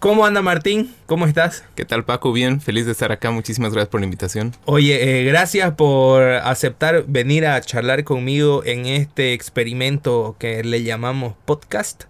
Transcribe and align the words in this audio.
¿Cómo 0.00 0.24
anda 0.24 0.40
Martín? 0.40 0.94
¿Cómo 1.04 1.26
estás? 1.26 1.62
¿Qué 1.74 1.84
tal 1.84 2.06
Paco? 2.06 2.32
Bien, 2.32 2.62
feliz 2.62 2.86
de 2.86 2.92
estar 2.92 3.12
acá. 3.12 3.30
Muchísimas 3.32 3.74
gracias 3.74 3.90
por 3.90 4.00
la 4.00 4.06
invitación. 4.06 4.56
Oye, 4.64 5.20
eh, 5.20 5.24
gracias 5.24 5.74
por 5.74 6.22
aceptar 6.22 7.04
venir 7.06 7.44
a 7.44 7.60
charlar 7.60 8.02
conmigo 8.02 8.62
en 8.64 8.86
este 8.86 9.34
experimento 9.34 10.36
que 10.38 10.64
le 10.64 10.84
llamamos 10.84 11.34
podcast. 11.44 12.04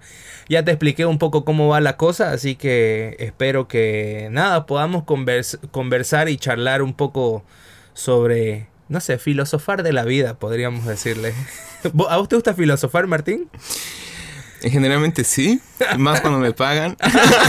Ya 0.48 0.64
te 0.64 0.70
expliqué 0.70 1.04
un 1.04 1.18
poco 1.18 1.44
cómo 1.44 1.66
va 1.66 1.80
la 1.80 1.96
cosa, 1.96 2.30
así 2.30 2.54
que 2.54 3.16
espero 3.18 3.66
que 3.66 4.28
nada, 4.30 4.66
podamos 4.66 5.02
conversar 5.02 6.28
y 6.28 6.36
charlar 6.36 6.82
un 6.82 6.94
poco 6.94 7.44
sobre, 7.92 8.68
no 8.88 9.00
sé, 9.00 9.18
filosofar 9.18 9.82
de 9.82 9.92
la 9.92 10.04
vida, 10.04 10.34
podríamos 10.34 10.86
decirle. 10.86 11.34
¿A 12.08 12.18
vos 12.18 12.28
te 12.28 12.36
gusta 12.36 12.54
filosofar, 12.54 13.08
Martín? 13.08 13.50
Generalmente 14.62 15.24
sí, 15.24 15.60
más 15.98 16.20
cuando 16.20 16.38
me 16.38 16.52
pagan. 16.52 16.96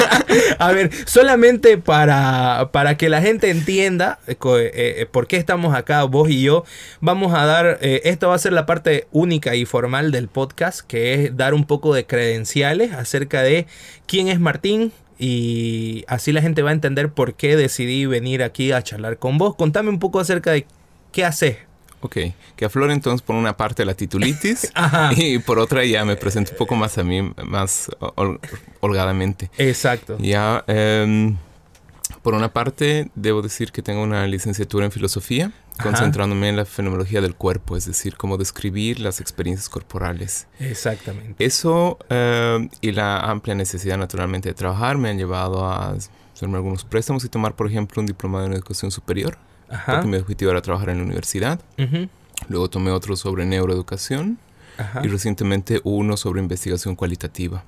a 0.59 0.71
ver, 0.71 0.91
solamente 1.05 1.77
para, 1.77 2.69
para 2.71 2.95
que 2.97 3.09
la 3.09 3.21
gente 3.21 3.49
entienda 3.49 4.19
eh, 4.27 4.35
eh, 4.43 5.05
por 5.11 5.27
qué 5.27 5.37
estamos 5.37 5.75
acá, 5.75 6.03
vos 6.03 6.29
y 6.29 6.41
yo, 6.41 6.63
vamos 7.01 7.33
a 7.33 7.45
dar, 7.45 7.79
eh, 7.81 8.01
esto 8.05 8.29
va 8.29 8.35
a 8.35 8.39
ser 8.39 8.53
la 8.53 8.65
parte 8.65 9.07
única 9.11 9.55
y 9.55 9.65
formal 9.65 10.11
del 10.11 10.29
podcast, 10.29 10.81
que 10.81 11.13
es 11.13 11.37
dar 11.37 11.53
un 11.53 11.65
poco 11.65 11.93
de 11.93 12.05
credenciales 12.05 12.93
acerca 12.93 13.41
de 13.41 13.67
quién 14.05 14.27
es 14.27 14.39
Martín, 14.39 14.93
y 15.19 16.03
así 16.07 16.31
la 16.31 16.41
gente 16.41 16.63
va 16.63 16.71
a 16.71 16.73
entender 16.73 17.11
por 17.11 17.35
qué 17.35 17.55
decidí 17.55 18.07
venir 18.07 18.41
aquí 18.41 18.71
a 18.71 18.81
charlar 18.81 19.17
con 19.19 19.37
vos. 19.37 19.55
Contame 19.55 19.89
un 19.89 19.99
poco 19.99 20.19
acerca 20.19 20.51
de 20.51 20.65
qué 21.11 21.25
haces. 21.25 21.57
Ok, 22.01 22.17
que 22.55 22.65
aflore 22.65 22.93
entonces 22.93 23.21
por 23.21 23.35
una 23.35 23.55
parte 23.55 23.85
la 23.85 23.93
titulitis 23.93 24.71
y 25.15 25.37
por 25.39 25.59
otra 25.59 25.85
ya 25.85 26.03
me 26.03 26.15
presento 26.15 26.51
un 26.51 26.57
poco 26.57 26.75
más 26.75 26.97
a 26.97 27.03
mí, 27.03 27.31
más 27.45 27.91
holgadamente. 28.79 29.51
Exacto. 29.57 30.17
Ya, 30.19 30.63
em, 30.65 31.37
por 32.23 32.33
una 32.33 32.51
parte 32.51 33.11
debo 33.13 33.43
decir 33.43 33.71
que 33.71 33.83
tengo 33.83 34.01
una 34.01 34.25
licenciatura 34.25 34.85
en 34.85 34.91
filosofía, 34.91 35.51
concentrándome 35.81 36.49
en 36.49 36.55
la 36.55 36.65
fenomenología 36.65 37.21
del 37.21 37.35
cuerpo, 37.35 37.77
es 37.77 37.85
decir, 37.85 38.17
cómo 38.17 38.37
describir 38.37 38.99
las 38.99 39.21
experiencias 39.21 39.69
corporales. 39.69 40.47
Exactamente. 40.59 41.43
Eso 41.43 41.99
em, 42.09 42.69
y 42.81 42.93
la 42.93 43.19
amplia 43.19 43.53
necesidad 43.53 43.97
naturalmente 43.97 44.49
de 44.49 44.55
trabajar 44.55 44.97
me 44.97 45.09
han 45.09 45.19
llevado 45.19 45.65
a 45.65 45.95
hacerme 46.33 46.57
algunos 46.57 46.83
préstamos 46.83 47.23
y 47.25 47.29
tomar, 47.29 47.55
por 47.55 47.67
ejemplo, 47.67 48.01
un 48.01 48.07
diplomado 48.07 48.47
en 48.47 48.53
educación 48.53 48.89
superior 48.89 49.37
porque 49.85 50.07
mi 50.07 50.17
objetivo 50.17 50.51
era 50.51 50.61
trabajar 50.61 50.89
en 50.89 50.97
la 50.97 51.03
universidad. 51.03 51.59
Luego 52.47 52.69
tomé 52.69 52.91
otro 52.91 53.15
sobre 53.15 53.45
neuroeducación 53.45 54.37
y 55.03 55.07
recientemente 55.07 55.81
uno 55.83 56.17
sobre 56.17 56.41
investigación 56.41 56.95
cualitativa. 56.95 57.63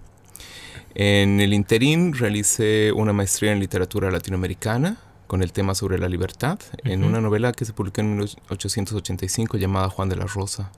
En 0.96 1.40
el 1.40 1.54
interín 1.54 2.14
realicé 2.14 2.92
una 2.92 3.14
maestría 3.14 3.52
en 3.52 3.60
literatura 3.60 4.12
latinoamericana 4.12 4.98
con 5.28 5.42
el 5.42 5.52
tema 5.52 5.74
sobre 5.74 5.98
la 5.98 6.08
libertad 6.08 6.60
en 6.84 7.04
una 7.04 7.20
novela 7.20 7.52
que 7.54 7.66
se 7.66 7.74
publicó 7.74 8.02
en 8.02 8.18
1885 8.18 9.58
llamada 9.58 9.90
Juan 9.90 10.10
de 10.10 10.16
la 10.16 10.26
Rosa 10.26 10.72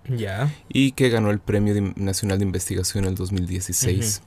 y 0.70 0.92
que 0.94 1.10
ganó 1.10 1.32
el 1.32 1.40
Premio 1.40 1.94
Nacional 1.98 2.40
de 2.40 2.46
Investigación 2.46 3.04
en 3.04 3.10
el 3.10 3.16
2016. 3.16 4.22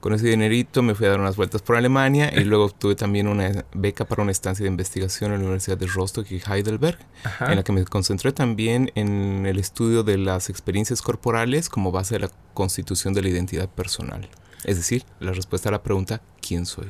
Con 0.00 0.14
ese 0.14 0.28
dinerito 0.28 0.82
me 0.82 0.94
fui 0.94 1.06
a 1.06 1.10
dar 1.10 1.20
unas 1.20 1.36
vueltas 1.36 1.62
por 1.62 1.76
Alemania 1.76 2.32
y 2.34 2.44
luego 2.44 2.66
obtuve 2.66 2.94
también 2.94 3.28
una 3.28 3.64
beca 3.74 4.04
para 4.04 4.22
una 4.22 4.32
estancia 4.32 4.64
de 4.64 4.70
investigación 4.70 5.32
en 5.32 5.38
la 5.38 5.44
Universidad 5.44 5.78
de 5.78 5.86
Rostock 5.86 6.30
y 6.30 6.40
Heidelberg, 6.46 6.98
en 7.40 7.56
la 7.56 7.62
que 7.62 7.72
me 7.72 7.84
concentré 7.84 8.32
también 8.32 8.90
en 8.94 9.46
el 9.46 9.58
estudio 9.58 10.02
de 10.02 10.18
las 10.18 10.50
experiencias 10.50 11.02
corporales 11.02 11.68
como 11.68 11.92
base 11.92 12.14
de 12.16 12.20
la 12.20 12.30
constitución 12.54 13.14
de 13.14 13.22
la 13.22 13.28
identidad 13.28 13.68
personal. 13.68 14.28
Es 14.64 14.76
decir, 14.76 15.04
la 15.20 15.32
respuesta 15.32 15.68
a 15.68 15.72
la 15.72 15.82
pregunta 15.82 16.22
quién 16.46 16.66
soy. 16.66 16.86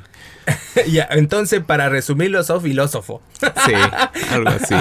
ya, 0.89 1.09
entonces 1.11 1.63
para 1.63 1.89
resumirlo, 1.89 2.43
sos 2.43 2.63
filósofo. 2.63 3.23
sí, 3.41 3.73
algo 4.31 4.51
así. 4.51 4.75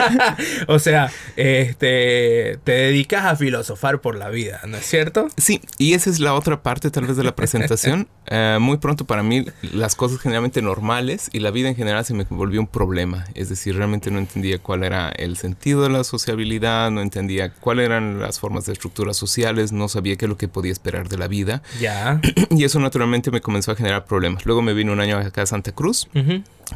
o 0.68 0.78
sea, 0.78 1.10
este, 1.36 2.58
te 2.64 2.72
dedicas 2.72 3.24
a 3.24 3.36
filosofar 3.36 4.00
por 4.00 4.16
la 4.16 4.28
vida, 4.28 4.60
¿no 4.66 4.76
es 4.76 4.86
cierto? 4.86 5.28
Sí, 5.36 5.60
y 5.78 5.94
esa 5.94 6.10
es 6.10 6.20
la 6.20 6.34
otra 6.34 6.62
parte 6.62 6.90
tal 6.90 7.06
vez 7.06 7.16
de 7.16 7.24
la 7.24 7.34
presentación. 7.34 8.08
Eh, 8.32 8.58
muy 8.60 8.76
pronto 8.76 9.06
para 9.06 9.24
mí 9.24 9.44
las 9.72 9.96
cosas 9.96 10.20
generalmente 10.20 10.62
normales 10.62 11.30
y 11.32 11.40
la 11.40 11.50
vida 11.50 11.68
en 11.68 11.74
general 11.74 12.04
se 12.04 12.14
me 12.14 12.24
volvió 12.30 12.60
un 12.60 12.68
problema. 12.68 13.24
Es 13.34 13.48
decir, 13.48 13.74
realmente 13.74 14.12
no 14.12 14.20
entendía 14.20 14.60
cuál 14.60 14.84
era 14.84 15.08
el 15.08 15.36
sentido 15.36 15.82
de 15.82 15.88
la 15.88 16.04
sociabilidad, 16.04 16.92
no 16.92 17.00
entendía 17.00 17.52
cuáles 17.52 17.86
eran 17.86 18.20
las 18.20 18.38
formas 18.38 18.66
de 18.66 18.72
estructuras 18.74 19.16
sociales, 19.16 19.72
no 19.72 19.88
sabía 19.88 20.14
qué 20.14 20.26
es 20.26 20.28
lo 20.28 20.36
que 20.36 20.46
podía 20.46 20.70
esperar 20.70 21.08
de 21.08 21.18
la 21.18 21.26
vida. 21.26 21.62
Ya. 21.80 22.20
y 22.50 22.62
eso 22.62 22.78
naturalmente 22.78 23.32
me 23.32 23.40
comenzó 23.40 23.72
a 23.72 23.74
generar 23.74 24.04
problemas. 24.10 24.44
Luego 24.44 24.60
me 24.60 24.74
vine 24.74 24.90
un 24.90 25.00
año 25.00 25.16
acá 25.16 25.42
a 25.42 25.46
Santa 25.46 25.72
Cruz, 25.72 26.08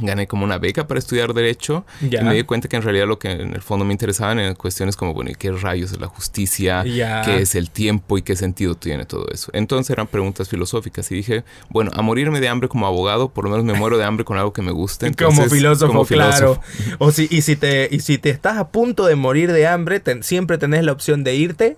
gané 0.00 0.27
como 0.27 0.45
una 0.45 0.59
beca 0.59 0.87
para 0.87 0.99
estudiar 0.99 1.34
Derecho 1.34 1.84
y 2.00 2.17
me 2.22 2.34
di 2.34 2.45
cuenta 2.45 2.69
que 2.69 2.77
en 2.77 2.83
realidad 2.83 3.06
lo 3.06 3.19
que 3.19 3.31
en 3.33 3.55
el 3.55 3.61
fondo 3.61 3.84
me 3.84 3.93
interesaban 3.93 4.39
eran 4.39 4.55
cuestiones 4.55 4.97
como, 4.97 5.12
bueno, 5.15 5.33
qué 5.39 5.50
rayos 5.50 5.93
es 5.93 6.00
la 6.00 6.06
justicia? 6.06 6.84
¿Qué 6.84 7.43
es 7.43 7.55
el 7.56 7.71
tiempo 7.71 8.17
y 8.17 8.23
qué 8.23 8.37
sentido 8.37 8.77
tiene 8.77 9.05
todo 9.05 9.27
eso? 9.33 9.50
Entonces 9.53 9.91
eran 9.91 10.06
preguntas 10.06 10.49
filosóficas 10.49 11.11
y 11.11 11.17
dije, 11.17 11.44
bueno, 11.71 11.91
a 11.94 12.03
morirme 12.03 12.41
de 12.41 12.49
hambre 12.49 12.69
como 12.69 12.87
abogado, 12.87 13.28
por 13.28 13.44
lo 13.44 13.50
menos 13.50 13.65
me 13.65 13.75
muero 13.75 13.99
de 13.99 14.05
hambre 14.05 14.25
con 14.25 14.39
algo 14.39 14.53
que 14.53 14.62
me 14.62 14.73
guste. 14.73 15.12
como 15.15 15.49
filósofo, 15.49 16.05
claro. 16.06 16.61
O 16.99 17.11
si, 17.11 17.27
y, 17.31 17.43
si 17.43 17.56
te, 17.56 17.89
y 17.91 18.00
si 18.00 18.19
te 18.19 18.31
estás 18.31 18.59
a 18.59 18.69
punto 18.69 19.06
de 19.06 19.17
morir 19.17 19.53
de 19.53 19.67
hambre, 19.67 20.00
siempre 20.23 20.56
tenés 20.56 20.84
la 20.84 20.93
opción 20.93 21.25
de 21.25 21.34
irte 21.34 21.77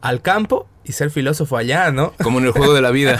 al 0.00 0.22
campo 0.22 0.66
y 0.90 0.92
ser 0.92 1.10
filósofo 1.10 1.56
allá, 1.56 1.92
¿no? 1.92 2.12
Como 2.20 2.40
en 2.40 2.46
el 2.46 2.50
juego 2.50 2.74
de 2.74 2.82
la 2.82 2.90
vida. 2.90 3.16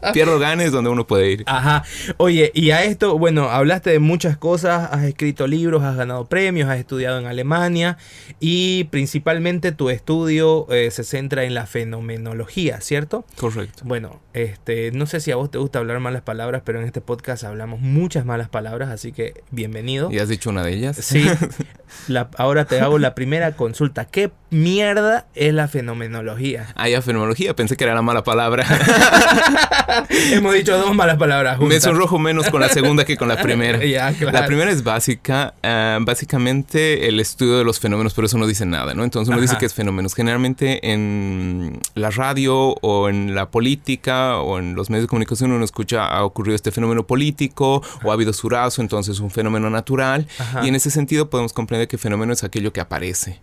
Pierdo 0.12 0.38
ganes 0.38 0.70
donde 0.70 0.90
uno 0.90 1.06
puede 1.06 1.30
ir. 1.30 1.42
Ajá. 1.46 1.82
Oye, 2.18 2.52
y 2.54 2.72
a 2.72 2.84
esto, 2.84 3.18
bueno, 3.18 3.48
hablaste 3.48 3.88
de 3.88 3.98
muchas 4.00 4.36
cosas, 4.36 4.90
has 4.92 5.04
escrito 5.04 5.46
libros, 5.46 5.82
has 5.82 5.96
ganado 5.96 6.26
premios, 6.26 6.68
has 6.68 6.78
estudiado 6.78 7.18
en 7.18 7.24
Alemania 7.24 7.96
y 8.38 8.84
principalmente 8.84 9.72
tu 9.72 9.88
estudio 9.88 10.70
eh, 10.70 10.90
se 10.90 11.04
centra 11.04 11.44
en 11.44 11.54
la 11.54 11.66
fenomenología, 11.66 12.82
¿cierto? 12.82 13.24
Correcto. 13.38 13.82
Bueno, 13.86 14.20
este, 14.34 14.92
no 14.92 15.06
sé 15.06 15.20
si 15.20 15.30
a 15.30 15.36
vos 15.36 15.50
te 15.50 15.56
gusta 15.56 15.78
hablar 15.78 16.00
malas 16.00 16.20
palabras, 16.20 16.62
pero 16.66 16.80
en 16.80 16.84
este 16.84 17.00
podcast 17.00 17.44
hablamos 17.44 17.80
muchas 17.80 18.26
malas 18.26 18.50
palabras, 18.50 18.90
así 18.90 19.12
que 19.12 19.42
bienvenido. 19.50 20.12
¿Y 20.12 20.18
has 20.18 20.28
dicho 20.28 20.50
una 20.50 20.62
de 20.62 20.74
ellas? 20.74 20.96
Sí. 20.98 21.24
ahora 22.36 22.66
te 22.66 22.80
hago 22.80 22.98
la 22.98 23.14
primera 23.14 23.52
consulta. 23.52 24.04
¿Qué 24.04 24.30
mierda 24.54 25.26
es 25.34 25.52
la 25.52 25.68
fenomenología? 25.68 26.68
Ah, 26.76 26.88
ya, 26.88 27.02
fenomenología. 27.02 27.54
Pensé 27.54 27.76
que 27.76 27.84
era 27.84 27.94
la 27.94 28.02
mala 28.02 28.24
palabra. 28.24 28.64
Hemos 30.30 30.54
dicho 30.54 30.78
dos 30.78 30.94
malas 30.94 31.18
palabras 31.18 31.58
juntas. 31.58 31.74
Me 31.74 31.80
sonrojo 31.80 32.18
menos 32.18 32.48
con 32.48 32.60
la 32.60 32.68
segunda 32.68 33.04
que 33.04 33.16
con 33.16 33.28
la 33.28 33.40
primera. 33.42 33.78
La 34.34 34.46
primera 34.46 34.70
es 34.70 34.82
básica. 34.82 35.54
Ah, 35.62 35.98
básicamente 36.00 37.08
el 37.08 37.20
estudio 37.20 37.58
de 37.58 37.64
los 37.64 37.80
fenómenos, 37.80 38.14
pero 38.14 38.26
eso 38.26 38.38
no 38.38 38.46
dice 38.46 38.64
nada, 38.66 38.94
¿no? 38.94 39.04
Entonces 39.04 39.32
uno 39.32 39.40
dice 39.40 39.56
que 39.58 39.66
es 39.66 39.74
fenómenos. 39.74 40.14
Generalmente 40.14 40.92
en 40.92 41.80
la 41.94 42.10
radio 42.10 42.74
o 42.80 43.08
en 43.08 43.34
la 43.34 43.50
política 43.50 44.38
o 44.38 44.58
en 44.58 44.74
los 44.74 44.90
medios 44.90 45.04
de 45.04 45.08
comunicación 45.08 45.52
uno 45.52 45.64
escucha 45.64 46.06
ha 46.06 46.24
ocurrido 46.24 46.54
este 46.54 46.70
fenómeno 46.70 47.06
político 47.06 47.82
o 48.02 48.10
ha 48.10 48.14
habido 48.14 48.32
surazo, 48.32 48.82
entonces 48.82 49.20
un 49.20 49.30
fenómeno 49.30 49.70
natural. 49.70 50.26
Y 50.62 50.68
en 50.68 50.74
ese 50.74 50.90
sentido 50.90 51.30
podemos 51.30 51.52
comprender 51.52 51.88
que 51.88 51.98
fenómeno 51.98 52.32
es 52.32 52.44
aquello 52.44 52.72
que 52.72 52.80
aparece, 52.80 53.40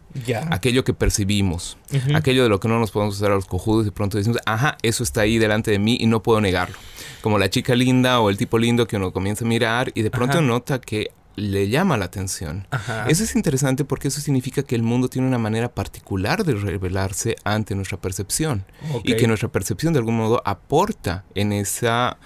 aquello 0.50 0.84
que 0.84 0.94
percibimos, 0.94 1.78
aquello 2.14 2.44
de 2.44 2.50
lo 2.50 2.60
que 2.60 2.68
no 2.68 2.80
nos 2.80 2.92
podemos 2.92 3.16
hacer 3.16 3.32
a 3.32 3.36
los 3.36 3.46
cojudos 3.46 3.88
y 3.88 3.92
pronto 3.92 4.18
decimos, 4.18 4.40
ajá, 4.46 4.78
eso 4.82 5.04
está 5.04 5.22
ahí 5.22 5.38
delante 5.38 5.72
de 5.72 5.80
mí 5.80 5.98
y 6.00 6.08
no 6.08 6.22
puedo 6.24 6.42
negarlo. 6.42 6.78
Como 7.22 7.38
la 7.38 7.50
chica 7.50 7.76
linda 7.76 8.20
o 8.20 8.30
el 8.30 8.38
tipo 8.38 8.58
lindo 8.58 8.88
que 8.88 8.98
uno 8.98 9.12
comienza 9.12 9.46
a 9.46 9.48
mirar 9.48 9.92
y 9.94 10.02
de 10.02 10.12
pronto 10.12 10.42
nota 10.42 10.80
que 10.80 11.12
le 11.36 11.70
llama 11.70 11.98
la 11.98 12.06
atención. 12.06 12.68
Eso 13.08 13.24
es 13.24 13.36
interesante 13.36 13.86
porque 13.86 14.10
eso 14.10 14.20
significa 14.22 14.64
que 14.64 14.76
el 14.76 14.84
mundo 14.84 15.08
tiene 15.08 15.28
una 15.28 15.38
manera 15.38 15.70
particular 15.70 16.44
de 16.44 16.56
revelarse 16.56 17.36
ante 17.44 17.76
nuestra 17.76 18.00
percepción 18.00 18.66
y 19.04 19.16
que 19.16 19.28
nuestra 19.28 19.50
percepción 19.50 19.94
de 19.94 20.00
algún 20.00 20.18
modo 20.18 20.42
aporta 20.46 21.24
en 21.36 21.54
esa 21.54 22.18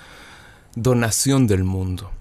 donación 0.75 1.47
del 1.47 1.63
mundo 1.63 2.11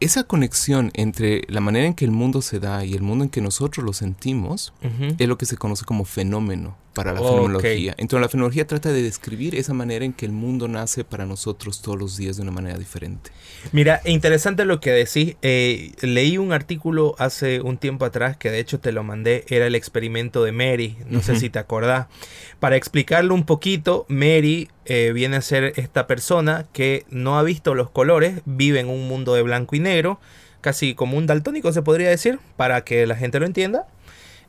esa 0.00 0.24
conexión 0.24 0.90
entre 0.94 1.42
la 1.48 1.60
manera 1.60 1.86
en 1.86 1.94
que 1.94 2.04
el 2.04 2.10
mundo 2.10 2.42
se 2.42 2.60
da 2.60 2.84
y 2.84 2.94
el 2.94 3.02
mundo 3.02 3.24
en 3.24 3.30
que 3.30 3.40
nosotros 3.40 3.84
lo 3.84 3.92
sentimos 3.92 4.72
es 5.18 5.28
lo 5.28 5.38
que 5.38 5.46
se 5.46 5.56
conoce 5.56 5.84
como 5.84 6.04
fenómeno 6.04 6.76
para 6.94 7.12
la 7.12 7.20
fenomenología. 7.20 7.94
Entonces 7.96 8.22
la 8.22 8.28
fenomenología 8.28 8.66
trata 8.66 8.90
de 8.90 9.02
describir 9.02 9.54
esa 9.54 9.74
manera 9.74 10.04
en 10.04 10.12
que 10.12 10.26
el 10.26 10.32
mundo 10.32 10.68
nace 10.68 11.04
para 11.04 11.26
nosotros 11.26 11.80
todos 11.80 11.98
los 11.98 12.16
días 12.16 12.36
de 12.36 12.42
una 12.42 12.50
manera 12.50 12.76
diferente. 12.76 13.30
Mira, 13.72 14.00
interesante 14.04 14.64
lo 14.64 14.80
que 14.80 14.90
decís. 14.90 15.36
Eh, 15.42 15.92
leí 16.00 16.38
un 16.38 16.52
artículo 16.52 17.14
hace 17.18 17.60
un 17.60 17.78
tiempo 17.78 18.04
atrás 18.04 18.36
que 18.36 18.50
de 18.50 18.58
hecho 18.58 18.80
te 18.80 18.92
lo 18.92 19.04
mandé, 19.04 19.44
era 19.48 19.66
el 19.66 19.74
experimento 19.74 20.42
de 20.44 20.52
Mary, 20.52 20.96
no 21.08 21.22
sé 21.22 21.38
si 21.38 21.50
te 21.50 21.58
acordás. 21.58 22.06
Para 22.60 22.76
explicarlo 22.76 23.34
un 23.34 23.44
poquito, 23.44 24.04
Mary 24.08 24.68
eh, 24.84 25.12
viene 25.14 25.36
a 25.36 25.42
ser 25.42 25.74
esta 25.76 26.06
persona 26.06 26.66
que 26.72 27.04
no 27.10 27.38
ha 27.38 27.42
visto 27.42 27.74
los 27.74 27.90
colores, 27.90 28.40
vive 28.44 28.80
en 28.80 28.88
un 28.88 29.06
mundo 29.06 29.34
de 29.34 29.42
blanco 29.42 29.76
y 29.76 29.80
negro, 29.80 30.18
casi 30.60 30.94
como 30.94 31.16
un 31.16 31.26
daltónico 31.26 31.72
se 31.72 31.82
podría 31.82 32.08
decir, 32.08 32.40
para 32.56 32.82
que 32.84 33.06
la 33.06 33.14
gente 33.14 33.38
lo 33.38 33.46
entienda. 33.46 33.86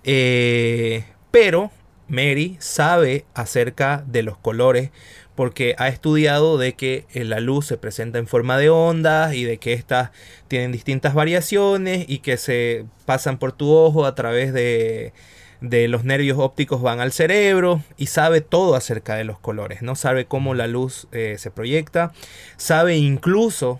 Eh, 0.03 1.03
pero 1.31 1.71
Mary 2.10 2.58
sabe 2.60 3.26
acerca 3.34 4.04
de 4.06 4.24
los 4.24 4.38
colores 4.38 4.92
porque 5.40 5.74
ha 5.78 5.88
estudiado 5.88 6.58
de 6.58 6.74
que 6.74 7.06
eh, 7.14 7.24
la 7.24 7.40
luz 7.40 7.66
se 7.68 7.78
presenta 7.78 8.20
en 8.20 8.28
forma 8.28 8.58
de 8.58 8.70
ondas 8.70 9.34
y 9.34 9.46
de 9.46 9.58
que 9.58 9.72
estas 9.72 10.12
tienen 10.50 10.74
distintas 10.74 11.14
variaciones 11.14 12.04
y 12.10 12.20
que 12.20 12.36
se 12.36 12.84
pasan 13.06 13.38
por 13.38 13.54
tu 13.54 13.72
ojo 13.72 14.06
a 14.06 14.16
través 14.16 14.52
de, 14.52 15.14
los 15.62 16.04
nervios 16.04 16.38
ópticos 16.40 16.82
van 16.82 17.00
al 17.00 17.14
cerebro 17.14 17.82
y 17.96 18.08
sabe 18.08 18.42
todo 18.42 18.76
acerca 18.76 19.16
de 19.16 19.24
los 19.24 19.40
colores, 19.40 19.82
¿no? 19.82 19.96
Sabe 19.96 20.26
cómo 20.26 20.56
la 20.56 20.68
luz 20.68 21.08
eh, 21.14 21.36
se 21.38 21.52
proyecta, 21.52 22.12
sabe 22.58 22.98
incluso 22.98 23.80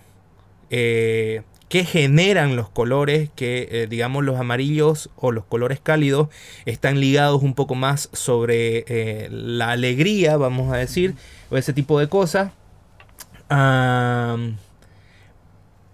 eh, 0.70 1.42
qué 1.70 1.86
generan 1.86 2.56
los 2.56 2.70
colores, 2.70 3.30
que 3.36 3.88
digamos 3.90 4.24
los 4.26 4.40
amarillos 4.40 5.10
o 5.16 5.32
los 5.32 5.46
colores 5.46 5.80
cálidos 5.80 6.30
están 6.66 7.00
ligados 7.00 7.42
un 7.44 7.54
poco 7.54 7.76
más 7.76 8.10
sobre 8.12 9.30
la 9.32 9.72
alegría, 9.72 10.36
vamos 10.38 10.74
a 10.74 10.78
decir, 10.78 11.16
o 11.50 11.58
ese 11.58 11.74
tipo 11.74 12.00
de 12.00 12.10
cosas. 12.10 12.52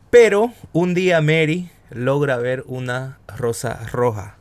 pero 0.09 0.51
un 0.73 0.93
día 0.93 1.21
Mary 1.21 1.69
logra 1.89 2.37
ver 2.37 2.63
una 2.67 3.19
rosa 3.27 3.79
roja. 3.91 4.37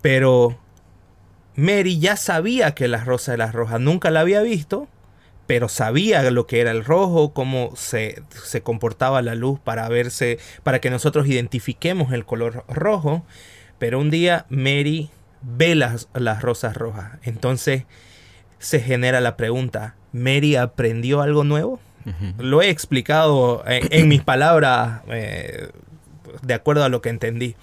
Pero 0.00 0.58
Mary 1.54 1.98
ya 1.98 2.16
sabía 2.16 2.74
que 2.74 2.88
la 2.88 3.04
rosa 3.04 3.34
era 3.34 3.50
roja. 3.50 3.78
Nunca 3.78 4.10
la 4.10 4.20
había 4.20 4.42
visto, 4.42 4.88
pero 5.48 5.70
sabía 5.70 6.30
lo 6.30 6.46
que 6.46 6.60
era 6.60 6.72
el 6.72 6.84
rojo, 6.84 7.32
cómo 7.32 7.72
se, 7.74 8.22
se 8.44 8.60
comportaba 8.60 9.22
la 9.22 9.34
luz 9.34 9.58
para 9.58 9.88
verse, 9.88 10.38
para 10.62 10.78
que 10.78 10.90
nosotros 10.90 11.26
identifiquemos 11.26 12.12
el 12.12 12.26
color 12.26 12.66
rojo. 12.68 13.24
Pero 13.78 13.98
un 13.98 14.10
día 14.10 14.44
Mary 14.50 15.08
ve 15.40 15.74
las, 15.74 16.08
las 16.12 16.42
rosas 16.42 16.76
rojas. 16.76 17.12
Entonces 17.22 17.84
se 18.58 18.80
genera 18.80 19.22
la 19.22 19.38
pregunta, 19.38 19.94
¿Mary 20.12 20.54
aprendió 20.54 21.22
algo 21.22 21.44
nuevo? 21.44 21.80
Lo 22.38 22.60
he 22.60 22.68
explicado 22.68 23.64
en, 23.66 24.06
mis 24.06 24.22
palabras 24.22 25.00
eh, 25.08 25.70
de 26.42 26.54
acuerdo 26.54 26.84
a 26.84 26.90
lo 26.90 27.00
que 27.00 27.08
entendí. 27.08 27.56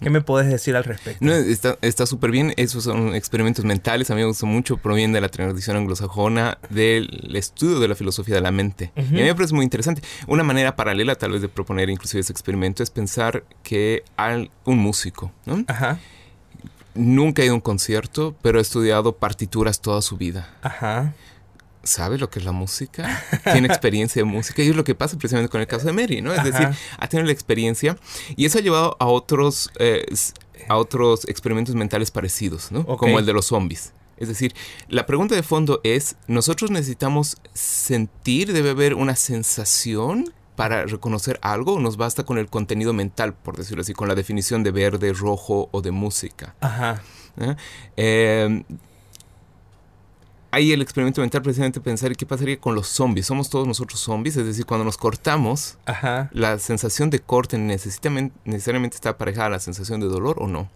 ¿Qué 0.00 0.10
me 0.10 0.20
puedes 0.20 0.50
decir 0.50 0.76
al 0.76 0.84
respecto? 0.84 1.24
No, 1.24 1.32
está 1.32 2.06
súper 2.06 2.30
bien. 2.30 2.54
Esos 2.56 2.84
son 2.84 3.14
experimentos 3.14 3.64
mentales. 3.64 4.10
A 4.10 4.14
mí 4.14 4.20
me 4.20 4.26
gusta 4.26 4.46
mucho. 4.46 4.76
Provienen 4.76 5.12
de 5.12 5.20
la 5.20 5.28
tradición 5.28 5.76
anglosajona 5.76 6.58
del 6.70 7.34
estudio 7.34 7.80
de 7.80 7.88
la 7.88 7.94
filosofía 7.94 8.36
de 8.36 8.40
la 8.40 8.50
mente. 8.50 8.92
Y 8.96 9.00
a 9.00 9.02
mí 9.02 9.22
me 9.22 9.34
parece 9.34 9.54
muy 9.54 9.64
interesante. 9.64 10.02
Una 10.26 10.42
manera 10.42 10.76
paralela, 10.76 11.14
tal 11.14 11.32
vez, 11.32 11.42
de 11.42 11.48
proponer 11.48 11.90
inclusive 11.90 12.20
ese 12.20 12.32
experimento 12.32 12.82
es 12.82 12.90
pensar 12.90 13.44
que 13.62 14.04
hay 14.16 14.50
un 14.64 14.78
músico, 14.78 15.32
¿no? 15.46 15.64
Ajá 15.66 15.98
nunca 16.98 17.42
ha 17.42 17.44
ido 17.44 17.52
a 17.52 17.56
un 17.56 17.60
concierto, 17.60 18.36
pero 18.42 18.58
ha 18.58 18.62
estudiado 18.62 19.16
partituras 19.16 19.80
toda 19.80 20.02
su 20.02 20.16
vida. 20.16 20.48
Ajá. 20.62 21.14
¿Sabe 21.88 22.18
lo 22.18 22.28
que 22.28 22.38
es 22.38 22.44
la 22.44 22.52
música? 22.52 23.24
Tiene 23.50 23.66
experiencia 23.66 24.20
de 24.20 24.24
música. 24.24 24.62
Y 24.62 24.68
es 24.68 24.76
lo 24.76 24.84
que 24.84 24.94
pasa 24.94 25.16
precisamente 25.16 25.50
con 25.50 25.62
el 25.62 25.66
caso 25.66 25.86
de 25.86 25.94
Mary, 25.94 26.20
¿no? 26.20 26.34
Es 26.34 26.44
decir, 26.44 26.68
ha 26.98 27.08
tenido 27.08 27.24
la 27.24 27.32
experiencia 27.32 27.96
y 28.36 28.44
eso 28.44 28.58
ha 28.58 28.60
llevado 28.60 28.96
a 29.00 29.06
otros, 29.06 29.70
eh, 29.78 30.04
a 30.68 30.76
otros 30.76 31.26
experimentos 31.28 31.74
mentales 31.74 32.10
parecidos, 32.10 32.70
¿no? 32.70 32.84
Como 32.84 33.18
el 33.18 33.24
de 33.24 33.32
los 33.32 33.46
zombies. 33.46 33.94
Es 34.18 34.28
decir, 34.28 34.54
la 34.88 35.06
pregunta 35.06 35.34
de 35.34 35.42
fondo 35.42 35.80
es, 35.82 36.16
¿nosotros 36.26 36.70
necesitamos 36.70 37.38
sentir, 37.54 38.52
debe 38.52 38.70
haber 38.70 38.92
una 38.92 39.16
sensación 39.16 40.30
para 40.56 40.84
reconocer 40.84 41.38
algo 41.40 41.74
o 41.74 41.80
nos 41.80 41.96
basta 41.96 42.24
con 42.24 42.36
el 42.36 42.48
contenido 42.48 42.92
mental, 42.92 43.32
por 43.32 43.56
decirlo 43.56 43.80
así, 43.80 43.94
con 43.94 44.08
la 44.08 44.14
definición 44.14 44.62
de 44.62 44.72
verde, 44.72 45.14
rojo 45.14 45.70
o 45.72 45.80
de 45.80 45.92
música? 45.92 46.54
Ajá. 46.60 47.02
¿Eh? 47.40 47.56
Em, 47.96 48.64
ahí 50.50 50.72
el 50.72 50.82
experimento 50.82 51.20
mental 51.20 51.42
precisamente 51.42 51.80
pensar 51.80 52.16
qué 52.16 52.26
pasaría 52.26 52.58
con 52.58 52.74
los 52.74 52.88
zombies. 52.88 53.26
Somos 53.26 53.50
todos 53.50 53.66
nosotros 53.66 54.00
zombies, 54.00 54.36
es 54.36 54.46
decir, 54.46 54.66
cuando 54.66 54.84
nos 54.84 54.96
cortamos, 54.96 55.78
la 56.32 56.58
sensación 56.58 57.10
de 57.10 57.20
corte 57.20 57.58
necesariamente 57.58 58.96
está 58.96 59.10
aparejada 59.10 59.46
a 59.46 59.50
la 59.50 59.58
sensación 59.58 60.00
de 60.00 60.06
dolor 60.06 60.36
o 60.40 60.48
no. 60.48 60.68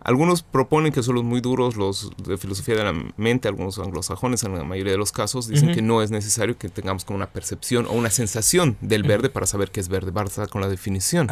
Algunos 0.00 0.42
proponen 0.42 0.92
que 0.92 1.02
son 1.02 1.16
los 1.16 1.24
muy 1.24 1.40
duros, 1.40 1.76
los 1.76 2.10
de 2.16 2.38
filosofía 2.38 2.76
de 2.76 2.84
la 2.84 2.94
mente, 3.16 3.48
algunos 3.48 3.78
anglosajones 3.78 4.42
en 4.44 4.54
la 4.56 4.64
mayoría 4.64 4.92
de 4.92 4.98
los 4.98 5.12
casos, 5.12 5.48
dicen 5.48 5.72
que 5.72 5.82
no 5.82 6.02
es 6.02 6.10
necesario 6.10 6.56
que 6.56 6.68
tengamos 6.68 7.04
como 7.04 7.16
una 7.16 7.26
percepción 7.26 7.86
o 7.86 7.92
una 7.92 8.10
sensación 8.10 8.76
del 8.80 9.02
verde 9.02 9.28
para 9.28 9.46
saber 9.46 9.70
que 9.70 9.80
es 9.80 9.88
verde, 9.88 10.10
basta 10.10 10.46
con 10.46 10.60
la 10.60 10.68
definición. 10.68 11.28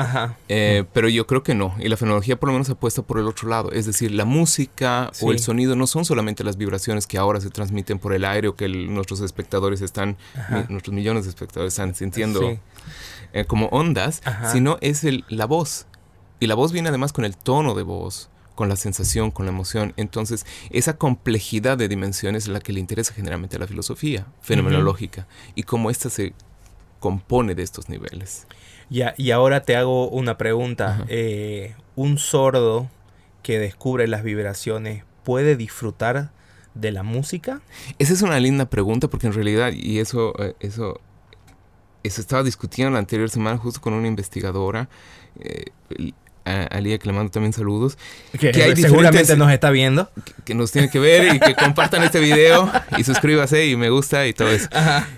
Eh, 0.48 0.84
pero 0.92 1.08
yo 1.08 1.26
creo 1.26 1.42
que 1.42 1.54
no, 1.54 1.74
y 1.78 1.88
la 1.88 1.96
fenomenología 1.96 2.38
por 2.38 2.48
lo 2.48 2.54
menos 2.54 2.68
apuesta 2.68 3.02
por 3.02 3.18
el 3.18 3.26
otro 3.26 3.48
lado, 3.48 3.70
es 3.72 3.86
decir, 3.86 4.10
la 4.12 4.24
música 4.24 5.10
o 5.20 5.32
el 5.32 5.38
sonido 5.38 5.76
no 5.76 5.86
son 5.86 6.04
solamente 6.04 6.44
las 6.44 6.56
vibraciones 6.56 7.06
que 7.06 7.18
ahora 7.18 7.40
se 7.40 7.50
transmiten 7.50 7.98
por 7.98 8.12
el 8.12 8.24
aire 8.24 8.48
o 8.48 8.56
que 8.56 8.68
nuestros 8.68 9.20
espectadores 9.20 9.80
están, 9.80 10.16
nuestros 10.68 10.94
millones 10.94 11.24
de 11.24 11.30
espectadores 11.30 11.72
están 11.72 11.94
sintiendo 11.94 12.58
eh, 13.32 13.44
como 13.44 13.66
ondas, 13.66 14.22
sino 14.52 14.78
es 14.80 15.04
el, 15.04 15.24
la 15.28 15.46
voz. 15.46 15.86
Y 16.38 16.46
la 16.46 16.54
voz 16.54 16.72
viene 16.72 16.90
además 16.90 17.12
con 17.12 17.24
el 17.24 17.36
tono 17.36 17.74
de 17.74 17.82
voz, 17.82 18.28
con 18.56 18.68
la 18.68 18.74
sensación, 18.74 19.30
con 19.30 19.46
la 19.46 19.52
emoción. 19.52 19.92
Entonces, 19.96 20.44
esa 20.70 20.96
complejidad 20.96 21.78
de 21.78 21.86
dimensiones 21.86 22.44
es 22.44 22.48
la 22.48 22.58
que 22.58 22.72
le 22.72 22.80
interesa 22.80 23.14
generalmente 23.14 23.56
a 23.56 23.60
la 23.60 23.68
filosofía 23.68 24.26
fenomenológica 24.40 25.28
y 25.54 25.62
cómo 25.62 25.90
ésta 25.90 26.10
se 26.10 26.32
compone 26.98 27.54
de 27.54 27.62
estos 27.62 27.88
niveles. 27.88 28.48
Ya, 28.88 29.14
y 29.16 29.30
ahora 29.30 29.62
te 29.62 29.76
hago 29.76 30.08
una 30.08 30.38
pregunta. 30.38 31.04
Eh, 31.08 31.76
¿Un 31.94 32.18
sordo 32.18 32.90
que 33.42 33.58
descubre 33.58 34.08
las 34.08 34.24
vibraciones 34.24 35.04
puede 35.22 35.56
disfrutar 35.56 36.30
de 36.74 36.92
la 36.92 37.02
música? 37.02 37.60
Esa 37.98 38.14
es 38.14 38.22
una 38.22 38.40
linda 38.40 38.70
pregunta 38.70 39.08
porque 39.08 39.26
en 39.26 39.34
realidad, 39.34 39.72
y 39.72 39.98
eso, 39.98 40.32
eh, 40.42 40.54
eso, 40.60 41.00
eso 42.02 42.20
estaba 42.20 42.42
discutiendo 42.42 42.92
la 42.92 43.00
anterior 43.00 43.28
semana 43.28 43.58
justo 43.58 43.80
con 43.82 43.92
una 43.92 44.08
investigadora. 44.08 44.88
Eh, 45.40 45.66
a 46.46 46.64
Alía, 46.64 46.98
que 46.98 47.06
le 47.06 47.12
mando 47.12 47.30
también 47.30 47.52
saludos. 47.52 47.98
Que, 48.38 48.52
seguramente 48.76 49.36
nos 49.36 49.50
está 49.50 49.70
viendo. 49.70 50.10
Que, 50.44 50.54
nos 50.54 50.72
tiene 50.72 50.90
que 50.90 50.98
ver 50.98 51.34
y 51.34 51.40
que 51.40 51.54
compartan 51.58 52.02
este 52.02 52.20
video 52.20 52.70
y 52.96 53.04
suscríbase 53.04 53.66
y 53.66 53.76
me 53.76 53.90
gusta 53.90 54.26
y 54.26 54.32
todo 54.32 54.50
eso. 54.50 54.68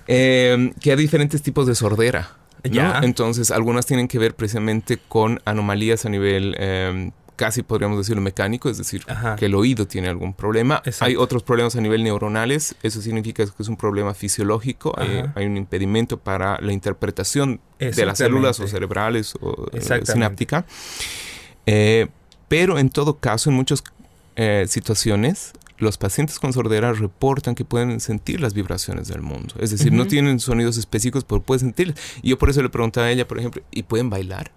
Em, 0.07 0.73
que 0.75 0.91
hay 0.91 0.97
diferentes 0.97 1.43
tipos 1.43 1.67
de 1.67 1.75
sordera. 1.75 2.31
¿no? 2.71 3.03
Entonces, 3.03 3.51
algunas 3.51 3.87
tienen 3.87 4.09
que 4.09 4.19
ver 4.19 4.35
precisamente 4.35 4.99
con 5.09 5.41
anomalías 5.45 6.05
a 6.05 6.09
nivel 6.09 6.57
em, 6.59 7.13
casi 7.39 7.63
podríamos 7.63 7.97
decirlo 7.99 8.21
mecánico, 8.21 8.69
es 8.69 8.79
decir, 8.79 9.07
que 9.39 9.47
el 9.47 9.55
oído 9.55 9.87
tiene 9.87 10.09
algún 10.09 10.35
problema. 10.35 10.83
Hay 10.99 11.15
otros 11.15 11.45
problemas 11.45 11.77
a 11.77 11.81
nivel 11.81 12.03
neuronales, 12.03 12.75
eso 12.83 13.01
significa 13.01 13.47
que 13.47 13.63
es 13.63 13.69
un 13.69 13.77
problema 13.77 14.13
fisiológico, 14.13 14.93
hay, 15.35 15.47
un 15.47 15.57
impedimento 15.57 16.19
para 16.19 16.59
la 16.61 16.73
interpretación 16.73 17.61
de 17.79 18.05
las 18.05 18.19
células 18.19 18.59
o 18.59 18.67
cerebrales 18.67 19.37
o 19.41 19.69
eh, 19.73 19.81
sináptica. 20.05 20.67
Eh, 21.71 22.07
pero 22.49 22.79
en 22.79 22.89
todo 22.89 23.19
caso, 23.19 23.51
en 23.51 23.57
muchas 23.57 23.85
eh, 24.37 24.65
situaciones, 24.69 25.53
los 25.77 25.99
pacientes 25.99 26.39
con 26.39 26.55
sordera 26.55 26.95
reportan 26.95 27.55
que 27.55 27.67
pueden 27.67 28.01
sentir 28.01 28.41
las 28.41 28.55
vibraciones 28.55 29.07
del 29.09 29.21
mundo. 29.21 29.55
Es 29.61 29.71
decir, 29.71 29.93
no 29.93 30.07
tienen 30.07 30.41
sonidos 30.41 30.79
específicos, 30.79 31.25
pero 31.25 31.43
pueden 31.43 31.61
sentir. 31.61 31.95
Y 32.23 32.31
yo 32.31 32.39
por 32.39 32.49
eso 32.49 32.63
le 32.63 32.71
preguntaba 32.71 33.09
a 33.09 33.11
ella, 33.11 33.29
por 33.29 33.39
ejemplo, 33.39 33.63
¿y 33.71 33.83
pueden 33.83 34.09
bailar? 34.09 34.51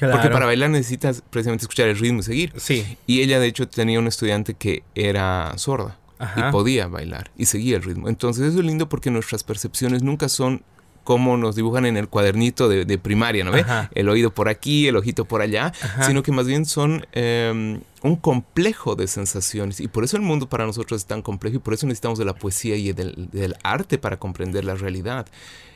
Porque 0.00 0.30
para 0.30 0.46
bailar 0.46 0.70
necesitas 0.70 1.22
precisamente 1.30 1.64
escuchar 1.64 1.88
el 1.88 1.98
ritmo 1.98 2.20
y 2.20 2.22
seguir. 2.24 2.52
Sí. 2.56 2.98
Y 3.06 3.20
ella, 3.22 3.38
de 3.38 3.46
hecho, 3.46 3.68
tenía 3.68 3.98
un 4.00 4.08
estudiante 4.08 4.54
que 4.54 4.82
era 4.94 5.56
sorda 5.58 5.96
y 6.36 6.50
podía 6.50 6.88
bailar 6.88 7.30
y 7.36 7.46
seguía 7.46 7.76
el 7.76 7.84
ritmo. 7.84 8.08
Entonces, 8.08 8.48
eso 8.48 8.58
es 8.58 8.64
lindo 8.64 8.88
porque 8.88 9.10
nuestras 9.12 9.44
percepciones 9.44 10.02
nunca 10.02 10.28
son 10.28 10.62
como 11.08 11.38
nos 11.38 11.56
dibujan 11.56 11.86
en 11.86 11.96
el 11.96 12.06
cuadernito 12.06 12.68
de, 12.68 12.98
primaria, 12.98 13.42
¿no 13.42 13.50
ve? 13.50 13.64
El 13.94 14.10
oído 14.10 14.30
por 14.34 14.50
aquí, 14.50 14.88
el 14.88 14.96
ojito 14.96 15.24
por 15.24 15.40
allá, 15.40 15.72
sino 16.02 16.22
que 16.22 16.32
más 16.32 16.46
bien 16.46 16.66
son 16.66 17.06
em, 17.12 17.80
un 18.02 18.16
complejo 18.16 18.94
de 18.94 19.06
sensaciones. 19.06 19.80
Y 19.80 19.88
por 19.88 20.04
eso 20.04 20.18
el 20.18 20.22
mundo 20.22 20.50
para 20.50 20.66
nosotros 20.66 21.00
es 21.00 21.06
tan 21.06 21.22
complejo 21.22 21.56
y 21.56 21.58
por 21.60 21.72
eso 21.72 21.86
necesitamos 21.86 22.18
de 22.18 22.26
la 22.26 22.34
poesía 22.34 22.76
y 22.76 22.92
del 22.92 23.56
arte 23.62 23.96
para 23.96 24.18
comprender 24.18 24.66
la 24.66 24.74
realidad 24.74 25.24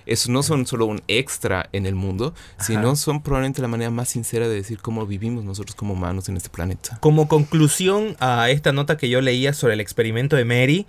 esos 0.05 0.31
no 0.31 0.43
son 0.43 0.67
solo 0.67 0.87
un 0.87 1.01
extra 1.07 1.69
en 1.73 1.87
el 1.87 1.95
mundo, 1.95 2.35
sino 2.59 2.97
son 2.97 3.23
probablemente 3.23 3.63
la 3.63 3.69
manera 3.69 3.89
más 3.93 4.09
sincera 4.09 4.49
de 4.49 4.55
decir 4.57 4.81
cómo 4.81 5.07
vivimos 5.07 5.45
nosotros 5.45 5.77
como 5.77 5.95
humanos 5.95 6.29
en 6.29 6.37
este 6.37 6.49
planeta. 6.49 6.99
Como 7.01 7.29
conclusión 7.29 8.17
a 8.19 8.51
esta 8.51 8.73
nota 8.73 8.97
que 8.97 9.09
yo 9.09 9.21
leía 9.21 9.53
sobre 9.53 9.75
el 9.75 9.81
experimento 9.81 10.35
de 10.35 10.45
Mary, 10.45 10.87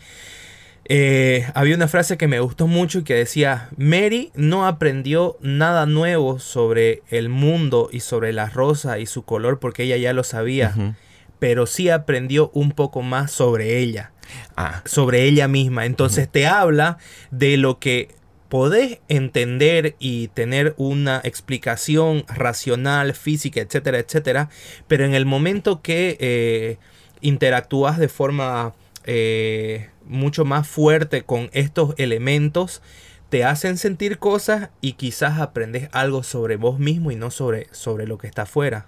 eh, 0.85 1.49
había 1.53 1.75
una 1.75 1.87
frase 1.87 2.17
que 2.17 2.27
me 2.27 2.41
gustó 2.41 2.67
mucho 2.67 2.99
y 2.99 3.03
que 3.03 3.15
decía, 3.15 3.69
Mary 3.77 4.31
no 4.35 4.67
aprendió 4.67 5.37
nada 5.41 5.85
nuevo 5.85 6.39
sobre 6.39 7.03
el 7.09 7.29
mundo 7.29 7.89
y 7.91 8.01
sobre 8.01 8.33
la 8.33 8.49
rosa 8.49 8.99
y 8.99 9.05
su 9.05 9.23
color 9.23 9.59
porque 9.59 9.83
ella 9.83 9.97
ya 9.97 10.13
lo 10.13 10.23
sabía, 10.23 10.95
pero 11.39 11.67
sí 11.67 11.89
aprendió 11.89 12.51
un 12.53 12.71
poco 12.71 13.01
más 13.01 13.31
sobre 13.31 13.79
ella, 13.79 14.11
ah. 14.57 14.81
sobre 14.85 15.23
ella 15.23 15.47
misma. 15.47 15.85
Entonces 15.85 16.29
te 16.29 16.47
habla 16.47 16.97
de 17.31 17.55
lo 17.55 17.79
que 17.79 18.09
podés 18.49 18.99
entender 19.07 19.95
y 19.99 20.27
tener 20.27 20.75
una 20.77 21.21
explicación 21.23 22.25
racional, 22.27 23.13
física, 23.13 23.61
etcétera, 23.61 23.99
etcétera, 23.99 24.49
pero 24.87 25.05
en 25.05 25.15
el 25.15 25.25
momento 25.25 25.81
que 25.81 26.17
eh, 26.19 26.77
interactúas 27.21 27.97
de 27.97 28.09
forma 28.09 28.73
eh, 29.05 29.89
mucho 30.07 30.45
más 30.45 30.67
fuerte 30.67 31.23
con 31.23 31.49
estos 31.53 31.93
elementos 31.97 32.81
te 33.29 33.43
hacen 33.43 33.79
sentir 33.79 34.19
cosas 34.19 34.69
y 34.79 34.93
quizás 34.93 35.39
aprendes 35.39 35.89
algo 35.91 36.21
sobre 36.21 36.55
vos 36.55 36.77
mismo 36.77 37.09
y 37.09 37.15
no 37.15 37.31
sobre, 37.31 37.67
sobre 37.71 38.05
lo 38.05 38.19
que 38.19 38.27
está 38.27 38.43
afuera. 38.43 38.85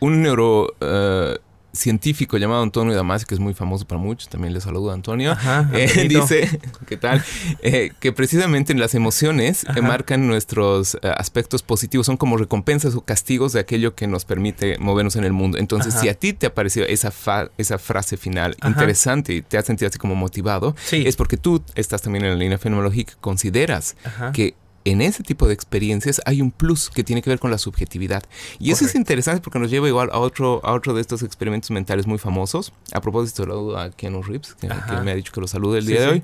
Un 0.00 0.22
neuro... 0.22 0.74
Eh, 0.80 1.38
científico 1.72 2.36
llamado 2.36 2.62
Antonio 2.62 2.94
Damasio, 2.94 3.26
que 3.26 3.34
es 3.34 3.40
muy 3.40 3.54
famoso 3.54 3.86
para 3.86 4.00
muchos, 4.00 4.28
también 4.28 4.52
le 4.52 4.60
saludo 4.60 4.92
Antonio, 4.92 5.36
eh, 5.72 6.06
dice, 6.08 6.60
¿qué 6.86 6.96
tal? 6.96 7.24
Eh, 7.62 7.92
que 7.98 8.12
precisamente 8.12 8.74
las 8.74 8.94
emociones 8.94 9.64
marcan 9.82 10.26
nuestros 10.26 10.96
eh, 10.96 11.12
aspectos 11.16 11.62
positivos, 11.62 12.06
son 12.06 12.16
como 12.16 12.36
recompensas 12.36 12.94
o 12.94 13.00
castigos 13.02 13.52
de 13.52 13.60
aquello 13.60 13.94
que 13.94 14.06
nos 14.06 14.24
permite 14.24 14.78
movernos 14.78 15.16
en 15.16 15.24
el 15.24 15.32
mundo. 15.32 15.58
Entonces, 15.58 15.94
si 15.94 16.08
a 16.08 16.14
ti 16.14 16.32
te 16.32 16.46
ha 16.46 16.54
parecido 16.54 16.86
esa, 16.86 17.12
esa 17.56 17.78
frase 17.78 18.16
final 18.16 18.56
interesante 18.64 19.34
y 19.34 19.42
te 19.42 19.58
has 19.58 19.64
sentido 19.64 19.88
así 19.88 19.98
como 19.98 20.14
motivado, 20.14 20.76
es 20.90 21.16
porque 21.16 21.36
tú 21.36 21.62
estás 21.74 22.02
también 22.02 22.24
en 22.24 22.32
la 22.32 22.36
línea 22.36 22.58
fenomenológica, 22.58 23.14
consideras 23.20 23.96
que 24.32 24.54
en 24.84 25.00
ese 25.00 25.22
tipo 25.22 25.46
de 25.46 25.54
experiencias 25.54 26.20
hay 26.26 26.42
un 26.42 26.50
plus 26.50 26.90
que 26.90 27.04
tiene 27.04 27.22
que 27.22 27.30
ver 27.30 27.38
con 27.38 27.50
la 27.50 27.58
subjetividad. 27.58 28.22
Y 28.58 28.70
eso 28.70 28.84
es 28.84 28.94
interesante 28.94 29.40
porque 29.40 29.58
nos 29.58 29.70
lleva 29.70 29.88
igual 29.88 30.10
a 30.12 30.18
otro, 30.18 30.60
a 30.64 30.72
otro 30.72 30.94
de 30.94 31.00
estos 31.00 31.22
experimentos 31.22 31.70
mentales 31.70 32.06
muy 32.06 32.18
famosos. 32.18 32.72
A 32.92 33.00
propósito, 33.00 33.44
saludo 33.44 33.78
a 33.78 33.90
Keanu 33.90 34.22
Reeves, 34.22 34.54
que, 34.54 34.68
me 35.02 35.10
ha 35.10 35.14
dicho 35.14 35.32
que 35.32 35.40
lo 35.40 35.46
salude 35.46 35.78
el 35.78 35.86
día 35.86 36.00
de 36.00 36.06
hoy. 36.08 36.22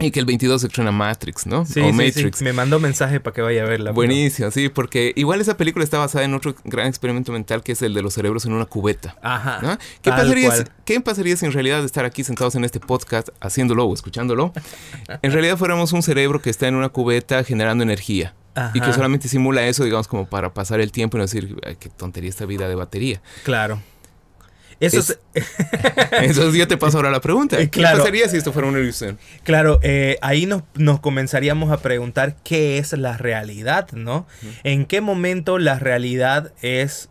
Y 0.00 0.10
que 0.10 0.20
el 0.20 0.26
22 0.26 0.60
se 0.60 0.66
estrena 0.66 0.90
Matrix, 0.90 1.46
¿no? 1.46 1.64
Sí, 1.64 1.80
o 1.80 1.92
Matrix. 1.92 2.42
Me 2.42 2.52
mandó 2.52 2.80
mensaje 2.80 3.20
para 3.20 3.34
que 3.34 3.42
vaya 3.42 3.62
a 3.62 3.66
verla. 3.66 3.92
Buenísimo, 3.92 4.50
sí, 4.50 4.68
porque 4.68 5.12
igual 5.16 5.40
esa 5.40 5.56
película 5.56 5.84
está 5.84 5.98
basada 5.98 6.24
en 6.24 6.34
otro 6.34 6.54
gran 6.64 6.88
experimento 6.88 7.32
mental 7.32 7.62
que 7.62 7.72
es 7.72 7.82
el 7.82 7.94
de 7.94 8.02
los 8.02 8.14
cerebros 8.14 8.44
en 8.44 8.52
una 8.52 8.66
cubeta. 8.66 9.16
Ajá. 9.22 9.78
¿Qué, 10.02 10.10
pasaría 10.10 10.50
si, 10.50 10.64
¿Qué 10.84 11.00
pasaría 11.00 11.36
si 11.36 11.46
en 11.46 11.52
realidad 11.52 11.84
estar 11.84 12.04
aquí 12.04 12.24
sentados 12.24 12.54
en 12.56 12.64
este 12.64 12.80
podcast 12.80 13.28
haciéndolo 13.40 13.84
o 13.84 13.94
escuchándolo, 13.94 14.52
en 15.22 15.32
realidad 15.32 15.56
fuéramos 15.56 15.92
un 15.92 16.02
cerebro 16.02 16.42
que 16.42 16.50
está 16.50 16.66
en 16.66 16.74
una 16.74 16.88
cubeta 16.88 17.44
generando 17.44 17.82
energía? 17.84 18.34
Y 18.72 18.80
que 18.80 18.92
solamente 18.92 19.26
simula 19.26 19.66
eso, 19.66 19.82
digamos, 19.82 20.06
como 20.06 20.26
para 20.26 20.54
pasar 20.54 20.78
el 20.78 20.92
tiempo 20.92 21.16
y 21.16 21.18
no 21.18 21.24
decir, 21.24 21.56
qué 21.80 21.88
tontería 21.88 22.30
esta 22.30 22.46
vida 22.46 22.68
de 22.68 22.76
batería. 22.76 23.20
Claro. 23.42 23.80
Eso 24.80 25.00
es, 25.00 25.18
Eso 26.22 26.52
yo 26.52 26.68
te 26.68 26.76
paso 26.76 26.98
ahora 26.98 27.10
la 27.10 27.20
pregunta. 27.20 27.56
¿Qué 27.68 27.82
pasaría 27.82 28.28
si 28.28 28.36
esto 28.36 28.52
fuera 28.52 28.68
una 28.68 28.78
ilusión? 28.78 29.18
Claro, 29.42 29.78
eh, 29.82 30.18
ahí 30.22 30.46
nos, 30.46 30.62
nos, 30.74 31.00
comenzaríamos 31.00 31.70
a 31.70 31.78
preguntar 31.78 32.36
qué 32.44 32.78
es 32.78 32.92
la 32.92 33.16
realidad, 33.16 33.90
¿no? 33.92 34.26
¿En 34.62 34.86
qué 34.86 35.00
momento 35.00 35.58
la 35.58 35.78
realidad 35.78 36.52
es 36.62 37.08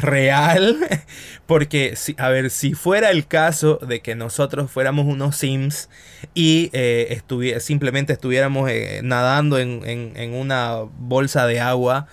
real? 0.00 0.78
Porque, 1.46 1.94
si, 1.96 2.14
a 2.18 2.28
ver, 2.28 2.50
si 2.50 2.74
fuera 2.74 3.10
el 3.10 3.26
caso 3.26 3.78
de 3.86 4.00
que 4.00 4.14
nosotros 4.14 4.70
fuéramos 4.70 5.06
unos 5.06 5.36
Sims 5.36 5.88
y 6.34 6.70
eh, 6.72 7.20
simplemente 7.60 8.12
estuviéramos 8.12 8.70
eh, 8.70 9.00
nadando 9.02 9.58
en, 9.58 9.82
en 9.84 10.34
una 10.34 10.76
bolsa 10.98 11.46
de 11.46 11.60
agua, 11.60 12.06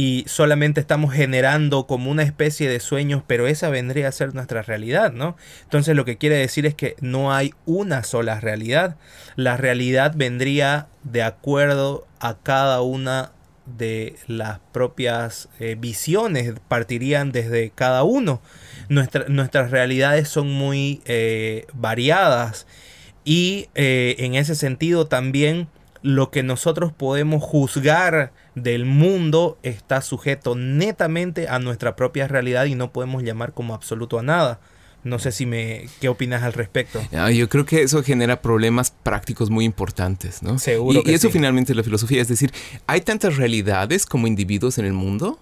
y 0.00 0.24
solamente 0.26 0.80
estamos 0.80 1.12
generando 1.12 1.86
como 1.86 2.10
una 2.10 2.22
especie 2.22 2.70
de 2.70 2.80
sueños, 2.80 3.22
pero 3.26 3.46
esa 3.46 3.68
vendría 3.68 4.08
a 4.08 4.12
ser 4.12 4.34
nuestra 4.34 4.62
realidad, 4.62 5.12
¿no? 5.12 5.36
Entonces 5.64 5.94
lo 5.94 6.06
que 6.06 6.16
quiere 6.16 6.36
decir 6.36 6.64
es 6.64 6.74
que 6.74 6.96
no 7.02 7.34
hay 7.34 7.52
una 7.66 8.02
sola 8.02 8.40
realidad. 8.40 8.96
La 9.36 9.58
realidad 9.58 10.14
vendría 10.16 10.86
de 11.04 11.22
acuerdo 11.22 12.06
a 12.18 12.38
cada 12.38 12.80
una 12.80 13.32
de 13.66 14.16
las 14.26 14.60
propias 14.72 15.50
eh, 15.58 15.76
visiones, 15.78 16.54
partirían 16.66 17.30
desde 17.30 17.68
cada 17.68 18.02
uno. 18.02 18.40
nuestras 18.88 19.70
realidades 19.70 20.30
son 20.30 20.50
muy 20.50 21.02
eh, 21.04 21.66
variadas 21.74 22.66
y 23.22 23.68
eh, 23.74 24.16
en 24.20 24.34
ese 24.34 24.54
sentido 24.54 25.08
también 25.08 25.68
lo 26.00 26.30
que 26.30 26.42
nosotros 26.42 26.90
podemos 26.90 27.42
juzgar 27.42 28.32
del 28.54 28.84
mundo 28.84 29.58
está 29.62 30.02
sujeto 30.02 30.54
netamente 30.54 31.48
a 31.48 31.58
nuestra 31.58 31.96
propia 31.96 32.28
realidad 32.28 32.64
y 32.66 32.74
no 32.74 32.92
podemos 32.92 33.22
llamar 33.22 33.52
como 33.52 33.74
absoluto 33.74 34.18
a 34.18 34.22
nada. 34.22 34.60
No 35.02 35.18
sé 35.18 35.32
si 35.32 35.46
me, 35.46 35.88
¿qué 36.00 36.10
opinas 36.10 36.42
al 36.42 36.52
respecto? 36.52 37.00
Ah, 37.12 37.30
yo 37.30 37.48
creo 37.48 37.64
que 37.64 37.82
eso 37.82 38.02
genera 38.02 38.42
problemas 38.42 38.90
prácticos 38.90 39.48
muy 39.48 39.64
importantes, 39.64 40.42
¿no? 40.42 40.58
Seguro. 40.58 41.02
Y, 41.04 41.10
y 41.10 41.14
eso 41.14 41.30
finalmente 41.30 41.72
es 41.72 41.76
la 41.76 41.82
filosofía, 41.82 42.20
es 42.20 42.28
decir, 42.28 42.52
¿hay 42.86 43.00
tantas 43.00 43.36
realidades 43.36 44.04
como 44.04 44.26
individuos 44.26 44.76
en 44.76 44.84
el 44.84 44.92
mundo? 44.92 45.38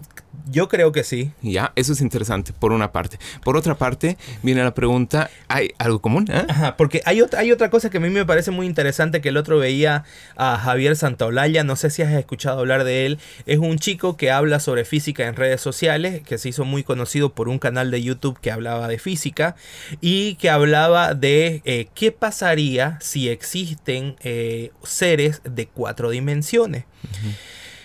Yo 0.51 0.69
creo 0.69 0.93
que 0.93 1.05
sí. 1.05 1.31
Ya, 1.43 1.73
eso 1.77 1.93
es 1.93 2.01
interesante, 2.01 2.53
por 2.53 2.73
una 2.73 2.91
parte. 2.91 3.19
Por 3.45 3.57
otra 3.57 3.77
parte, 3.77 4.17
viene 4.43 4.63
la 4.63 4.73
pregunta, 4.73 5.31
¿hay 5.49 5.73
algo 5.79 6.01
común? 6.01 6.27
Eh? 6.31 6.47
Ajá, 6.49 6.77
porque 6.77 7.03
hay, 7.05 7.21
hay 7.37 7.53
otra 7.53 7.69
cosa 7.69 7.91
que 7.91 7.99
a 7.99 8.01
mí 8.01 8.09
me 8.09 8.25
parece 8.25 8.51
muy 8.51 8.67
interesante, 8.67 9.21
que 9.21 9.29
el 9.29 9.37
otro 9.37 9.59
veía 9.59 10.05
a 10.37 10.57
Javier 10.57 10.97
Santaolalla, 10.97 11.65
no 11.65 11.77
sé 11.77 11.91
si 11.91 12.03
has 12.03 12.13
escuchado 12.13 12.61
hablar 12.61 12.85
de 12.85 13.07
él, 13.07 13.19
es 13.47 13.59
un 13.59 13.79
chico 13.79 14.17
que 14.17 14.31
habla 14.31 14.59
sobre 14.61 14.85
física 14.85 15.27
en 15.27 15.37
redes 15.37 15.61
sociales, 15.61 16.23
que 16.23 16.39
se 16.39 16.49
hizo 16.49 16.65
muy 16.65 16.83
conocido 16.83 17.35
por 17.35 17.49
un 17.49 17.59
canal 17.59 17.91
de 17.91 18.03
YouTube 18.03 18.39
que 18.41 18.51
hablaba 18.51 18.89
de 18.89 18.99
física 18.99 19.55
y 20.01 20.37
que 20.37 20.51
hablaba 20.51 21.15
de 21.15 21.63
eh, 21.65 21.89
qué 21.95 22.13
pasaría 22.13 22.99
si 23.01 23.29
existen 23.29 24.17
eh, 24.21 24.71
seres 24.83 25.43
de 25.45 25.67
cuatro 25.67 26.11
dimensiones. 26.11 26.85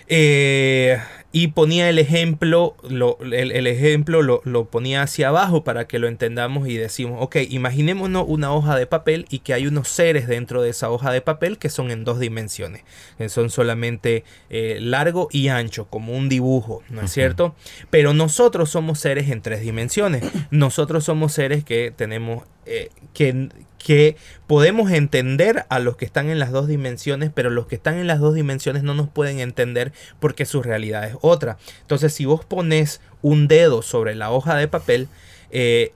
Eh, 0.07 1.00
y 1.35 1.47
ponía 1.47 1.89
el 1.89 1.97
ejemplo, 1.97 2.75
lo, 2.87 3.17
el, 3.19 3.65
ejemplo 3.65 4.21
lo, 4.21 4.65
ponía 4.65 5.01
hacia 5.01 5.29
abajo 5.29 5.63
para 5.63 5.87
que 5.87 5.97
lo 5.97 6.07
entendamos 6.07 6.67
y 6.67 6.77
decimos, 6.77 7.17
ok, 7.23 7.37
imaginémonos 7.49 8.25
una 8.27 8.53
hoja 8.53 8.77
de 8.77 8.85
papel 8.85 9.25
y 9.31 9.39
que 9.39 9.55
hay 9.55 9.65
unos 9.65 9.87
seres 9.87 10.27
dentro 10.27 10.61
de 10.61 10.69
esa 10.69 10.91
hoja 10.91 11.11
de 11.11 11.21
papel 11.21 11.57
que 11.57 11.69
son 11.69 11.89
en 11.89 12.03
dos 12.03 12.19
dimensiones, 12.19 12.83
que 13.17 13.29
son 13.29 13.49
solamente 13.49 14.23
eh, 14.51 14.77
largo 14.79 15.27
y 15.31 15.47
ancho, 15.47 15.87
como 15.87 16.15
un 16.15 16.29
dibujo, 16.29 16.83
¿no 16.89 17.01
es 17.01 17.11
cierto? 17.11 17.55
Pero 17.89 18.13
nosotros 18.13 18.69
somos 18.69 18.99
seres 18.99 19.31
en 19.31 19.41
tres 19.41 19.61
dimensiones, 19.61 20.23
nosotros 20.51 21.03
somos 21.03 21.33
seres 21.33 21.63
que 21.63 21.91
tenemos, 21.95 22.43
eh, 22.67 22.89
que, 23.15 23.49
que 23.83 24.15
podemos 24.47 24.91
entender 24.91 25.65
a 25.69 25.79
los 25.79 25.97
que 25.97 26.05
están 26.05 26.29
en 26.29 26.39
las 26.39 26.51
dos 26.51 26.67
dimensiones, 26.67 27.31
pero 27.33 27.49
los 27.49 27.67
que 27.67 27.75
están 27.75 27.97
en 27.97 28.07
las 28.07 28.19
dos 28.19 28.33
dimensiones 28.33 28.81
no 28.81 28.93
nos 28.93 29.09
pueden 29.09 29.39
entender 29.39 29.91
porque 30.19 30.45
su 30.45 30.63
realidad 30.63 31.03
es 31.03 31.15
otra. 31.21 31.57
Entonces, 31.81 32.13
si 32.13 32.25
vos 32.25 32.45
pones 32.45 33.01
un 33.21 33.47
dedo 33.47 33.81
sobre 33.81 34.15
la 34.15 34.31
hoja 34.31 34.55
de 34.55 34.67
papel, 34.67 35.09
eh, 35.51 35.91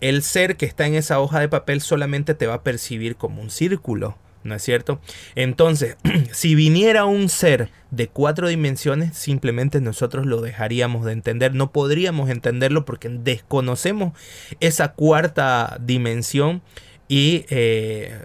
el 0.00 0.22
ser 0.22 0.56
que 0.56 0.66
está 0.66 0.86
en 0.86 0.94
esa 0.94 1.20
hoja 1.20 1.40
de 1.40 1.48
papel 1.48 1.80
solamente 1.80 2.34
te 2.34 2.46
va 2.46 2.54
a 2.54 2.62
percibir 2.62 3.16
como 3.16 3.40
un 3.40 3.50
círculo. 3.50 4.18
¿No 4.44 4.54
es 4.54 4.62
cierto? 4.62 5.00
Entonces, 5.34 5.96
si 6.32 6.54
viniera 6.54 7.04
un 7.04 7.28
ser 7.28 7.70
de 7.90 8.08
cuatro 8.08 8.48
dimensiones, 8.48 9.16
simplemente 9.16 9.80
nosotros 9.80 10.26
lo 10.26 10.40
dejaríamos 10.40 11.04
de 11.04 11.12
entender. 11.12 11.54
No 11.54 11.72
podríamos 11.72 12.30
entenderlo 12.30 12.84
porque 12.84 13.08
desconocemos 13.08 14.16
esa 14.60 14.92
cuarta 14.92 15.78
dimensión 15.80 16.62
y 17.08 17.46
eh, 17.48 18.16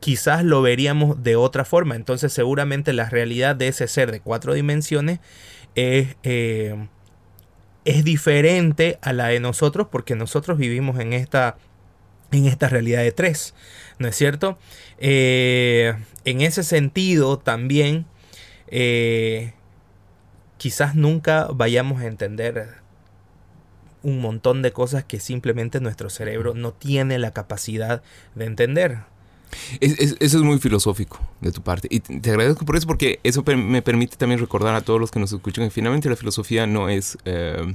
quizás 0.00 0.44
lo 0.44 0.60
veríamos 0.60 1.22
de 1.22 1.36
otra 1.36 1.64
forma. 1.64 1.94
Entonces 1.94 2.32
seguramente 2.32 2.92
la 2.92 3.08
realidad 3.08 3.56
de 3.56 3.68
ese 3.68 3.86
ser 3.86 4.10
de 4.10 4.20
cuatro 4.20 4.54
dimensiones 4.54 5.20
es, 5.76 6.16
eh, 6.24 6.88
es 7.84 8.04
diferente 8.04 8.98
a 9.00 9.12
la 9.12 9.28
de 9.28 9.40
nosotros 9.40 9.86
porque 9.90 10.16
nosotros 10.16 10.58
vivimos 10.58 10.98
en 10.98 11.12
esta, 11.12 11.56
en 12.32 12.46
esta 12.46 12.68
realidad 12.68 13.02
de 13.02 13.12
tres. 13.12 13.54
¿No 13.98 14.08
es 14.08 14.16
cierto? 14.16 14.58
Eh, 14.98 15.94
en 16.24 16.40
ese 16.40 16.64
sentido 16.64 17.38
también 17.38 18.06
quizás 20.56 20.94
nunca 20.94 21.46
vayamos 21.52 22.00
a 22.00 22.06
entender 22.06 22.81
un 24.02 24.20
montón 24.20 24.62
de 24.62 24.72
cosas 24.72 25.04
que 25.04 25.20
simplemente 25.20 25.80
nuestro 25.80 26.10
cerebro 26.10 26.54
no 26.54 26.72
tiene 26.72 27.18
la 27.18 27.32
capacidad 27.32 28.02
de 28.34 28.44
entender. 28.44 28.98
eso 29.80 30.16
es 30.20 30.34
muy 30.36 30.58
filosófico 30.58 31.20
de 31.40 31.52
tu 31.52 31.62
parte. 31.62 31.88
Y 31.90 32.00
te 32.00 32.30
agradezco 32.30 32.64
por 32.64 32.76
eso 32.76 32.86
porque 32.86 33.20
eso 33.22 33.42
me 33.44 33.82
permite 33.82 34.16
también 34.16 34.40
recordar 34.40 34.74
a 34.74 34.80
todos 34.80 35.00
los 35.00 35.10
que 35.10 35.20
nos 35.20 35.32
escuchan 35.32 35.64
que 35.64 35.70
finalmente 35.70 36.08
la 36.08 36.16
filosofía 36.16 36.66
no 36.66 36.88
es 36.88 37.18
eh, 37.24 37.74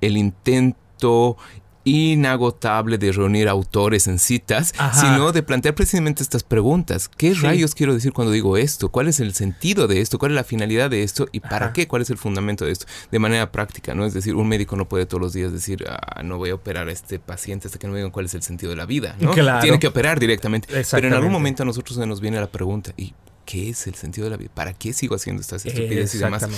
el 0.00 0.16
intento 0.16 1.36
inagotable 1.86 2.98
de 2.98 3.12
reunir 3.12 3.48
autores 3.48 4.08
en 4.08 4.18
citas, 4.18 4.74
sino 4.92 5.30
de 5.30 5.44
plantear 5.44 5.76
precisamente 5.76 6.24
estas 6.24 6.42
preguntas. 6.42 7.08
¿Qué 7.08 7.32
rayos 7.34 7.76
quiero 7.76 7.94
decir 7.94 8.12
cuando 8.12 8.32
digo 8.32 8.56
esto? 8.56 8.88
¿Cuál 8.88 9.06
es 9.06 9.20
el 9.20 9.34
sentido 9.34 9.86
de 9.86 10.00
esto? 10.00 10.18
¿Cuál 10.18 10.32
es 10.32 10.34
la 10.34 10.42
finalidad 10.42 10.90
de 10.90 11.04
esto? 11.04 11.28
¿Y 11.30 11.38
para 11.40 11.72
qué? 11.72 11.86
¿Cuál 11.86 12.02
es 12.02 12.10
el 12.10 12.18
fundamento 12.18 12.64
de 12.64 12.72
esto? 12.72 12.86
De 13.12 13.20
manera 13.20 13.52
práctica, 13.52 13.94
¿no? 13.94 14.04
Es 14.04 14.14
decir, 14.14 14.34
un 14.34 14.48
médico 14.48 14.74
no 14.74 14.88
puede 14.88 15.06
todos 15.06 15.20
los 15.20 15.32
días 15.32 15.52
decir, 15.52 15.84
ah, 15.88 16.22
no 16.24 16.38
voy 16.38 16.50
a 16.50 16.56
operar 16.56 16.88
a 16.88 16.92
este 16.92 17.20
paciente 17.20 17.68
hasta 17.68 17.78
que 17.78 17.86
no 17.86 17.92
me 17.92 18.00
digan 18.00 18.10
cuál 18.10 18.26
es 18.26 18.34
el 18.34 18.42
sentido 18.42 18.70
de 18.70 18.76
la 18.76 18.86
vida, 18.86 19.14
¿no? 19.20 19.30
Tiene 19.60 19.78
que 19.78 19.86
operar 19.86 20.18
directamente. 20.18 20.66
Pero 20.90 21.06
en 21.06 21.14
algún 21.14 21.30
momento 21.30 21.62
a 21.62 21.66
nosotros 21.66 21.96
se 21.96 22.06
nos 22.06 22.20
viene 22.20 22.40
la 22.40 22.50
pregunta, 22.50 22.92
¿y 22.96 23.14
qué 23.44 23.70
es 23.70 23.86
el 23.86 23.94
sentido 23.94 24.24
de 24.24 24.32
la 24.32 24.36
vida? 24.36 24.50
¿Para 24.52 24.72
qué 24.72 24.92
sigo 24.92 25.14
haciendo 25.14 25.40
estas 25.40 25.64
estupideces 25.64 26.16
y 26.16 26.18
demás? 26.18 26.48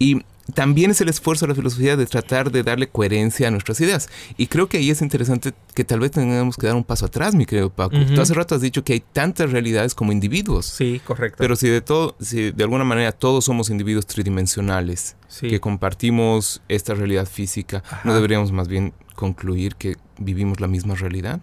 Y 0.00 0.22
también 0.54 0.90
es 0.90 1.00
el 1.00 1.08
esfuerzo 1.08 1.46
de 1.46 1.50
la 1.50 1.54
filosofía 1.54 1.96
de 1.96 2.06
tratar 2.06 2.50
de 2.50 2.62
darle 2.62 2.88
coherencia 2.88 3.48
a 3.48 3.50
nuestras 3.50 3.80
ideas. 3.80 4.08
Y 4.36 4.48
creo 4.48 4.68
que 4.68 4.78
ahí 4.78 4.90
es 4.90 5.00
interesante 5.00 5.52
que 5.74 5.84
tal 5.84 6.00
vez 6.00 6.10
tengamos 6.10 6.56
que 6.56 6.66
dar 6.66 6.76
un 6.76 6.84
paso 6.84 7.06
atrás, 7.06 7.34
mi 7.34 7.46
querido 7.46 7.70
Paco. 7.70 7.96
Tú 8.14 8.20
hace 8.20 8.34
rato 8.34 8.54
has 8.54 8.60
dicho 8.60 8.84
que 8.84 8.94
hay 8.94 9.00
tantas 9.00 9.52
realidades 9.52 9.94
como 9.94 10.12
individuos. 10.12 10.66
Sí, 10.66 11.00
correcto. 11.04 11.36
Pero 11.38 11.56
si 11.56 11.68
de 11.68 11.80
todo, 11.80 12.16
si 12.20 12.50
de 12.50 12.64
alguna 12.64 12.84
manera 12.84 13.12
todos 13.12 13.44
somos 13.44 13.70
individuos 13.70 14.06
tridimensionales, 14.06 15.16
que 15.40 15.60
compartimos 15.60 16.60
esta 16.68 16.94
realidad 16.94 17.26
física, 17.26 17.82
¿no 18.04 18.14
deberíamos 18.14 18.52
más 18.52 18.68
bien 18.68 18.92
concluir 19.14 19.76
que 19.76 19.96
vivimos 20.18 20.60
la 20.60 20.66
misma 20.66 20.94
realidad? 20.94 21.40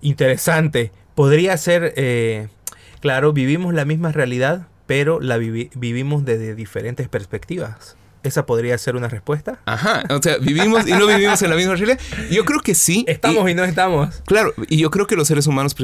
Interesante. 0.00 0.92
Podría 1.14 1.56
ser, 1.58 1.92
eh, 1.96 2.48
claro, 3.00 3.32
vivimos 3.32 3.74
la 3.74 3.84
misma 3.84 4.12
realidad, 4.12 4.68
pero 4.92 5.20
la 5.20 5.38
vivimos 5.38 6.26
desde 6.26 6.54
diferentes 6.54 7.08
perspectivas. 7.08 7.96
¿Esa 8.24 8.44
podría 8.44 8.76
ser 8.76 8.94
una 8.94 9.08
respuesta? 9.08 9.58
Ajá, 9.64 10.02
o 10.10 10.20
sea, 10.20 10.36
vivimos 10.36 10.86
y 10.86 10.90
no 10.90 11.06
vivimos 11.06 11.40
en 11.40 11.48
la 11.48 11.56
misma 11.56 11.76
realidad. 11.76 11.98
Yo 12.30 12.44
creo 12.44 12.60
que 12.60 12.74
sí. 12.74 13.02
Estamos 13.08 13.50
y, 13.50 13.54
no 13.54 13.64
estamos. 13.64 14.22
Claro, 14.26 14.52
y 14.68 14.76
yo 14.76 14.90
creo 14.90 15.06
que 15.06 15.16
los 15.16 15.28
seres 15.28 15.46
humanos 15.46 15.74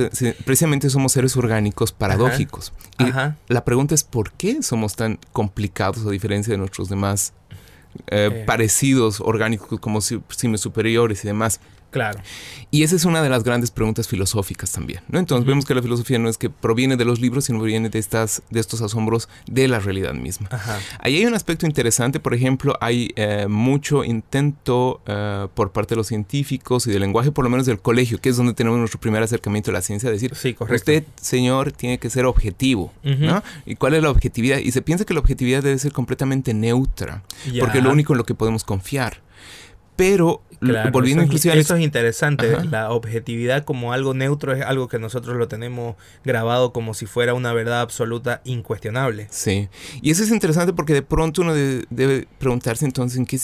precisamente 0.44 0.90
somos 0.90 1.12
seres 1.12 1.38
orgánicos 1.38 1.92
paradójicos. 1.92 2.74
Ajá. 2.98 3.38
Y 3.48 3.54
la 3.54 3.64
pregunta 3.64 3.94
es 3.94 4.04
por 4.04 4.30
qué 4.32 4.62
somos 4.62 4.94
tan 4.94 5.18
complicados 5.32 6.04
a 6.04 6.10
diferencia 6.10 6.50
de 6.52 6.58
nuestros 6.58 6.90
demás 6.90 7.32
eh, 8.08 8.28
eh. 8.30 8.44
parecidos 8.46 9.22
orgánicos 9.22 9.80
como 9.80 10.02
simios 10.02 10.60
superiores 10.60 11.24
y 11.24 11.28
demás. 11.28 11.60
Claro. 11.90 12.20
Y 12.70 12.82
esa 12.82 12.96
es 12.96 13.04
una 13.06 13.22
de 13.22 13.30
las 13.30 13.44
grandes 13.44 13.70
preguntas 13.70 14.08
filosóficas 14.08 14.72
también, 14.72 15.00
¿no? 15.08 15.18
Entonces 15.18 15.46
vemos 15.46 15.64
que 15.64 15.74
la 15.74 15.80
filosofía 15.80 16.18
no 16.18 16.28
es 16.28 16.36
que 16.36 16.50
proviene 16.50 16.96
de 16.96 17.04
los 17.06 17.18
libros, 17.18 17.46
sino 17.46 17.58
proviene 17.58 17.88
de, 17.88 17.98
estas, 17.98 18.42
de 18.50 18.60
estos 18.60 18.82
asombros 18.82 19.28
de 19.46 19.68
la 19.68 19.78
realidad 19.78 20.12
misma. 20.12 20.48
Ahí 21.00 21.16
hay 21.16 21.24
un 21.24 21.34
aspecto 21.34 21.64
interesante, 21.64 22.20
por 22.20 22.34
ejemplo, 22.34 22.76
hay 22.80 23.10
eh, 23.16 23.46
mucho 23.48 24.04
intento 24.04 25.00
eh, 25.06 25.48
por 25.54 25.72
parte 25.72 25.94
de 25.94 25.96
los 25.96 26.08
científicos 26.08 26.86
y 26.86 26.90
del 26.90 27.00
lenguaje, 27.00 27.32
por 27.32 27.44
lo 27.44 27.50
menos 27.50 27.64
del 27.64 27.80
colegio, 27.80 28.20
que 28.20 28.28
es 28.28 28.36
donde 28.36 28.52
tenemos 28.52 28.78
nuestro 28.78 29.00
primer 29.00 29.22
acercamiento 29.22 29.70
a 29.70 29.74
la 29.74 29.82
ciencia, 29.82 30.10
decir, 30.10 30.34
sí, 30.34 30.54
usted, 30.58 31.04
señor, 31.20 31.72
tiene 31.72 31.98
que 31.98 32.10
ser 32.10 32.26
objetivo, 32.26 32.92
¿no? 33.02 33.42
¿Y 33.64 33.76
cuál 33.76 33.94
es 33.94 34.02
la 34.02 34.10
objetividad? 34.10 34.58
Y 34.58 34.72
se 34.72 34.82
piensa 34.82 35.06
que 35.06 35.14
la 35.14 35.20
objetividad 35.20 35.62
debe 35.62 35.78
ser 35.78 35.92
completamente 35.92 36.52
neutra, 36.52 37.22
porque 37.58 37.78
es 37.78 37.84
lo 37.84 37.90
único 37.90 38.12
en 38.12 38.18
lo 38.18 38.24
que 38.24 38.34
podemos 38.34 38.64
confiar. 38.64 39.22
Pero 39.96 40.42
volviendo 40.92 41.22
eso, 41.22 41.52
eso 41.52 41.76
es 41.76 41.82
interesante. 41.82 42.64
La 42.70 42.90
objetividad 42.90 43.64
como 43.64 43.92
algo 43.92 44.14
neutro 44.14 44.52
es 44.52 44.62
algo 44.62 44.88
que 44.88 44.98
nosotros 44.98 45.36
lo 45.36 45.48
tenemos 45.48 45.96
grabado 46.24 46.72
como 46.72 46.94
si 46.94 47.06
fuera 47.06 47.34
una 47.34 47.52
verdad 47.52 47.80
absoluta 47.80 48.40
incuestionable. 48.44 49.28
Sí. 49.30 49.68
Y 50.02 50.10
eso 50.10 50.22
es 50.22 50.30
interesante 50.30 50.72
porque 50.72 50.94
de 50.94 51.02
pronto 51.02 51.42
uno 51.42 51.54
debe, 51.54 52.26
preguntarse 52.38 52.84
entonces 52.84 53.18
en 53.18 53.26
qué, 53.26 53.38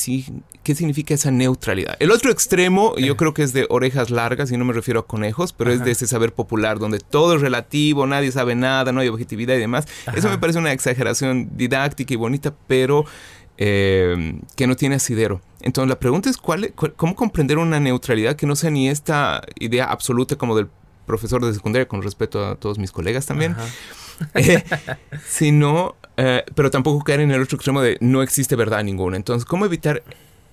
qué 0.63 0.75
significa 0.75 1.15
esa 1.15 1.31
neutralidad. 1.31 1.97
El 2.01 2.11
otro 2.11 2.31
extremo, 2.31 2.97
yo 2.97 3.17
creo 3.17 3.35
que 3.35 3.43
es 3.43 3.53
de 3.53 3.67
orejas 3.71 4.11
largas, 4.11 4.51
y 4.51 4.57
no 4.57 4.65
me 4.65 4.73
refiero 4.73 5.01
a 5.01 5.07
conejos, 5.07 5.53
pero 5.53 5.71
es 5.71 5.85
de 5.85 5.91
ese 5.93 6.07
saber 6.07 6.33
popular 6.33 6.79
donde 6.79 6.99
todo 6.99 7.37
es 7.37 7.41
relativo, 7.41 8.07
nadie 8.07 8.33
sabe 8.33 8.55
nada, 8.55 8.93
no 8.93 9.01
hay 9.01 9.09
objetividad 9.09 9.55
y 9.55 9.59
demás. 9.59 9.87
Eso 10.15 10.29
me 10.29 10.39
parece 10.39 10.59
una 10.59 10.73
exageración 10.73 11.57
didáctica 11.57 12.15
y 12.15 12.17
bonita, 12.17 12.55
pero 12.67 13.05
eh, 13.59 14.41
que 14.57 14.67
no 14.67 14.77
tiene 14.77 14.97
asidero. 14.97 15.41
Entonces 15.61 15.89
la 15.89 15.99
pregunta 15.99 16.29
es 16.29 16.37
¿cuál, 16.37 16.73
cómo 16.75 17.15
comprender 17.15 17.59
una 17.59 17.81
neutralidad 17.81 18.37
que 18.37 18.47
no 18.47 18.57
sea 18.57 18.71
ni 18.71 18.89
esta 18.89 19.43
idea 19.59 19.87
absoluta 19.87 20.37
como 20.37 20.57
del 20.57 20.69
profesor 21.07 21.45
de 21.45 21.53
secundaria, 21.53 21.87
con 21.87 22.03
respeto 22.03 22.45
a 22.47 22.57
todos 22.57 22.79
mis 22.79 22.91
colegas 22.91 23.27
también, 23.27 23.55
eh, 24.35 24.65
sino, 25.27 25.97
eh, 26.17 26.45
pero 26.55 26.71
tampoco 26.71 27.05
caer 27.05 27.21
en 27.21 27.31
el 27.31 27.43
otro 27.43 27.57
extremo 27.57 27.81
de 27.81 27.99
no 28.01 28.23
existe 28.23 28.57
verdad 28.57 28.83
ninguna. 28.85 29.17
Entonces, 29.17 29.45
¿cómo 29.45 29.67
evitar 29.67 30.03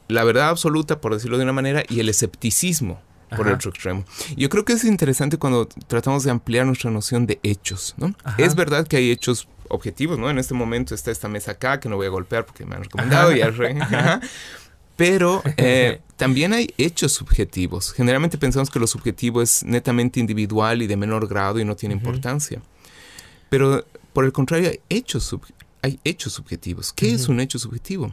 la 0.08 0.24
verdad 0.24 0.50
absoluta, 0.50 1.00
por 1.00 1.14
decirlo 1.14 1.38
de 1.38 1.44
una 1.44 1.54
manera, 1.54 1.84
y 1.90 2.00
el 2.00 2.10
escepticismo? 2.10 3.02
por 3.38 3.48
el 3.48 3.54
otro 3.54 3.70
extremo. 3.70 4.04
Yo 4.36 4.50
creo 4.50 4.66
que 4.66 4.74
es 4.74 4.84
interesante 4.84 5.38
cuando 5.38 5.66
tratamos 5.88 6.26
de 6.26 6.32
ampliar 6.32 6.66
nuestra 6.66 6.92
noción 6.92 7.28
de 7.28 7.40
hechos, 7.44 7.96
¿no? 7.98 8.14
Es 8.38 8.56
verdad 8.56 8.86
que 8.86 8.98
hay 8.98 9.10
hechos 9.10 9.48
objetivos, 9.72 10.20
¿no? 10.20 10.30
En 10.30 10.38
este 10.38 10.54
momento 10.54 10.94
está 10.94 11.12
esta 11.12 11.28
mesa 11.28 11.54
acá 11.54 11.80
que 11.80 11.90
no 11.90 11.96
voy 11.96 12.08
a 12.08 12.10
golpear 12.10 12.46
porque 12.46 12.66
me 12.66 12.76
han 12.76 12.84
recomendado 12.84 13.36
y 13.36 13.42
Pero 14.98 15.42
eh, 15.58 16.02
también 16.18 16.54
hay 16.54 16.74
hechos 16.78 17.14
subjetivos. 17.14 17.94
Generalmente 17.94 18.38
pensamos 18.38 18.70
que 18.70 18.80
lo 18.80 18.88
subjetivo 18.88 19.42
es 19.42 19.64
netamente 19.64 20.20
individual 20.20 20.82
y 20.82 20.88
de 20.88 20.98
menor 20.98 21.28
grado 21.28 21.60
y 21.60 21.66
no 21.66 21.76
tiene 21.76 21.96
importancia. 21.96 22.62
Pero 23.50 23.86
por 24.14 24.26
el 24.26 24.32
contrario, 24.32 24.70
hay 24.70 24.80
hechos, 24.90 25.36
hay 25.82 26.00
hechos 26.04 26.34
subjetivos. 26.34 26.94
¿Qué 26.94 27.14
es 27.14 27.28
un 27.28 27.40
hecho 27.40 27.58
subjetivo? 27.58 28.12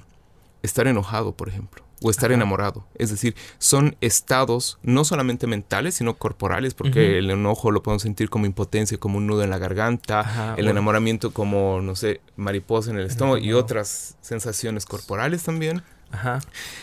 Estar 0.63 0.87
enojado, 0.87 1.33
por 1.33 1.49
ejemplo 1.49 1.88
o 2.03 2.11
estar 2.11 2.33
enamorado. 2.33 2.87
Es 2.97 3.11
decir, 3.11 3.35
son 3.59 3.97
estados 4.01 4.79
no 4.83 5.05
solamente 5.05 5.47
mentales, 5.47 5.95
sino 5.95 6.15
corporales, 6.15 6.75
porque 6.75 7.19
el 7.19 7.31
enojo 7.31 7.71
lo 7.71 7.83
podemos 7.83 8.03
sentir 8.03 8.31
como 8.31 8.47
impotencia, 8.47 8.99
como 8.99 9.19
un 9.19 9.27
nudo 9.27 9.43
en 9.43 9.51
la 9.51 9.59
garganta, 9.59 10.55
el 10.57 10.69
enamoramiento 10.69 11.33
como, 11.33 11.81
no 11.81 11.97
sé, 11.97 12.21
mariposa 12.37 12.91
en 12.91 12.99
el 12.99 13.07
estómago 13.07 13.39
y 13.39 13.53
otras 13.53 14.17
sensaciones 14.21 14.87
corporales 14.87 15.43
también. 15.43 15.83
Ajá. 16.11 16.41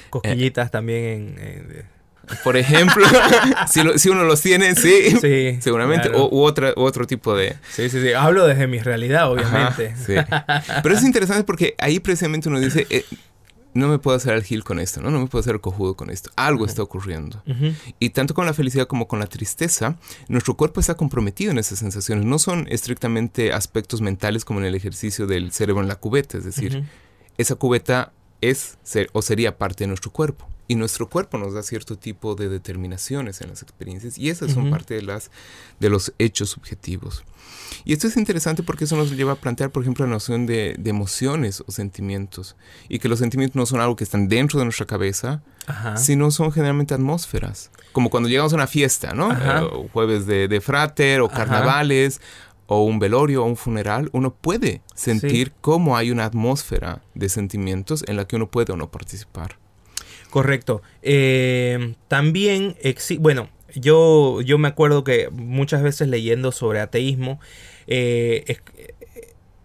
Cosquillitas 0.10 0.70
también 0.70 1.36
en... 1.40 1.86
por 2.44 2.58
ejemplo, 2.58 3.06
si, 3.98 4.10
uno 4.10 4.24
los 4.24 4.42
tiene, 4.42 4.76
sí, 4.76 5.18
sí 5.20 5.58
seguramente, 5.62 6.10
o, 6.10 6.30
u, 6.30 6.44
otra, 6.44 6.74
otro 6.76 7.08
tipo 7.08 7.36
de... 7.36 7.56
Sí, 7.72 7.90
sí, 7.90 8.02
sí, 8.02 8.14
hablo 8.14 8.46
desde 8.46 8.68
mi 8.68 8.80
realidad, 8.80 9.32
obviamente. 9.32 9.96
sí. 9.96 10.16
Pero 10.84 10.96
es 10.96 11.04
interesante 11.06 11.44
porque 11.44 11.76
ahí 11.80 12.00
precisamente 12.00 12.50
uno 12.50 12.60
dice, 12.60 12.86
eh, 12.90 13.06
no 13.76 13.90
me 13.90 14.00
puedo 14.00 14.16
hacer 14.16 14.34
el 14.34 14.44
gil 14.44 14.64
con 14.64 14.80
esto, 14.80 15.02
¿no? 15.02 15.12
No 15.12 15.20
me 15.20 15.28
puedo 15.28 15.42
hacer 15.42 15.60
cojudo 15.60 15.96
con 15.96 16.10
esto. 16.10 16.32
Algo 16.38 16.66
está 16.66 16.82
ocurriendo. 16.82 17.44
Y 18.00 18.12
tanto 18.12 18.34
con 18.34 18.46
la 18.46 18.54
felicidad 18.54 18.88
como 18.88 19.08
con 19.08 19.20
la 19.20 19.28
tristeza, 19.28 19.98
nuestro 20.30 20.56
cuerpo 20.56 20.80
está 20.80 20.96
comprometido 20.96 21.52
en 21.52 21.58
esas 21.58 21.80
sensaciones. 21.80 22.26
No 22.26 22.40
son 22.40 22.68
estrictamente 22.70 23.52
aspectos 23.52 24.02
mentales 24.02 24.46
como 24.46 24.62
en 24.62 24.66
el 24.66 24.76
ejercicio 24.76 25.28
del 25.28 25.52
cerebro 25.52 25.82
en 25.82 25.90
la 25.90 25.98
cubeta. 25.98 26.38
Es 26.38 26.46
decir, 26.46 26.86
esa 27.38 27.56
cubeta 27.56 28.14
es 28.40 28.78
o 29.12 29.22
sería 29.22 29.58
parte 29.58 29.84
de 29.84 29.90
nuestro 29.90 30.10
cuerpo. 30.10 30.48
Y 30.68 30.76
nuestro 30.76 31.08
cuerpo 31.10 31.38
nos 31.38 31.54
da 31.54 31.62
cierto 31.62 31.98
tipo 31.98 32.36
de 32.36 32.50
determinaciones 32.50 33.42
en 33.42 33.50
las 33.50 33.62
experiencias. 33.62 34.18
Y 34.18 34.30
esas 34.30 34.52
son 34.52 34.72
parte 34.72 34.96
de, 34.96 35.04
las, 35.04 35.30
de 35.80 35.90
los 35.90 36.14
hechos 36.18 36.50
subjetivos. 36.50 37.24
Y 37.84 37.94
esto 37.94 38.08
es 38.08 38.18
interesante 38.18 38.64
porque 38.64 38.86
eso 38.86 38.96
nos 38.96 39.12
lleva 39.12 39.34
a 39.34 39.36
plantear, 39.36 39.70
por 39.70 39.84
ejemplo, 39.84 40.06
la 40.06 40.12
noción 40.12 40.48
de, 40.48 40.80
emociones 40.86 41.64
o 41.68 41.72
sentimientos. 41.72 42.56
Y 42.90 42.98
que 42.98 43.10
los 43.10 43.20
sentimientos 43.20 43.56
no 43.56 43.66
son 43.68 43.80
algo 43.80 43.96
que 43.96 44.04
están 44.04 44.28
dentro 44.28 44.58
de 44.58 44.66
nuestra 44.66 44.88
cabeza, 44.88 45.44
sino 45.98 46.32
son 46.32 46.52
generalmente 46.52 46.96
atmósferas. 46.96 47.70
Como 47.92 48.10
cuando 48.10 48.28
llegamos 48.28 48.54
a 48.54 48.56
una 48.56 48.68
fiesta, 48.68 49.14
¿no? 49.14 49.32
Eh, 49.32 49.88
jueves 49.94 50.26
de, 50.26 50.48
de, 50.48 50.62
frater 50.62 51.22
o 51.22 51.30
carnavales 51.30 52.22
o 52.68 52.84
un 52.84 52.98
velorio 52.98 53.44
o 53.44 53.46
un 53.46 53.56
funeral, 53.56 54.10
uno 54.14 54.34
puede 54.34 54.82
sentir 54.96 55.54
cómo 55.62 55.96
hay 55.96 56.10
una 56.10 56.26
atmósfera 56.26 57.04
de 57.14 57.30
sentimientos 57.30 58.04
en 58.08 58.18
la 58.18 58.26
que 58.26 58.36
uno 58.36 58.50
puede 58.50 58.74
o 58.74 58.78
no 58.78 58.90
participar. 58.90 59.58
Correcto. 60.30 60.82
Eh, 61.02 61.96
también, 62.08 62.76
bueno, 63.20 63.50
yo, 63.76 64.42
yo 64.42 64.58
me 64.58 64.68
acuerdo 64.68 65.04
que 65.04 65.30
muchas 65.32 65.82
veces 65.84 66.08
leyendo 66.08 66.52
sobre 66.52 66.80
ateísmo, 66.80 67.40
eh, 67.88 68.58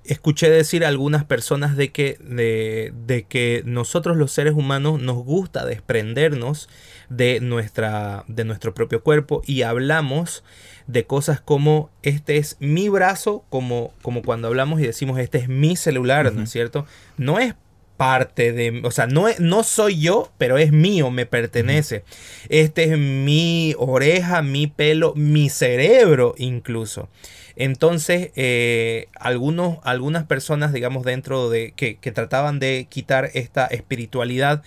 escuché 0.05 0.51
decir 0.51 0.85
a 0.85 0.89
algunas 0.89 1.25
personas 1.25 1.77
de 1.77 1.93
que, 1.93 2.19
de, 2.21 3.27
que 3.29 3.63
nosotros 3.65 4.17
los 4.17 4.33
seres 4.33 4.55
humanos 4.55 5.01
nos 5.01 5.17
gusta 5.19 5.65
desprendernos 5.65 6.69
de, 7.09 7.39
nuestra, 7.41 8.25
de 8.27 8.45
nuestro 8.45 8.75
propio 8.75 9.05
cuerpo 9.05 9.43
y 9.47 9.63
hablamos 9.63 10.43
de 10.89 11.05
cosas 11.07 11.41
como 11.41 11.91
este 12.03 12.39
es 12.39 12.57
mi 12.59 12.89
brazo, 12.89 13.45
como, 13.51 13.93
como 14.03 14.23
cuando 14.23 14.49
hablamos 14.49 14.81
y 14.81 14.85
decimos 14.85 15.21
este 15.21 15.39
es 15.39 15.49
mi 15.49 15.77
celular, 15.77 16.33
¿no 16.33 16.43
es 16.43 16.51
cierto? 16.51 16.87
No 17.17 17.39
es 17.39 17.55
parte 18.01 18.53
de, 18.55 18.81
o 18.83 18.91
sea, 18.91 19.07
no, 19.07 19.27
no 19.41 19.63
soy 19.63 20.01
yo, 20.01 20.33
pero 20.39 20.57
es 20.57 20.73
mío, 20.73 21.11
me 21.11 21.27
pertenece. 21.27 22.03
Este 22.49 22.85
es 22.85 22.97
mi 22.97 23.75
oreja, 23.77 24.41
mi 24.41 24.69
pelo, 24.69 25.13
mi 25.17 25.51
cerebro 25.51 26.35
incluso. 26.39 27.11
Entonces, 27.57 28.31
eh, 28.37 29.09
algunos, 29.17 29.81
algunas 29.83 30.25
personas, 30.25 30.73
digamos, 30.73 31.05
dentro 31.05 31.51
de 31.51 31.73
que, 31.73 31.95
trataban 32.11 32.59
de 32.59 32.87
quitar 32.89 33.29
esta 33.35 33.67
espiritualidad 33.67 34.63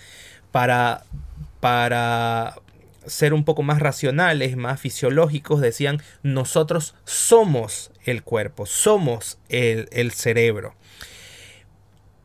para, 0.52 1.02
para 1.58 2.54
ser 3.04 3.34
un 3.34 3.42
poco 3.44 3.64
más 3.64 3.80
racionales, 3.80 4.56
más 4.56 4.78
fisiológicos, 4.78 5.60
decían, 5.60 6.00
nosotros 6.22 6.94
somos 7.02 7.90
el 8.04 8.22
cuerpo, 8.22 8.64
somos 8.64 9.38
el, 9.48 9.88
el 9.90 10.12
cerebro. 10.12 10.76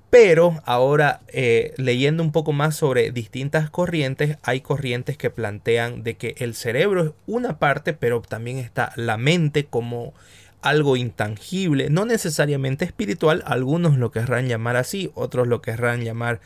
Pero 0.10 0.60
ahora, 0.66 1.22
eh, 1.28 1.74
leyendo 1.78 2.24
un 2.24 2.32
poco 2.32 2.52
más 2.52 2.76
sobre 2.76 3.12
distintas 3.12 3.70
corrientes, 3.70 4.38
hay 4.42 4.62
corrientes 4.62 5.18
que 5.18 5.30
plantean 5.30 6.04
de 6.04 6.16
que 6.16 6.36
el 6.40 6.56
cerebro 6.56 7.04
es 7.04 7.12
una 7.28 7.60
parte, 7.60 7.94
pero 7.94 8.22
también 8.22 8.58
está 8.58 8.92
la 8.96 9.18
mente 9.18 9.66
como 9.66 10.14
algo 10.62 10.98
intangible, 10.98 11.90
no 11.90 12.06
necesariamente 12.06 12.86
espiritual, 12.86 13.44
algunos 13.46 13.98
lo 13.98 14.12
querrán 14.12 14.48
llamar 14.48 14.76
así, 14.76 15.12
otros 15.14 15.48
lo 15.48 15.62
querrán 15.62 16.04
llamar, 16.04 16.42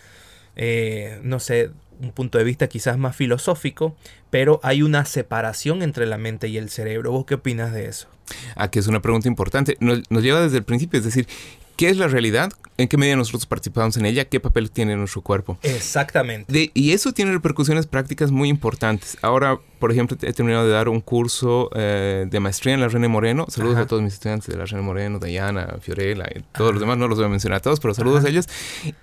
eh, 0.56 1.20
no 1.24 1.40
sé, 1.40 1.72
un 2.00 2.12
punto 2.12 2.38
de 2.38 2.44
vista 2.44 2.68
quizás 2.68 2.98
más 2.98 3.16
filosófico, 3.16 3.96
pero 4.30 4.60
hay 4.62 4.84
una 4.84 5.06
separación 5.06 5.82
entre 5.82 6.06
la 6.06 6.18
mente 6.18 6.48
y 6.48 6.58
el 6.58 6.70
cerebro. 6.70 7.12
¿Vos 7.12 7.26
qué 7.26 7.36
opinas 7.36 7.72
de 7.72 7.88
eso? 7.88 8.08
Aquí 8.56 8.78
es 8.78 8.88
una 8.88 9.02
pregunta 9.02 9.28
importante. 9.28 9.78
Nos, 9.80 10.02
nos 10.12 10.22
lleva 10.22 10.42
desde 10.42 10.58
el 10.58 10.64
principio, 10.64 11.00
es 11.00 11.06
decir, 11.06 11.28
¿Qué 11.76 11.90
es 11.90 11.98
la 11.98 12.08
realidad? 12.08 12.52
¿En 12.84 12.90
qué 12.90 12.98
medida 12.98 13.16
nosotros 13.16 13.46
participamos 13.46 13.96
en 13.96 14.06
ella? 14.06 14.26
¿Qué 14.26 14.42
papel 14.42 14.70
tiene 14.70 14.98
nuestro 14.98 15.22
cuerpo? 15.22 15.58
Exactamente. 15.64 16.70
y 16.74 16.92
eso 16.92 17.14
tiene 17.14 17.32
repercusiones 17.32 17.88
prácticas 17.88 18.30
muy 18.30 18.50
importantes. 18.50 19.18
Ahora, 19.22 19.58
por 19.80 19.92
ejemplo, 19.92 20.18
he 20.22 20.34
terminado 20.34 20.66
de 20.66 20.72
dar 20.72 20.90
un 20.90 21.00
curso 21.00 21.70
eh, 21.76 22.26
de 22.30 22.40
maestría 22.42 22.74
en 22.74 22.82
la 22.82 22.90
René 22.90 23.08
Moreno. 23.08 23.46
Saludos 23.48 23.78
a 23.78 23.88
todos 23.88 24.02
mis 24.02 24.14
estudiantes 24.14 24.48
de 24.48 24.58
la 24.58 24.66
René 24.66 24.82
Moreno, 24.82 25.18
Diana, 25.20 25.76
Fiorella 25.82 26.26
y 26.36 26.42
todos 26.54 26.72
los 26.72 26.82
demás. 26.82 26.98
No 26.98 27.08
los 27.08 27.18
voy 27.18 27.26
a 27.26 27.30
mencionar 27.30 27.60
a 27.60 27.62
todos, 27.62 27.80
pero 27.80 27.94
saludos 27.94 28.26
a 28.26 28.30
ellos. 28.30 28.50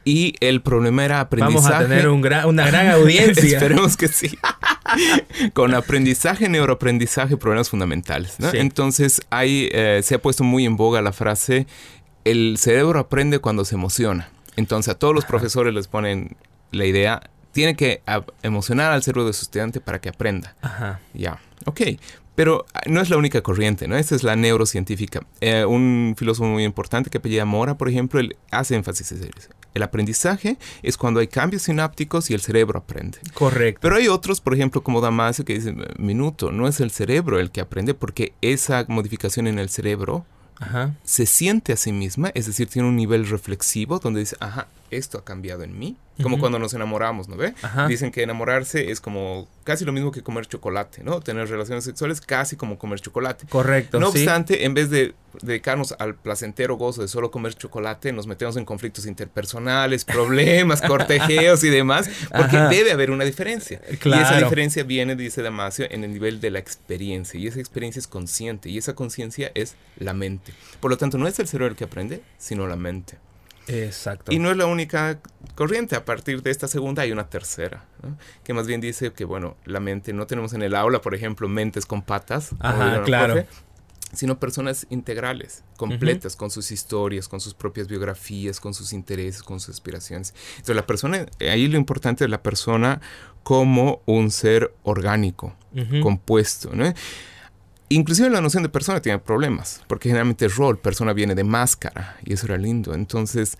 Y 0.04 0.34
el 0.40 0.60
problema 0.60 1.04
era 1.04 1.20
aprendizaje. 1.20 1.68
Vamos 1.68 1.80
a 1.80 1.88
tener 1.88 2.08
una 2.08 2.66
gran 2.66 2.88
audiencia. 2.92 3.58
Esperemos 3.58 3.96
que 3.96 4.08
sí. 4.08 4.38
Con 5.54 5.74
aprendizaje, 5.74 6.50
neuroaprendizaje, 6.50 7.38
problemas 7.38 7.70
fundamentales. 7.70 8.36
Entonces, 8.52 9.22
ahí 9.30 9.70
eh, 9.72 10.00
se 10.02 10.16
ha 10.16 10.18
puesto 10.20 10.44
muy 10.44 10.66
en 10.66 10.76
boga 10.76 11.00
la 11.00 11.12
frase 11.12 11.66
el 12.24 12.56
cerebro 12.58 12.98
aprende 12.98 13.38
cuando 13.38 13.64
se 13.64 13.74
emociona. 13.74 14.30
Entonces 14.56 14.92
a 14.92 14.98
todos 14.98 15.14
los 15.14 15.24
profesores 15.24 15.72
les 15.72 15.88
ponen 15.88 16.36
la 16.72 16.84
idea, 16.84 17.30
tiene 17.52 17.76
que 17.76 18.02
emocionar 18.42 18.92
al 18.92 19.02
cerebro 19.02 19.26
de 19.26 19.32
su 19.32 19.42
estudiante 19.42 19.80
para 19.80 20.00
que 20.00 20.08
aprenda. 20.08 20.54
Ajá. 20.62 21.00
Ya, 21.14 21.40
ok. 21.64 21.80
Pero 22.34 22.64
ah, 22.72 22.80
no 22.86 23.00
es 23.00 23.10
la 23.10 23.16
única 23.16 23.42
corriente, 23.42 23.86
¿no? 23.86 23.96
Esta 23.96 24.14
es 24.14 24.22
la 24.22 24.36
neurocientífica. 24.36 25.26
Eh, 25.40 25.64
un 25.64 26.14
filósofo 26.16 26.48
muy 26.48 26.64
importante 26.64 27.10
que 27.10 27.18
apellida 27.18 27.44
Mora, 27.44 27.76
por 27.76 27.88
ejemplo, 27.88 28.18
él 28.20 28.36
hace 28.50 28.76
énfasis 28.76 29.12
en 29.12 29.30
eso. 29.36 29.50
El 29.74 29.82
aprendizaje 29.82 30.56
es 30.82 30.96
cuando 30.96 31.20
hay 31.20 31.28
cambios 31.28 31.62
sinápticos 31.62 32.30
y 32.30 32.34
el 32.34 32.40
cerebro 32.40 32.78
aprende. 32.78 33.18
Correcto. 33.34 33.80
Pero 33.82 33.96
hay 33.96 34.08
otros, 34.08 34.40
por 34.40 34.54
ejemplo, 34.54 34.82
como 34.82 35.00
Damasio, 35.00 35.44
que 35.44 35.54
dicen, 35.54 35.84
minuto, 35.98 36.50
no 36.50 36.66
es 36.66 36.80
el 36.80 36.90
cerebro 36.90 37.38
el 37.38 37.50
que 37.50 37.60
aprende 37.60 37.94
porque 37.94 38.32
esa 38.40 38.84
modificación 38.88 39.46
en 39.46 39.58
el 39.58 39.68
cerebro 39.68 40.24
se 41.04 41.26
siente 41.26 41.72
a 41.72 41.76
sí 41.76 41.92
misma, 41.92 42.30
es 42.34 42.46
decir, 42.46 42.68
tiene 42.68 42.88
un 42.88 42.96
nivel 42.96 43.28
reflexivo 43.28 43.98
donde 43.98 44.20
dice, 44.20 44.36
ajá, 44.40 44.68
esto 44.90 45.18
ha 45.18 45.24
cambiado 45.24 45.62
en 45.62 45.78
mí. 45.78 45.96
Como 46.22 46.38
cuando 46.38 46.58
nos 46.58 46.74
enamoramos, 46.74 47.28
¿no 47.28 47.36
ve? 47.36 47.54
Dicen 47.88 48.10
que 48.10 48.22
enamorarse 48.22 48.90
es 48.90 49.00
como 49.00 49.48
casi 49.64 49.86
lo 49.86 49.92
mismo 49.92 50.10
que 50.10 50.22
comer 50.22 50.46
chocolate, 50.46 51.02
¿no? 51.02 51.20
Tener 51.20 51.48
relaciones 51.48 51.84
sexuales 51.84 52.20
casi 52.20 52.56
como 52.56 52.78
comer 52.78 53.00
chocolate. 53.00 53.46
Correcto. 53.48 53.98
No 53.98 54.08
obstante, 54.08 54.66
en 54.66 54.74
vez 54.74 54.90
de 54.90 55.14
dedicarnos 55.40 55.94
al 55.98 56.16
placentero 56.16 56.76
gozo 56.76 57.00
de 57.00 57.08
solo 57.08 57.30
comer 57.30 57.54
chocolate, 57.54 58.12
nos 58.12 58.26
metemos 58.26 58.56
en 58.56 58.66
conflictos 58.66 59.06
interpersonales, 59.06 60.04
problemas, 60.04 60.82
cortejeos 60.86 61.64
y 61.64 61.70
demás, 61.70 62.10
porque 62.36 62.58
debe 62.58 62.92
haber 62.92 63.10
una 63.10 63.24
diferencia. 63.24 63.80
Y 63.90 64.12
esa 64.12 64.38
diferencia 64.38 64.82
viene, 64.82 65.16
dice 65.16 65.40
Damasio, 65.42 65.86
en 65.90 66.04
el 66.04 66.12
nivel 66.12 66.40
de 66.40 66.50
la 66.50 66.58
experiencia. 66.58 67.40
Y 67.40 67.46
esa 67.46 67.60
experiencia 67.60 68.00
es 68.00 68.06
consciente. 68.06 68.68
Y 68.68 68.76
esa 68.76 68.94
conciencia 68.94 69.50
es 69.54 69.74
la 69.98 70.12
mente. 70.12 70.52
Por 70.80 70.90
lo 70.90 70.98
tanto, 70.98 71.16
no 71.16 71.26
es 71.26 71.38
el 71.38 71.48
cerebro 71.48 71.70
el 71.70 71.76
que 71.76 71.84
aprende, 71.84 72.22
sino 72.36 72.66
la 72.66 72.76
mente. 72.76 73.18
Exacto. 73.68 74.32
Y 74.32 74.38
no 74.38 74.50
es 74.50 74.56
la 74.56 74.66
única 74.66 75.20
corriente. 75.54 75.96
A 75.96 76.04
partir 76.04 76.42
de 76.42 76.50
esta 76.50 76.68
segunda 76.68 77.02
hay 77.02 77.12
una 77.12 77.28
tercera, 77.28 77.84
que 78.44 78.52
más 78.52 78.66
bien 78.66 78.80
dice 78.80 79.12
que, 79.12 79.24
bueno, 79.24 79.56
la 79.64 79.80
mente, 79.80 80.12
no 80.12 80.26
tenemos 80.26 80.52
en 80.52 80.62
el 80.62 80.74
aula, 80.74 81.00
por 81.00 81.14
ejemplo, 81.14 81.48
mentes 81.48 81.86
con 81.86 82.02
patas, 82.02 82.50
Ajá, 82.58 83.02
claro. 83.04 83.44
sino 84.12 84.40
personas 84.40 84.86
integrales, 84.90 85.62
completas, 85.76 86.34
con 86.36 86.50
sus 86.50 86.72
historias, 86.72 87.28
con 87.28 87.40
sus 87.40 87.54
propias 87.54 87.86
biografías, 87.86 88.58
con 88.60 88.74
sus 88.74 88.92
intereses, 88.92 89.42
con 89.42 89.60
sus 89.60 89.74
aspiraciones. 89.74 90.34
Entonces, 90.52 90.76
la 90.76 90.86
persona, 90.86 91.26
ahí 91.40 91.68
lo 91.68 91.76
importante 91.76 92.24
es 92.24 92.30
la 92.30 92.42
persona 92.42 93.00
como 93.42 94.02
un 94.06 94.30
ser 94.30 94.74
orgánico, 94.82 95.54
compuesto, 96.02 96.70
¿no? 96.74 96.92
Inclusive 97.92 98.30
la 98.30 98.40
noción 98.40 98.62
de 98.62 98.68
persona 98.68 99.02
tiene 99.02 99.18
problemas, 99.18 99.82
porque 99.88 100.08
generalmente 100.08 100.46
rol, 100.46 100.78
persona 100.78 101.12
viene 101.12 101.34
de 101.34 101.42
máscara, 101.42 102.16
y 102.24 102.32
eso 102.34 102.46
era 102.46 102.56
lindo. 102.56 102.94
Entonces, 102.94 103.58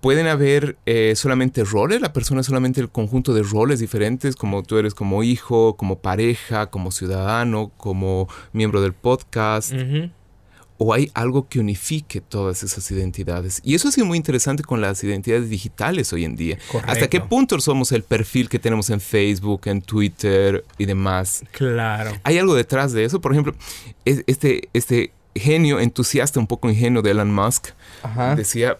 pueden 0.00 0.26
haber 0.26 0.78
eh, 0.86 1.12
solamente 1.16 1.62
roles, 1.62 2.00
la 2.00 2.14
persona 2.14 2.40
es 2.40 2.46
solamente 2.46 2.80
el 2.80 2.88
conjunto 2.88 3.34
de 3.34 3.42
roles 3.42 3.78
diferentes, 3.78 4.36
como 4.36 4.62
tú 4.62 4.78
eres 4.78 4.94
como 4.94 5.22
hijo, 5.22 5.76
como 5.76 5.98
pareja, 5.98 6.70
como 6.70 6.90
ciudadano, 6.90 7.70
como 7.76 8.26
miembro 8.54 8.80
del 8.80 8.94
podcast 8.94 9.72
o 10.78 10.92
hay 10.92 11.10
algo 11.14 11.48
que 11.48 11.60
unifique 11.60 12.20
todas 12.20 12.62
esas 12.62 12.90
identidades. 12.90 13.60
Y 13.64 13.74
eso 13.74 13.88
ha 13.88 13.92
sido 13.92 14.06
muy 14.06 14.16
interesante 14.16 14.62
con 14.62 14.80
las 14.80 15.02
identidades 15.04 15.48
digitales 15.48 16.12
hoy 16.12 16.24
en 16.24 16.36
día. 16.36 16.58
¿Hasta 16.86 17.08
qué 17.08 17.20
punto 17.20 17.58
somos 17.60 17.92
el 17.92 18.02
perfil 18.02 18.48
que 18.48 18.58
tenemos 18.58 18.90
en 18.90 19.00
Facebook, 19.00 19.62
en 19.66 19.82
Twitter 19.82 20.64
y 20.78 20.86
demás? 20.86 21.44
Claro. 21.52 22.12
¿Hay 22.24 22.38
algo 22.38 22.54
detrás 22.54 22.92
de 22.92 23.04
eso? 23.04 23.20
Por 23.20 23.32
ejemplo, 23.32 23.54
este, 24.04 24.68
este 24.72 25.12
genio 25.34 25.80
entusiasta, 25.80 26.40
un 26.40 26.46
poco 26.46 26.68
ingenuo 26.68 27.02
de 27.02 27.12
Elon 27.12 27.32
Musk, 27.32 27.68
decía, 28.36 28.78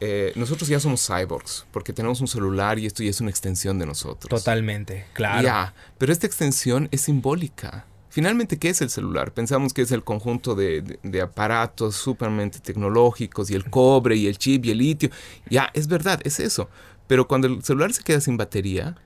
eh, 0.00 0.32
nosotros 0.34 0.68
ya 0.68 0.80
somos 0.80 1.06
cyborgs, 1.06 1.64
porque 1.70 1.92
tenemos 1.92 2.20
un 2.20 2.28
celular 2.28 2.78
y 2.78 2.86
esto 2.86 3.02
ya 3.02 3.10
es 3.10 3.20
una 3.20 3.30
extensión 3.30 3.78
de 3.78 3.86
nosotros. 3.86 4.28
Totalmente, 4.28 5.06
claro. 5.12 5.42
Ya, 5.42 5.74
pero 5.98 6.12
esta 6.12 6.26
extensión 6.26 6.88
es 6.90 7.02
simbólica. 7.02 7.86
Finalmente, 8.12 8.58
¿qué 8.58 8.68
es 8.68 8.82
el 8.82 8.90
celular? 8.90 9.32
Pensamos 9.32 9.72
que 9.72 9.80
es 9.80 9.90
el 9.90 10.04
conjunto 10.04 10.54
de, 10.54 10.98
aparatos 11.22 11.96
supermente 11.96 12.60
tecnológicos 12.60 13.50
y 13.50 13.54
el 13.54 13.70
cobre 13.70 14.16
y 14.16 14.26
el 14.26 14.36
chip 14.36 14.66
y 14.66 14.70
el 14.70 14.78
litio. 14.78 15.08
Ya, 15.48 15.70
es 15.72 15.88
verdad, 15.88 16.20
es 16.22 16.38
eso. 16.38 16.68
Pero 17.06 17.26
cuando 17.26 17.46
el 17.46 17.64
celular 17.64 17.94
se 17.94 18.02
queda 18.02 18.20
sin 18.20 18.36
batería, 18.36 18.96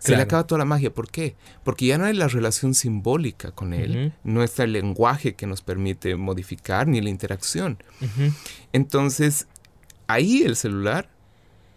se 0.00 0.16
le 0.16 0.22
acaba 0.22 0.48
toda 0.48 0.58
la 0.58 0.64
magia. 0.64 0.92
¿Por 0.92 1.08
qué? 1.08 1.36
Porque 1.62 1.86
ya 1.86 1.96
no 1.96 2.06
hay 2.06 2.14
la 2.14 2.26
relación 2.26 2.74
simbólica 2.74 3.52
con 3.52 3.72
él, 3.72 4.12
no 4.24 4.42
está 4.42 4.64
el 4.64 4.72
lenguaje 4.72 5.36
que 5.36 5.46
nos 5.46 5.62
permite 5.62 6.16
modificar 6.16 6.88
ni 6.88 7.00
la 7.00 7.08
interacción. 7.08 7.78
Entonces, 8.72 9.46
ahí 10.08 10.42
el 10.42 10.56
celular 10.56 11.08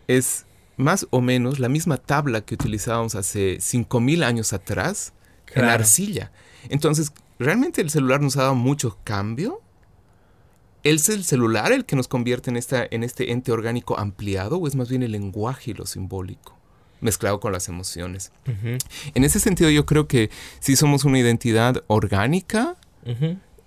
es 0.08 0.47
más 0.75 1.06
o 1.12 1.21
menos 1.21 1.60
la 1.60 1.69
misma 1.69 1.97
tabla 1.97 2.41
que 2.41 2.56
utilizábamos 2.56 3.13
hace 3.13 3.60
5000 3.62 4.23
años 4.23 4.54
atrás 4.54 5.13
en 5.54 5.67
la 5.67 5.73
arcilla. 5.75 6.32
Entonces, 6.67 7.13
¿realmente 7.38 7.82
el 7.82 7.89
celular 7.89 8.22
nos 8.22 8.38
ha 8.38 8.43
dado 8.43 8.56
mucho 8.56 8.98
cambio? 9.04 9.62
¿Es 10.84 11.10
el 11.10 11.24
celular 11.24 11.72
el 11.72 11.86
que 11.86 11.95
nos 11.95 12.08
convierte 12.08 12.50
en, 12.50 12.58
esta, 12.58 12.86
en 12.89 13.04
este 13.04 13.32
ente 13.32 13.52
orgánico 13.52 13.98
ampliado 14.00 14.58
o 14.58 14.67
es 14.67 14.76
más 14.76 14.89
bien 14.89 15.04
el 15.04 15.12
lenguaje 15.12 15.72
y 15.72 15.74
lo 15.74 15.86
simbólico? 15.86 16.60
mezclado 17.02 17.39
con 17.39 17.52
las 17.52 17.67
emociones. 17.69 18.32
En 19.13 19.24
ese 19.24 19.39
sentido 19.39 19.69
yo 19.69 19.86
creo 19.86 20.08
que 20.08 20.30
sí 20.60 20.76
somos 20.76 21.06
una 21.06 21.19
identidad 21.19 21.84
orgánica, 21.88 22.76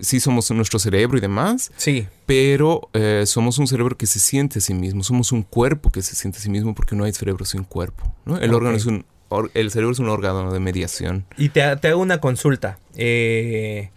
sí 0.00 0.20
somos 0.20 0.50
nuestro 0.50 0.78
cerebro 0.78 1.16
y 1.16 1.20
demás, 1.20 1.72
sí. 1.76 2.07
pero 2.26 2.88
eh, 2.92 3.24
somos 3.26 3.59
un 3.59 3.66
cerebro 3.66 3.96
que 3.96 4.07
se 4.07 4.18
siente 4.18 4.59
a 4.59 4.62
sí 4.62 4.74
mismo, 4.74 5.02
somos 5.02 5.33
un 5.33 5.42
cuerpo 5.42 5.90
que 5.90 6.02
se 6.02 6.14
siente 6.14 6.38
a 6.38 6.42
sí 6.42 6.50
mismo 6.50 6.74
porque 6.74 6.96
no 6.96 7.05
hay 7.05 7.12
cerebro 7.12 7.44
sin 7.44 7.64
cuerpo. 7.64 8.12
El 8.40 8.52
órgano 8.55 8.76
es 8.76 8.87
un 8.87 9.05
el 9.55 9.71
cerebro 9.71 9.92
es 9.92 9.99
un 9.99 10.09
órgano 10.09 10.53
de 10.53 10.61
mediación. 10.61 11.25
Y 11.37 11.51
te, 11.51 11.62
hago 11.62 12.01
una 12.01 12.18
consulta. 12.18 12.79
Eh, 12.97 13.90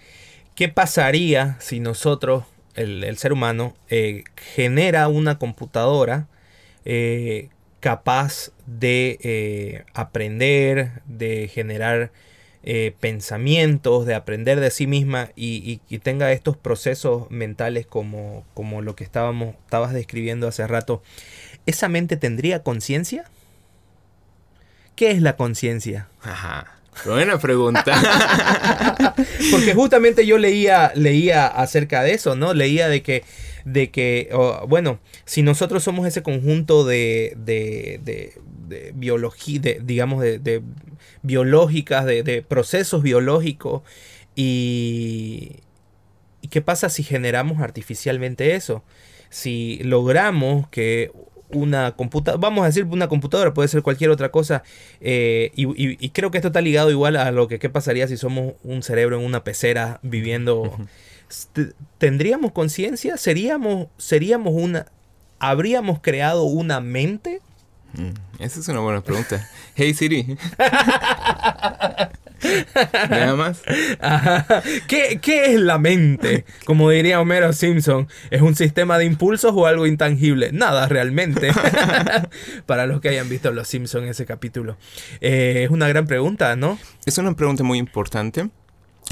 ¿Qué 0.55 0.69
pasaría 0.69 1.57
si 1.59 1.79
nosotros, 1.79 2.45
el, 2.75 3.17
ser 3.17 3.33
humano, 3.33 3.75
eh, 3.89 4.23
genera 4.35 5.07
una 5.07 5.37
computadora 5.37 6.27
eh, 6.85 7.49
capaz 7.79 8.51
de 8.65 9.83
aprender, 9.93 11.01
de 11.05 11.47
generar 11.47 12.11
pensamientos, 12.99 14.07
de 14.07 14.15
aprender 14.15 14.59
de 14.59 14.71
sí 14.71 14.87
misma 14.87 15.29
y, 15.35 15.77
tenga 16.01 16.31
estos 16.31 16.57
procesos 16.57 17.29
mentales 17.29 17.85
como, 17.85 18.43
como 18.55 18.81
lo 18.81 18.95
que 18.95 19.03
estábamos, 19.03 19.55
estabas 19.65 19.93
describiendo 19.93 20.47
hace 20.47 20.65
rato? 20.65 21.03
¿Esa 21.65 21.89
mente 21.89 22.17
tendría 22.17 22.63
conciencia? 22.63 23.25
¿Qué 24.95 25.11
es 25.11 25.21
la 25.21 25.35
conciencia? 25.35 26.07
Ajá. 26.21 26.75
Buena 27.03 27.37
pregunta. 27.37 29.15
Porque 29.51 29.73
justamente 29.73 30.25
yo 30.25 30.37
leía, 30.37 30.91
leía 30.95 31.47
acerca 31.47 32.01
de 32.03 32.13
eso, 32.13 32.35
¿no? 32.35 32.53
Leía 32.53 32.87
de 32.87 33.03
que, 33.03 33.23
de 33.65 33.91
que 33.91 34.29
bueno, 34.67 34.99
si 35.25 35.41
nosotros 35.41 35.83
somos 35.83 36.07
ese 36.07 36.23
conjunto 36.23 36.85
de, 36.85 37.33
de, 37.37 37.99
de, 38.03 38.91
biología, 38.95 39.59
de, 39.59 39.81
digamos, 39.83 40.21
de, 40.21 40.61
biológicas, 41.21 42.05
de, 42.05 42.45
procesos 42.47 43.03
biológicos, 43.03 43.81
y, 44.35 45.57
¿y 46.41 46.47
qué 46.47 46.61
pasa 46.61 46.89
si 46.89 47.03
generamos 47.03 47.61
artificialmente 47.61 48.55
eso? 48.55 48.83
Si 49.29 49.79
logramos 49.83 50.69
que 50.69 51.11
una 51.51 51.95
computadora, 51.95 52.41
vamos 52.41 52.63
a 52.63 52.67
decir 52.67 52.85
una 52.85 53.07
computadora, 53.07 53.53
puede 53.53 53.67
ser 53.67 53.81
cualquier 53.81 54.09
otra 54.09 54.29
cosa, 54.29 54.63
eh, 55.01 55.51
y, 55.55 56.09
creo 56.09 56.31
que 56.31 56.37
esto 56.37 56.47
está 56.47 56.61
ligado 56.61 56.91
igual 56.91 57.15
a 57.15 57.31
lo 57.31 57.47
que 57.47 57.59
qué 57.59 57.69
pasaría 57.69 58.07
si 58.07 58.17
somos 58.17 58.53
un 58.63 58.83
cerebro 58.83 59.19
en 59.19 59.25
una 59.25 59.43
pecera 59.43 59.99
viviendo 60.01 60.75
¿tendríamos 61.97 62.51
conciencia? 62.51 63.17
¿Seríamos, 63.17 63.87
¿Seríamos 63.97 64.53
una... 64.55 64.87
¿Habríamos 65.39 65.99
creado 65.99 66.43
una 66.43 66.79
mente? 66.79 67.41
Mm, 67.93 68.41
esa 68.41 68.59
es 68.59 68.67
una 68.67 68.79
buena 68.79 69.01
pregunta. 69.01 69.49
Hey 69.75 69.93
Siri. 69.93 70.37
Nada 73.09 73.35
más. 73.35 73.61
¿Qué, 74.87 75.19
es 75.23 75.59
la 75.59 75.77
mente? 75.77 76.45
Como 76.65 76.89
diría 76.89 77.19
Homero 77.19 77.53
Simpson, 77.53 78.07
¿es 78.29 78.41
un 78.41 78.55
sistema 78.55 78.97
de 78.97 79.05
impulsos 79.05 79.53
o 79.55 79.65
algo 79.65 79.87
intangible? 79.87 80.51
Nada, 80.51 80.87
realmente. 80.87 81.51
Para 82.65 82.85
los 82.85 83.01
que 83.01 83.09
hayan 83.09 83.29
visto 83.29 83.51
Los 83.51 83.67
Simpsons 83.67 84.07
ese 84.07 84.25
capítulo. 84.25 84.77
Eh, 85.21 85.63
es 85.65 85.69
una 85.69 85.87
gran 85.87 86.07
pregunta, 86.07 86.55
¿no? 86.55 86.77
Es 87.05 87.17
una 87.17 87.35
pregunta 87.35 87.63
muy 87.63 87.77
importante. 87.77 88.49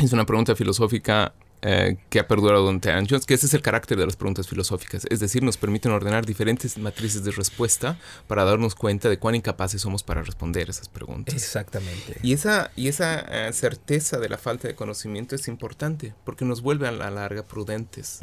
Es 0.01 0.11
una 0.13 0.25
pregunta 0.25 0.55
filosófica 0.55 1.33
eh, 1.65 1.97
que 2.09 2.19
ha 2.19 2.27
perdurado 2.27 2.63
durante 2.63 2.91
años, 2.91 3.25
que 3.25 3.33
ese 3.33 3.45
es 3.45 3.53
el 3.53 3.61
carácter 3.61 3.97
de 3.97 4.05
las 4.05 4.17
preguntas 4.17 4.49
filosóficas, 4.49 5.05
es 5.09 5.21
decir, 5.21 5.43
nos 5.43 5.55
permiten 5.55 5.93
ordenar 5.93 6.25
diferentes 6.25 6.77
matrices 6.77 7.23
de 7.23 7.31
respuesta 7.31 7.97
para 8.27 8.43
darnos 8.43 8.75
cuenta 8.75 9.07
de 9.07 9.17
cuán 9.17 9.35
incapaces 9.35 9.81
somos 9.81 10.03
para 10.03 10.23
responder 10.23 10.69
esas 10.69 10.89
preguntas. 10.89 11.33
Exactamente. 11.33 12.17
Y 12.21 12.33
esa, 12.33 12.71
y 12.75 12.89
esa 12.89 13.19
eh, 13.19 13.53
certeza 13.53 14.19
de 14.19 14.27
la 14.27 14.37
falta 14.37 14.67
de 14.67 14.75
conocimiento 14.75 15.35
es 15.35 15.47
importante, 15.47 16.13
porque 16.25 16.43
nos 16.43 16.61
vuelve 16.61 16.87
a 16.87 16.91
la 16.91 17.09
larga 17.09 17.43
prudentes. 17.43 18.19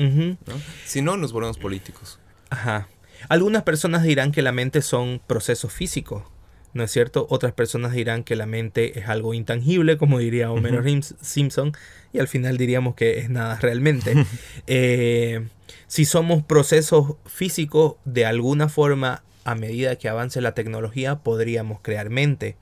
Si 0.85 1.00
no, 1.00 1.16
nos 1.16 1.33
volvemos 1.33 1.57
políticos. 1.57 2.18
Ajá. 2.50 2.88
Algunas 3.31 3.62
personas 3.62 4.03
dirán 4.03 4.33
que 4.33 4.42
la 4.42 4.53
mente 4.53 4.83
son 4.83 5.20
procesos 5.26 5.72
físicos 5.72 6.24
¿no 6.72 6.85
es 6.85 6.90
cierto? 6.90 7.26
Otras 7.30 7.52
personas 7.52 7.92
dirán 7.92 8.24
que 8.24 8.37
la 8.37 8.46
mente 8.46 8.98
es 8.98 9.09
algo 9.09 9.35
intangible, 9.35 9.96
como 9.98 10.18
diría 10.18 10.50
Homero 10.50 10.83
Simpson, 11.20 11.72
y 12.12 12.18
al 12.18 12.28
final 12.28 12.56
diríamos 12.56 12.94
que 12.94 13.18
es 13.18 13.30
nada 13.30 13.59
realmente. 13.61 14.14
Eh, 14.66 15.46
si 15.87 16.04
somos 16.04 16.44
procesos 16.44 17.16
físicos, 17.26 17.96
de 18.04 18.24
alguna 18.24 18.68
forma, 18.68 19.24
a 19.44 19.54
medida 19.56 19.96
que 19.96 20.09
avance 20.09 20.40
la 20.40 20.54
tecnología, 20.54 21.16
podríamos 21.16 21.80
crear 21.80 22.11
mente. 22.11 22.56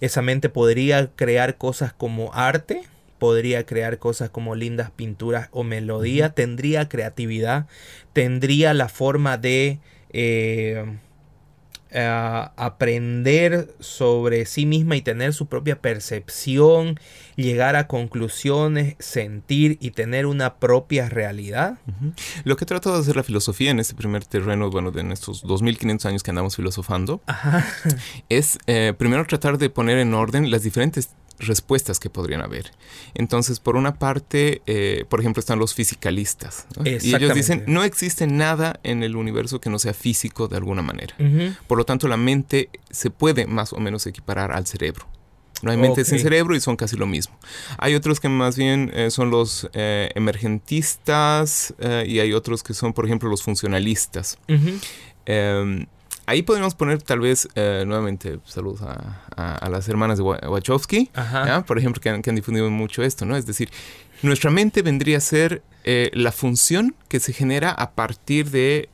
Esa 0.00 0.22
mente 0.22 0.48
podría 0.48 1.10
crear 1.16 1.56
cosas 1.56 1.92
como 1.92 2.32
arte, 2.32 2.82
podría 3.18 3.66
crear 3.66 3.98
cosas 3.98 4.30
como 4.30 4.54
lindas 4.54 4.90
pinturas 4.90 5.48
o 5.50 5.64
melodía, 5.64 6.30
tendría 6.30 6.88
creatividad, 6.88 7.66
tendría 8.12 8.74
la 8.74 8.88
forma 8.88 9.36
de... 9.36 9.78
Eh, 10.12 10.84
aprender 11.92 13.74
sobre 13.80 14.46
sí 14.46 14.66
misma 14.66 14.96
y 14.96 15.02
tener 15.02 15.32
su 15.32 15.46
propia 15.46 15.80
percepción, 15.80 16.98
llegar 17.36 17.76
a 17.76 17.86
conclusiones, 17.86 18.94
sentir 18.98 19.78
y 19.80 19.90
tener 19.90 20.26
una 20.26 20.54
propia 20.56 21.08
realidad. 21.08 21.78
Lo 22.44 22.56
que 22.56 22.64
he 22.64 22.66
tratado 22.66 22.96
de 22.96 23.02
hacer 23.02 23.16
la 23.16 23.22
filosofía 23.22 23.70
en 23.70 23.80
este 23.80 23.94
primer 23.94 24.24
terreno, 24.24 24.70
bueno, 24.70 24.90
de 24.90 25.00
estos 25.12 25.42
2500 25.42 26.06
años 26.06 26.22
que 26.22 26.30
andamos 26.30 26.56
filosofando, 26.56 27.22
es 28.28 28.58
eh, 28.66 28.94
primero 28.96 29.24
tratar 29.26 29.58
de 29.58 29.70
poner 29.70 29.98
en 29.98 30.14
orden 30.14 30.50
las 30.50 30.62
diferentes 30.62 31.10
respuestas 31.40 31.98
que 31.98 32.10
podrían 32.10 32.42
haber. 32.42 32.72
Entonces, 33.14 33.60
por 33.60 33.76
una 33.76 33.94
parte, 33.94 34.62
eh, 34.66 35.04
por 35.08 35.20
ejemplo, 35.20 35.40
están 35.40 35.58
los 35.58 35.74
fisicalistas. 35.74 36.66
Y 36.84 37.14
ellos 37.14 37.34
dicen, 37.34 37.64
no 37.66 37.82
existe 37.82 38.26
nada 38.26 38.78
en 38.82 39.02
el 39.02 39.16
universo 39.16 39.60
que 39.60 39.70
no 39.70 39.78
sea 39.78 39.94
físico 39.94 40.48
de 40.48 40.56
alguna 40.56 40.82
manera. 40.82 41.14
Por 41.66 41.78
lo 41.78 41.84
tanto, 41.84 42.08
la 42.08 42.16
mente 42.16 42.70
se 42.90 43.10
puede 43.10 43.46
más 43.46 43.72
o 43.72 43.78
menos 43.78 44.06
equiparar 44.06 44.52
al 44.52 44.66
cerebro. 44.66 45.06
No 45.62 45.70
hay 45.70 45.76
mente 45.76 46.06
sin 46.06 46.18
cerebro 46.18 46.56
y 46.56 46.60
son 46.60 46.76
casi 46.76 46.96
lo 46.96 47.06
mismo. 47.06 47.38
Hay 47.76 47.94
otros 47.94 48.18
que 48.18 48.30
más 48.30 48.56
bien 48.56 48.90
eh, 48.94 49.10
son 49.10 49.30
los 49.30 49.68
eh, 49.74 50.10
emergentistas 50.14 51.74
y 52.06 52.18
hay 52.20 52.32
otros 52.32 52.62
que 52.62 52.72
son, 52.72 52.92
por 52.92 53.04
ejemplo, 53.04 53.28
los 53.28 53.42
funcionalistas. 53.42 54.38
Ahí 56.26 56.42
podríamos 56.42 56.74
poner 56.74 57.02
tal 57.02 57.20
vez 57.20 57.48
eh, 57.54 57.84
nuevamente 57.86 58.38
saludos 58.44 58.82
a, 58.82 59.68
las 59.68 59.88
hermanas 59.88 60.18
de 60.18 60.24
Wachowski, 60.24 61.10
por 61.66 61.78
ejemplo, 61.78 62.00
que 62.00 62.08
han, 62.08 62.34
difundido 62.34 62.70
mucho 62.70 63.02
esto, 63.02 63.24
¿no? 63.24 63.36
Es 63.36 63.46
decir, 63.46 63.70
nuestra 64.22 64.50
mente 64.50 64.82
vendría 64.82 65.18
a 65.18 65.20
ser 65.20 65.62
eh, 65.84 66.10
la 66.12 66.30
función 66.32 66.94
que 67.08 67.20
se 67.20 67.32
genera 67.32 67.70
a 67.70 67.92
partir 67.92 68.50
de 68.50 68.88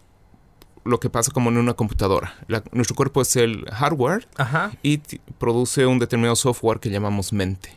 lo 0.84 1.00
que 1.00 1.10
pasa 1.10 1.32
como 1.32 1.50
en 1.50 1.56
una 1.58 1.74
computadora. 1.74 2.34
nuestro 2.72 2.94
cuerpo 2.94 3.20
es 3.22 3.36
el 3.36 3.64
hardware 3.72 4.28
y 4.82 4.98
produce 5.38 5.84
un 5.84 5.98
determinado 5.98 6.36
software 6.36 6.78
que 6.78 6.90
llamamos 6.90 7.32
mente. 7.32 7.70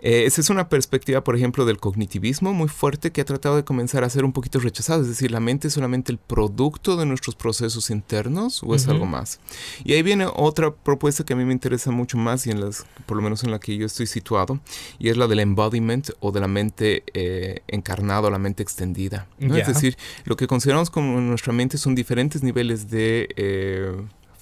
Eh, 0.00 0.24
esa 0.26 0.40
es 0.40 0.50
una 0.50 0.68
perspectiva, 0.68 1.24
por 1.24 1.36
ejemplo, 1.36 1.64
del 1.64 1.78
cognitivismo 1.78 2.52
muy 2.52 2.68
fuerte 2.68 3.10
que 3.10 3.20
ha 3.20 3.24
tratado 3.24 3.56
de 3.56 3.64
comenzar 3.64 4.04
a 4.04 4.10
ser 4.10 4.24
un 4.24 4.32
poquito 4.32 4.60
rechazado. 4.60 5.02
Es 5.02 5.08
decir, 5.08 5.30
la 5.30 5.40
mente 5.40 5.68
es 5.68 5.74
solamente 5.74 6.12
el 6.12 6.18
producto 6.18 6.96
de 6.96 7.06
nuestros 7.06 7.34
procesos 7.34 7.90
internos 7.90 8.62
o 8.62 8.74
es 8.74 8.86
algo 8.88 9.06
más. 9.06 9.40
Y 9.84 9.94
ahí 9.94 10.02
viene 10.02 10.26
otra 10.32 10.74
propuesta 10.74 11.24
que 11.24 11.32
a 11.32 11.36
mí 11.36 11.44
me 11.44 11.52
interesa 11.52 11.90
mucho 11.90 12.16
más 12.16 12.46
y 12.46 12.50
en 12.50 12.60
las, 12.60 12.86
por 13.06 13.16
lo 13.16 13.22
menos 13.22 13.42
en 13.44 13.50
la 13.50 13.58
que 13.58 13.76
yo 13.76 13.86
estoy 13.86 14.06
situado, 14.06 14.60
y 14.98 15.08
es 15.08 15.16
la 15.16 15.26
del 15.26 15.40
embodiment 15.40 16.10
o 16.20 16.32
de 16.32 16.40
la 16.40 16.48
mente 16.48 17.02
eh, 17.14 17.62
encarnada 17.66 18.28
o 18.28 18.30
la 18.30 18.38
mente 18.38 18.62
extendida. 18.62 19.26
Es 19.38 19.66
decir, 19.66 19.96
lo 20.24 20.36
que 20.36 20.46
consideramos 20.46 20.90
como 20.90 21.20
nuestra 21.20 21.52
mente 21.52 21.78
son 21.78 21.94
diferentes 21.94 22.42
niveles 22.42 22.90
de... 22.90 23.28
Eh, 23.36 23.96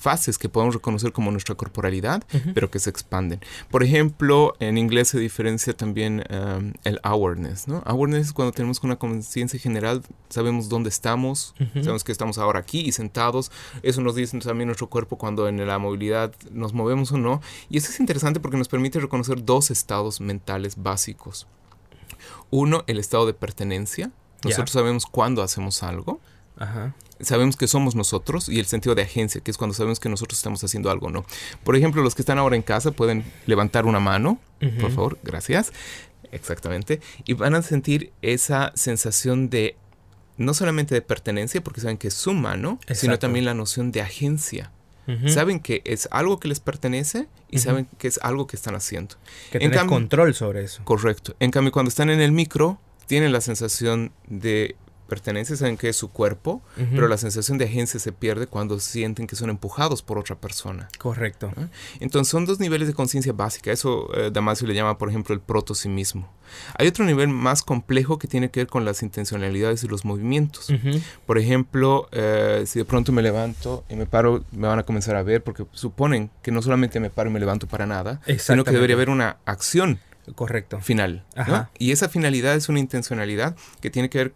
fases 0.06 0.38
que 0.38 0.48
podemos 0.48 0.72
reconocer 0.72 1.10
como 1.10 1.32
nuestra 1.32 1.56
corporalidad, 1.56 2.22
pero 2.54 2.70
que 2.70 2.78
se 2.78 2.90
expanden. 2.90 3.40
Por 3.72 3.82
ejemplo, 3.82 4.54
en 4.60 4.78
inglés 4.78 5.08
se 5.08 5.18
diferencia 5.18 5.76
también 5.76 6.22
um, 6.30 6.74
el 6.84 7.00
awareness, 7.02 7.66
¿no? 7.66 7.82
Awareness 7.84 8.26
es 8.26 8.32
cuando 8.32 8.52
tenemos 8.52 8.80
una 8.84 8.94
conciencia 8.94 9.58
general, 9.58 10.04
sabemos 10.28 10.68
dónde 10.68 10.90
estamos, 10.90 11.56
sabemos 11.74 12.04
que 12.04 12.12
estamos 12.12 12.38
ahora 12.38 12.60
aquí 12.60 12.82
y 12.82 12.92
sentados. 12.92 13.50
Eso 13.82 14.00
nos 14.00 14.14
dice 14.14 14.38
también 14.38 14.68
nuestro 14.68 14.88
cuerpo 14.88 15.18
cuando 15.18 15.48
en 15.48 15.66
la 15.66 15.78
movilidad 15.80 16.32
nos 16.52 16.72
movemos 16.72 17.10
o 17.10 17.18
no. 17.18 17.40
Y 17.68 17.78
eso 17.78 17.90
es 17.90 17.98
interesante 17.98 18.38
porque 18.38 18.56
nos 18.56 18.68
permite 18.68 19.00
reconocer 19.00 19.44
dos 19.44 19.72
estados 19.72 20.20
mentales 20.20 20.80
básicos. 20.80 21.48
Uno, 22.50 22.84
el 22.86 23.00
estado 23.00 23.26
de 23.26 23.34
pertenencia. 23.34 24.12
Nosotros 24.44 24.70
sabemos 24.70 25.04
cuándo 25.04 25.42
hacemos 25.42 25.82
algo. 25.82 26.20
Ajá 26.56 26.94
sabemos 27.20 27.56
que 27.56 27.66
somos 27.66 27.94
nosotros 27.94 28.48
y 28.48 28.58
el 28.58 28.66
sentido 28.66 28.94
de 28.94 29.02
agencia, 29.02 29.40
que 29.40 29.50
es 29.50 29.56
cuando 29.56 29.74
sabemos 29.74 30.00
que 30.00 30.08
nosotros 30.08 30.38
estamos 30.38 30.62
haciendo 30.62 30.90
algo, 30.90 31.10
¿no? 31.10 31.24
Por 31.64 31.76
ejemplo, 31.76 32.02
los 32.02 32.14
que 32.14 32.22
están 32.22 32.38
ahora 32.38 32.56
en 32.56 32.62
casa 32.62 32.90
pueden 32.90 33.24
levantar 33.46 33.86
una 33.86 34.00
mano, 34.00 34.38
por 34.80 34.90
favor, 34.90 35.18
gracias. 35.22 35.72
Exactamente. 36.32 37.00
Y 37.24 37.34
van 37.34 37.54
a 37.54 37.62
sentir 37.62 38.12
esa 38.22 38.72
sensación 38.74 39.48
de, 39.48 39.76
no 40.36 40.54
solamente 40.54 40.94
de 40.94 41.02
pertenencia, 41.02 41.62
porque 41.62 41.80
saben 41.80 41.98
que 41.98 42.08
es 42.08 42.14
su 42.14 42.34
mano, 42.34 42.78
sino 42.92 43.18
también 43.18 43.44
la 43.44 43.54
noción 43.54 43.92
de 43.92 44.02
agencia. 44.02 44.72
Saben 45.28 45.60
que 45.60 45.82
es 45.84 46.08
algo 46.10 46.40
que 46.40 46.48
les 46.48 46.58
pertenece 46.58 47.28
y 47.48 47.60
saben 47.60 47.86
que 47.98 48.08
es 48.08 48.18
algo 48.22 48.48
que 48.48 48.56
están 48.56 48.74
haciendo. 48.74 49.14
Que 49.52 49.60
tienen 49.60 49.86
control 49.86 50.34
sobre 50.34 50.64
eso. 50.64 50.82
Correcto. 50.84 51.36
En 51.38 51.52
cambio, 51.52 51.70
cuando 51.70 51.90
están 51.90 52.10
en 52.10 52.20
el 52.20 52.32
micro, 52.32 52.80
tienen 53.06 53.32
la 53.32 53.40
sensación 53.40 54.10
de 54.26 54.74
pertenencia, 55.06 55.56
saben 55.56 55.76
que 55.76 55.88
es 55.88 55.96
su 55.96 56.10
cuerpo, 56.10 56.62
pero 56.76 57.08
la 57.08 57.16
sensación 57.16 57.58
de 57.58 57.64
agencia 57.64 57.98
se 57.98 58.12
pierde 58.12 58.46
cuando 58.46 58.78
sienten 58.80 59.26
que 59.26 59.36
son 59.36 59.50
empujados 59.50 60.02
por 60.02 60.18
otra 60.18 60.36
persona. 60.36 60.88
Correcto. 60.98 61.52
Entonces 62.00 62.30
son 62.30 62.44
dos 62.44 62.60
niveles 62.60 62.88
de 62.88 62.94
conciencia 62.94 63.32
básica. 63.32 63.72
Eso 63.72 64.08
eh, 64.14 64.30
Damasio 64.32 64.66
le 64.66 64.74
llama, 64.74 64.98
por 64.98 65.08
ejemplo, 65.08 65.34
el 65.34 65.40
protosimismo. 65.40 66.30
Hay 66.78 66.86
otro 66.86 67.04
nivel 67.04 67.28
más 67.28 67.62
complejo 67.62 68.18
que 68.18 68.28
tiene 68.28 68.50
que 68.50 68.60
ver 68.60 68.66
con 68.68 68.84
las 68.84 69.02
intencionalidades 69.02 69.82
y 69.84 69.88
los 69.88 70.04
movimientos. 70.04 70.72
Por 71.26 71.38
ejemplo, 71.38 72.08
eh, 72.12 72.64
si 72.66 72.78
de 72.78 72.84
pronto 72.84 73.12
me 73.12 73.22
levanto 73.22 73.84
y 73.88 73.96
me 73.96 74.06
paro, 74.06 74.44
me 74.52 74.68
van 74.68 74.78
a 74.78 74.82
comenzar 74.84 75.16
a 75.16 75.22
ver 75.22 75.42
porque 75.42 75.66
suponen 75.72 76.30
que 76.42 76.52
no 76.52 76.62
solamente 76.62 77.00
me 77.00 77.10
paro 77.10 77.30
y 77.30 77.32
me 77.32 77.40
levanto 77.40 77.66
para 77.66 77.86
nada, 77.86 78.20
sino 78.38 78.64
que 78.64 78.70
debería 78.70 78.96
haber 78.96 79.10
una 79.10 79.38
acción 79.44 80.00
Correcto. 80.34 80.80
Final. 80.80 81.24
Y 81.78 81.92
esa 81.92 82.08
finalidad 82.08 82.54
es 82.54 82.68
una 82.68 82.80
intencionalidad 82.80 83.56
que 83.80 83.90
tiene 83.90 84.10
que 84.10 84.18
ver 84.18 84.34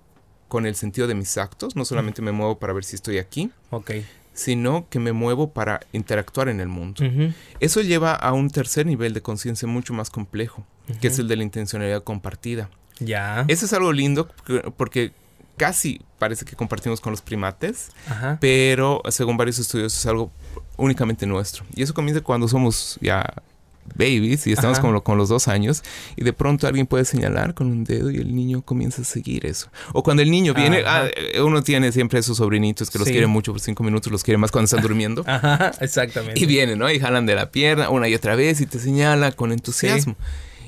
con 0.51 0.67
el 0.67 0.75
sentido 0.75 1.07
de 1.07 1.15
mis 1.15 1.39
actos. 1.39 1.77
No 1.77 1.87
solamente 1.87 2.21
me 2.21 2.33
muevo 2.33 2.59
para 2.59 2.75
ver 2.75 2.85
si 2.85 2.97
estoy 2.97 3.17
aquí, 3.17 3.51
sino 4.35 4.87
que 4.91 4.99
me 4.99 5.13
muevo 5.13 5.53
para 5.53 5.81
interactuar 5.93 6.49
en 6.51 6.61
el 6.61 6.69
mundo. 6.69 7.03
Eso 7.61 7.81
lleva 7.81 8.13
a 8.15 8.33
un 8.33 8.51
tercer 8.51 8.85
nivel 8.85 9.15
de 9.15 9.23
conciencia 9.23 9.67
mucho 9.67 9.95
más 9.95 10.11
complejo, 10.11 10.67
que 11.01 11.09
es 11.09 11.19
el 11.19 11.29
de 11.29 11.37
la 11.37 11.45
intencionalidad 11.45 12.05
compartida. 12.05 12.69
Ya. 12.99 13.47
Eso 13.49 13.65
es 13.65 13.73
algo 13.73 13.93
lindo 13.93 14.29
porque 14.77 15.13
casi 15.57 16.01
parece 16.19 16.45
que 16.45 16.57
compartimos 16.57 17.01
con 17.01 17.13
los 17.13 17.23
primates, 17.23 17.93
pero 18.41 19.03
según 19.09 19.37
varios 19.37 19.59
estudios 19.59 19.97
es 19.97 20.05
algo 20.07 20.31
únicamente 20.77 21.27
nuestro. 21.27 21.65
Y 21.75 21.83
eso 21.83 21.95
comienza 21.95 22.21
cuando 22.23 22.49
somos 22.49 22.99
ya 23.01 23.25
babies 23.95 24.47
y 24.47 24.53
estamos 24.53 24.81
con 24.81 25.19
los 25.19 25.29
dos 25.29 25.49
años 25.49 25.83
y 26.17 26.25
de 26.25 26.33
pronto 26.33 26.67
alguien 26.67 26.87
puede 26.87 27.05
señalar 27.05 27.55
con 27.55 27.69
un 27.69 27.85
dedo 27.85 28.11
y 28.11 28.17
el 28.17 28.35
niño 28.35 28.63
comienza 28.63 29.03
a 29.03 29.05
seguir 29.05 29.47
eso. 29.47 29.71
O 29.93 30.03
cuando 30.03 30.23
el 30.23 30.31
niño 30.31 30.55
viene, 30.55 30.83
ah, 30.87 31.09
uno 31.43 31.63
tiene 31.63 31.93
siempre 31.93 32.19
esos 32.19 32.39
sobrinitos 32.39 32.91
que 32.91 32.99
los 32.99 33.09
quiere 33.09 33.27
mucho 33.27 33.53
por 33.53 33.61
cinco 33.61 33.83
minutos, 33.83 34.11
los 34.13 34.23
quiere 34.23 34.39
más 34.39 34.51
cuando 34.51 34.67
están 34.67 34.83
durmiendo. 34.83 35.25
Ajá, 35.27 35.73
exactamente. 35.81 36.41
Y 36.41 36.47
vienen, 36.47 36.79
¿no? 36.79 36.91
Y 36.91 36.99
jalan 36.99 37.27
de 37.27 37.35
la 37.35 37.51
pierna 37.51 37.91
una 37.91 38.09
y 38.09 38.15
otra 38.15 38.35
vez 38.37 38.61
y 38.61 38.67
te 38.67 38.79
señala 38.79 39.33
con 39.33 39.53
entusiasmo. 39.53 40.17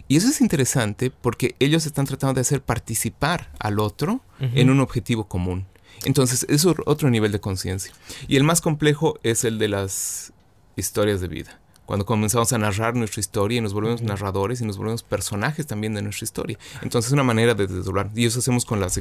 Y 0.09 0.17
eso 0.17 0.29
es 0.29 0.41
interesante 0.41 1.11
porque 1.11 1.55
ellos 1.59 1.87
están 1.87 2.07
tratando 2.07 2.35
de 2.35 2.43
hacer 2.43 2.61
participar 2.61 3.51
al 3.59 3.79
otro 3.79 4.21
en 4.41 4.71
un 4.71 4.81
objetivo 4.81 5.29
común. 5.29 5.67
Entonces, 6.05 6.45
es 6.49 6.67
otro 6.67 7.11
nivel 7.11 7.31
de 7.31 7.41
conciencia. 7.41 7.93
Y 8.27 8.37
el 8.37 8.43
más 8.43 8.61
complejo 8.61 9.19
es 9.23 9.45
el 9.45 9.59
de 9.59 9.69
las 9.69 10.33
historias 10.77 11.21
de 11.21 11.29
vida 11.29 11.62
cuando 11.93 12.07
comenzamos 12.07 12.51
a 12.55 12.57
narrar 12.57 12.95
nuestra 12.95 13.21
historia 13.21 13.59
y 13.59 13.61
nos 13.61 13.75
volvemos 13.75 14.01
narradores 14.01 14.63
y 14.63 14.65
nos 14.65 14.79
volvemos 14.79 15.03
personajes 15.03 15.67
también 15.67 15.93
de 15.93 16.01
nuestra 16.01 16.25
historia. 16.25 16.57
Entonces 16.81 17.11
es 17.11 17.13
una 17.13 17.23
manera 17.23 17.53
de 17.53 17.67
desdoblar. 17.67 18.09
Y 18.15 18.25
eso 18.25 18.39
hacemos 18.39 18.65
con 18.65 18.81
las, 18.81 18.99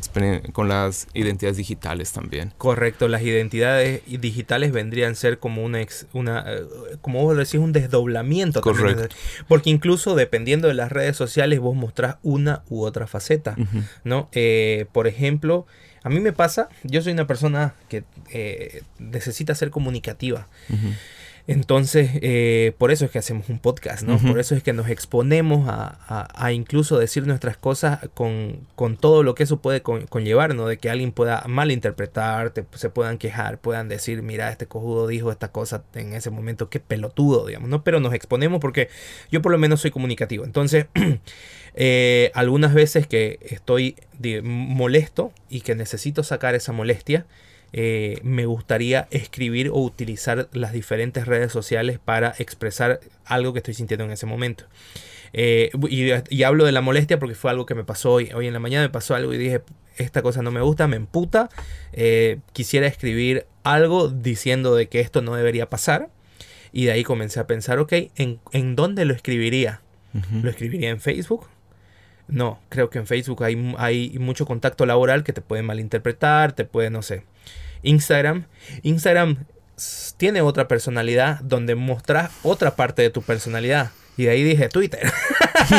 con 0.51 0.67
las 0.67 1.08
identidades 1.13 1.56
digitales 1.56 2.12
también. 2.12 2.51
Correcto, 2.58 3.08
las 3.08 3.21
identidades 3.21 4.01
digitales 4.06 4.73
vendrían 4.73 5.13
a 5.13 5.15
ser 5.15 5.39
como 5.39 5.63
una, 5.63 5.80
una 6.12 6.43
eh, 6.45 6.65
como 6.99 7.21
vos 7.21 7.38
decís, 7.38 7.62
un 7.62 7.71
desdoblamiento. 7.71 8.60
Correcto. 8.60 9.15
porque 9.47 9.69
incluso 9.69 10.13
dependiendo 10.15 10.67
de 10.67 10.73
las 10.73 10.91
redes 10.91 11.15
sociales 11.15 11.62
vos 11.62 11.77
mostrás 11.77 12.17
una 12.23 12.63
u 12.67 12.84
otra 12.84 13.08
faceta. 13.08 13.56
¿no? 14.04 14.27
Eh, 14.34 14.86
por 14.91 15.08
ejemplo... 15.08 15.65
A 16.04 16.10
mí 16.10 16.19
me 16.19 16.34
pasa, 16.34 16.67
yo 16.82 16.99
soy 17.04 17.13
una 17.13 17.27
persona 17.27 17.75
que 17.88 18.04
eh, 18.32 18.82
necesita 18.97 19.54
ser 19.54 19.69
comunicativa. 19.69 20.47
Entonces, 21.51 22.11
eh, 22.21 22.73
por 22.77 22.91
eso 22.91 23.03
es 23.03 23.11
que 23.11 23.19
hacemos 23.19 23.49
un 23.49 23.59
podcast, 23.59 24.03
¿no? 24.03 24.17
Por 24.17 24.39
eso 24.39 24.55
es 24.55 24.63
que 24.63 24.71
nos 24.71 24.87
exponemos 24.89 25.67
a, 25.67 26.51
incluso 26.53 26.97
decir 26.97 27.27
nuestras 27.27 27.57
cosas 27.57 27.99
con, 28.13 28.67
todo 28.99 29.21
lo 29.21 29.35
que 29.35 29.43
eso 29.43 29.61
puede 29.61 29.81
conllevar, 29.81 30.55
¿no? 30.55 30.65
De 30.65 30.77
que 30.77 30.89
alguien 30.89 31.11
pueda 31.11 31.43
malinterpretar, 31.47 32.53
se 32.73 32.89
puedan 32.89 33.17
quejar, 33.17 33.59
puedan 33.59 33.89
decir, 33.89 34.21
mira, 34.21 34.49
este 34.49 34.65
cojudo 34.65 35.07
dijo 35.07 35.29
esta 35.29 35.51
cosa 35.51 35.83
en 35.93 36.13
ese 36.13 36.29
momento, 36.29 36.69
qué 36.69 36.79
pelotudo, 36.79 37.45
digamos, 37.47 37.69
¿no? 37.69 37.83
Pero 37.83 37.99
nos 37.99 38.13
exponemos 38.13 38.61
porque 38.61 38.87
yo 39.29 39.41
por 39.41 39.51
lo 39.51 39.57
menos 39.57 39.81
soy 39.81 39.91
comunicativo. 39.91 40.45
Entonces, 40.45 40.85
eh, 41.75 42.31
algunas 42.33 42.73
veces 42.73 43.07
que 43.07 43.39
estoy 43.41 43.97
molesto 44.41 45.33
y 45.49 45.61
que 45.61 45.75
necesito 45.75 46.23
sacar 46.23 46.55
esa 46.55 46.71
molestia, 46.71 47.25
eh, 47.73 48.19
me 48.23 48.45
gustaría 48.45 49.07
escribir 49.12 49.69
o 49.69 49.79
utilizar 49.79 50.49
las 50.51 50.73
diferentes 50.73 51.25
redes 51.25 51.51
sociales 51.51 51.99
para 52.03 52.34
expresar 52.38 52.99
algo 53.25 53.53
que 53.53 53.60
estoy 53.60 53.73
sintiendo 53.73 54.05
en 54.05 54.12
ese 54.12 54.25
momento. 54.25 54.65
Eh, 55.34 55.71
y, 55.89 56.43
hablo 56.43 56.65
de 56.65 56.73
la 56.73 56.81
molestia 56.81 57.17
porque 57.17 57.36
fue 57.36 57.51
algo 57.51 57.65
que 57.65 57.75
me 57.75 57.84
pasó 57.84 58.12
hoy. 58.12 58.31
Hoy 58.34 58.47
en 58.47 58.53
la 58.53 58.60
mañana 58.60 58.86
me 58.86 58.89
pasó 58.89 59.15
algo 59.15 59.34
y 59.34 59.38
dije, 59.38 59.62
esta 59.97 60.21
cosa 60.21 60.41
no 60.41 60.51
me 60.51 60.62
gusta, 60.62 60.88
me 60.88 60.97
emputa. 60.97 61.49
Eh, 61.93 62.39
quisiera 62.53 62.88
escribir 62.88 63.45
algo 63.63 64.10
diciendo 64.10 64.75
de 64.75 64.89
que 64.89 64.99
esto 64.99 65.21
no 65.21 65.36
debería 65.36 65.69
pasar. 65.69 66.10
Y 66.73 66.86
de 66.86 66.93
ahí 66.93 67.03
comencé 67.03 67.39
a 67.39 67.47
pensar, 67.47 67.79
ok, 67.79 67.93
¿en, 68.15 68.75
dónde 68.75 69.05
lo 69.05 69.13
escribiría? 69.13 69.81
¿Lo 70.41 70.49
escribiría 70.49 70.89
en 70.89 70.99
Facebook? 70.99 71.47
No, 72.27 72.60
creo 72.69 72.89
que 72.89 72.99
en 72.99 73.07
Facebook 73.07 73.43
hay, 73.43 73.75
hay 73.77 74.17
mucho 74.19 74.45
contacto 74.45 74.86
laboral 74.86 75.23
que 75.23 75.34
te 75.34 75.41
puede 75.41 75.63
malinterpretar, 75.63 76.53
te 76.53 76.63
puede, 76.63 76.89
no 76.89 77.01
sé. 77.01 77.23
Instagram. 77.84 78.46
Instagram 78.84 79.46
tiene 80.17 80.41
otra 80.41 80.67
personalidad 80.67 81.39
donde 81.41 81.76
mostras 81.76 82.32
otra 82.44 82.76
parte 82.76 83.02
de 83.02 83.10
tu 83.10 83.22
personalidad. 83.22 83.91
Y 84.17 84.26
de 84.26 84.32
ahí 84.32 84.44
dije 84.44 84.67
Twitter. 84.70 85.12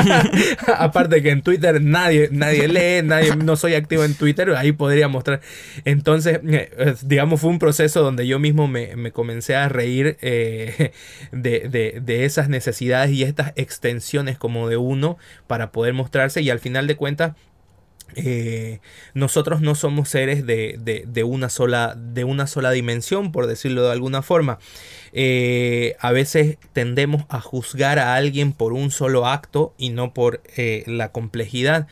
Aparte 0.79 1.23
que 1.23 1.31
en 1.31 1.43
Twitter 1.43 1.81
nadie, 1.83 2.29
nadie 2.33 2.67
lee, 2.67 3.07
nadie, 3.07 3.37
no 3.37 3.57
soy 3.57 3.75
activo 3.75 4.05
en 4.05 4.15
Twitter, 4.15 4.51
ahí 4.57 4.73
podría 4.73 5.07
mostrar. 5.07 5.41
Entonces, 5.85 6.41
eh, 6.45 6.95
digamos, 7.03 7.41
fue 7.41 7.51
un 7.51 7.59
proceso 7.59 8.03
donde 8.03 8.27
yo 8.27 8.39
mismo 8.39 8.69
me, 8.69 9.13
comencé 9.13 9.55
a 9.55 9.69
reír 9.69 10.17
eh, 10.23 10.93
de, 11.33 12.01
de, 12.03 12.25
esas 12.25 12.49
necesidades 12.49 13.11
y 13.11 13.23
estas 13.23 13.53
extensiones 13.57 14.39
como 14.39 14.69
de 14.69 14.79
uno 14.79 15.19
para 15.47 15.71
poder 15.71 15.93
mostrarse. 15.93 16.41
Y 16.41 16.51
al 16.51 16.59
final 16.59 16.87
de 16.87 16.97
cuentas, 16.97 17.35
eh, 18.17 18.81
nosotros 19.15 19.61
no 19.61 19.75
somos 19.75 20.09
seres 20.09 20.47
de, 20.47 21.25
una 21.25 21.49
sola, 21.49 21.95
de 21.97 22.25
una 22.25 22.47
sola 22.47 22.71
dimensión, 22.71 23.33
por 23.33 23.47
decirlo 23.47 23.85
de 23.85 23.93
alguna 23.93 24.23
forma. 24.23 24.59
Eh, 25.13 25.97
a 26.01 26.13
veces 26.13 26.59
tendemos 26.73 27.25
a 27.29 27.41
juzgar 27.41 27.99
a 27.99 28.15
alguien 28.15 28.53
por 28.53 28.73
un 28.73 28.91
solo 28.91 29.27
acto 29.27 29.75
y 29.79 29.91
no 29.91 30.15
por 30.15 30.43
eh, 30.57 30.85
la 30.87 31.11
complejidad. 31.13 31.87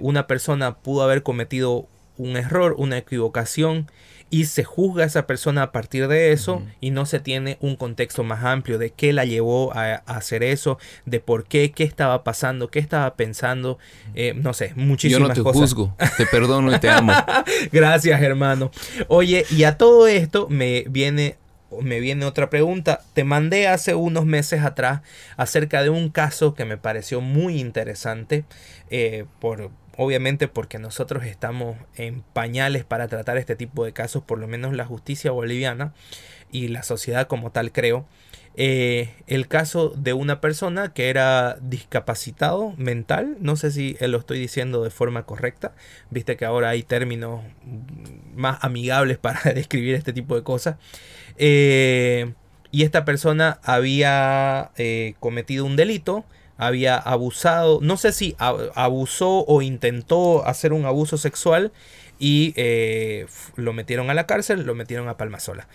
una 0.00 0.26
persona 0.26 0.76
pudo 0.78 1.02
haber 1.02 1.22
cometido 1.22 1.86
un 2.16 2.36
error, 2.36 2.74
una 2.78 2.96
equivocación 2.98 3.90
y 4.28 4.46
se 4.46 4.64
juzga 4.64 5.04
a 5.04 5.06
esa 5.06 5.26
persona 5.26 5.62
a 5.62 5.72
partir 5.72 6.08
de 6.08 6.32
eso 6.32 6.62
y 6.80 6.90
no 6.90 7.06
se 7.06 7.20
tiene 7.20 7.58
un 7.60 7.76
contexto 7.76 8.24
más 8.24 8.44
amplio 8.44 8.78
de 8.78 8.90
qué 8.90 9.12
la 9.12 9.24
llevó 9.24 9.72
a, 9.74 9.96
hacer 10.06 10.42
eso, 10.42 10.78
de 11.04 11.20
por 11.20 11.44
qué, 11.44 11.70
qué 11.70 11.84
estaba 11.84 12.24
pasando, 12.24 12.68
qué 12.68 12.78
estaba 12.78 13.14
pensando, 13.14 13.78
eh, 14.14 14.34
no 14.34 14.52
sé, 14.52 14.72
muchísimas 14.74 15.28
cosas. 15.28 15.36
Yo 15.36 15.44
no 15.44 15.52
te 15.52 15.58
juzgo, 15.58 15.96
te 16.16 16.26
perdono 16.26 16.74
y 16.74 16.80
te 16.80 16.90
amo. 16.90 17.12
Gracias, 17.72 18.20
hermano. 18.20 18.70
Oye, 19.08 19.46
y 19.50 19.64
a 19.64 19.78
todo 19.78 20.06
esto 20.08 20.48
me 20.50 20.84
viene 20.88 21.36
me 21.82 22.00
viene 22.00 22.24
otra 22.24 22.48
pregunta. 22.48 23.00
Te 23.12 23.24
mandé 23.24 23.68
hace 23.68 23.94
unos 23.94 24.24
meses 24.24 24.62
atrás 24.62 25.02
acerca 25.36 25.82
de 25.82 25.90
un 25.90 26.10
caso 26.10 26.54
que 26.54 26.64
me 26.64 26.78
pareció 26.78 27.20
muy 27.20 27.60
interesante 27.60 28.44
eh, 28.90 29.26
por, 29.40 29.70
obviamente 29.96 30.48
porque 30.48 30.78
nosotros 30.78 31.24
estamos 31.24 31.76
en 31.96 32.22
pañales 32.22 32.84
para 32.84 33.08
tratar 33.08 33.38
este 33.38 33.56
tipo 33.56 33.84
de 33.84 33.92
casos, 33.92 34.22
por 34.22 34.38
lo 34.38 34.48
menos 34.48 34.74
la 34.74 34.84
justicia 34.84 35.30
boliviana 35.30 35.94
y 36.50 36.68
la 36.68 36.82
sociedad 36.82 37.26
como 37.26 37.50
tal 37.50 37.72
creo. 37.72 38.06
Eh, 38.58 39.10
el 39.26 39.48
caso 39.48 39.90
de 39.90 40.14
una 40.14 40.40
persona 40.40 40.94
que 40.94 41.10
era 41.10 41.58
discapacitado 41.60 42.72
mental, 42.78 43.36
no 43.40 43.56
sé 43.56 43.70
si 43.70 43.98
lo 44.00 44.16
estoy 44.16 44.38
diciendo 44.38 44.82
de 44.82 44.88
forma 44.88 45.24
correcta, 45.24 45.74
viste 46.10 46.38
que 46.38 46.46
ahora 46.46 46.70
hay 46.70 46.82
términos 46.82 47.42
más 48.34 48.58
amigables 48.62 49.18
para 49.18 49.40
describir 49.54 49.94
este 49.94 50.14
tipo 50.14 50.36
de 50.36 50.42
cosas. 50.42 50.76
Eh, 51.36 52.32
y 52.70 52.82
esta 52.82 53.04
persona 53.04 53.60
había 53.62 54.70
eh, 54.76 55.14
cometido 55.20 55.64
un 55.64 55.76
delito, 55.76 56.24
había 56.56 56.96
abusado, 56.96 57.80
no 57.82 57.96
sé 57.96 58.12
si 58.12 58.34
abusó 58.38 59.44
o 59.46 59.62
intentó 59.62 60.46
hacer 60.46 60.72
un 60.72 60.84
abuso 60.86 61.18
sexual 61.18 61.72
y 62.18 62.54
eh, 62.56 63.26
lo 63.56 63.72
metieron 63.72 64.10
a 64.10 64.14
la 64.14 64.26
cárcel, 64.26 64.64
lo 64.64 64.74
metieron 64.74 65.08
a 65.08 65.16
Palmasola. 65.16 65.68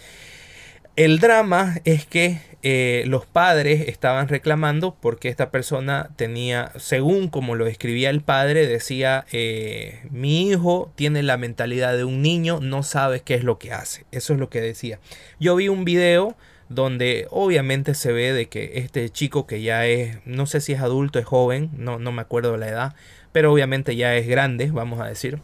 El 0.98 1.20
drama 1.20 1.78
es 1.86 2.06
que 2.06 2.42
eh, 2.64 3.04
los 3.08 3.26
padres 3.26 3.88
estaban 3.88 4.28
reclamando 4.28 4.94
porque 5.00 5.30
esta 5.30 5.50
persona 5.50 6.10
tenía, 6.18 6.74
según 6.78 7.30
como 7.30 7.56
lo 7.56 7.66
escribía 7.66 8.10
el 8.10 8.22
padre, 8.22 8.68
decía, 8.68 9.26
eh, 9.32 10.02
mi 10.12 10.50
hijo 10.50 10.92
tiene 10.96 11.24
la 11.24 11.38
mentalidad 11.38 11.96
de 11.96 12.04
un 12.04 12.22
niño, 12.22 12.60
no 12.62 12.84
sabe 12.84 13.22
qué 13.22 13.36
es 13.36 13.46
lo 13.46 13.58
que 13.58 13.72
hace. 13.72 14.06
Eso 14.12 14.34
es 14.34 14.40
lo 14.40 14.50
que 14.50 14.60
decía. 14.60 15.00
Yo 15.40 15.56
vi 15.56 15.70
un 15.70 15.86
video 15.86 16.36
donde 16.74 17.28
obviamente 17.30 17.94
se 17.94 18.12
ve 18.12 18.34
de 18.34 18.48
que 18.48 18.74
este 18.76 19.10
chico 19.10 19.46
que 19.46 19.62
ya 19.62 19.86
es, 19.86 20.18
no 20.26 20.46
sé 20.46 20.62
si 20.62 20.74
es 20.74 20.82
adulto, 20.82 21.20
es 21.20 21.26
joven, 21.26 21.70
no, 21.78 22.00
no 22.00 22.12
me 22.12 22.22
acuerdo 22.22 22.58
la 22.58 22.70
edad, 22.70 22.96
pero 23.32 23.52
obviamente 23.52 23.96
ya 23.96 24.16
es 24.16 24.28
grande, 24.28 24.72
vamos 24.72 25.00
a 25.02 25.08
decir. 25.08 25.40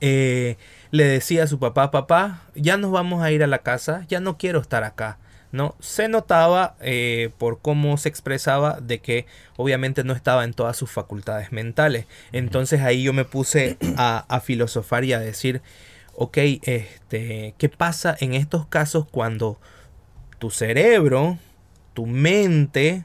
Eh, 0.00 0.56
le 0.90 1.04
decía 1.04 1.44
a 1.44 1.46
su 1.46 1.58
papá, 1.58 1.90
papá, 1.90 2.42
ya 2.54 2.76
nos 2.76 2.90
vamos 2.90 3.22
a 3.22 3.30
ir 3.30 3.42
a 3.44 3.46
la 3.46 3.58
casa, 3.58 4.04
ya 4.08 4.20
no 4.20 4.36
quiero 4.36 4.60
estar 4.60 4.84
acá. 4.84 5.18
¿no? 5.52 5.76
Se 5.80 6.08
notaba 6.08 6.76
eh, 6.80 7.30
por 7.38 7.60
cómo 7.60 7.96
se 7.98 8.08
expresaba 8.08 8.78
de 8.80 9.00
que 9.00 9.26
obviamente 9.56 10.02
no 10.02 10.14
estaba 10.14 10.44
en 10.44 10.54
todas 10.54 10.76
sus 10.76 10.90
facultades 10.90 11.52
mentales. 11.52 12.06
Entonces 12.32 12.80
ahí 12.80 13.02
yo 13.02 13.12
me 13.12 13.24
puse 13.24 13.76
a, 13.96 14.24
a 14.28 14.40
filosofar 14.40 15.04
y 15.04 15.12
a 15.12 15.20
decir, 15.20 15.62
ok, 16.14 16.38
este, 16.62 17.54
¿qué 17.58 17.68
pasa 17.68 18.16
en 18.18 18.34
estos 18.34 18.66
casos 18.66 19.06
cuando 19.10 19.58
tu 20.42 20.50
cerebro, 20.50 21.38
tu 21.94 22.04
mente, 22.04 23.04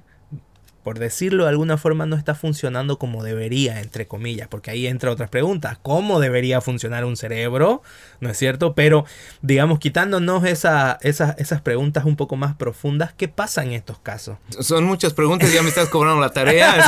por 0.88 1.00
decirlo 1.00 1.44
de 1.44 1.50
alguna 1.50 1.76
forma, 1.76 2.06
no 2.06 2.16
está 2.16 2.34
funcionando 2.34 2.98
como 2.98 3.22
debería, 3.22 3.82
entre 3.82 4.08
comillas, 4.08 4.48
porque 4.48 4.72
ahí 4.72 4.88
entra 4.88 5.12
otras 5.12 5.30
preguntas. 5.30 5.78
¿Cómo 5.82 6.22
debería 6.22 6.62
funcionar 6.62 7.04
un 7.04 7.18
cerebro? 7.18 7.82
¿No 8.22 8.30
es 8.30 8.38
cierto? 8.38 8.74
Pero, 8.74 9.04
digamos, 9.42 9.80
quitándonos 9.80 10.46
esa, 10.46 10.98
esas 11.02 11.62
preguntas 11.62 12.06
un 12.06 12.16
poco 12.16 12.38
más 12.38 12.56
profundas, 12.56 13.12
¿qué 13.12 13.28
pasa 13.28 13.66
en 13.66 13.74
estos 13.74 14.00
casos? 14.00 14.38
Son 14.62 14.86
muchas 14.86 15.12
preguntas, 15.12 15.52
ya 15.52 15.62
me 15.62 15.68
estás 15.68 15.90
cobrando 15.90 16.22
la 16.22 16.30
tarea. 16.30 16.78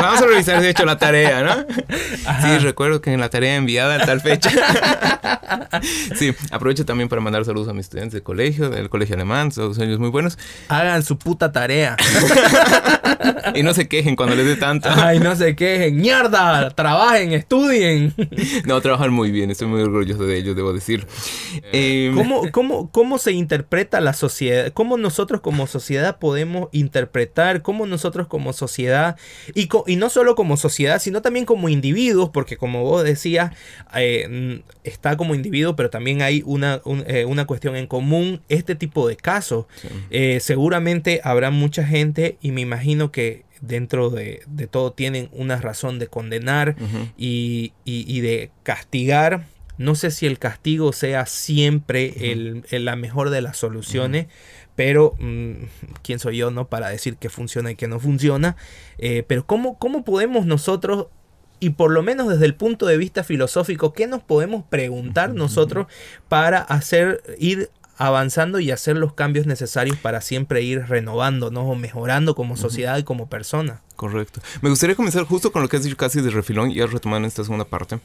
vamos 0.00 0.22
a 0.22 0.26
revisar 0.26 0.60
si 0.60 0.66
he 0.66 0.70
hecho 0.70 0.84
la 0.84 0.96
tarea, 0.96 1.42
¿no? 1.42 1.66
Sí, 2.42 2.58
recuerdo 2.58 3.00
que 3.00 3.12
en 3.12 3.18
la 3.18 3.28
tarea 3.28 3.56
enviada 3.56 3.96
a 3.96 4.06
tal 4.06 4.20
fecha. 4.20 4.52
sí, 6.14 6.32
aprovecho 6.52 6.84
también 6.86 7.08
para 7.08 7.20
mandar 7.20 7.44
saludos 7.44 7.66
a 7.66 7.72
mis 7.72 7.86
estudiantes 7.86 8.14
de 8.14 8.22
colegio, 8.22 8.70
del 8.70 8.88
colegio 8.88 9.16
alemán, 9.16 9.50
todos 9.50 9.80
ellos 9.80 9.98
muy 9.98 10.10
buenos. 10.10 10.38
Hagan 10.68 11.02
su 11.02 11.18
puta 11.18 11.50
tarea. 11.50 11.96
y 13.54 13.62
no 13.62 13.74
se 13.74 13.88
quejen 13.88 14.16
cuando 14.16 14.36
les 14.36 14.46
dé 14.46 14.56
tanto. 14.56 14.88
Ay, 14.90 15.18
no 15.18 15.34
se 15.36 15.56
quejen. 15.56 15.96
¡Mierda! 15.96 16.70
Trabajen, 16.70 17.32
estudien. 17.32 18.14
no, 18.64 18.80
trabajan 18.80 19.12
muy 19.12 19.30
bien. 19.30 19.50
Estoy 19.50 19.68
muy 19.68 19.82
orgulloso 19.82 20.24
de 20.24 20.36
ellos, 20.36 20.56
debo 20.56 20.72
decir. 20.72 21.06
Em, 21.72 22.14
¿Cómo, 22.14 22.42
cómo, 22.52 22.90
cómo 22.90 23.18
se 23.18 23.32
interpreta 23.32 24.00
la 24.00 24.12
sociedad? 24.12 24.72
¿Cómo 24.72 24.96
nosotros 24.96 25.40
como 25.40 25.66
sociedad 25.66 26.18
podemos 26.18 26.68
interpretar? 26.72 27.62
¿Cómo 27.62 27.86
nosotros 27.86 28.26
como 28.26 28.52
sociedad, 28.52 29.16
y, 29.54 29.68
y 29.86 29.96
no 29.96 30.10
solo 30.10 30.34
como 30.34 30.56
sociedad, 30.56 31.00
sino 31.00 31.22
también 31.22 31.44
como 31.44 31.68
individuos, 31.68 32.30
porque 32.30 32.56
como 32.56 32.84
vos 32.84 33.04
decías, 33.04 33.52
eh, 33.94 34.62
está 34.84 35.16
como 35.16 35.34
individuo, 35.34 35.76
pero 35.76 35.90
también 35.90 36.22
hay 36.22 36.42
una, 36.46 36.80
eh, 37.06 37.24
una 37.24 37.46
cuestión 37.46 37.76
en 37.76 37.86
común, 37.86 38.40
este 38.48 38.74
tipo 38.74 39.08
de 39.08 39.16
casos. 39.16 39.66
Eh, 40.10 40.38
seguramente 40.40 41.20
habrá 41.24 41.50
mucha 41.50 41.84
gente 41.84 42.38
y 42.40 42.52
me 42.52 42.60
imagino 42.60 42.89
que 43.12 43.44
dentro 43.60 44.10
de, 44.10 44.42
todo 44.70 44.92
tienen 44.92 45.28
una 45.32 45.56
razón 45.56 45.98
de 45.98 46.06
condenar 46.06 46.76
y, 47.16 47.72
de 47.86 48.50
castigar. 48.62 49.46
No 49.78 49.94
sé 49.94 50.10
si 50.10 50.26
el 50.26 50.38
castigo 50.38 50.92
sea 50.92 51.24
siempre 51.24 52.32
el, 52.32 52.64
la 52.70 52.96
mejor 52.96 53.30
de 53.30 53.40
las 53.40 53.56
soluciones, 53.56 54.26
pero 54.76 55.14
mm, 55.18 55.52
quién 56.02 56.18
soy 56.18 56.36
yo 56.36 56.50
no 56.50 56.68
para 56.68 56.90
decir 56.90 57.16
que 57.16 57.30
funciona 57.30 57.70
y 57.70 57.76
que 57.76 57.88
no 57.88 57.98
funciona. 57.98 58.56
Eh, 58.98 59.24
pero 59.26 59.46
¿cómo, 59.46 59.78
¿cómo 59.78 60.04
podemos 60.04 60.44
nosotros 60.44 61.06
y 61.60 61.70
por 61.70 61.90
lo 61.90 62.02
menos 62.02 62.28
desde 62.28 62.46
el 62.46 62.54
punto 62.54 62.86
de 62.86 62.96
vista 62.96 63.22
filosófico, 63.22 63.92
¿qué 63.92 64.06
nos 64.06 64.22
podemos 64.22 64.64
preguntar 64.64 65.34
nosotros 65.34 65.86
para 66.28 66.58
hacer 66.58 67.22
ir 67.38 67.70
avanzando 68.00 68.60
y 68.60 68.70
hacer 68.70 68.96
los 68.96 69.12
cambios 69.12 69.46
necesarios 69.46 69.98
para 69.98 70.22
siempre 70.22 70.62
ir 70.62 70.86
renovándonos 70.86 71.64
o 71.66 71.74
mejorando 71.74 72.34
como 72.34 72.56
sociedad 72.56 72.96
y 72.96 73.04
como 73.04 73.28
persona? 73.28 73.82
Correcto. 73.94 74.40
Me 74.62 74.70
gustaría 74.70 74.96
comenzar 74.96 75.24
justo 75.24 75.52
con 75.52 75.60
lo 75.60 75.68
que 75.68 75.76
has 75.76 75.84
dicho 75.84 75.98
casi 75.98 76.22
de 76.22 76.30
refilón 76.30 76.70
y 76.70 76.80
has 76.80 76.90
retomado 76.90 77.18
en 77.18 77.26
esta 77.26 77.44
segunda 77.44 77.66
parte. 77.66 78.00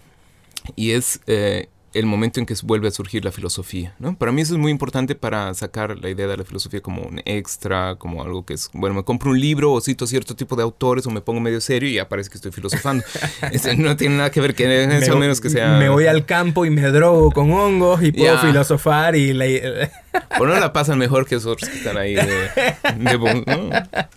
Y 0.76 0.91
es 0.91 1.22
eh, 1.28 1.70
el 1.96 2.06
momento 2.06 2.39
en 2.39 2.46
que 2.46 2.54
vuelve 2.64 2.89
a 2.89 2.91
surgir 2.91 3.24
la 3.24 3.32
filosofía. 3.32 3.96
¿no? 4.00 4.18
Para 4.18 4.32
mí 4.32 4.41
eso 4.41 4.54
es 4.54 4.60
muy 4.60 4.72
importante 4.72 5.16
para 5.16 5.54
sacar 5.54 5.98
la 5.98 6.10
idea 6.10 6.28
de 6.28 6.38
la 6.38 6.43
filosofía 6.43 6.82
como 6.82 7.02
un 7.02 7.22
extra, 7.26 7.96
como 7.96 8.22
algo 8.22 8.46
que 8.46 8.54
es, 8.54 8.70
bueno, 8.74 8.96
me 8.96 9.04
compro 9.04 9.32
un 9.32 9.39
libro 9.39 9.72
o 9.72 9.82
cito 9.82 10.06
cierto 10.06 10.36
tipo 10.36 10.56
de 10.56 10.64
autores 10.64 11.08
o 11.08 11.10
me 11.10 11.22
pongo 11.22 11.39
medio 11.39 11.62
serio 11.62 11.89
y 11.89 11.93
ya 11.93 12.10
parece 12.10 12.30
que 12.30 12.36
estoy 12.36 12.52
filosofando. 12.52 13.04
Este, 13.52 13.76
no 13.78 13.96
tiene 13.96 14.18
nada 14.18 14.32
que 14.32 14.41
ver 14.41 14.56
que 14.56 14.84
eso 14.98 15.18
menos 15.18 15.39
que 15.39 15.50
sea... 15.50 15.78
Me 15.78 15.88
voy 15.88 16.08
al 16.08 16.26
campo 16.26 16.66
y 16.66 16.70
me 16.70 16.82
drogo 16.89 17.32
con 17.32 17.52
hongos 17.52 18.02
y 18.04 18.12
puedo 18.12 18.38
filosofar 18.39 19.16
y... 19.16 19.32
o 19.32 20.46
no 20.46 20.60
la 20.60 20.74
pasan 20.74 20.98
mejor 20.98 21.26
que 21.26 21.36
otros 21.36 21.70
que 21.70 21.78
están 21.78 21.98
ahí 21.98 22.16
de... 22.16 22.50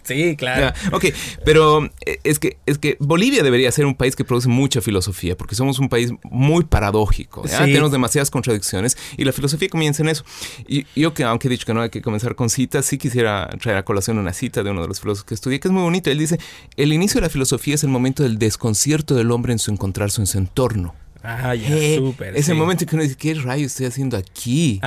Sí, 0.02 0.36
claro. 0.36 0.74
ok, 0.92 1.06
pero 1.44 1.84
eh, 2.06 2.18
es 2.24 2.38
que, 2.38 2.56
es 2.66 2.78
que 2.78 2.96
Bolivia 2.98 3.42
debería 3.42 3.70
ser 3.70 3.86
un 3.86 3.94
país 3.94 4.16
que 4.16 4.24
produce 4.24 4.48
mucha 4.48 4.80
filosofía 4.80 5.36
porque 5.36 5.54
somos 5.54 5.78
un 5.78 5.88
país 5.88 6.12
muy 6.24 6.64
paradójico. 6.64 7.44
¿ya? 7.44 7.67
Tenemos 7.68 7.92
demasiadas 7.92 8.30
contradicciones 8.30 8.96
y 9.16 9.24
la 9.24 9.32
filosofía 9.32 9.68
comienza 9.68 10.02
en 10.02 10.08
eso. 10.08 10.24
Y 10.66 10.86
yo 10.94 11.14
que 11.14 11.24
aunque 11.24 11.48
he 11.48 11.50
dicho 11.50 11.66
que 11.66 11.74
no 11.74 11.82
hay 11.82 11.90
que 11.90 12.02
comenzar 12.02 12.34
con 12.34 12.50
citas, 12.50 12.86
sí 12.86 12.98
quisiera 12.98 13.48
traer 13.60 13.78
a 13.78 13.84
colación 13.84 14.18
una 14.18 14.32
cita 14.32 14.62
de 14.62 14.70
uno 14.70 14.82
de 14.82 14.88
los 14.88 15.00
filósofos 15.00 15.24
que 15.24 15.34
estudié, 15.34 15.60
que 15.60 15.68
es 15.68 15.72
muy 15.72 15.82
bonito. 15.82 16.10
Él 16.10 16.18
dice, 16.18 16.38
el 16.76 16.92
inicio 16.92 17.20
de 17.20 17.26
la 17.26 17.30
filosofía 17.30 17.74
es 17.74 17.84
el 17.84 17.90
momento 17.90 18.22
del 18.22 18.38
desconcierto 18.38 19.14
del 19.14 19.30
hombre 19.30 19.52
en 19.52 19.58
su 19.58 19.70
encontrarse 19.70 20.20
en 20.20 20.26
su 20.26 20.38
entorno. 20.38 20.94
Ah, 21.22 21.54
ya, 21.54 21.68
eh, 21.68 21.96
súper. 21.96 22.36
Es 22.36 22.48
el 22.48 22.56
momento 22.56 22.84
en 22.84 22.88
que 22.88 22.94
uno 22.94 23.02
dice, 23.02 23.16
¿qué 23.16 23.34
rayo 23.34 23.66
estoy 23.66 23.86
haciendo 23.86 24.16
aquí? 24.16 24.80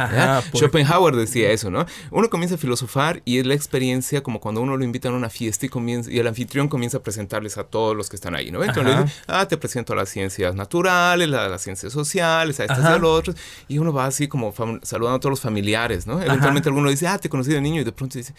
Schopenhauer 0.54 1.16
decía 1.16 1.52
eso, 1.52 1.70
¿no? 1.70 1.86
Uno 2.10 2.30
comienza 2.30 2.56
a 2.56 2.58
filosofar 2.58 3.22
y 3.26 3.40
es 3.40 3.46
la 3.46 3.54
experiencia 3.54 4.24
como 4.24 4.40
cuando 4.40 4.62
uno 4.62 4.78
lo 4.78 4.84
invita 4.86 5.10
a 5.10 5.12
una 5.12 5.30
fiesta 5.30 5.66
y, 5.66 5.70
comienza, 5.70 6.10
y 6.10 6.20
el 6.20 6.28
anfitrión 6.28 6.70
comienza 6.70 6.98
a 6.98 7.04
presentarles 7.04 7.58
a 7.58 7.66
todos 7.66 7.96
los 7.96 8.10
que 8.10 8.16
están 8.16 8.36
ahí, 8.36 8.50
¿no? 8.50 8.64
Entonces 8.64 8.98
dice, 8.98 9.22
ah, 9.28 9.46
te 9.48 9.58
presento 9.58 9.94
a 9.94 9.98
las 9.98 10.10
ciencias 10.10 10.56
naturales, 10.56 11.28
a 11.34 11.50
las 11.50 11.62
ciencias 11.62 11.92
sociales, 11.92 12.60
a 12.60 12.64
estas 12.64 12.80
y 12.80 12.88
a 12.88 12.98
los 12.98 13.10
otros. 13.10 13.36
Y 13.68 13.78
uno 13.78 13.92
va 13.92 14.06
así 14.06 14.28
como 14.28 14.54
saludando 14.84 15.18
a 15.18 15.20
todos 15.20 15.32
los 15.32 15.42
familiares, 15.42 16.08
¿no? 16.08 16.22
Eventualmente 16.22 16.70
alguno 16.70 16.90
dice, 16.90 17.08
ah, 17.08 17.18
te 17.18 17.28
conocí 17.28 17.52
de 17.52 17.60
niño 17.60 17.82
y 17.82 17.84
de 17.84 17.92
pronto 17.92 18.18
dice, 18.18 18.34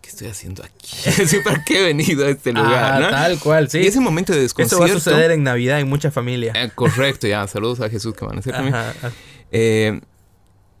¿qué 0.00 0.10
estoy 0.10 0.28
haciendo 0.28 0.62
aquí? 0.62 0.96
¿Para 1.44 1.64
qué 1.64 1.80
he 1.80 1.82
venido 1.84 2.26
a 2.26 2.30
este 2.30 2.52
lugar? 2.52 3.02
Ah, 3.02 3.10
Tal 3.10 3.38
cual, 3.38 3.70
sí. 3.70 3.78
Y 3.78 3.86
ese 3.86 4.00
momento 4.00 4.32
de 4.32 4.40
desconcierto. 4.40 4.84
Eso 4.84 4.92
va 4.92 4.98
a 4.98 5.00
suceder 5.00 5.30
en 5.30 5.42
Navidad 5.42 5.80
en 5.80 5.88
muchas 5.88 6.12
familias. 6.12 6.56
Eh, 6.56 6.70
correcto, 6.74 7.26
ya. 7.26 7.46
Saludos 7.46 7.80
a 7.80 7.88
Jesús 7.88 8.14
que 8.14 8.24
van 8.24 8.36
a 8.36 8.38
hacer 8.40 8.52
también. 8.52 8.76
Eh, 9.52 10.00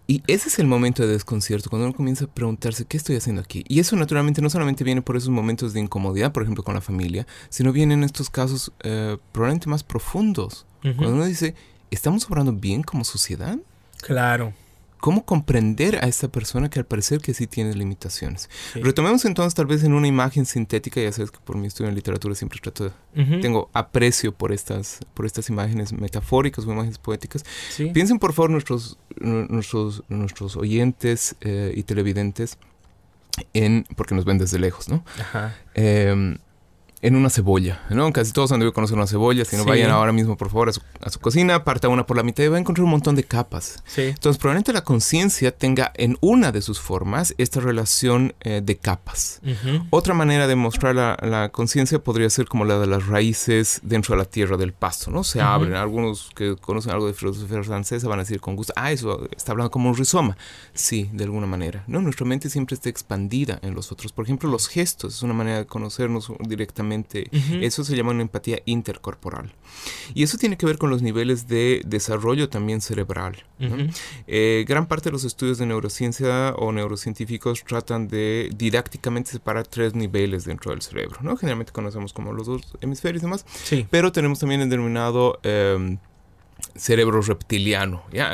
y 0.06 0.22
ese 0.26 0.48
es 0.48 0.58
el 0.58 0.66
momento 0.66 1.06
de 1.06 1.12
desconcierto, 1.12 1.70
cuando 1.70 1.86
uno 1.86 1.96
comienza 1.96 2.26
a 2.26 2.28
preguntarse, 2.28 2.84
¿qué 2.84 2.98
estoy 2.98 3.16
haciendo 3.16 3.40
aquí? 3.40 3.64
Y 3.68 3.80
eso 3.80 3.96
naturalmente 3.96 4.42
no 4.42 4.50
solamente 4.50 4.84
viene 4.84 5.00
por 5.00 5.16
esos 5.16 5.30
momentos 5.30 5.72
de 5.72 5.80
incomodidad, 5.80 6.30
por 6.32 6.42
ejemplo, 6.42 6.62
con 6.62 6.74
la 6.74 6.82
familia, 6.82 7.26
sino 7.48 7.72
viene 7.72 7.94
en 7.94 8.04
estos 8.04 8.28
casos 8.28 8.72
eh, 8.82 9.16
probablemente 9.32 9.70
más 9.70 9.82
profundos. 9.82 10.66
Cuando 10.82 11.14
uno 11.14 11.24
dice, 11.24 11.54
¿estamos 11.90 12.26
obrando 12.26 12.52
bien 12.52 12.82
como 12.82 13.04
sociedad? 13.04 13.56
Claro. 14.02 14.52
¿Cómo 15.04 15.26
comprender 15.26 15.96
a 16.02 16.08
esta 16.08 16.28
persona 16.28 16.70
que 16.70 16.78
al 16.78 16.86
parecer 16.86 17.20
que 17.20 17.34
sí 17.34 17.46
tiene 17.46 17.74
limitaciones? 17.74 18.48
Retomemos 18.74 19.26
entonces 19.26 19.52
tal 19.52 19.66
vez 19.66 19.84
en 19.84 19.92
una 19.92 20.08
imagen 20.08 20.46
sintética, 20.46 20.98
ya 20.98 21.12
sabes 21.12 21.30
que 21.30 21.36
por 21.44 21.58
mi 21.58 21.66
estudio 21.66 21.90
en 21.90 21.94
literatura 21.94 22.34
siempre 22.34 22.58
trato 22.58 22.84
de, 22.84 23.40
tengo 23.42 23.68
aprecio 23.74 24.32
por 24.32 24.50
estas, 24.50 25.00
por 25.12 25.26
estas 25.26 25.50
imágenes 25.50 25.92
metafóricas 25.92 26.64
o 26.64 26.72
imágenes 26.72 26.96
poéticas. 26.96 27.44
Piensen 27.92 28.18
por 28.18 28.32
favor 28.32 28.48
nuestros, 28.48 28.96
nuestros, 29.20 30.02
nuestros 30.08 30.56
oyentes 30.56 31.36
eh, 31.42 31.74
y 31.76 31.82
televidentes 31.82 32.56
en, 33.52 33.84
porque 33.96 34.14
nos 34.14 34.24
ven 34.24 34.38
desde 34.38 34.58
lejos, 34.58 34.88
¿no? 34.88 35.04
Ajá. 35.20 35.54
Em, 35.74 36.38
en 37.04 37.16
una 37.16 37.28
cebolla, 37.28 37.82
¿no? 37.90 38.10
Casi 38.14 38.32
todos 38.32 38.50
han 38.50 38.60
debido 38.60 38.72
conocer 38.72 38.96
una 38.96 39.06
cebolla. 39.06 39.44
Si 39.44 39.58
no, 39.58 39.66
vayan 39.66 39.90
ahora 39.90 40.10
mismo, 40.10 40.38
por 40.38 40.48
favor, 40.48 40.70
a 40.70 41.10
su, 41.10 41.20
cocina, 41.20 41.62
parta 41.62 41.90
una 41.90 42.06
por 42.06 42.16
la 42.16 42.22
mitad 42.22 42.42
y 42.42 42.48
va 42.48 42.56
a 42.56 42.60
encontrar 42.60 42.84
un 42.84 42.92
montón 42.92 43.14
de 43.14 43.24
capas. 43.24 43.82
Entonces, 43.94 44.38
probablemente 44.38 44.72
la 44.72 44.84
conciencia 44.84 45.54
tenga 45.54 45.92
en 45.96 46.16
una 46.22 46.50
de 46.50 46.62
sus 46.62 46.80
formas 46.80 47.34
esta 47.36 47.60
relación 47.60 48.34
eh, 48.40 48.62
de 48.64 48.78
capas. 48.78 49.42
Otra 49.90 50.14
manera 50.14 50.46
de 50.46 50.56
mostrar 50.56 50.94
la, 50.94 51.50
conciencia 51.52 51.98
podría 51.98 52.30
ser 52.30 52.46
como 52.46 52.64
la 52.64 52.78
de 52.78 52.86
las 52.86 53.06
raíces 53.06 53.80
dentro 53.82 54.14
de 54.14 54.22
la 54.22 54.24
tierra 54.24 54.56
del 54.56 54.72
pasto, 54.72 55.10
¿no? 55.10 55.24
Se 55.24 55.42
abren. 55.42 55.74
Algunos 55.74 56.30
que 56.34 56.56
conocen 56.56 56.92
algo 56.92 57.06
de 57.06 57.12
filosofía 57.12 57.62
francesa 57.62 58.08
van 58.08 58.20
a 58.20 58.22
decir 58.22 58.40
con 58.40 58.56
gusto, 58.56 58.72
ah, 58.76 58.90
eso 58.90 59.28
está 59.36 59.52
hablando 59.52 59.70
como 59.70 59.90
un 59.90 59.96
rizoma. 59.96 60.38
Sí, 60.72 61.10
de 61.12 61.24
alguna 61.24 61.46
manera. 61.46 61.84
No, 61.86 62.00
nuestra 62.00 62.24
mente 62.24 62.48
siempre 62.48 62.76
está 62.76 62.88
expandida 62.88 63.58
en 63.60 63.74
los 63.74 63.92
otros. 63.92 64.10
Por 64.12 64.24
ejemplo, 64.24 64.48
los 64.48 64.68
gestos 64.68 65.16
es 65.16 65.22
una 65.22 65.34
manera 65.34 65.58
de 65.58 65.66
conocernos 65.66 66.32
directamente 66.40 66.93
eso 67.60 67.84
se 67.84 67.96
llama 67.96 68.10
una 68.10 68.22
empatía 68.22 68.60
intercorporal. 68.64 69.52
Y 70.14 70.22
eso 70.22 70.38
tiene 70.38 70.56
que 70.56 70.66
ver 70.66 70.78
con 70.78 70.90
los 70.90 71.02
niveles 71.02 71.48
de 71.48 71.82
desarrollo 71.84 72.48
también 72.48 72.80
cerebral. 72.80 73.44
Eh, 74.26 74.64
gran 74.68 74.86
parte 74.86 75.08
de 75.08 75.12
los 75.12 75.24
estudios 75.24 75.58
de 75.58 75.66
neurociencia 75.66 76.54
o 76.56 76.72
neurocientíficos 76.72 77.64
tratan 77.64 78.08
de 78.08 78.50
didácticamente 78.56 79.30
separar 79.30 79.66
tres 79.66 79.94
niveles 79.94 80.44
dentro 80.44 80.70
del 80.70 80.82
cerebro. 80.82 81.18
¿no? 81.22 81.36
Generalmente 81.36 81.72
conocemos 81.72 82.12
como 82.12 82.32
los 82.32 82.46
dos 82.46 82.62
hemisferios 82.80 83.22
y 83.22 83.26
demás, 83.26 83.44
pero 83.90 84.12
tenemos 84.12 84.38
también 84.38 84.60
el 84.60 84.70
denominado 84.70 85.40
em, 85.42 85.98
cerebro 86.76 87.20
reptiliano. 87.22 88.02
¿ya? 88.12 88.30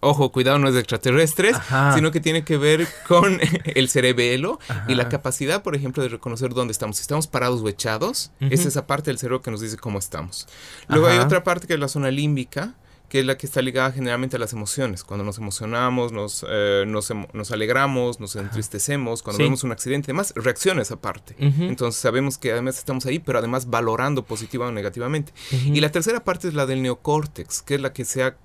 Ojo, 0.00 0.30
cuidado, 0.30 0.58
no 0.58 0.68
es 0.68 0.74
de 0.74 0.80
extraterrestres, 0.80 1.56
sino 1.94 2.10
que 2.10 2.20
tiene 2.20 2.44
que 2.44 2.56
ver 2.56 2.86
con 3.06 3.40
el 3.64 3.88
cerebelo 3.88 4.58
y 4.86 4.94
la 4.94 5.08
capacidad, 5.08 5.62
por 5.62 5.74
ejemplo, 5.74 6.02
de 6.02 6.08
reconocer 6.08 6.54
dónde 6.54 6.72
estamos. 6.72 6.96
Si 6.96 7.02
estamos 7.02 7.26
parados 7.26 7.62
o 7.62 7.68
echados, 7.68 8.32
es 8.40 8.66
esa 8.66 8.86
parte 8.86 9.10
del 9.10 9.18
cerebro 9.18 9.42
que 9.42 9.50
nos 9.50 9.60
dice 9.60 9.76
cómo 9.76 9.98
estamos. 9.98 10.46
Luego 10.88 11.08
hay 11.08 11.18
otra 11.18 11.44
parte 11.44 11.66
que 11.66 11.74
es 11.74 11.80
la 11.80 11.88
zona 11.88 12.10
límbica, 12.10 12.74
que 13.08 13.20
es 13.20 13.26
la 13.26 13.38
que 13.38 13.46
está 13.46 13.62
ligada 13.62 13.90
generalmente 13.90 14.36
a 14.36 14.38
las 14.38 14.52
emociones. 14.52 15.02
Cuando 15.02 15.24
nos 15.24 15.38
emocionamos, 15.38 16.12
nos, 16.12 16.44
eh, 16.48 16.84
nos, 16.86 17.50
alegramos, 17.50 18.20
nos 18.20 18.36
entristecemos, 18.36 19.22
cuando 19.22 19.42
vemos 19.42 19.64
un 19.64 19.72
accidente, 19.72 20.10
además 20.10 20.32
reacciona 20.36 20.82
esa 20.82 20.96
parte. 20.96 21.34
Entonces 21.38 22.00
sabemos 22.00 22.36
que 22.36 22.52
además 22.52 22.78
estamos 22.78 23.06
ahí, 23.06 23.18
pero 23.18 23.38
además 23.38 23.70
valorando 23.70 24.24
positiva 24.24 24.66
o 24.66 24.72
negativamente. 24.72 25.32
Y 25.50 25.80
la 25.80 25.90
tercera 25.90 26.22
parte 26.22 26.48
es 26.48 26.54
la 26.54 26.66
del 26.66 26.82
neocórtex, 26.82 27.62
que 27.62 27.76
es 27.76 27.80
la 27.80 27.92
que 27.92 28.04
se 28.04 28.22
ha 28.22 28.36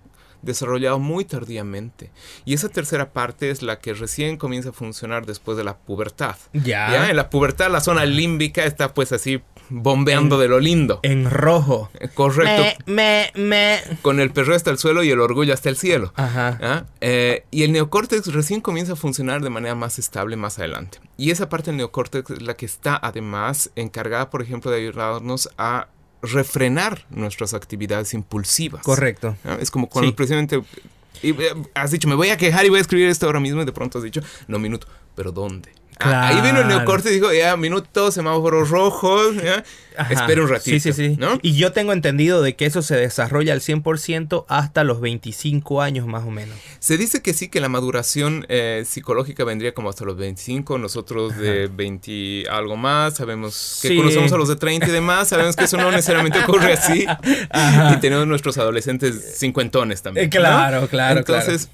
desarrollado 0.44 1.00
muy 1.00 1.26
tardíamente. 1.26 2.12
Y 2.46 2.54
esa 2.54 2.70
tercera 2.70 3.12
parte 3.12 3.50
es 3.50 3.64
la 3.64 3.80
que 3.80 3.94
recién 3.94 4.38
comienza 4.38 4.70
a 4.70 4.74
funcionar 4.74 5.26
después 5.26 5.58
de 5.58 5.64
la 5.64 5.78
pubertad. 5.78 6.36
Ya. 6.54 7.10
En 7.10 7.16
la 7.16 7.30
pubertad 7.30 7.72
la 7.72 7.82
zona 7.82 8.06
límbica 8.06 8.66
está 8.66 8.94
pues 8.94 9.12
así 9.12 9.42
bombeando 9.70 10.38
de 10.38 10.48
lo 10.48 10.60
lindo. 10.60 11.00
En 11.04 11.30
rojo. 11.30 11.90
Eh, 12.00 12.10
correcto. 12.14 12.84
Me, 12.86 13.32
me, 13.36 13.80
Con 14.02 14.20
el 14.20 14.32
perro 14.32 14.54
hasta 14.54 14.70
el 14.70 14.78
suelo 14.78 15.04
y 15.04 15.10
el 15.10 15.20
orgullo 15.20 15.54
hasta 15.54 15.70
el 15.70 15.78
cielo. 15.78 16.14
Ajá. 16.16 16.86
Eh, 17.02 17.46
y 17.52 17.64
el 17.64 17.72
neocórtex 17.72 18.34
recién 18.34 18.62
comienza 18.62 18.94
a 18.94 18.96
funcionar 18.96 19.42
de 19.42 19.50
manera 19.50 19.76
más 19.76 20.00
estable 20.00 20.36
más 20.36 20.60
adelante. 20.60 21.00
Y 21.18 21.32
esa 21.32 21.50
parte 21.50 21.72
del 21.72 21.78
neocórtex 21.78 22.30
es 22.32 22.42
la 22.42 22.56
que 22.56 22.66
está 22.66 23.00
además 23.02 23.72
encargada, 23.76 24.30
por 24.30 24.42
ejemplo, 24.42 24.72
de 24.72 24.78
ayudarnos 24.78 25.50
a 25.58 25.88
refrenar 26.24 27.06
nuestras 27.10 27.54
actividades 27.54 28.14
impulsivas. 28.14 28.82
Correcto. 28.84 29.36
Es 29.60 29.70
como 29.70 29.90
cuando 29.90 30.16
precisamente 30.16 30.64
eh, 31.22 31.36
has 31.74 31.92
dicho, 31.92 32.08
me 32.08 32.16
voy 32.16 32.30
a 32.30 32.38
quejar 32.38 32.66
y 32.66 32.70
voy 32.70 32.80
a 32.80 32.82
escribir 32.82 33.10
esto 33.10 33.26
ahora 33.26 33.40
mismo 33.40 33.62
y 33.62 33.66
de 33.66 33.72
pronto 33.72 33.98
has 33.98 34.04
dicho, 34.04 34.22
no, 34.48 34.58
minuto, 34.58 34.88
pero 35.16 35.32
¿dónde? 35.32 35.70
Ahí 36.00 36.42
vino 36.42 36.62
el 36.62 36.68
neocorte 36.68 37.10
y 37.12 37.16
dijo, 37.16 37.32
ya, 37.34 37.56
minuto, 37.58 38.12
semáforos 38.12 38.70
rojos, 38.70 39.36
¿ya? 39.36 39.64
espera 40.10 40.42
un 40.42 40.50
ratito. 40.50 40.80
Sí, 40.80 40.80
sí, 40.80 40.94
sí. 40.94 41.20
Y 41.42 41.56
yo 41.56 41.72
tengo 41.72 41.94
entendido 41.94 42.42
de 42.42 42.56
que 42.56 42.66
eso 42.66 42.82
se 42.82 42.96
desarrolla 42.96 43.54
al 43.54 43.62
100% 43.62 44.46
hasta 44.48 44.84
los 44.84 45.02
25 45.02 45.82
años 45.82 46.08
más 46.08 46.24
o 46.24 46.32
menos. 46.32 46.58
Se 46.80 46.98
dice 46.98 47.22
que 47.22 47.34
sí, 47.34 47.50
que 47.50 47.60
la 47.60 47.70
maduración 47.70 48.46
eh, 48.50 48.84
psicológica 48.86 49.44
vendría 49.44 49.74
como 49.74 49.90
hasta 49.90 50.06
los 50.06 50.18
25, 50.18 50.78
nosotros 50.78 51.38
de 51.38 51.68
20 51.68 52.46
algo 52.50 52.78
más, 52.78 53.16
sabemos 53.16 53.80
que 53.82 53.96
conocemos 53.96 54.32
a 54.32 54.38
los 54.38 54.48
de 54.48 54.56
30 54.56 54.88
y 54.88 54.92
demás, 54.92 55.30
sabemos 55.30 55.56
que 55.56 55.66
eso 55.66 55.78
no 55.78 55.92
necesariamente 55.92 56.40
ocurre 56.40 56.74
así. 56.74 57.06
Y 57.94 57.98
tenemos 57.98 58.28
nuestros 58.28 58.58
adolescentes 58.58 59.38
cincuentones 59.38 60.02
también. 60.02 60.30
claro, 60.30 60.88
claro. 60.88 61.20
Entonces... 61.20 61.70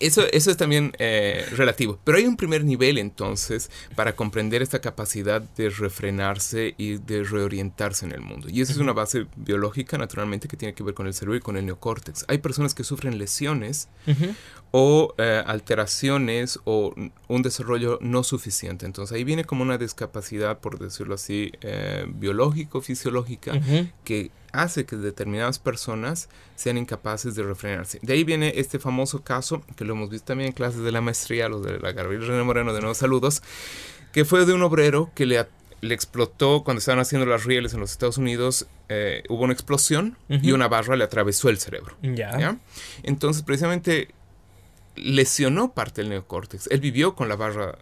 Eso, 0.00 0.22
eso 0.32 0.50
es 0.50 0.56
también 0.56 0.92
eh, 0.98 1.46
relativo. 1.52 1.98
Pero 2.04 2.16
hay 2.16 2.24
un 2.26 2.36
primer 2.36 2.64
nivel 2.64 2.96
entonces 2.96 3.70
para 3.94 4.16
comprender 4.16 4.62
esta 4.62 4.80
capacidad 4.80 5.42
de 5.42 5.68
refrenarse 5.68 6.74
y 6.78 6.96
de 6.96 7.22
reorientarse 7.22 8.06
en 8.06 8.12
el 8.12 8.20
mundo. 8.22 8.48
Y 8.50 8.62
esa 8.62 8.72
es 8.72 8.78
una 8.78 8.94
base 8.94 9.26
biológica, 9.36 9.98
naturalmente, 9.98 10.48
que 10.48 10.56
tiene 10.56 10.74
que 10.74 10.82
ver 10.82 10.94
con 10.94 11.06
el 11.06 11.12
cerebro 11.12 11.36
y 11.36 11.40
con 11.40 11.56
el 11.56 11.66
neocórtex. 11.66 12.24
Hay 12.28 12.38
personas 12.38 12.74
que 12.74 12.82
sufren 12.82 13.18
lesiones 13.18 13.88
o 14.70 15.14
eh, 15.18 15.42
alteraciones 15.46 16.58
o 16.64 16.94
un 17.28 17.42
desarrollo 17.42 17.98
no 18.00 18.24
suficiente. 18.24 18.86
Entonces 18.86 19.14
ahí 19.14 19.24
viene 19.24 19.44
como 19.44 19.62
una 19.62 19.76
discapacidad, 19.76 20.60
por 20.60 20.78
decirlo 20.78 21.14
así, 21.14 21.52
eh, 21.60 22.06
biológico-fisiológica 22.08 23.60
que 24.02 24.30
hace 24.54 24.86
que 24.86 24.96
determinadas 24.96 25.58
personas 25.58 26.28
sean 26.54 26.78
incapaces 26.78 27.34
de 27.34 27.42
refrenarse. 27.42 27.98
De 28.02 28.12
ahí 28.12 28.24
viene 28.24 28.54
este 28.56 28.78
famoso 28.78 29.22
caso, 29.22 29.62
que 29.76 29.84
lo 29.84 29.94
hemos 29.94 30.10
visto 30.10 30.28
también 30.28 30.48
en 30.48 30.54
clases 30.54 30.82
de 30.82 30.92
la 30.92 31.00
maestría, 31.00 31.48
los 31.48 31.64
de 31.64 31.78
la 31.80 31.92
Gabriel 31.92 32.26
René 32.26 32.42
Moreno, 32.44 32.72
de 32.72 32.80
nuevo 32.80 32.94
saludos, 32.94 33.42
que 34.12 34.24
fue 34.24 34.46
de 34.46 34.52
un 34.52 34.62
obrero 34.62 35.10
que 35.14 35.26
le, 35.26 35.44
le 35.80 35.94
explotó 35.94 36.62
cuando 36.62 36.78
estaban 36.78 37.00
haciendo 37.00 37.26
las 37.26 37.44
rieles 37.44 37.74
en 37.74 37.80
los 37.80 37.90
Estados 37.90 38.16
Unidos, 38.16 38.66
eh, 38.88 39.24
hubo 39.28 39.42
una 39.42 39.52
explosión 39.52 40.16
y 40.28 40.52
una 40.52 40.68
barra 40.68 40.96
le 40.96 41.04
atravesó 41.04 41.48
el 41.48 41.58
cerebro. 41.58 41.96
Ya. 42.02 42.56
Entonces, 43.02 43.42
precisamente 43.42 44.08
lesionó 44.94 45.72
parte 45.72 46.02
del 46.02 46.10
neocórtex. 46.10 46.68
Él 46.68 46.78
vivió 46.78 47.16
con 47.16 47.28
la 47.28 47.34
barra 47.34 47.76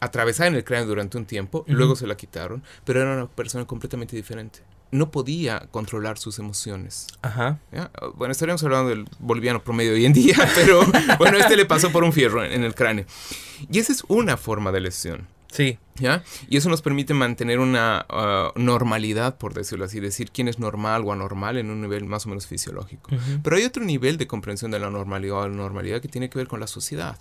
atravesada 0.00 0.48
en 0.48 0.56
el 0.56 0.64
cráneo 0.64 0.88
durante 0.88 1.16
un 1.16 1.24
tiempo, 1.24 1.64
luego 1.68 1.96
se 1.96 2.06
la 2.06 2.16
quitaron, 2.16 2.62
pero 2.84 3.00
era 3.00 3.14
una 3.14 3.28
persona 3.28 3.64
completamente 3.64 4.16
diferente 4.16 4.60
no 4.92 5.10
podía 5.10 5.66
controlar 5.70 6.18
sus 6.18 6.38
emociones. 6.38 7.08
Ajá. 7.22 7.58
Bueno, 8.14 8.30
estaríamos 8.30 8.62
hablando 8.62 8.90
del 8.90 9.06
boliviano 9.18 9.64
promedio 9.64 9.94
hoy 9.94 10.04
en 10.04 10.12
día, 10.12 10.36
pero 10.54 10.82
bueno, 11.18 11.38
este 11.38 11.56
le 11.56 11.64
pasó 11.64 11.90
por 11.90 12.04
un 12.04 12.12
fierro 12.12 12.44
en, 12.44 12.62
el 12.62 12.74
cráneo. 12.74 13.06
Y 13.70 13.78
esa 13.78 13.92
es 13.92 14.04
una 14.08 14.36
forma 14.36 14.70
de 14.70 14.80
lesión. 14.80 15.26
Sí. 15.50 15.78
¿Ya? 15.96 16.22
Y 16.48 16.56
eso 16.56 16.70
nos 16.70 16.80
permite 16.80 17.12
mantener 17.12 17.58
una 17.58 18.06
uh, 18.08 18.58
normalidad, 18.58 19.36
por 19.36 19.52
decirlo 19.54 19.84
así, 19.84 20.00
decir 20.00 20.30
quién 20.30 20.48
es 20.48 20.58
normal 20.58 21.02
o 21.04 21.12
anormal 21.12 21.58
en 21.58 21.70
un 21.70 21.82
nivel 21.82 22.04
más 22.04 22.26
o 22.26 22.28
menos 22.28 22.46
fisiológico. 22.46 23.10
Pero 23.42 23.56
hay 23.56 23.64
otro 23.64 23.84
nivel 23.84 24.18
de 24.18 24.26
comprensión 24.26 24.70
de 24.70 24.78
la 24.78 24.90
normalidad 24.90 25.38
o 25.38 25.48
la 25.48 25.54
normalidad 25.54 26.00
que 26.00 26.08
tiene 26.08 26.30
que 26.30 26.38
ver 26.38 26.48
con 26.48 26.60
la 26.60 26.66
sociedad. 26.66 27.18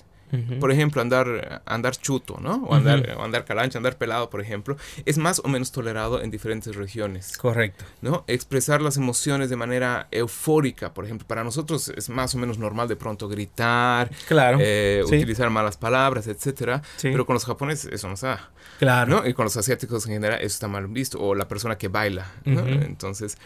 Por 0.59 0.71
ejemplo, 0.71 1.01
andar, 1.01 1.61
andar 1.65 1.95
chuto, 1.95 2.37
¿no? 2.39 2.63
O 2.65 2.75
andar, 2.75 3.17
andar 3.19 3.45
calancha, 3.45 3.77
andar 3.77 3.97
pelado, 3.97 4.29
por 4.29 4.41
ejemplo, 4.41 4.77
es 5.05 5.17
más 5.17 5.41
o 5.43 5.47
menos 5.47 5.71
tolerado 5.71 6.21
en 6.21 6.31
diferentes 6.31 6.75
regiones. 6.75 7.37
Correcto. 7.37 7.85
¿No? 8.01 8.23
Expresar 8.27 8.81
las 8.81 8.97
emociones 8.97 9.49
de 9.49 9.55
manera 9.55 10.07
eufórica, 10.11 10.93
por 10.93 11.05
ejemplo, 11.05 11.27
para 11.27 11.43
nosotros 11.43 11.89
es 11.89 12.09
más 12.09 12.35
o 12.35 12.37
menos 12.37 12.57
normal 12.57 12.87
de 12.87 12.95
pronto 12.95 13.27
gritar, 13.27 14.09
claro. 14.27 14.57
Eh, 14.61 15.03
utilizar 15.05 15.49
malas 15.49 15.77
palabras, 15.77 16.27
etcétera. 16.27 16.81
Pero 17.01 17.25
con 17.25 17.33
los 17.33 17.45
japoneses 17.45 17.91
eso 17.91 18.07
no 18.07 18.13
está. 18.13 18.51
Claro. 18.79 19.09
¿no? 19.09 19.27
Y 19.27 19.33
con 19.33 19.45
los 19.45 19.57
asiáticos 19.57 20.05
en 20.05 20.13
general 20.13 20.39
eso 20.39 20.47
está 20.47 20.67
mal 20.67 20.87
visto. 20.87 21.19
O 21.19 21.35
la 21.35 21.47
persona 21.47 21.77
que 21.77 21.87
baila, 21.87 22.31
¿no? 22.45 22.65
Entonces, 22.67 23.37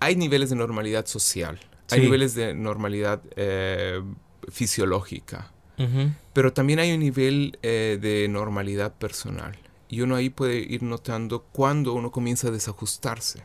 hay 0.00 0.16
niveles 0.16 0.50
de 0.50 0.56
normalidad 0.56 1.06
social. 1.06 1.58
Hay 1.90 2.00
niveles 2.00 2.34
de 2.34 2.54
normalidad 2.54 3.22
eh, 3.36 4.02
fisiológica. 4.50 5.52
Pero 6.32 6.52
también 6.52 6.78
hay 6.78 6.92
un 6.92 7.00
nivel 7.00 7.58
eh, 7.62 7.98
de 8.00 8.28
normalidad 8.28 8.94
personal. 8.94 9.56
Y 9.88 10.00
uno 10.00 10.16
ahí 10.16 10.30
puede 10.30 10.58
ir 10.58 10.82
notando 10.82 11.44
cuando 11.52 11.92
uno 11.92 12.10
comienza 12.10 12.48
a 12.48 12.50
desajustarse. 12.50 13.40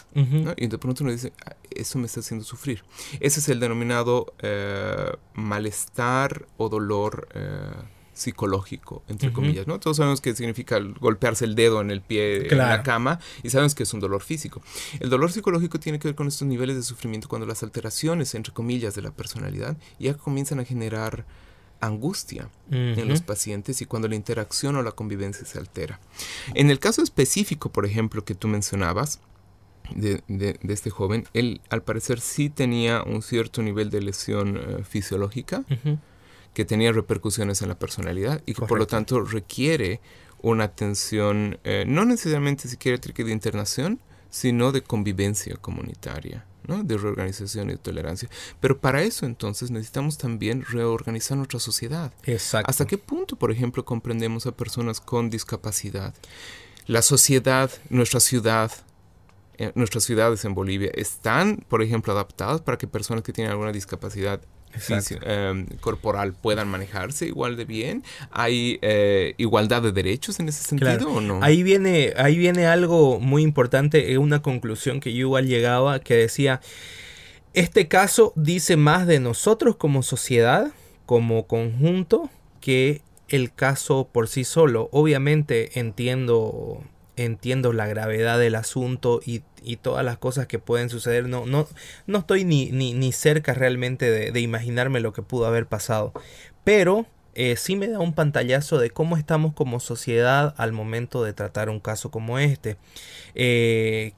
Y 0.58 0.68
de 0.68 0.78
pronto 0.78 1.04
uno 1.04 1.12
dice, 1.12 1.34
ah, 1.46 1.56
eso 1.70 2.00
me 2.00 2.08
está 2.08 2.22
haciendo 2.22 2.44
sufrir. 2.44 2.84
Ese 3.20 3.40
es 3.40 3.50
el 3.50 3.60
denominado 3.60 4.34
eh, 4.40 5.12
malestar 5.36 6.48
o 6.58 6.68
dolor 6.68 7.28
eh, 7.36 7.70
psicológico, 8.14 9.04
entre 9.08 9.32
comillas. 9.32 9.68
¿no? 9.68 9.80
Todos 9.80 9.98
sabemos 9.98 10.20
que 10.20 10.36
significa 10.36 10.80
golpearse 10.80 11.46
el 11.46 11.56
dedo 11.56 11.82
en 11.82 11.92
el 11.92 12.02
pie 12.02 12.48
en 12.52 12.58
la 12.58 12.84
cama 12.84 13.20
y 13.44 13.50
sabemos 13.50 13.76
que 13.76 13.84
es 13.84 13.94
un 13.94 14.00
dolor 14.00 14.22
físico. 14.22 14.62
El 15.00 15.10
dolor 15.10 15.32
psicológico 15.32 15.80
tiene 15.80 16.00
que 16.00 16.08
ver 16.08 16.16
con 16.16 16.28
estos 16.28 16.48
niveles 16.48 16.76
de 16.76 16.84
sufrimiento 16.84 17.28
cuando 17.28 17.46
las 17.46 17.64
alteraciones, 17.64 18.34
entre 18.36 18.54
comillas, 18.54 18.96
de 18.96 19.02
la 19.02 19.12
personalidad 19.12 19.78
ya 20.00 20.16
comienzan 20.16 20.60
a 20.60 20.66
generar 20.66 21.26
angustia 21.82 22.50
en 22.70 23.08
los 23.08 23.22
pacientes 23.22 23.82
y 23.82 23.86
cuando 23.86 24.08
la 24.08 24.16
interacción 24.16 24.76
o 24.76 24.84
la 24.84 24.92
convivencia 24.92 25.46
se 25.46 25.58
altera. 25.58 26.00
En 26.54 26.70
el 26.70 26.80
caso 26.80 27.02
específico, 27.02 27.70
por 27.70 27.86
ejemplo, 27.86 28.24
que 28.24 28.36
tú 28.36 28.48
mencionabas, 28.48 29.20
de, 29.96 30.58
este 30.70 30.90
joven, 30.90 31.26
él 31.34 31.60
al 31.70 31.84
parecer 31.84 32.22
sí 32.22 32.50
tenía 32.50 33.04
un 33.04 33.22
cierto 33.22 33.62
nivel 33.62 33.90
de 33.90 34.02
lesión 34.02 34.58
eh, 34.58 34.84
fisiológica 34.84 35.66
que 36.54 36.66
tenía 36.66 36.92
repercusiones 36.94 37.62
en 37.62 37.70
la 37.70 37.78
personalidad 37.78 38.42
y 38.46 38.54
que 38.54 38.66
por 38.66 38.80
lo 38.80 38.88
tanto 38.88 39.22
requiere 39.22 40.00
una 40.42 40.66
atención 40.66 41.60
eh, 41.64 41.84
no 41.88 42.06
necesariamente 42.06 42.68
psiquiátrica 42.68 43.24
de 43.24 43.32
internación, 43.32 44.00
sino 44.30 44.72
de 44.72 44.82
convivencia 44.82 45.58
comunitaria 45.58 46.46
de 46.68 46.98
reorganización 46.98 47.70
y 47.70 47.74
de 47.74 47.78
tolerancia. 47.78 48.30
Pero 48.60 48.80
para 48.80 49.02
eso 49.02 49.26
entonces 49.26 49.72
necesitamos 49.72 50.18
también 50.18 50.64
reorganizar 50.64 51.38
nuestra 51.38 51.60
sociedad. 51.60 52.14
Exacto. 52.24 52.70
¿Hasta 52.70 52.86
qué 52.86 52.98
punto, 52.98 53.36
por 53.36 53.52
ejemplo, 53.52 53.84
comprendemos 53.84 54.46
a 54.48 54.52
personas 54.52 55.02
con 55.02 55.30
discapacidad? 55.30 56.14
La 56.88 57.02
sociedad, 57.02 57.72
nuestra 57.90 58.20
ciudad, 58.20 58.72
eh, 59.58 59.72
nuestras 59.76 60.04
ciudades 60.04 60.44
en 60.46 60.54
Bolivia 60.54 60.92
están, 60.94 61.64
por 61.68 61.82
ejemplo, 61.82 62.14
adaptadas 62.14 62.62
para 62.62 62.78
que 62.78 62.88
personas 62.88 63.24
que 63.24 63.34
tienen 63.34 63.52
alguna 63.52 63.72
discapacidad 63.72 64.42
Em, 65.24 65.66
corporal 65.80 66.34
puedan 66.34 66.68
manejarse 66.68 67.28
igual 67.28 67.58
de 67.58 67.66
bien? 67.66 68.04
¿Hay 68.32 68.80
eh, 68.82 69.34
igualdad 69.38 69.82
de 69.82 69.92
derechos 69.92 70.40
en 70.40 70.50
ese 70.50 70.64
sentido 70.64 71.10
o 71.10 71.22
no? 71.22 71.40
Ahí 71.42 71.64
viene, 71.64 72.14
ahí 72.18 72.38
viene 72.38 72.68
algo 72.68 73.20
muy 73.20 73.44
importante, 73.44 74.18
una 74.18 74.42
conclusión 74.42 75.00
que 75.00 75.14
yo 75.14 75.20
igual 75.20 75.48
llegaba 75.48 76.00
que 76.00 76.16
decía, 76.16 76.62
este 77.54 77.88
caso 77.88 78.34
dice 78.36 78.78
más 78.78 79.08
de 79.08 79.20
nosotros 79.20 79.76
como 79.76 80.04
sociedad, 80.04 80.72
como 81.06 81.48
conjunto, 81.48 82.30
que 82.62 83.02
el 83.28 83.54
caso 83.54 84.10
por 84.12 84.28
sí 84.28 84.44
solo. 84.44 84.90
Obviamente 84.92 85.80
entiendo 85.80 86.84
entiendo 87.26 87.74
la 87.74 87.88
gravedad 87.88 88.40
del 88.40 88.56
asunto 88.56 89.22
y, 89.26 89.44
todas 89.82 90.04
las 90.04 90.18
cosas 90.18 90.48
que 90.48 90.60
pueden 90.60 90.90
suceder. 90.90 91.28
No, 91.28 91.46
no, 91.46 91.68
no 92.08 92.20
estoy 92.20 92.44
ni, 92.46 92.72
ni, 92.72 93.12
cerca 93.12 93.54
realmente 93.54 94.32
de, 94.32 94.40
imaginarme 94.40 95.00
lo 95.00 95.14
que 95.14 95.22
pudo 95.22 95.46
haber 95.46 95.68
pasado. 95.68 96.14
Pero 96.64 97.06
eh, 97.36 97.56
sí 97.58 97.76
me 97.76 97.88
da 97.88 98.00
un 98.00 98.14
pantallazo 98.14 98.78
de 98.80 98.90
cómo 98.90 99.18
estamos 99.18 99.54
como 99.54 99.80
sociedad 99.80 100.54
al 100.58 100.72
momento 100.72 101.24
de 101.24 101.34
tratar 101.34 101.70
un 101.70 101.80
caso 101.80 102.12
como 102.12 102.40
este. 102.40 102.78
Eh, 103.36 104.14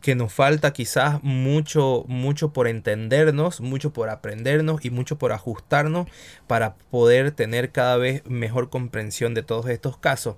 que 0.00 0.14
nos 0.14 0.32
falta 0.32 0.72
quizás 0.72 1.22
mucho, 1.22 2.04
mucho 2.08 2.52
por 2.52 2.66
entendernos, 2.66 3.60
mucho 3.60 3.92
por 3.92 4.08
aprendernos 4.08 4.84
y 4.84 4.90
mucho 4.90 5.18
por 5.18 5.32
ajustarnos 5.32 6.08
para 6.46 6.76
poder 6.90 7.32
tener 7.32 7.72
cada 7.72 7.96
vez 7.96 8.22
mejor 8.26 8.70
comprensión 8.70 9.34
de 9.34 9.42
todos 9.42 9.68
estos 9.68 9.98
casos 9.98 10.36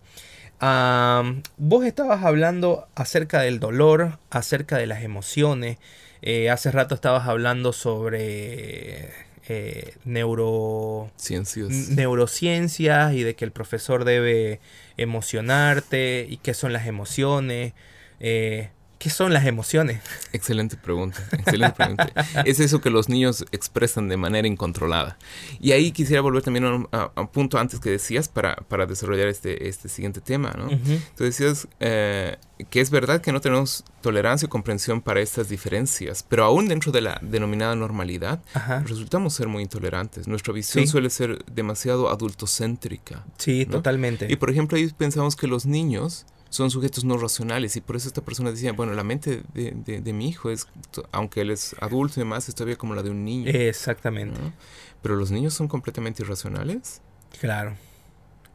vos 0.61 1.85
estabas 1.85 2.25
hablando 2.25 2.87
acerca 2.95 3.41
del 3.41 3.61
dolor, 3.61 4.19
acerca 4.31 4.79
de 4.79 4.87
las 4.87 5.03
emociones. 5.03 5.79
Eh, 6.23 6.51
hace 6.51 6.71
rato 6.71 6.95
estabas 6.95 7.29
hablando 7.29 7.73
sobre 7.73 9.11
eh, 9.47 9.95
neurociencias. 10.05 11.91
neurociencias 11.91 13.13
y 13.13 13.23
de 13.23 13.35
que 13.35 13.45
el 13.45 13.53
profesor 13.53 14.05
debe 14.05 14.61
emocionarte 14.97 16.27
y 16.29 16.39
qué 16.39 16.55
son 16.55 16.73
las 16.73 16.87
emociones. 16.87 17.75
Eh, 18.21 18.71
¿Qué 19.05 19.11
son 19.11 19.35
las 19.35 19.45
emociones? 19.45 20.01
Excelente 20.33 20.79
pregunta, 20.79 21.23
excelente 21.33 21.77
pregunta. 21.77 22.11
es 22.47 22.59
eso 22.59 22.81
que 22.81 22.89
los 22.89 23.11
niños 23.11 23.45
expresan 23.53 24.09
de 24.09 24.17
manera 24.17 24.49
incontrolada. 24.49 25.19
Y 25.61 25.73
ahí 25.73 25.93
quisiera 25.93 26.23
volver 26.23 26.41
también 26.41 26.65
a 26.91 27.11
un, 27.15 27.29
punto 27.29 27.59
antes 27.59 27.81
que 27.81 27.91
decías 27.91 28.31
para, 28.31 28.57
para 28.57 28.87
desarrollar 28.87 29.29
este, 29.29 29.69
este 29.69 29.91
siguiente 29.91 30.23
tema, 30.23 30.55
¿no? 30.57 30.71
Tú 31.19 31.25
decías 31.25 31.69
eh, 31.81 32.39
que 32.71 32.81
es 32.81 32.89
verdad 32.89 33.21
que 33.21 33.31
no 33.31 33.43
tenemos 33.43 33.85
tolerancia 34.01 34.47
o 34.47 34.49
comprensión 34.49 35.03
para 35.03 35.21
estas 35.21 35.51
diferencias, 35.51 36.25
pero 36.27 36.45
aún 36.45 36.67
dentro 36.67 36.91
de 36.91 37.03
la 37.03 37.19
denominada 37.21 37.75
normalidad, 37.75 38.41
resultamos 38.87 39.35
ser 39.35 39.49
muy 39.49 39.65
intolerantes. 39.65 40.27
Nuestra 40.27 40.55
visión 40.55 40.87
suele 40.87 41.11
ser 41.11 41.45
demasiado 41.45 42.09
adultocéntrica. 42.09 43.23
Sí, 43.37 43.67
totalmente. 43.67 44.29
Y 44.31 44.37
por 44.37 44.49
ejemplo, 44.49 44.79
ahí 44.79 44.91
pensamos 44.97 45.37
que 45.37 45.47
los 45.47 45.67
niños 45.67 46.25
son 46.55 46.71
sujetos 46.71 47.05
no 47.05 47.19
racionales 47.19 47.75
y 47.75 47.81
por 47.81 47.97
eso 47.97 48.07
esta 48.07 48.25
persona 48.25 48.53
decía, 48.53 48.73
bueno, 48.73 48.93
la 48.93 49.03
mente 49.03 49.43
de, 49.55 50.13
mi 50.13 50.29
hijo 50.29 50.51
es, 50.51 50.69
aunque 51.11 51.41
él 51.41 51.51
es 51.51 51.75
adulto 51.81 52.21
y 52.21 52.21
demás, 52.21 52.49
es 52.49 52.55
todavía 52.55 52.77
como 52.77 52.95
la 52.95 53.03
de 53.03 53.11
un 53.11 53.25
niño. 53.25 53.51
Exactamente. 53.51 54.39
Pero 55.03 55.17
los 55.17 55.33
niños 55.33 55.53
son 55.53 55.67
completamente 55.67 56.23
irracionales. 56.23 57.03
Claro. 57.41 57.75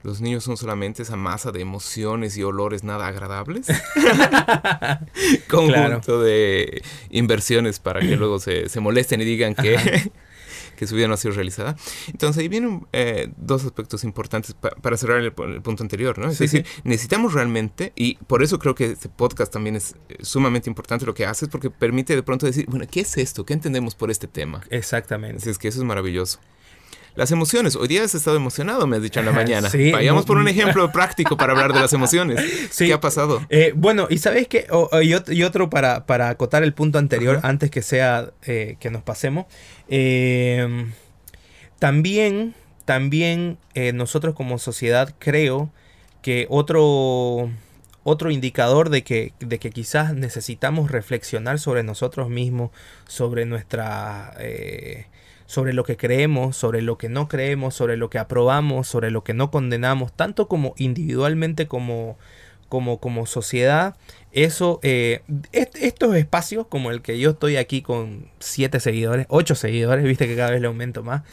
Los 0.02 0.22
niños 0.22 0.46
son 0.46 0.56
solamente 0.56 1.04
esa 1.04 1.18
masa 1.18 1.52
de 1.52 1.60
emociones 1.60 2.38
y 2.38 2.44
olores 2.44 2.86
nada 2.86 3.06
agradables. 3.06 3.68
Conjunto 5.50 6.22
de 6.22 6.82
inversiones 7.10 7.80
para 7.80 8.00
que 8.00 8.16
luego 8.16 8.40
se, 8.40 8.70
se 8.70 8.80
molesten 8.80 9.20
y 9.20 9.26
digan 9.26 9.56
que, 9.56 10.10
que 10.80 10.88
su 10.88 10.96
vida 10.96 11.10
no 11.10 11.16
ha 11.16 11.18
sido 11.18 11.34
realizada. 11.34 11.76
Entonces 12.08 12.40
ahí 12.40 12.48
vienen 12.48 12.88
eh, 12.94 13.34
dos 13.36 13.66
aspectos 13.66 14.06
importantes 14.06 14.54
para 14.54 14.96
cerrar 14.96 15.20
el, 15.20 15.34
punto 15.34 15.84
anterior, 15.84 16.18
¿no? 16.18 16.30
Es 16.30 16.40
decir, 16.40 16.66
necesitamos 16.86 17.34
realmente, 17.34 17.92
y 17.98 18.16
por 18.16 18.44
eso 18.44 18.60
creo 18.60 18.76
que 18.76 18.86
este 18.86 19.10
podcast 19.10 19.52
también 19.52 19.76
es 19.76 19.96
eh, 20.08 20.16
sumamente 20.22 20.70
importante 20.70 21.06
lo 21.06 21.14
que 21.14 21.26
haces, 21.26 21.50
porque 21.50 21.70
permite 21.70 22.16
de 22.16 22.24
pronto 22.24 22.46
decir, 22.46 22.66
bueno, 22.70 22.86
¿qué 22.90 23.02
es 23.02 23.18
esto? 23.18 23.46
¿Qué 23.46 23.54
entendemos 23.54 23.94
por 23.94 24.10
este 24.10 24.28
tema? 24.28 24.62
Exactamente. 24.70 25.50
es 25.50 25.58
que 25.58 25.68
eso 25.68 25.80
es 25.80 25.84
maravilloso. 25.84 26.40
Las 27.16 27.32
emociones. 27.32 27.76
Hoy 27.76 27.90
día 27.90 28.04
has 28.04 28.16
estado 28.16 28.38
emocionado, 28.38 28.88
me 28.88 28.96
has 28.96 29.02
dicho 29.02 29.20
en 29.20 29.26
la 29.26 29.32
mañana. 29.34 29.70
Sí, 29.70 29.92
Vayamos 29.92 30.26
por 30.26 30.38
un 30.38 30.48
ejemplo 30.48 30.90
práctico 30.94 31.36
para 31.36 31.52
hablar 31.52 31.74
de 31.74 31.82
las 31.82 31.92
emociones. 31.92 32.72
¿Qué 32.78 32.94
ha 32.94 33.02
pasado? 33.02 33.46
Eh, 33.50 33.74
bueno, 33.76 34.08
y 34.10 34.20
sabes 34.20 34.48
que, 34.48 34.68
y, 35.02 35.44
otro 35.44 35.70
para, 35.70 36.06
para 36.06 36.30
acotar 36.30 36.64
el 36.64 36.74
punto 36.74 36.98
anterior, 36.98 37.42
antes 37.44 37.72
que 37.72 37.82
sea 37.82 38.32
eh, 38.44 38.78
que 38.80 38.90
nos 38.90 39.04
pasemos. 39.04 39.48
Eh, 39.90 40.88
también, 41.80 42.54
también 42.86 43.58
nosotros 43.94 44.36
como 44.36 44.58
sociedad 44.58 45.16
creo 45.20 45.72
que 46.22 46.48
otro 46.50 47.50
otro 48.04 48.32
indicador 48.32 48.90
de 48.90 49.04
que, 49.04 49.34
de 49.40 49.60
que 49.60 49.70
quizás 49.72 50.14
necesitamos 50.14 50.92
reflexionar 50.92 51.60
sobre 51.60 51.84
nosotros 51.84 52.30
mismos, 52.30 52.72
sobre 53.08 53.46
nuestra 53.46 54.36
sobre 55.50 55.74
lo 55.74 55.84
que 55.84 55.98
creemos, 55.98 56.56
sobre 56.56 56.84
lo 56.84 57.00
que 57.00 57.10
no 57.10 57.28
creemos, 57.28 57.74
sobre 57.74 57.98
lo 57.98 58.12
que 58.12 58.20
aprobamos, 58.20 58.88
sobre 58.88 59.10
lo 59.10 59.24
que 59.24 59.34
no 59.34 59.50
condenamos, 59.50 60.14
tanto 60.14 60.48
como 60.48 60.76
individualmente 60.78 61.68
como, 61.68 62.20
como, 62.68 63.00
como 63.00 63.26
sociedad. 63.26 63.96
Eso, 64.32 64.80
eh, 64.84 65.22
estos 65.52 66.16
espacios 66.16 66.68
como 66.68 66.92
el 66.92 67.02
que 67.02 67.18
yo 67.18 67.32
estoy 67.32 67.58
aquí 67.58 67.82
con 67.82 68.28
siete 68.40 68.80
seguidores, 68.80 69.26
ocho 69.30 69.56
seguidores, 69.56 70.04
viste 70.06 70.28
que 70.28 70.36
cada 70.36 70.52
vez 70.52 70.62
le 70.62 70.68
aumento 70.68 71.02
más, 71.02 71.24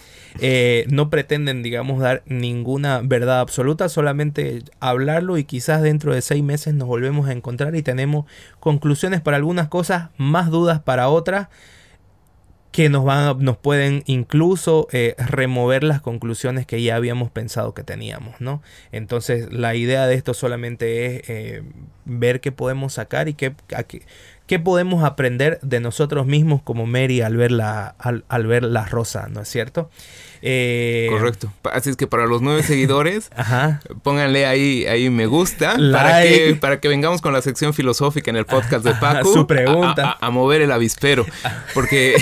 eh, 0.40 0.86
no 0.88 1.10
pretenden, 1.10 1.62
digamos, 1.62 2.00
dar 2.00 2.22
ninguna 2.26 3.02
verdad 3.04 3.40
absoluta, 3.40 3.90
solamente 3.90 4.62
hablarlo 4.80 5.36
y 5.36 5.44
quizás 5.44 5.82
dentro 5.82 6.14
de 6.14 6.22
seis 6.22 6.42
meses 6.42 6.72
nos 6.72 6.88
volvemos 6.88 7.28
a 7.28 7.32
encontrar 7.32 7.76
y 7.76 7.82
tenemos 7.82 8.24
conclusiones 8.60 9.20
para 9.20 9.36
algunas 9.36 9.68
cosas, 9.68 10.08
más 10.16 10.50
dudas 10.50 10.80
para 10.80 11.08
otras 11.08 11.48
que 12.76 12.90
nos, 12.90 13.06
van, 13.06 13.42
nos 13.42 13.56
pueden 13.56 14.02
incluso 14.04 14.86
eh, 14.92 15.14
remover 15.16 15.82
las 15.82 16.02
conclusiones 16.02 16.66
que 16.66 16.82
ya 16.82 16.94
habíamos 16.94 17.30
pensado 17.30 17.72
que 17.72 17.82
teníamos, 17.82 18.38
¿no? 18.38 18.60
Entonces 18.92 19.50
la 19.50 19.74
idea 19.74 20.06
de 20.06 20.14
esto 20.14 20.34
solamente 20.34 21.06
es 21.06 21.30
eh, 21.30 21.62
ver 22.04 22.42
qué 22.42 22.52
podemos 22.52 22.92
sacar 22.92 23.30
y 23.30 23.32
qué, 23.32 23.54
qué, 24.46 24.58
podemos 24.58 25.04
aprender 25.04 25.58
de 25.62 25.80
nosotros 25.80 26.26
mismos 26.26 26.60
como 26.60 26.84
Mary 26.84 27.22
al 27.22 27.38
ver 27.38 27.50
la, 27.50 27.96
al 27.96 28.46
ver 28.46 28.62
la 28.62 28.84
rosa, 28.84 29.28
¿no 29.30 29.40
es 29.40 29.48
cierto? 29.48 29.88
Eh, 30.42 31.08
Correcto. 31.10 31.52
Así 31.64 31.90
es 31.90 31.96
que 31.96 32.06
para 32.06 32.26
los 32.26 32.42
nueve 32.42 32.62
seguidores, 32.62 33.30
pónganle 34.02 34.46
ahí, 34.46 34.86
ahí 34.86 35.10
me 35.10 35.26
gusta 35.26 35.76
para 35.92 36.22
que, 36.22 36.56
para 36.60 36.80
que 36.80 36.88
vengamos 36.88 37.20
con 37.20 37.32
la 37.32 37.42
sección 37.42 37.74
filosófica 37.74 38.30
en 38.30 38.36
el 38.36 38.46
podcast 38.46 38.84
de 38.84 38.94
Paco. 38.94 39.32
Su 39.32 39.46
pregunta. 39.46 40.16
A, 40.20 40.30
mover 40.30 40.60
el 40.62 40.72
avispero. 40.72 41.24
Porque 41.74 42.16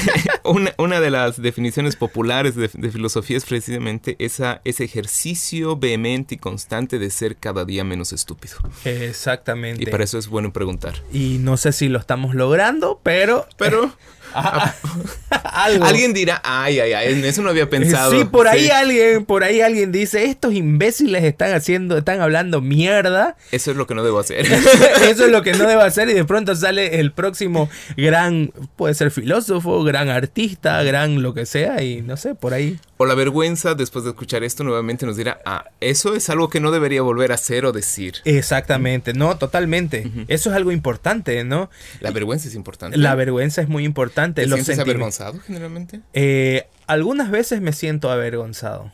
una, 0.44 1.00
de 1.00 1.10
las 1.10 1.40
definiciones 1.40 1.96
populares 1.96 2.54
de, 2.54 2.68
filosofía 2.68 3.36
es 3.36 3.44
precisamente 3.44 4.16
esa, 4.18 4.60
ese 4.64 4.84
ejercicio 4.84 5.76
vehemente 5.76 6.36
y 6.36 6.38
constante 6.38 6.98
de 6.98 7.10
ser 7.10 7.36
cada 7.36 7.64
día 7.64 7.84
menos 7.84 8.12
estúpido. 8.12 8.56
Exactamente. 8.84 9.82
Y 9.82 9.86
para 9.86 10.04
eso 10.04 10.18
es 10.18 10.28
bueno 10.28 10.52
preguntar. 10.52 10.94
Y 11.12 11.38
no 11.38 11.56
sé 11.56 11.72
si 11.72 11.88
lo 11.88 11.98
estamos 11.98 12.34
logrando, 12.34 13.00
pero... 13.02 13.46
Pero... 13.56 13.92
Alguien 15.82 16.12
dirá, 16.12 16.40
ay, 16.44 16.80
ay, 16.80 16.92
ay, 16.92 17.12
en 17.12 17.24
eso 17.24 17.42
no 17.42 17.50
había 17.50 17.70
pensado. 17.70 18.10
Sí, 18.10 18.24
por 18.24 18.48
ahí 18.48 18.70
alguien, 18.70 19.24
por 19.24 19.44
ahí 19.44 19.60
alguien 19.60 19.92
dice, 19.92 20.24
estos 20.24 20.52
imbéciles 20.52 21.22
están 21.24 21.52
haciendo, 21.52 21.96
están 21.98 22.20
hablando 22.20 22.60
mierda. 22.60 23.36
Eso 23.52 23.70
es 23.70 23.76
lo 23.76 23.86
que 23.86 23.94
no 23.94 24.02
debo 24.02 24.18
hacer. 24.18 24.46
eso 25.08 25.24
es 25.24 25.30
lo 25.30 25.42
que 25.42 25.52
no 25.52 25.66
debo 25.66 25.82
hacer 25.82 26.08
y 26.08 26.14
de 26.14 26.24
pronto 26.24 26.54
sale 26.56 27.00
el 27.00 27.12
próximo 27.12 27.68
gran, 27.96 28.52
puede 28.76 28.94
ser 28.94 29.10
filósofo, 29.10 29.82
gran 29.84 30.08
artista, 30.08 30.82
gran 30.82 31.22
lo 31.22 31.34
que 31.34 31.46
sea 31.46 31.82
y 31.82 32.02
no 32.02 32.16
sé, 32.16 32.34
por 32.34 32.54
ahí. 32.54 32.78
O 32.96 33.06
la 33.06 33.14
vergüenza 33.14 33.74
después 33.74 34.04
de 34.04 34.10
escuchar 34.10 34.44
esto 34.44 34.62
nuevamente 34.62 35.04
nos 35.04 35.16
dirá, 35.16 35.40
ah, 35.44 35.64
eso 35.80 36.14
es 36.14 36.30
algo 36.30 36.48
que 36.48 36.60
no 36.60 36.70
debería 36.70 37.02
volver 37.02 37.32
a 37.32 37.34
hacer 37.34 37.66
o 37.66 37.72
decir. 37.72 38.14
Exactamente, 38.24 39.14
no, 39.14 39.36
totalmente. 39.36 40.10
Eso 40.28 40.50
es 40.50 40.56
algo 40.56 40.70
importante, 40.70 41.42
¿no? 41.42 41.70
La 42.00 42.12
vergüenza 42.12 42.48
es 42.48 42.54
importante. 42.54 42.96
La 42.96 43.14
vergüenza 43.16 43.62
es 43.62 43.68
muy 43.68 43.84
importante. 43.84 44.42
¿Te 44.42 44.48
sientes 44.48 44.78
avergonzado 44.78 45.40
generalmente? 45.40 46.00
Eh, 46.12 46.68
algunas 46.86 47.30
veces 47.30 47.60
me 47.60 47.72
siento 47.72 48.10
avergonzado. 48.10 48.92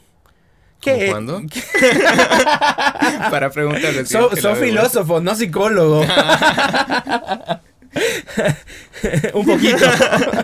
¿Qué? 0.80 1.08
¿Cuándo? 1.10 1.42
Para 3.30 3.50
preguntarle. 3.50 4.06
Soy 4.06 4.56
filósofo, 4.56 5.20
no 5.20 5.34
psicólogo. 5.34 6.04
un 9.34 9.46
poquito. 9.46 9.86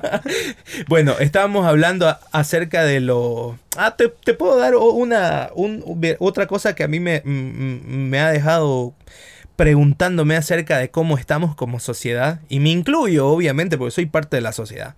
bueno, 0.88 1.16
estábamos 1.18 1.66
hablando 1.66 2.16
acerca 2.32 2.84
de 2.84 3.00
lo... 3.00 3.58
Ah, 3.76 3.96
te, 3.96 4.08
puedo 4.34 4.56
dar 4.58 4.74
una, 4.76 5.50
otra 6.18 6.46
cosa 6.46 6.74
que 6.74 6.84
a 6.84 6.88
mí 6.88 6.98
me, 7.00 8.18
ha 8.18 8.30
dejado 8.30 8.94
preguntándome 9.56 10.36
acerca 10.36 10.78
de 10.78 10.90
cómo 10.90 11.18
estamos 11.18 11.54
como 11.54 11.78
sociedad. 11.80 12.40
Y 12.48 12.60
me 12.60 12.70
incluyo, 12.70 13.28
obviamente, 13.28 13.78
porque 13.78 13.92
soy 13.92 14.06
parte 14.06 14.36
de 14.36 14.42
la 14.42 14.52
sociedad. 14.52 14.94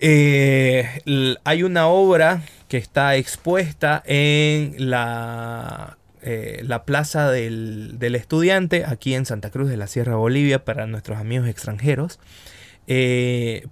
Eh, 0.00 1.36
hay 1.44 1.62
una 1.62 1.86
obra 1.86 2.42
que 2.68 2.76
está 2.76 3.14
expuesta 3.16 4.02
en 4.04 4.74
la 4.78 5.96
eh, 6.28 6.60
la 6.64 6.84
Plaza 6.84 7.30
del, 7.30 7.96
Estudiante, 8.16 8.84
aquí 8.84 9.14
en 9.14 9.26
Santa 9.26 9.50
Cruz 9.50 9.68
de 9.68 9.76
la 9.76 9.86
Sierra 9.86 10.16
Bolivia, 10.16 10.64
para 10.64 10.88
nuestros 10.88 11.18
amigos 11.18 11.46
extranjeros. 11.46 12.18
Eh, 12.88 13.68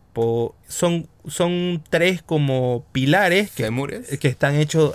son, 0.68 1.08
son 1.26 1.82
tres 1.90 2.22
como 2.22 2.86
pilares 2.92 3.50
que, 3.50 3.68
que 4.20 4.28
están 4.28 4.54
hechos, 4.54 4.94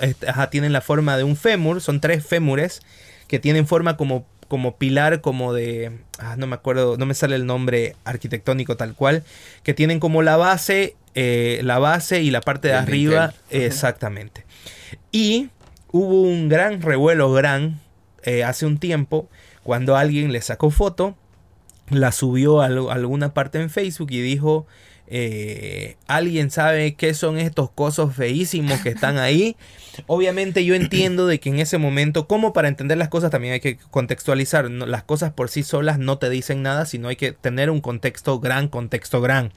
tienen 0.52 0.72
la 0.72 0.80
forma 0.80 1.18
de 1.18 1.26
un 1.26 1.36
fémur, 1.36 1.82
son 1.82 2.00
tres 2.00 2.26
fémures 2.26 2.82
que 3.28 3.40
tienen 3.40 3.68
forma 3.68 3.98
como, 3.98 4.26
como 4.48 4.78
pilar, 4.78 5.20
como 5.20 5.52
de, 5.52 6.00
ah, 6.18 6.38
no 6.38 6.48
me 6.48 6.56
acuerdo, 6.56 6.96
no 6.96 7.06
me 7.06 7.14
sale 7.14 7.36
el 7.36 7.46
nombre 7.46 7.98
arquitectónico 8.06 8.78
tal 8.78 8.96
cual, 8.96 9.26
que 9.64 9.74
tienen 9.74 10.00
como 10.00 10.22
la 10.22 10.38
base, 10.38 10.96
eh, 11.14 11.60
la 11.64 11.78
base 11.78 12.22
y 12.22 12.32
la 12.32 12.40
parte 12.40 12.70
de 12.70 12.76
arriba, 12.76 13.34
exactamente. 13.50 14.46
Y 15.12 15.50
hubo 15.92 16.22
un 16.22 16.50
gran 16.50 16.82
revuelo, 16.82 17.32
gran, 17.32 17.80
eh, 18.24 18.44
hace 18.44 18.66
un 18.66 18.78
tiempo, 18.78 19.30
cuando 19.64 19.96
alguien 19.96 20.32
le 20.32 20.42
sacó 20.42 20.72
foto, 20.72 21.16
la 21.90 22.12
subió 22.12 22.62
a, 22.62 22.66
alguna 22.66 23.34
parte 23.34 23.60
en 23.60 23.70
Facebook 23.70 24.12
y 24.12 24.22
dijo, 24.22 24.68
eh, 25.12 25.98
alguien 26.08 26.52
sabe 26.52 26.94
qué 26.94 27.16
son 27.16 27.40
estos 27.40 27.72
cosos 27.72 28.16
feísimos 28.16 28.80
que 28.82 28.90
están 28.90 29.18
ahí. 29.20 29.56
Obviamente 30.06 30.64
yo 30.64 30.76
entiendo 30.76 31.26
de 31.26 31.40
que 31.40 31.50
en 31.50 31.60
ese 31.60 31.78
momento, 31.78 32.28
como 32.28 32.54
para 32.54 32.68
entender 32.68 32.98
las 32.98 33.10
cosas 33.10 33.32
también 33.32 33.56
hay 33.56 33.60
que 33.60 33.78
contextualizar. 33.90 34.70
las 34.70 35.04
cosas 35.04 35.34
por 35.34 35.50
sí 35.50 35.64
solas 35.64 35.98
no 35.98 36.20
te 36.20 36.30
dicen 36.30 36.62
nada, 36.62 36.86
sino 36.86 37.08
hay 37.08 37.16
que 37.16 37.32
tener 37.32 37.70
un 37.70 37.82
contexto 37.82 38.40
gran, 38.40 38.68
contexto 38.68 39.20
gran. 39.20 39.52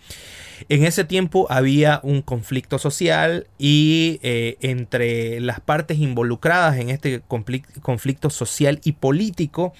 En 0.69 0.85
ese 0.85 1.05
tiempo 1.05 1.47
había 1.51 2.01
un 2.03 2.23
conflicto 2.23 2.79
social 2.79 3.47
y 3.59 4.21
eh, 4.23 4.57
entre 4.61 5.41
las 5.41 5.61
partes 5.61 5.99
involucradas 5.99 6.77
en 6.79 6.91
este 6.91 7.21
conflicto 7.21 8.31
social 8.31 8.81
y 8.85 8.93
político 8.93 9.73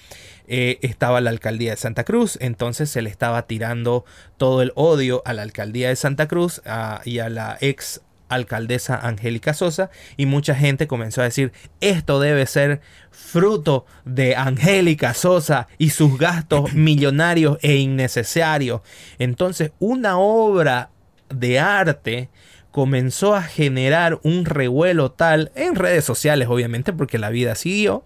eh, 0.47 0.79
estaba 0.81 1.21
la 1.21 1.29
alcaldía 1.29 1.71
de 1.71 1.77
Santa 1.77 2.03
Cruz, 2.03 2.37
entonces 2.41 2.89
se 2.89 3.01
le 3.01 3.09
estaba 3.09 3.47
tirando 3.47 4.05
todo 4.37 4.61
el 4.61 4.71
odio 4.75 5.21
a 5.25 5.33
la 5.33 5.41
alcaldía 5.41 5.89
de 5.89 5.95
Santa 5.95 6.27
Cruz 6.27 6.61
y 7.05 7.19
a 7.19 7.29
la 7.29 7.57
ex 7.61 8.01
alcaldesa 8.33 8.95
Angélica 8.95 9.53
Sosa 9.53 9.89
y 10.17 10.25
mucha 10.25 10.55
gente 10.55 10.87
comenzó 10.87 11.21
a 11.21 11.25
decir 11.25 11.51
esto 11.81 12.19
debe 12.19 12.45
ser 12.45 12.81
fruto 13.11 13.85
de 14.05 14.35
Angélica 14.35 15.13
Sosa 15.13 15.67
y 15.77 15.91
sus 15.91 16.17
gastos 16.17 16.73
millonarios 16.75 17.57
e 17.61 17.75
innecesarios. 17.75 18.81
Entonces 19.19 19.71
una 19.79 20.17
obra 20.17 20.89
de 21.29 21.59
arte 21.59 22.29
comenzó 22.71 23.35
a 23.35 23.43
generar 23.43 24.19
un 24.23 24.45
revuelo 24.45 25.11
tal 25.11 25.51
en 25.55 25.75
redes 25.75 26.05
sociales 26.05 26.47
obviamente 26.49 26.91
porque 26.91 27.19
la 27.19 27.29
vida 27.29 27.55
siguió 27.55 28.03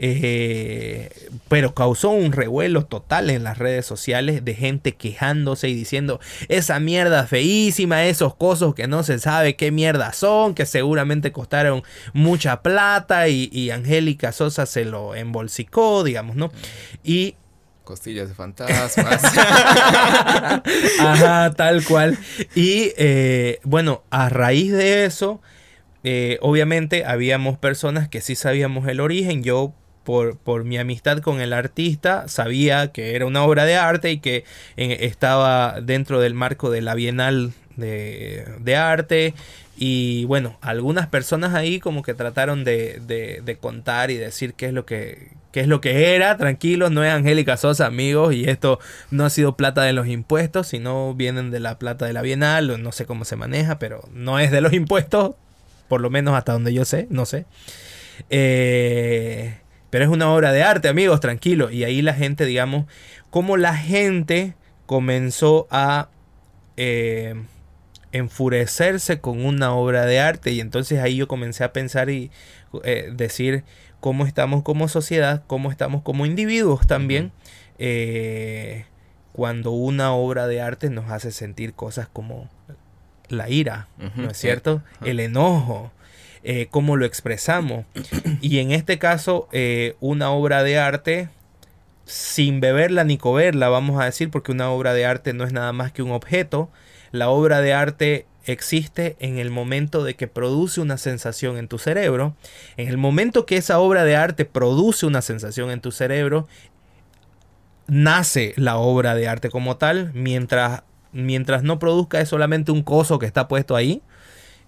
eh, 0.00 1.10
pero 1.48 1.74
causó 1.74 2.10
un 2.10 2.30
revuelo 2.30 2.84
total 2.84 3.30
en 3.30 3.42
las 3.42 3.58
redes 3.58 3.84
sociales 3.84 4.44
de 4.44 4.54
gente 4.54 4.94
quejándose 4.94 5.68
y 5.68 5.74
diciendo 5.74 6.20
esa 6.48 6.78
mierda 6.78 7.26
feísima, 7.26 8.04
esos 8.04 8.36
cosos 8.36 8.76
que 8.76 8.86
no 8.86 9.02
se 9.02 9.18
sabe 9.18 9.56
qué 9.56 9.72
mierda 9.72 10.12
son, 10.12 10.54
que 10.54 10.66
seguramente 10.66 11.32
costaron 11.32 11.82
mucha 12.12 12.62
plata 12.62 13.28
y, 13.28 13.70
Angélica 13.70 14.30
Sosa 14.32 14.66
se 14.66 14.84
lo 14.84 15.14
embolsicó, 15.14 16.04
digamos, 16.04 16.36
¿no? 16.36 16.52
Y 17.02 17.34
costillas 17.82 18.28
de 18.28 18.34
fantasmas. 18.34 19.24
Ajá, 21.00 21.52
tal 21.56 21.84
cual. 21.84 22.16
Y 22.54 22.92
eh, 22.96 23.58
bueno, 23.64 24.02
a 24.10 24.28
raíz 24.28 24.72
de 24.72 25.06
eso, 25.06 25.40
eh, 26.04 26.38
obviamente 26.40 27.04
habíamos 27.04 27.58
personas 27.58 28.08
que 28.08 28.20
sí 28.20 28.36
sabíamos 28.36 28.86
el 28.88 29.00
origen. 29.00 29.42
Yo 29.42 29.74
por, 30.08 30.64
mi 30.64 30.78
amistad 30.78 31.18
con 31.18 31.42
el 31.42 31.52
artista, 31.52 32.28
sabía 32.28 32.92
que 32.92 33.14
era 33.14 33.26
una 33.26 33.44
obra 33.44 33.66
de 33.66 33.76
arte 33.76 34.10
y 34.10 34.20
que 34.20 34.44
eh, 34.78 34.96
estaba 35.02 35.82
dentro 35.82 36.18
del 36.18 36.32
marco 36.32 36.70
de 36.70 36.80
la 36.80 36.94
Bienal 36.94 37.52
de, 37.76 38.74
Arte. 38.74 39.34
Y 39.76 40.24
bueno, 40.24 40.56
algunas 40.62 41.08
personas 41.08 41.52
ahí 41.52 41.78
como 41.78 42.02
que 42.02 42.14
trataron 42.14 42.64
de, 42.64 43.58
contar 43.60 44.10
y 44.10 44.16
decir 44.16 44.54
qué 44.54 44.66
es 44.68 44.72
lo 44.72 44.86
que, 44.86 45.32
qué 45.52 45.60
es 45.60 45.66
lo 45.66 45.82
que 45.82 46.14
era. 46.14 46.38
Tranquilos, 46.38 46.90
no 46.90 47.04
es 47.04 47.12
Angélica 47.12 47.58
Sosa, 47.58 47.84
amigos. 47.84 48.32
Y 48.32 48.48
esto 48.48 48.80
no 49.10 49.26
ha 49.26 49.30
sido 49.30 49.58
plata 49.58 49.82
de 49.82 49.92
los 49.92 50.06
impuestos, 50.06 50.68
sino 50.68 51.12
vienen 51.12 51.50
de 51.50 51.60
la 51.60 51.78
plata 51.78 52.06
de 52.06 52.14
la 52.14 52.22
Bienal. 52.22 52.82
No 52.82 52.92
sé 52.92 53.04
cómo 53.04 53.26
se 53.26 53.36
maneja, 53.36 53.78
pero 53.78 54.08
no 54.14 54.38
es 54.38 54.50
de 54.52 54.62
los 54.62 54.72
impuestos. 54.72 55.32
Por 55.86 56.00
lo 56.00 56.08
menos 56.08 56.34
hasta 56.34 56.54
donde 56.54 56.72
yo 56.72 56.86
sé, 56.86 57.08
no 57.10 57.26
sé. 57.26 57.44
Eh, 58.30 59.58
pero 59.90 60.04
es 60.04 60.10
una 60.10 60.30
obra 60.32 60.52
de 60.52 60.62
arte, 60.62 60.88
amigos, 60.88 61.20
tranquilo. 61.20 61.70
Y 61.70 61.84
ahí 61.84 62.02
la 62.02 62.14
gente, 62.14 62.44
digamos, 62.44 62.86
como 63.30 63.56
la 63.56 63.76
gente 63.76 64.54
comenzó 64.86 65.66
a 65.70 66.08
eh, 66.76 67.34
enfurecerse 68.12 69.20
con 69.20 69.44
una 69.44 69.72
obra 69.74 70.04
de 70.06 70.20
arte. 70.20 70.52
Y 70.52 70.60
entonces 70.60 71.00
ahí 71.00 71.16
yo 71.16 71.28
comencé 71.28 71.64
a 71.64 71.72
pensar 71.72 72.10
y 72.10 72.30
eh, 72.84 73.10
decir 73.12 73.64
cómo 74.00 74.26
estamos 74.26 74.62
como 74.62 74.88
sociedad, 74.88 75.42
cómo 75.46 75.70
estamos 75.70 76.02
como 76.02 76.26
individuos 76.26 76.86
también. 76.86 77.32
Eh, 77.78 78.84
cuando 79.32 79.70
una 79.70 80.12
obra 80.12 80.46
de 80.48 80.60
arte 80.60 80.90
nos 80.90 81.10
hace 81.10 81.30
sentir 81.30 81.72
cosas 81.72 82.08
como 82.08 82.48
la 83.28 83.48
ira, 83.48 83.88
¿no 84.16 84.30
es 84.30 84.36
cierto? 84.36 84.82
El 85.04 85.20
enojo, 85.20 85.92
eh, 86.50 86.66
cómo 86.70 86.96
lo 86.96 87.04
expresamos. 87.04 87.84
Y 88.40 88.60
en 88.60 88.70
este 88.70 88.98
caso, 88.98 89.50
eh, 89.52 89.96
una 90.00 90.30
obra 90.30 90.62
de 90.62 90.78
arte, 90.78 91.28
sin 92.06 92.60
beberla 92.60 93.04
ni 93.04 93.18
coberla, 93.18 93.68
vamos 93.68 94.00
a 94.00 94.06
decir, 94.06 94.30
porque 94.30 94.52
una 94.52 94.70
obra 94.70 94.94
de 94.94 95.04
arte 95.04 95.34
no 95.34 95.44
es 95.44 95.52
nada 95.52 95.74
más 95.74 95.92
que 95.92 96.02
un 96.02 96.10
objeto. 96.10 96.70
La 97.12 97.28
obra 97.28 97.60
de 97.60 97.74
arte 97.74 98.26
existe 98.46 99.14
en 99.20 99.36
el 99.36 99.50
momento 99.50 100.04
de 100.04 100.14
que 100.14 100.26
produce 100.26 100.80
una 100.80 100.96
sensación 100.96 101.58
en 101.58 101.68
tu 101.68 101.76
cerebro. 101.76 102.34
En 102.78 102.88
el 102.88 102.96
momento 102.96 103.44
que 103.44 103.58
esa 103.58 103.78
obra 103.78 104.04
de 104.04 104.16
arte 104.16 104.46
produce 104.46 105.04
una 105.04 105.20
sensación 105.20 105.70
en 105.70 105.82
tu 105.82 105.92
cerebro, 105.92 106.48
nace 107.88 108.54
la 108.56 108.78
obra 108.78 109.14
de 109.14 109.28
arte 109.28 109.50
como 109.50 109.76
tal, 109.76 110.12
mientras, 110.14 110.82
mientras 111.12 111.62
no 111.62 111.78
produzca 111.78 112.22
es 112.22 112.30
solamente 112.30 112.72
un 112.72 112.82
coso 112.82 113.18
que 113.18 113.26
está 113.26 113.48
puesto 113.48 113.76
ahí. 113.76 114.00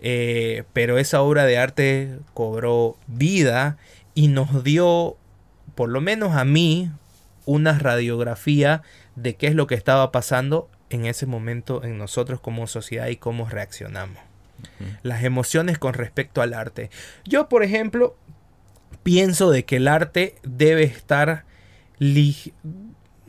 Eh, 0.00 0.64
pero 0.72 0.98
esa 0.98 1.20
obra 1.22 1.44
de 1.44 1.58
arte 1.58 2.18
cobró 2.34 2.96
vida 3.06 3.76
y 4.14 4.28
nos 4.28 4.64
dio, 4.64 5.16
por 5.74 5.88
lo 5.90 6.00
menos 6.00 6.34
a 6.36 6.44
mí, 6.44 6.90
una 7.44 7.78
radiografía 7.78 8.82
de 9.16 9.34
qué 9.34 9.46
es 9.48 9.54
lo 9.54 9.66
que 9.66 9.74
estaba 9.74 10.10
pasando 10.12 10.68
en 10.88 11.06
ese 11.06 11.26
momento 11.26 11.84
en 11.84 11.98
nosotros 11.98 12.40
como 12.40 12.66
sociedad 12.66 13.08
y 13.08 13.16
cómo 13.16 13.48
reaccionamos. 13.48 14.18
Las 15.02 15.24
emociones 15.24 15.78
con 15.78 15.94
respecto 15.94 16.42
al 16.42 16.52
arte. 16.52 16.90
Yo, 17.24 17.48
por 17.48 17.62
ejemplo, 17.62 18.16
pienso 19.02 19.50
de 19.50 19.64
que 19.64 19.76
el 19.76 19.88
arte 19.88 20.34
debe 20.42 20.82
estar 20.82 21.44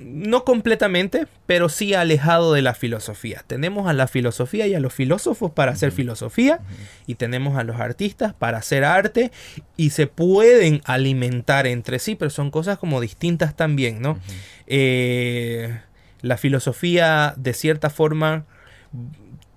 no 0.03 0.43
completamente, 0.43 1.27
pero 1.45 1.69
sí 1.69 1.93
alejado 1.93 2.53
de 2.53 2.61
la 2.61 2.73
filosofía. 2.73 3.43
Tenemos 3.47 3.87
a 3.87 3.93
la 3.93 4.07
filosofía 4.07 4.67
y 4.67 4.73
a 4.73 4.79
los 4.79 4.93
filósofos 4.93 5.51
para 5.51 5.71
hacer 5.71 5.91
filosofía 5.91 6.59
y 7.07 7.15
tenemos 7.15 7.57
a 7.57 7.63
los 7.63 7.79
artistas 7.79 8.33
para 8.33 8.59
hacer 8.59 8.83
arte 8.83 9.31
y 9.77 9.91
se 9.91 10.07
pueden 10.07 10.81
alimentar 10.85 11.67
entre 11.67 11.99
sí, 11.99 12.15
pero 12.15 12.29
son 12.29 12.51
cosas 12.51 12.77
como 12.77 13.01
distintas 13.01 13.55
también, 13.55 14.01
¿no? 14.01 14.19
Eh, 14.67 15.79
la 16.21 16.37
filosofía 16.37 17.33
de 17.37 17.53
cierta 17.53 17.89
forma 17.89 18.45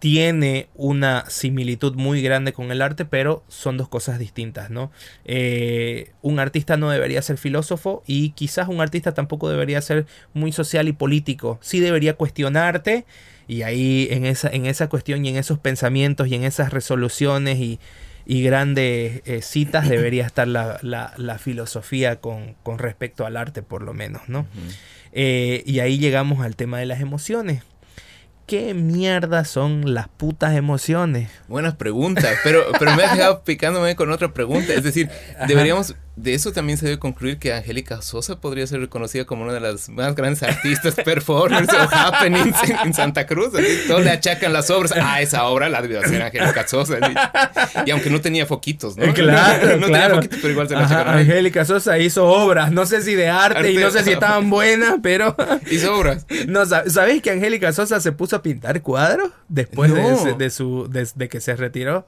tiene 0.05 0.69
una 0.75 1.25
similitud 1.31 1.95
muy 1.95 2.21
grande 2.21 2.53
con 2.53 2.71
el 2.71 2.83
arte, 2.83 3.07
pero 3.07 3.43
son 3.49 3.79
dos 3.79 3.89
cosas 3.89 4.19
distintas, 4.19 4.69
¿no? 4.69 4.93
Eh, 5.25 6.11
un 6.21 6.39
artista 6.41 6.77
no 6.77 6.91
debería 6.91 7.23
ser 7.23 7.39
filósofo 7.39 8.03
y 8.07 8.33
quizás 8.33 8.69
un 8.69 8.83
artista 8.83 9.15
tampoco 9.15 9.49
debería 9.49 9.81
ser 9.81 10.05
muy 10.35 10.53
social 10.53 10.89
y 10.89 10.93
político. 10.93 11.59
Sí 11.63 11.81
debería 11.81 12.19
cuestionarte 12.19 13.07
y 13.49 13.63
ahí 13.63 14.09
en 14.11 14.27
esa, 14.27 14.51
en 14.51 14.67
esa 14.67 14.91
cuestión 14.91 15.25
y 15.25 15.31
en 15.31 15.37
esos 15.37 15.59
pensamientos 15.59 16.29
y 16.29 16.35
en 16.35 16.45
esas 16.45 16.71
resoluciones 16.71 17.59
y, 17.59 17.79
grandes 18.27 19.23
eh, 19.25 19.41
citas 19.41 19.89
debería 19.89 20.27
estar 20.27 20.47
la, 20.47 21.39
filosofía 21.43 22.21
con, 22.21 22.57
respecto 22.77 23.25
al 23.25 23.39
arte, 23.39 23.63
por 23.63 23.81
lo 23.81 23.95
menos, 23.95 24.29
¿no? 24.29 24.47
Eh, 25.13 25.63
y 25.65 25.79
ahí 25.79 25.97
llegamos 25.97 26.45
al 26.45 26.57
tema 26.57 26.79
de 26.79 26.85
las 26.85 27.01
emociones. 27.01 27.63
¿Qué 28.47 28.75
mierda 28.75 29.47
son 29.47 29.95
las 29.95 30.09
putas 30.09 30.55
emociones? 30.55 31.31
Buenas 31.49 31.77
preguntas, 31.77 32.37
pero, 32.45 32.65
pero 32.79 32.95
me 32.95 33.03
has 33.05 33.17
dejado 33.17 33.43
picándome 33.45 33.97
con 33.97 34.11
otra 34.11 34.35
pregunta. 34.35 34.75
Es 34.75 34.83
decir, 34.83 35.09
deberíamos 35.49 35.97
de 36.17 36.35
eso 36.35 36.53
también 36.53 36.79
se 36.79 36.87
debe 36.87 36.99
concluir 37.01 37.39
que 37.39 37.53
Angélica 37.53 38.01
Sosa 38.01 38.41
podría 38.41 38.67
ser 38.69 38.79
reconocida 38.79 39.25
como 39.25 39.43
una 39.43 39.53
de 39.53 39.59
las 39.59 39.89
más 39.89 40.15
grandes 40.15 40.45
artistas 40.45 40.95
performers 41.05 41.69
o 41.73 41.89
happenings 41.91 42.57
en, 42.85 42.95
Santa 42.95 43.27
Cruz. 43.27 43.53
todos 43.89 44.05
le 44.05 44.11
achacan 44.11 44.53
las 44.53 44.71
obras. 44.71 44.95
Ah, 44.97 45.21
esa 45.21 45.45
obra 45.47 45.69
la 45.69 45.83
debió 45.83 46.01
hacer 46.01 46.23
Angélica 46.23 46.69
Sosa. 46.69 46.99
Y, 47.85 47.91
aunque 47.91 48.11
no 48.11 48.21
tenía 48.21 48.47
foquitos, 48.47 48.97
¿no? 48.97 49.12
Claro, 49.12 49.77
no 49.81 49.87
tenía 49.87 50.11
foquitos, 50.11 50.39
pero 50.41 50.53
igual 50.53 50.69
se 50.69 50.75
la 50.75 50.85
achacan. 50.85 51.19
Angélica 51.19 51.65
Sosa 51.65 51.99
hizo 51.99 52.27
obras, 52.27 52.71
no 52.71 52.87
sé 52.87 53.03
si 53.03 53.15
de 53.15 53.29
arte, 53.29 53.73
y 53.73 53.77
no 53.77 53.91
sé 53.91 54.05
si 54.05 54.12
estaban 54.12 54.49
buenas, 54.51 54.97
pero... 55.03 55.35
Hizo 55.71 55.97
obras. 55.97 56.27
No, 56.47 56.65
¿Sabéis 56.65 57.23
que 57.23 57.31
Angélica 57.31 57.73
Sosa 57.73 58.01
se 58.01 58.12
puso 58.12 58.37
a 58.37 58.43
pintar 58.43 58.83
cuadros 58.83 59.31
después 59.49 59.93
de, 59.93 60.35
de, 60.35 60.51
su, 60.51 60.89
de 60.89 61.29
que 61.29 61.41
se 61.41 61.57
retiró? 61.57 62.07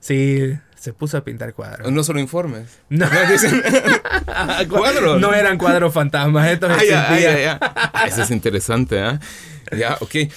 Sí, 0.00 0.58
se 0.84 0.92
puso 0.92 1.16
a 1.16 1.24
pintar 1.24 1.54
cuadros. 1.54 1.90
No 1.90 2.04
solo 2.04 2.20
informes. 2.20 2.78
No, 2.90 3.06
cuadros. 4.68 5.18
No 5.18 5.32
eran 5.32 5.56
cuadros 5.56 5.94
fantasmas, 5.94 6.50
estos 6.50 6.70
ah, 6.70 6.84
ya, 6.84 7.58
ah, 7.58 8.04
Eso 8.06 8.20
es 8.20 8.30
interesante, 8.30 8.98
¿eh? 8.98 9.18
Ya, 9.74 9.96
ok. 10.00 10.14
Eh, 10.14 10.30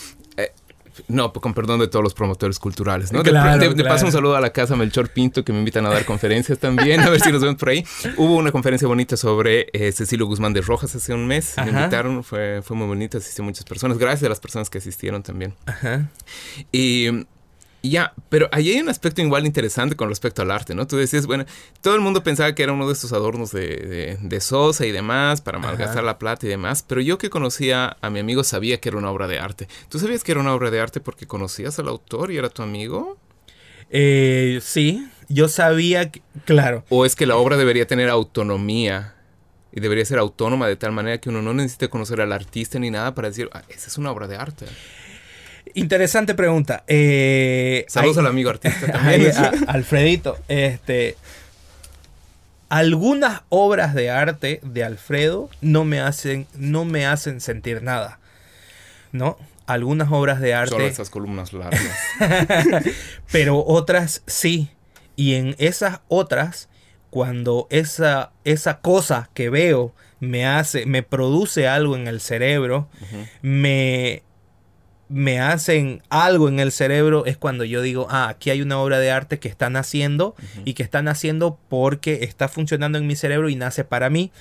no, 1.09 1.33
con 1.33 1.53
perdón 1.53 1.81
de 1.81 1.89
todos 1.89 2.01
los 2.01 2.13
promotores 2.13 2.59
culturales, 2.59 3.11
¿no? 3.11 3.23
Claro, 3.23 3.73
de, 3.73 3.83
paso 3.83 4.05
un 4.05 4.13
saludo 4.13 4.37
a 4.37 4.39
la 4.39 4.51
casa 4.51 4.77
Melchor 4.77 5.09
Pinto 5.09 5.43
que 5.43 5.51
me 5.51 5.59
invitan 5.59 5.85
a 5.85 5.89
dar 5.89 6.05
conferencias 6.05 6.57
también, 6.59 7.01
a 7.01 7.09
ver 7.09 7.19
si 7.19 7.29
nos 7.29 7.41
vemos 7.41 7.57
por 7.57 7.67
ahí. 7.67 7.85
Hubo 8.15 8.37
una 8.37 8.53
conferencia 8.53 8.87
bonita 8.87 9.17
sobre 9.17 9.67
eh, 9.73 9.91
Cecilio 9.91 10.27
Guzmán 10.27 10.53
de 10.53 10.61
Rojas 10.61 10.95
hace 10.95 11.13
un 11.13 11.27
mes. 11.27 11.55
Me 11.57 11.71
invitaron, 11.71 12.23
fue, 12.23 12.61
fue 12.63 12.77
muy 12.77 12.87
bonito, 12.87 13.17
asistieron 13.17 13.47
muchas 13.47 13.65
personas. 13.65 13.97
Gracias 13.97 14.23
a 14.23 14.29
las 14.29 14.39
personas 14.39 14.69
que 14.69 14.77
asistieron 14.77 15.23
también. 15.23 15.55
Ajá. 15.65 16.09
Y 16.71 17.27
Ya, 17.83 18.13
pero 18.29 18.49
ahí 18.51 18.71
hay 18.71 18.79
un 18.79 18.89
aspecto 18.89 19.21
igual 19.21 19.45
interesante 19.45 19.95
con 19.95 20.09
respecto 20.09 20.41
al 20.41 20.51
arte, 20.51 20.75
¿no? 20.75 20.87
Tú 20.87 20.97
decías, 20.97 21.25
bueno, 21.25 21.45
todo 21.81 21.95
el 21.95 22.01
mundo 22.01 22.23
pensaba 22.23 22.53
que 22.53 22.63
era 22.63 22.73
uno 22.73 22.87
de 22.87 22.93
estos 22.93 23.13
adornos 23.13 23.51
de, 23.51 24.17
de, 24.19 24.41
Sosa 24.41 24.85
y 24.85 24.91
demás, 24.91 25.41
para 25.41 25.59
malgastar 25.59 26.03
la 26.03 26.17
plata 26.17 26.45
y 26.45 26.49
demás, 26.49 26.83
pero 26.85 27.01
yo 27.01 27.17
que 27.17 27.29
conocía 27.29 27.97
a 28.01 28.09
mi 28.09 28.19
amigo 28.19 28.43
sabía 28.43 28.79
que 28.79 28.89
era 28.89 28.97
una 28.97 29.11
obra 29.11 29.27
de 29.27 29.39
arte. 29.39 29.67
¿Tú 29.89 29.99
sabías 29.99 30.23
que 30.23 30.31
era 30.31 30.41
una 30.41 30.53
obra 30.53 30.71
de 30.71 30.79
arte 30.79 30.99
porque 30.99 31.27
conocías 31.27 31.77
al 31.79 31.87
autor 31.87 32.31
y 32.31 32.37
era 32.37 32.49
tu 32.49 32.63
amigo? 32.63 33.17
Eh, 33.89 34.59
sí, 34.61 35.07
yo 35.29 35.47
sabía, 35.47 36.11
que, 36.11 36.21
claro. 36.45 36.83
¿O 36.89 37.05
es 37.05 37.15
que 37.15 37.25
la 37.25 37.37
obra 37.37 37.57
debería 37.57 37.87
tener 37.87 38.09
autonomía? 38.09 39.13
Y 39.71 39.79
debería 39.79 40.05
ser 40.05 40.17
autónoma 40.17 40.67
de 40.67 40.75
tal 40.75 40.91
manera 40.91 41.19
que 41.19 41.29
uno 41.29 41.41
no 41.41 41.53
necesite 41.53 41.89
conocer 41.89 42.21
al 42.21 42.33
artista 42.33 42.79
ni 42.79 42.89
nada 42.89 43.13
para 43.13 43.27
decir, 43.27 43.49
ah, 43.53 43.61
esa 43.69 43.87
es 43.87 43.97
una 43.97 44.11
obra 44.11 44.27
de 44.27 44.35
arte. 44.35 44.65
Interesante 45.75 46.35
pregunta. 46.35 46.83
Eh, 46.87 47.85
Saludos 47.87 48.17
al 48.17 48.27
amigo 48.27 48.49
artista 48.49 48.87
también. 48.91 49.31
Alfredito, 49.67 50.37
este, 50.47 51.15
algunas 52.69 53.41
obras 53.49 53.93
de 53.93 54.09
arte 54.09 54.59
de 54.63 54.83
Alfredo 54.83 55.49
no 55.61 55.85
me 55.85 55.99
hacen, 55.99 56.47
no 56.55 56.85
me 56.85 57.05
hacen 57.05 57.41
sentir 57.41 57.81
nada. 57.83 58.19
¿No? 59.11 59.37
Algunas 59.65 60.11
obras 60.11 60.39
de 60.39 60.53
arte. 60.53 60.71
Solo 60.71 60.85
esas 60.87 61.09
columnas 61.09 61.53
largas. 61.53 61.97
pero 63.31 63.63
otras 63.65 64.21
sí. 64.27 64.69
Y 65.15 65.35
en 65.35 65.55
esas 65.57 66.01
otras, 66.07 66.69
cuando 67.09 67.67
esa, 67.69 68.31
esa 68.43 68.79
cosa 68.79 69.29
que 69.33 69.49
veo 69.49 69.93
me 70.19 70.45
hace, 70.45 70.85
me 70.85 71.03
produce 71.03 71.67
algo 71.67 71.95
en 71.95 72.07
el 72.07 72.21
cerebro, 72.21 72.87
me, 73.41 74.23
me 75.09 75.39
hacen 75.39 76.01
algo 76.09 76.49
en 76.49 76.59
el 76.59 76.71
cerebro 76.71 77.25
es 77.25 77.37
cuando 77.37 77.63
yo 77.63 77.81
digo, 77.81 78.07
ah, 78.09 78.27
aquí 78.29 78.49
hay 78.49 78.61
una 78.61 78.79
obra 78.79 78.99
de 78.99 79.11
arte 79.11 79.39
que 79.39 79.47
están 79.47 79.75
haciendo 79.75 80.35
y 80.65 80.73
que 80.73 80.83
están 80.83 81.07
haciendo 81.07 81.57
porque 81.69 82.23
está 82.23 82.47
funcionando 82.47 82.97
en 82.97 83.07
mi 83.07 83.15
cerebro 83.15 83.49
y 83.49 83.55
nace 83.55 83.83
para 83.83 84.09
mí. 84.09 84.31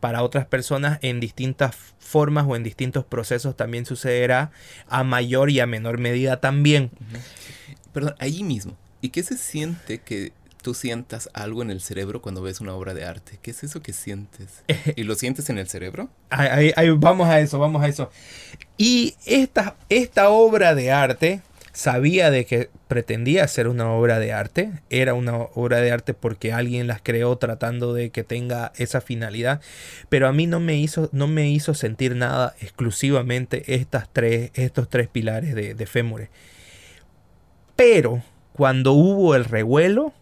Para 0.00 0.22
otras 0.22 0.46
personas 0.46 0.98
en 1.00 1.20
distintas 1.20 1.74
formas 1.98 2.44
o 2.46 2.54
en 2.54 2.62
distintos 2.62 3.04
procesos 3.04 3.56
también 3.56 3.86
sucederá 3.86 4.50
a 4.88 5.04
mayor 5.04 5.50
y 5.50 5.60
a 5.60 5.66
menor 5.66 5.98
medida 5.98 6.38
también. 6.38 6.90
Perdón, 7.92 8.14
ahí 8.18 8.42
mismo. 8.42 8.76
¿Y 9.00 9.08
qué 9.08 9.22
se 9.22 9.36
siente 9.36 9.98
que 9.98 10.32
tú 10.66 10.74
sientas 10.74 11.30
algo 11.32 11.62
en 11.62 11.70
el 11.70 11.80
cerebro 11.80 12.20
cuando 12.20 12.42
ves 12.42 12.60
una 12.60 12.74
obra 12.74 12.92
de 12.92 13.04
arte. 13.04 13.38
¿Qué 13.40 13.52
es 13.52 13.62
eso 13.62 13.82
que 13.82 13.92
sientes? 13.92 14.64
¿Y 14.96 15.04
lo 15.04 15.14
sientes 15.14 15.48
en 15.48 15.58
el 15.58 15.68
cerebro? 15.68 16.08
Ahí, 16.28 16.72
vamos 16.96 17.28
a 17.28 17.38
eso, 17.38 17.60
vamos 17.60 17.84
a 17.84 17.86
eso. 17.86 18.10
Y 18.76 19.14
esta, 19.26 19.76
esta 19.88 20.30
obra 20.30 20.74
de 20.74 20.90
arte 20.90 21.40
sabía 21.72 22.32
de 22.32 22.46
que 22.46 22.68
pretendía 22.88 23.46
ser 23.46 23.68
una 23.68 23.92
obra 23.92 24.18
de 24.18 24.32
arte, 24.32 24.72
era 24.90 25.14
una 25.14 25.36
obra 25.36 25.78
de 25.78 25.92
arte 25.92 26.14
porque 26.14 26.52
alguien 26.52 26.88
las 26.88 27.00
creó 27.00 27.38
tratando 27.38 27.94
de 27.94 28.10
que 28.10 28.24
tenga 28.24 28.72
esa 28.74 29.00
finalidad, 29.00 29.60
pero 30.08 30.26
a 30.26 30.32
mí 30.32 30.48
no 30.48 30.58
me 30.58 30.74
hizo, 30.74 31.10
no 31.12 31.28
me 31.28 31.48
hizo 31.48 31.74
sentir 31.74 32.16
nada 32.16 32.56
exclusivamente 32.60 33.76
estas 33.76 34.08
tres, 34.12 34.50
estos 34.54 34.88
tres 34.88 35.06
pilares 35.06 35.54
de, 35.54 35.74
de. 35.74 36.28
Pero 37.76 38.20
cuando 38.52 38.94
hubo 38.94 39.36
el 39.36 39.44
revuelo, 39.44 40.12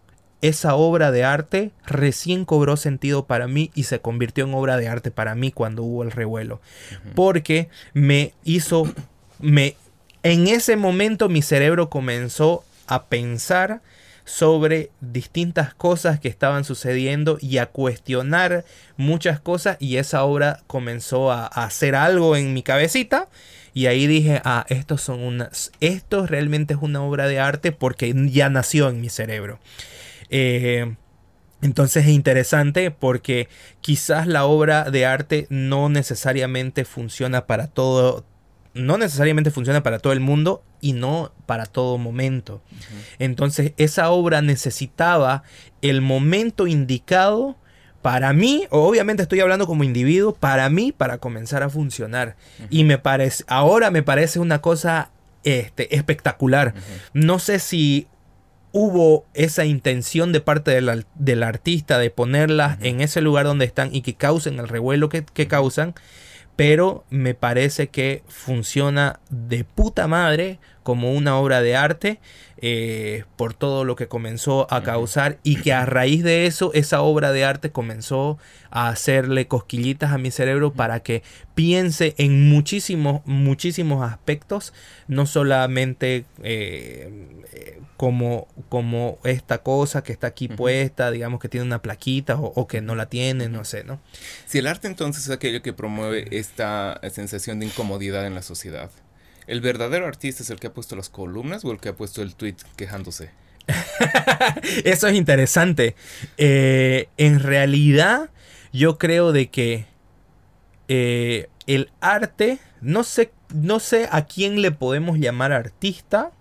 esa 0.47 0.75
obra 0.75 1.11
de 1.11 1.23
arte 1.23 1.71
recién 1.85 2.45
cobró 2.45 2.77
sentido 2.77 3.25
para 3.25 3.47
mí 3.47 3.71
y 3.73 3.83
se 3.83 3.99
convirtió 3.99 4.45
en 4.45 4.53
obra 4.53 4.77
de 4.77 4.87
arte 4.87 5.11
para 5.11 5.35
mí 5.35 5.51
cuando 5.51 5.83
hubo 5.83 6.03
el 6.03 6.11
revuelo. 6.11 6.61
Porque 7.15 7.69
me 7.93 8.33
hizo, 8.43 8.91
me, 9.39 9.75
en 10.23 10.47
ese 10.47 10.75
momento 10.75 11.29
mi 11.29 11.41
cerebro 11.41 11.89
comenzó 11.89 12.63
a 12.87 13.05
pensar 13.05 13.81
sobre 14.25 14.89
distintas 15.01 15.73
cosas 15.73 16.19
que 16.19 16.27
estaban 16.27 16.63
sucediendo 16.63 17.37
y 17.39 17.59
a 17.59 17.67
cuestionar 17.67 18.65
muchas 18.97 19.39
cosas 19.39 19.77
y 19.79 19.97
esa 19.97 20.23
obra 20.23 20.63
comenzó 20.67 21.31
a, 21.31 21.45
hacer 21.45 21.95
algo 21.95 22.35
en 22.35 22.53
mi 22.53 22.63
cabecita 22.63 23.29
y 23.73 23.85
ahí 23.85 24.07
dije, 24.07 24.41
ah, 24.43 24.65
estos 24.69 25.01
son 25.01 25.21
unas, 25.21 25.71
esto 25.79 26.25
realmente 26.25 26.73
es 26.73 26.79
una 26.81 27.03
obra 27.03 27.27
de 27.27 27.39
arte 27.39 27.71
porque 27.71 28.13
ya 28.31 28.49
nació 28.49 28.89
en 28.89 29.01
mi 29.01 29.09
cerebro. 29.09 29.59
Eh, 30.29 30.95
entonces 31.61 32.05
es 32.05 32.11
interesante 32.11 32.91
porque 32.91 33.49
quizás 33.81 34.27
la 34.27 34.45
obra 34.45 34.91
de 34.91 35.05
arte 35.05 35.47
no 35.49 35.89
necesariamente 35.89 36.85
funciona 36.85 37.47
para 37.47 37.67
todo, 37.67 38.25
no 38.73 38.97
necesariamente 38.97 39.51
funciona 39.51 39.81
para 39.81 39.99
todo 39.99 40.13
el 40.13 40.19
mundo 40.19 40.63
y 40.81 40.93
no 40.93 41.31
para 41.45 41.65
todo 41.65 41.97
momento. 41.97 42.61
Entonces 43.17 43.73
esa 43.77 44.11
obra 44.11 44.41
necesitaba 44.41 45.43
el 45.81 46.01
momento 46.01 46.67
indicado 46.67 47.57
para 48.03 48.33
mí, 48.33 48.67
obviamente 48.69 49.23
estoy 49.23 49.39
hablando 49.39 49.65
como 49.65 49.83
individuo, 49.83 50.35
para 50.35 50.69
mí, 50.69 50.91
para 50.91 51.17
comenzar 51.17 51.63
a 51.63 51.69
funcionar. 51.69 52.35
Y 52.69 52.83
me 52.83 52.99
parece, 52.99 53.43
ahora 53.47 53.89
me 53.89 54.03
parece 54.03 54.37
una 54.37 54.61
cosa 54.61 55.09
este, 55.43 55.95
espectacular. 55.95 56.75
No 57.13 57.39
sé 57.39 57.57
si 57.57 58.07
hubo 58.77 59.25
esa 59.33 59.63
intención 59.63 60.33
de 60.33 60.41
parte 60.41 60.71
del, 60.71 61.43
artista 61.43 61.97
de 61.97 62.09
ponerlas 62.09 62.77
en 62.81 62.99
ese 62.99 63.21
lugar 63.21 63.45
donde 63.45 63.63
están 63.63 63.95
y 63.95 64.01
que 64.01 64.15
causen 64.15 64.59
el 64.59 64.67
revuelo 64.67 65.07
que, 65.07 65.23
que 65.23 65.47
causan, 65.47 65.95
pero 66.57 67.05
me 67.09 67.35
parece 67.35 67.87
que 67.87 68.21
funciona 68.27 69.21
de 69.29 69.63
puta 69.63 70.07
madre 70.09 70.59
como 70.85 71.11
una 71.13 71.39
obra 71.39 71.61
de 71.63 71.75
arte 71.75 72.19
eh, 72.61 73.23
por 73.37 73.55
todo 73.55 73.85
lo 73.85 73.95
que 73.95 74.07
comenzó 74.07 74.71
a 74.71 74.83
causar 74.83 75.39
y 75.41 75.55
que 75.55 75.73
a 75.73 75.83
raíz 75.83 76.23
de 76.23 76.45
eso 76.45 76.69
esa 76.75 77.01
obra 77.01 77.31
de 77.31 77.43
arte 77.43 77.71
comenzó 77.71 78.37
a 78.69 78.89
hacerle 78.89 79.47
cosquillitas 79.47 80.11
a 80.11 80.19
mi 80.19 80.29
cerebro 80.29 80.73
para 80.73 80.99
que 80.99 81.23
piense 81.55 82.13
en 82.19 82.47
muchísimos, 82.49 83.23
muchísimos 83.25 84.07
aspectos, 84.07 84.73
no 85.07 85.25
solamente 85.25 86.25
eh, 86.43 87.29
como, 87.97 88.47
como 88.69 89.17
esta 89.23 89.57
cosa 89.63 90.03
que 90.03 90.11
está 90.11 90.27
aquí 90.27 90.47
puesta, 90.47 91.09
digamos 91.09 91.39
que 91.39 91.49
tiene 91.49 91.65
una 91.65 91.81
plaquita 91.81 92.35
o, 92.35 92.53
o, 92.55 92.67
que 92.67 92.81
no 92.81 92.93
la 92.93 93.07
tiene, 93.07 93.49
no 93.49 93.65
sé, 93.65 93.83
¿no? 93.83 93.99
Si 94.45 94.59
el 94.59 94.67
arte 94.67 94.87
entonces 94.87 95.23
es 95.23 95.31
aquello 95.31 95.63
que 95.63 95.73
promueve 95.73 96.27
esta 96.37 97.01
sensación 97.11 97.59
de 97.59 97.65
incomodidad 97.65 98.27
en 98.27 98.35
la 98.35 98.43
sociedad. 98.43 98.91
¿El 99.47 99.61
verdadero 99.61 100.07
artista 100.07 100.43
es 100.43 100.49
el 100.49 100.59
que 100.59 100.67
ha 100.67 100.73
puesto 100.73 100.95
las 100.95 101.09
columnas 101.09 101.63
o 101.65 101.71
el 101.71 101.79
que 101.79 101.89
ha 101.89 101.95
puesto 101.95 102.21
el 102.21 102.35
tweet 102.35 102.55
quejándose? 102.75 103.31
Eso 104.83 105.07
es 105.07 105.15
interesante. 105.15 105.95
Eh, 106.37 107.09
en 107.17 107.39
realidad, 107.39 108.29
yo 108.73 108.97
creo 108.97 109.31
de 109.31 109.49
que 109.49 109.85
eh, 110.87 111.47
el 111.67 111.91
arte, 112.01 112.59
no 112.81 113.03
sé, 113.03 113.31
no 113.53 113.79
sé 113.79 114.07
a 114.11 114.25
quién 114.25 114.61
le 114.61 114.71
podemos 114.71 115.17
llamar 115.17 115.51
artista. 115.51 116.31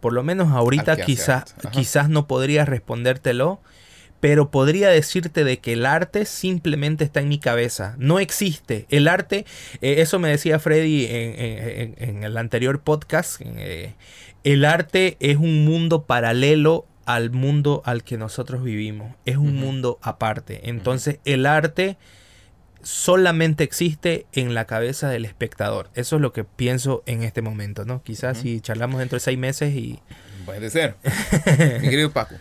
Por 0.00 0.12
lo 0.12 0.22
menos 0.22 0.52
ahorita 0.52 0.96
quizás, 0.96 1.54
quizás 1.72 2.08
no 2.08 2.28
podría 2.28 2.64
respondértelo 2.64 3.60
pero 4.20 4.50
podría 4.50 4.88
decirte 4.88 5.44
de 5.44 5.58
que 5.58 5.74
el 5.74 5.86
arte 5.86 6.24
simplemente 6.24 7.04
está 7.04 7.20
en 7.20 7.28
mi 7.28 7.38
cabeza, 7.38 7.94
no 7.98 8.18
existe. 8.18 8.86
El 8.90 9.08
arte, 9.08 9.44
eh, 9.80 9.96
eso 9.98 10.18
me 10.18 10.28
decía 10.28 10.58
Freddy 10.58 11.06
en, 11.08 12.22
el 12.24 12.36
anterior 12.36 12.80
podcast, 12.80 13.40
eh, 13.42 13.94
el 14.44 14.64
arte 14.64 15.16
es 15.20 15.36
un 15.36 15.64
mundo 15.64 16.04
paralelo 16.04 16.86
al 17.06 17.30
mundo 17.30 17.82
al 17.86 18.04
que 18.04 18.18
nosotros 18.18 18.62
vivimos, 18.62 19.14
es 19.24 19.36
un 19.36 19.56
mundo 19.56 19.98
aparte. 20.02 20.68
Entonces 20.68 21.20
el 21.24 21.46
arte 21.46 21.96
solamente 22.82 23.64
existe 23.64 24.26
en 24.32 24.54
la 24.54 24.66
cabeza 24.66 25.08
del 25.08 25.24
espectador. 25.24 25.90
Eso 25.94 26.16
es 26.16 26.22
lo 26.22 26.32
que 26.32 26.44
pienso 26.44 27.02
en 27.06 27.22
este 27.22 27.42
momento, 27.42 27.84
¿no? 27.84 28.02
Quizás 28.02 28.38
si 28.38 28.60
charlamos 28.60 28.98
dentro 29.00 29.16
de 29.16 29.20
seis 29.20 29.38
meses 29.38 29.74
y... 29.74 30.00
Puede 30.44 30.70
ser. 30.70 30.96
Mi 31.80 31.88
querido 31.88 32.10
Paco. 32.10 32.36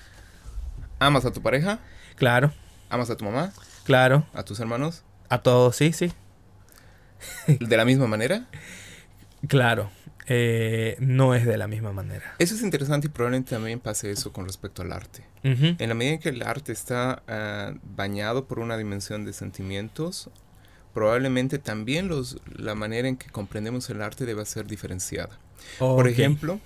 ¿Amas 0.99 1.25
a 1.25 1.31
tu 1.31 1.41
pareja? 1.41 1.79
Claro. 2.15 2.51
¿Amas 2.89 3.09
a 3.09 3.17
tu 3.17 3.25
mamá? 3.25 3.51
Claro. 3.83 4.25
¿A 4.33 4.43
tus 4.43 4.59
hermanos? 4.59 5.03
A 5.29 5.39
todos, 5.39 5.75
sí, 5.75 5.93
sí. 5.93 6.11
¿De 7.47 7.77
la 7.77 7.85
misma 7.85 8.07
manera? 8.07 8.47
Claro. 9.47 9.91
Eh, 10.25 10.97
no 10.99 11.35
es 11.35 11.45
de 11.45 11.55
la 11.57 11.67
misma 11.67 11.93
manera. 11.93 12.35
Eso 12.39 12.55
es 12.55 12.63
interesante 12.63 13.07
y 13.07 13.09
probablemente 13.11 13.51
también 13.51 13.79
pase 13.79 14.09
eso 14.09 14.33
con 14.33 14.45
respecto 14.45 14.81
al 14.81 14.91
arte. 14.91 15.23
En 15.43 15.77
la 15.87 15.93
medida 15.93 16.15
en 16.15 16.19
que 16.19 16.29
el 16.29 16.41
arte 16.41 16.73
está 16.73 17.23
ah, 17.27 17.73
bañado 17.83 18.45
por 18.47 18.59
una 18.59 18.75
dimensión 18.75 19.23
de 19.23 19.31
sentimientos, 19.31 20.29
probablemente 20.93 21.59
también 21.59 22.09
los, 22.09 22.41
la 22.53 22.75
manera 22.75 23.07
en 23.07 23.15
que 23.15 23.29
comprendemos 23.29 23.89
el 23.89 24.01
arte 24.01 24.25
debe 24.25 24.45
ser 24.45 24.67
diferenciada. 24.67 25.37
Por 25.79 26.09
ejemplo, 26.09 26.59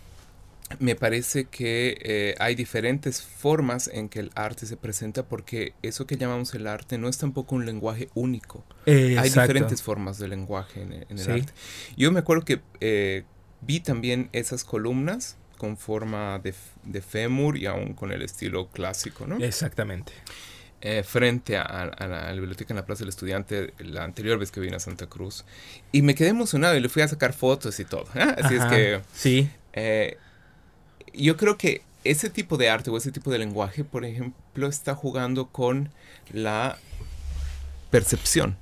me 0.79 0.95
parece 0.95 1.45
que 1.45 1.97
eh, 2.01 2.35
hay 2.39 2.55
diferentes 2.55 3.21
formas 3.21 3.89
en 3.91 4.09
que 4.09 4.19
el 4.19 4.31
arte 4.35 4.65
se 4.65 4.77
presenta 4.77 5.23
porque 5.23 5.73
eso 5.81 6.05
que 6.05 6.17
llamamos 6.17 6.53
el 6.53 6.67
arte 6.67 6.97
no 6.97 7.07
es 7.09 7.17
tampoco 7.17 7.55
un 7.55 7.65
lenguaje 7.65 8.09
único. 8.13 8.63
hay 8.85 9.15
diferentes 9.23 9.81
formas 9.81 10.17
de 10.17 10.27
lenguaje 10.27 10.81
en, 10.81 11.19
el 11.19 11.31
arte. 11.31 11.53
Yo 11.97 12.11
me 12.11 12.19
acuerdo 12.19 12.45
que 12.45 12.61
eh, 12.79 13.23
vi 13.61 13.79
también 13.79 14.29
esas 14.31 14.63
columnas 14.63 15.37
con 15.57 15.77
forma 15.77 16.39
de, 16.39 16.53
de 16.83 17.01
fémur 17.01 17.57
y 17.57 17.67
aún 17.67 17.93
con 17.93 18.11
el 18.11 18.23
estilo 18.23 18.69
clásico, 18.69 19.27
¿no? 19.27 19.37
Exactamente. 19.37 20.13
Eh, 20.83 21.03
frente 21.03 21.57
a, 21.57 21.91
la, 22.07 22.31
biblioteca 22.33 22.73
en 22.73 22.77
la 22.77 22.85
Plaza 22.87 23.01
del 23.01 23.09
Estudiante 23.09 23.71
la 23.77 24.03
anterior 24.03 24.39
vez 24.39 24.49
que 24.49 24.59
vine 24.59 24.77
a 24.77 24.79
Santa 24.79 25.05
Cruz. 25.05 25.45
Y 25.91 26.01
me 26.01 26.15
quedé 26.15 26.29
emocionado 26.29 26.75
y 26.75 26.79
le 26.79 26.89
fui 26.89 27.03
a 27.03 27.07
sacar 27.07 27.33
fotos 27.33 27.79
y 27.79 27.85
todo. 27.85 28.07
¿eh? 28.15 28.35
Así 28.41 28.55
es 28.55 28.65
que... 28.65 29.01
Sí. 29.13 29.51
Yo 31.13 31.37
creo 31.37 31.57
que 31.57 31.81
ese 32.03 32.29
tipo 32.29 32.57
de 32.57 32.69
arte 32.69 32.89
o 32.89 32.97
ese 32.97 33.11
tipo 33.11 33.31
de 33.31 33.39
lenguaje, 33.39 33.83
por 33.83 34.05
ejemplo, 34.05 34.67
está 34.67 34.95
jugando 34.95 35.47
con 35.47 35.89
la 36.31 36.77
percepción. 37.89 38.57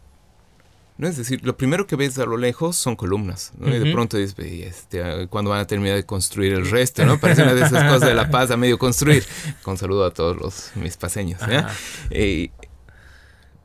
¿no? 0.99 1.07
Es 1.07 1.15
decir, 1.15 1.39
lo 1.43 1.55
primero 1.55 1.87
que 1.87 1.95
ves 1.95 2.19
a 2.19 2.25
lo 2.25 2.35
lejos 2.35 2.75
son 2.75 2.97
columnas, 2.97 3.53
¿no? 3.57 3.73
Y 3.73 3.79
de 3.79 3.93
pronto 3.93 4.17
dices, 4.17 4.35
este, 4.37 5.27
¿cuándo 5.29 5.49
van 5.49 5.61
a 5.61 5.65
terminar 5.65 5.95
de 5.95 6.05
construir 6.05 6.51
el 6.51 6.69
resto, 6.69 7.05
no? 7.05 7.17
Parece 7.21 7.43
una 7.43 7.53
de 7.53 7.61
esas 7.61 7.85
cosas 7.85 8.09
de 8.09 8.13
La 8.13 8.29
Paz 8.29 8.51
a 8.51 8.57
medio 8.57 8.77
construir. 8.77 9.25
Con 9.63 9.77
saludo 9.77 10.03
a 10.03 10.11
todos 10.11 10.35
los, 10.35 10.71
mis 10.75 10.97
paseños, 10.97 11.39
eh, 12.09 12.51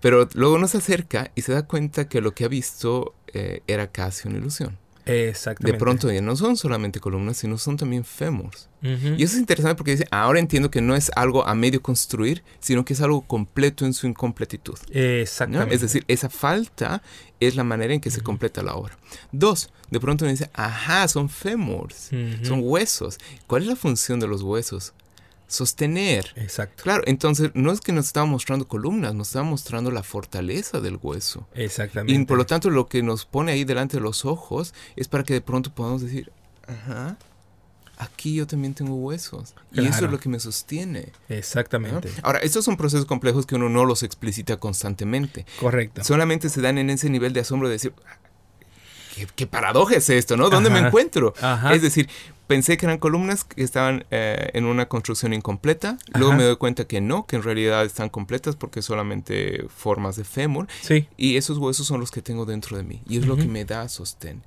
pero 0.00 0.28
luego 0.34 0.54
uno 0.54 0.68
se 0.68 0.78
acerca 0.78 1.32
y 1.34 1.42
se 1.42 1.52
da 1.52 1.66
cuenta 1.66 2.08
que 2.08 2.20
lo 2.20 2.34
que 2.34 2.44
ha 2.44 2.48
visto 2.48 3.16
eh, 3.32 3.62
era 3.66 3.90
casi 3.90 4.28
una 4.28 4.38
ilusión. 4.38 4.78
Exactamente. 5.06 5.72
De 5.72 5.78
pronto 5.78 6.10
ya 6.10 6.22
no 6.22 6.34
son 6.36 6.56
solamente 6.56 7.00
columnas, 7.00 7.36
sino 7.36 7.58
son 7.58 7.76
también 7.76 8.04
fémurs. 8.04 8.68
Y 8.82 9.22
eso 9.22 9.34
es 9.34 9.38
interesante 9.38 9.76
porque 9.76 9.92
dice, 9.92 10.06
ahora 10.10 10.38
entiendo 10.38 10.70
que 10.70 10.82
no 10.82 10.94
es 10.94 11.10
algo 11.16 11.46
a 11.46 11.54
medio 11.54 11.80
construir, 11.80 12.44
sino 12.60 12.84
que 12.84 12.92
es 12.92 13.00
algo 13.00 13.22
completo 13.22 13.86
en 13.86 13.94
su 13.94 14.06
incompletitud. 14.06 14.78
Exactamente. 14.90 15.74
Es 15.74 15.80
decir, 15.80 16.04
esa 16.06 16.28
falta 16.28 17.02
es 17.40 17.56
la 17.56 17.64
manera 17.64 17.94
en 17.94 18.00
que 18.00 18.10
se 18.10 18.20
completa 18.20 18.62
la 18.62 18.74
obra. 18.74 18.98
Dos, 19.32 19.70
de 19.90 20.00
pronto 20.00 20.26
uno 20.26 20.32
dice, 20.32 20.50
ajá, 20.52 21.08
son 21.08 21.30
fémurs, 21.30 22.10
son 22.42 22.60
huesos. 22.62 23.18
¿Cuál 23.46 23.62
es 23.62 23.68
la 23.68 23.76
función 23.76 24.20
de 24.20 24.26
los 24.26 24.42
huesos? 24.42 24.92
Sostener. 25.54 26.32
Exacto. 26.36 26.82
Claro, 26.82 27.02
entonces 27.06 27.50
no 27.54 27.72
es 27.72 27.80
que 27.80 27.92
nos 27.92 28.06
estaba 28.06 28.26
mostrando 28.26 28.66
columnas, 28.68 29.14
nos 29.14 29.28
estaba 29.28 29.44
mostrando 29.44 29.90
la 29.90 30.02
fortaleza 30.02 30.80
del 30.80 30.98
hueso. 31.00 31.46
Exactamente. 31.54 32.20
Y 32.20 32.24
por 32.26 32.36
lo 32.36 32.46
tanto 32.46 32.70
lo 32.70 32.88
que 32.88 33.02
nos 33.02 33.24
pone 33.24 33.52
ahí 33.52 33.64
delante 33.64 33.96
de 33.96 34.02
los 34.02 34.24
ojos 34.24 34.74
es 34.96 35.08
para 35.08 35.24
que 35.24 35.34
de 35.34 35.40
pronto 35.40 35.74
podamos 35.74 36.02
decir, 36.02 36.30
ajá, 36.66 37.16
aquí 37.96 38.34
yo 38.34 38.46
también 38.46 38.74
tengo 38.74 38.94
huesos. 38.94 39.54
Y 39.72 39.86
eso 39.86 40.04
es 40.04 40.10
lo 40.10 40.18
que 40.18 40.28
me 40.28 40.40
sostiene. 40.40 41.12
Exactamente. 41.28 42.10
Ahora, 42.22 42.40
estos 42.40 42.64
son 42.64 42.76
procesos 42.76 43.06
complejos 43.06 43.46
que 43.46 43.54
uno 43.54 43.68
no 43.68 43.84
los 43.84 44.02
explicita 44.02 44.56
constantemente. 44.58 45.46
Correcto. 45.60 46.04
Solamente 46.04 46.48
se 46.48 46.60
dan 46.60 46.78
en 46.78 46.90
ese 46.90 47.08
nivel 47.10 47.32
de 47.32 47.40
asombro 47.40 47.68
de 47.68 47.74
decir, 47.74 47.92
¿qué, 49.36 49.46
paradoja 49.46 49.96
es 49.96 50.10
esto, 50.10 50.36
no? 50.36 50.50
¿Dónde 50.50 50.70
me 50.70 50.80
encuentro? 50.80 51.34
Es 51.72 51.82
decir, 51.82 52.08
pensé 52.46 52.76
que 52.76 52.86
eran 52.86 52.98
columnas 52.98 53.44
que 53.44 53.62
estaban 53.62 54.04
eh, 54.10 54.50
en 54.54 54.64
una 54.64 54.86
construcción 54.86 55.32
incompleta. 55.32 55.98
Luego 56.14 56.34
me 56.34 56.44
doy 56.44 56.56
cuenta 56.56 56.86
que 56.86 57.00
no, 57.00 57.26
que 57.26 57.36
en 57.36 57.42
realidad 57.42 57.84
están 57.84 58.08
completas 58.08 58.56
porque 58.56 58.82
solamente 58.82 59.66
formas 59.74 60.16
de 60.16 60.24
fémur. 60.24 60.68
Sí. 60.82 61.08
Y 61.16 61.36
esos 61.36 61.58
huesos 61.58 61.86
son 61.86 62.00
los 62.00 62.10
que 62.10 62.22
tengo 62.22 62.44
dentro 62.46 62.76
de 62.76 62.82
mí. 62.82 63.02
Y 63.08 63.18
es 63.18 63.26
lo 63.26 63.36
que 63.36 63.46
me 63.46 63.64
da 63.64 63.88
sostén. 63.88 64.42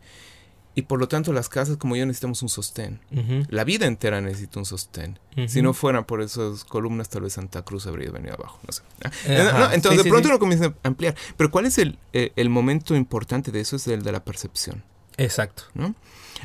Y 0.77 0.83
por 0.83 0.99
lo 0.99 1.07
tanto 1.07 1.33
las 1.33 1.49
casas 1.49 1.77
como 1.77 1.95
yo 1.95 2.05
necesitamos 2.05 2.43
un 2.43 2.49
sostén. 2.49 2.99
La 3.49 3.63
vida 3.63 3.87
entera 3.87 4.21
necesita 4.21 4.59
un 4.59 4.65
sostén. 4.65 5.17
Si 5.47 5.63
no 5.63 5.73
fueran 5.73 6.05
por 6.05 6.21
esas 6.21 6.63
columnas, 6.63 7.09
tal 7.09 7.23
vez 7.23 7.33
Santa 7.33 7.63
Cruz 7.63 7.87
habría 7.87 8.11
venido 8.11 8.35
abajo. 8.35 8.59
No 8.65 8.71
sé. 8.71 8.83
Ah, 9.03 9.71
entonces 9.73 10.03
de 10.03 10.09
pronto 10.09 10.29
uno 10.29 10.37
comienza 10.37 10.67
a 10.67 10.87
ampliar. 10.87 11.15
Pero 11.35 11.49
¿cuál 11.49 11.65
es 11.65 11.79
el, 11.79 11.97
eh, 12.13 12.31
el 12.35 12.49
momento 12.49 12.95
importante 12.95 13.51
de 13.51 13.61
eso? 13.61 13.75
Es 13.75 13.87
el 13.87 14.03
de 14.03 14.11
la 14.11 14.23
percepción. 14.23 14.83
Exacto. 15.17 15.63
¿no? 15.73 15.95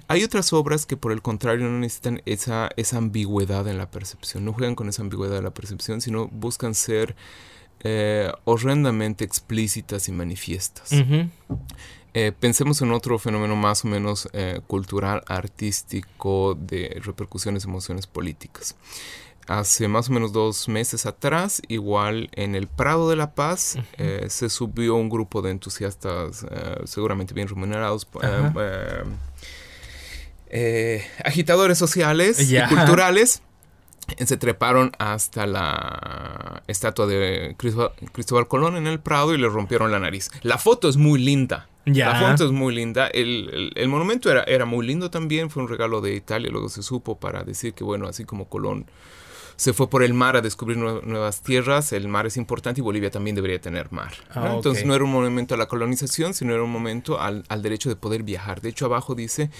Hay 0.09 0.25
otras 0.25 0.53
obras 0.53 0.87
que 0.87 0.97
por 0.97 1.13
el 1.13 1.23
contrario 1.23 1.69
no 1.69 1.79
necesitan 1.79 2.23
esa, 2.27 2.71
esa 2.77 2.99
ambigüedad 2.99 3.67
en 3.69 3.79
la 3.79 3.91
percepción, 3.91 4.45
no 4.45 4.53
juegan 4.53 4.75
con 4.75 4.89
esa 4.89 5.03
ambigüedad 5.03 5.37
de 5.37 5.43
la 5.43 5.55
percepción, 5.55 6.01
sino 6.01 6.29
buscan 6.29 6.75
ser 6.75 7.15
eh, 7.85 8.31
horrendamente 8.45 9.25
explícitas 9.25 10.09
y 10.09 10.13
manifiestas. 10.13 10.93
Eh, 12.15 12.33
pensemos 12.39 12.81
en 12.83 12.93
otro 12.93 13.19
fenómeno 13.19 13.57
más 13.57 13.85
o 13.85 13.89
menos 13.89 14.29
eh, 14.35 14.61
cultural, 14.67 15.23
artístico, 15.27 16.55
de 16.55 17.01
repercusiones, 17.03 17.65
emociones 17.65 18.07
políticas. 18.07 18.77
Hace 19.49 19.89
más 19.89 20.09
o 20.09 20.13
menos 20.13 20.33
dos 20.33 20.69
meses 20.69 21.07
atrás, 21.07 21.61
igual 21.67 22.31
en 22.35 22.55
el 22.55 22.69
Prado 22.69 23.11
de 23.11 23.17
la 23.17 23.35
Paz, 23.35 23.77
se 24.29 24.49
subió 24.49 24.95
un 24.95 25.09
grupo 25.09 25.43
de 25.43 25.51
entusiastas 25.51 26.47
seguramente 26.85 27.35
bien 27.35 27.49
remunerados 27.49 28.07
eh, 28.23 29.03
agitadores 31.25 31.79
sociales 31.79 32.51
y 32.51 32.61
culturales 32.69 33.43
se 34.19 34.37
treparon 34.37 34.93
hasta 34.99 35.47
la 35.47 36.63
estatua 36.67 37.07
de 37.07 37.57
Cristóbal, 38.13 38.49
Colón 38.49 38.77
en 38.77 38.87
el 38.87 39.01
Prado 39.01 39.35
y 39.35 39.39
le 39.39 39.49
rompieron 39.49 39.91
la 39.91 39.99
nariz. 39.99 40.31
La 40.43 40.59
foto 40.59 40.89
es 40.89 40.97
muy 40.97 41.21
linda. 41.21 41.69
La 41.85 42.15
foto 42.15 42.45
es 42.47 42.53
muy 42.53 42.75
linda. 42.75 43.09
El, 43.09 43.73
monumento 43.89 44.31
era, 44.31 44.45
era, 44.45 44.65
muy 44.65 44.87
lindo 44.87 45.11
también. 45.11 45.51
Fue 45.51 45.63
un 45.63 45.69
regalo 45.69 46.01
de 46.01 46.15
Italia. 46.15 46.51
Luego 46.51 46.69
se 46.69 46.83
supo 46.83 47.19
para 47.19 47.43
decir 47.43 47.75
que, 47.75 47.85
bueno, 47.85 48.07
así 48.07 48.25
como 48.25 48.49
Colón 48.49 48.87
se 49.57 49.73
fue 49.73 49.89
por 49.89 50.03
el 50.03 50.15
mar 50.15 50.37
a 50.37 50.41
descubrir 50.41 50.77
nuevas 50.79 51.43
tierras, 51.43 51.93
el 51.93 52.09
mar 52.09 52.27
es 52.27 52.37
importante 52.37 52.81
y 52.81 52.83
Bolivia 52.83 53.11
también 53.11 53.37
debería 53.37 53.61
tener 53.61 53.93
mar. 53.93 54.13
Ah, 54.31 54.53
Entonces 54.55 54.85
no 54.85 54.95
era 54.95 55.05
un 55.05 55.13
monumento 55.13 55.55
a 55.55 55.59
la 55.59 55.67
colonización, 55.67 56.35
sino 56.35 56.53
era 56.53 56.63
un 56.63 56.71
momento 56.71 57.21
al, 57.21 57.45
al 57.49 57.63
derecho 57.63 57.89
de 57.89 57.95
poder 57.95 58.23
viajar. 58.23 58.61
De 58.61 58.71
hecho, 58.71 58.87
abajo 58.87 59.15
dice 59.15 59.51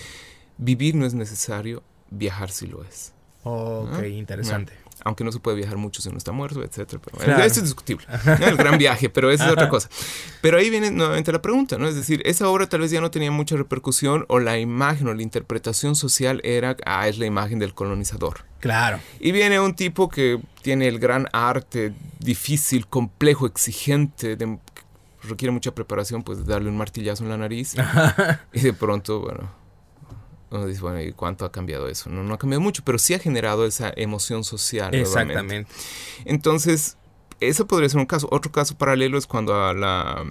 vivir 0.59 0.95
no 0.95 1.07
es 1.07 1.15
necesario, 1.15 1.83
viajar 2.11 2.51
sí 2.51 2.67
lo 2.67 2.85
es. 2.85 3.13
ok, 3.45 4.03
interesante. 4.07 4.73
aunque 5.05 5.25
no 5.25 5.33
se 5.33 5.41
puede 5.41 5.57
viajar 5.57 5.77
mucho 5.77 6.01
si 6.01 6.09
uno 6.09 6.19
está 6.19 6.33
muerto, 6.33 6.63
etcétera. 6.63 7.01
Pero 7.19 7.39
Eso 7.39 7.61
es 7.61 7.65
discutible. 7.65 8.07
El 8.41 8.57
gran 8.57 8.79
viaje, 8.79 9.09
pero 9.09 9.31
esa 9.31 9.47
es 9.47 9.53
otra 9.53 9.69
cosa. 9.69 9.89
Pero 10.41 10.59
ahí 10.59 10.71
viene 10.71 10.91
nuevamente 10.91 11.33
la 11.33 11.43
pregunta, 11.43 11.77
¿no? 11.79 11.89
Es 11.89 11.97
decir, 11.97 12.23
esa 12.25 12.49
obra 12.49 12.69
tal 12.69 12.81
vez 12.81 12.91
ya 12.91 13.01
no 13.01 13.11
tenía 13.11 13.31
mucha 13.31 13.57
repercusión 13.57 14.25
o 14.29 14.39
la 14.39 14.59
imagen 14.59 15.09
o 15.09 15.15
la 15.15 15.23
interpretación 15.23 15.97
social 15.97 16.41
era, 16.45 16.77
ah, 16.87 17.09
es 17.09 17.19
la 17.19 17.27
imagen 17.27 17.59
del 17.59 17.75
colonizador. 17.75 18.45
Claro. 18.61 19.01
Y 19.19 19.33
viene 19.33 19.59
un 19.59 19.75
tipo 19.75 20.09
que 20.09 20.41
tiene 20.63 20.87
el 20.87 21.01
gran 21.01 21.27
arte 21.33 21.93
difícil, 22.21 22.87
complejo, 22.87 23.47
exigente, 23.47 24.39
requiere 25.25 25.53
mucha 25.53 25.75
preparación, 25.75 26.23
pues 26.23 26.47
darle 26.47 26.69
un 26.69 26.77
martillazo 26.77 27.25
en 27.25 27.31
la 27.31 27.37
nariz. 27.37 27.75
y 28.53 28.61
de 28.61 28.73
pronto, 28.73 29.21
bueno, 29.21 29.51
uno 30.57 30.67
dice, 30.67 30.81
bueno, 30.81 31.01
¿y 31.01 31.13
cuánto 31.13 31.45
ha 31.45 31.53
cambiado 31.53 31.89
eso? 31.89 32.11
No, 32.11 32.23
no 32.23 32.35
ha 32.35 32.39
cambiado 32.39 32.61
mucho, 32.61 32.83
pero 32.85 32.99
sí 32.99 33.15
ha 33.15 33.19
generado 33.19 33.67
esa 33.67 33.93
emoción 33.97 34.45
social. 34.45 34.95
Exactamente. 34.95 35.71
Entonces, 36.25 36.97
eso 37.41 37.67
podría 37.67 37.89
ser 37.89 38.01
un 38.01 38.07
caso. 38.07 38.29
Otro 38.31 38.53
caso 38.53 38.77
paralelo 38.77 39.19
es 39.19 39.27
cuando 39.27 39.55
a 39.65 39.75
la 39.75 40.25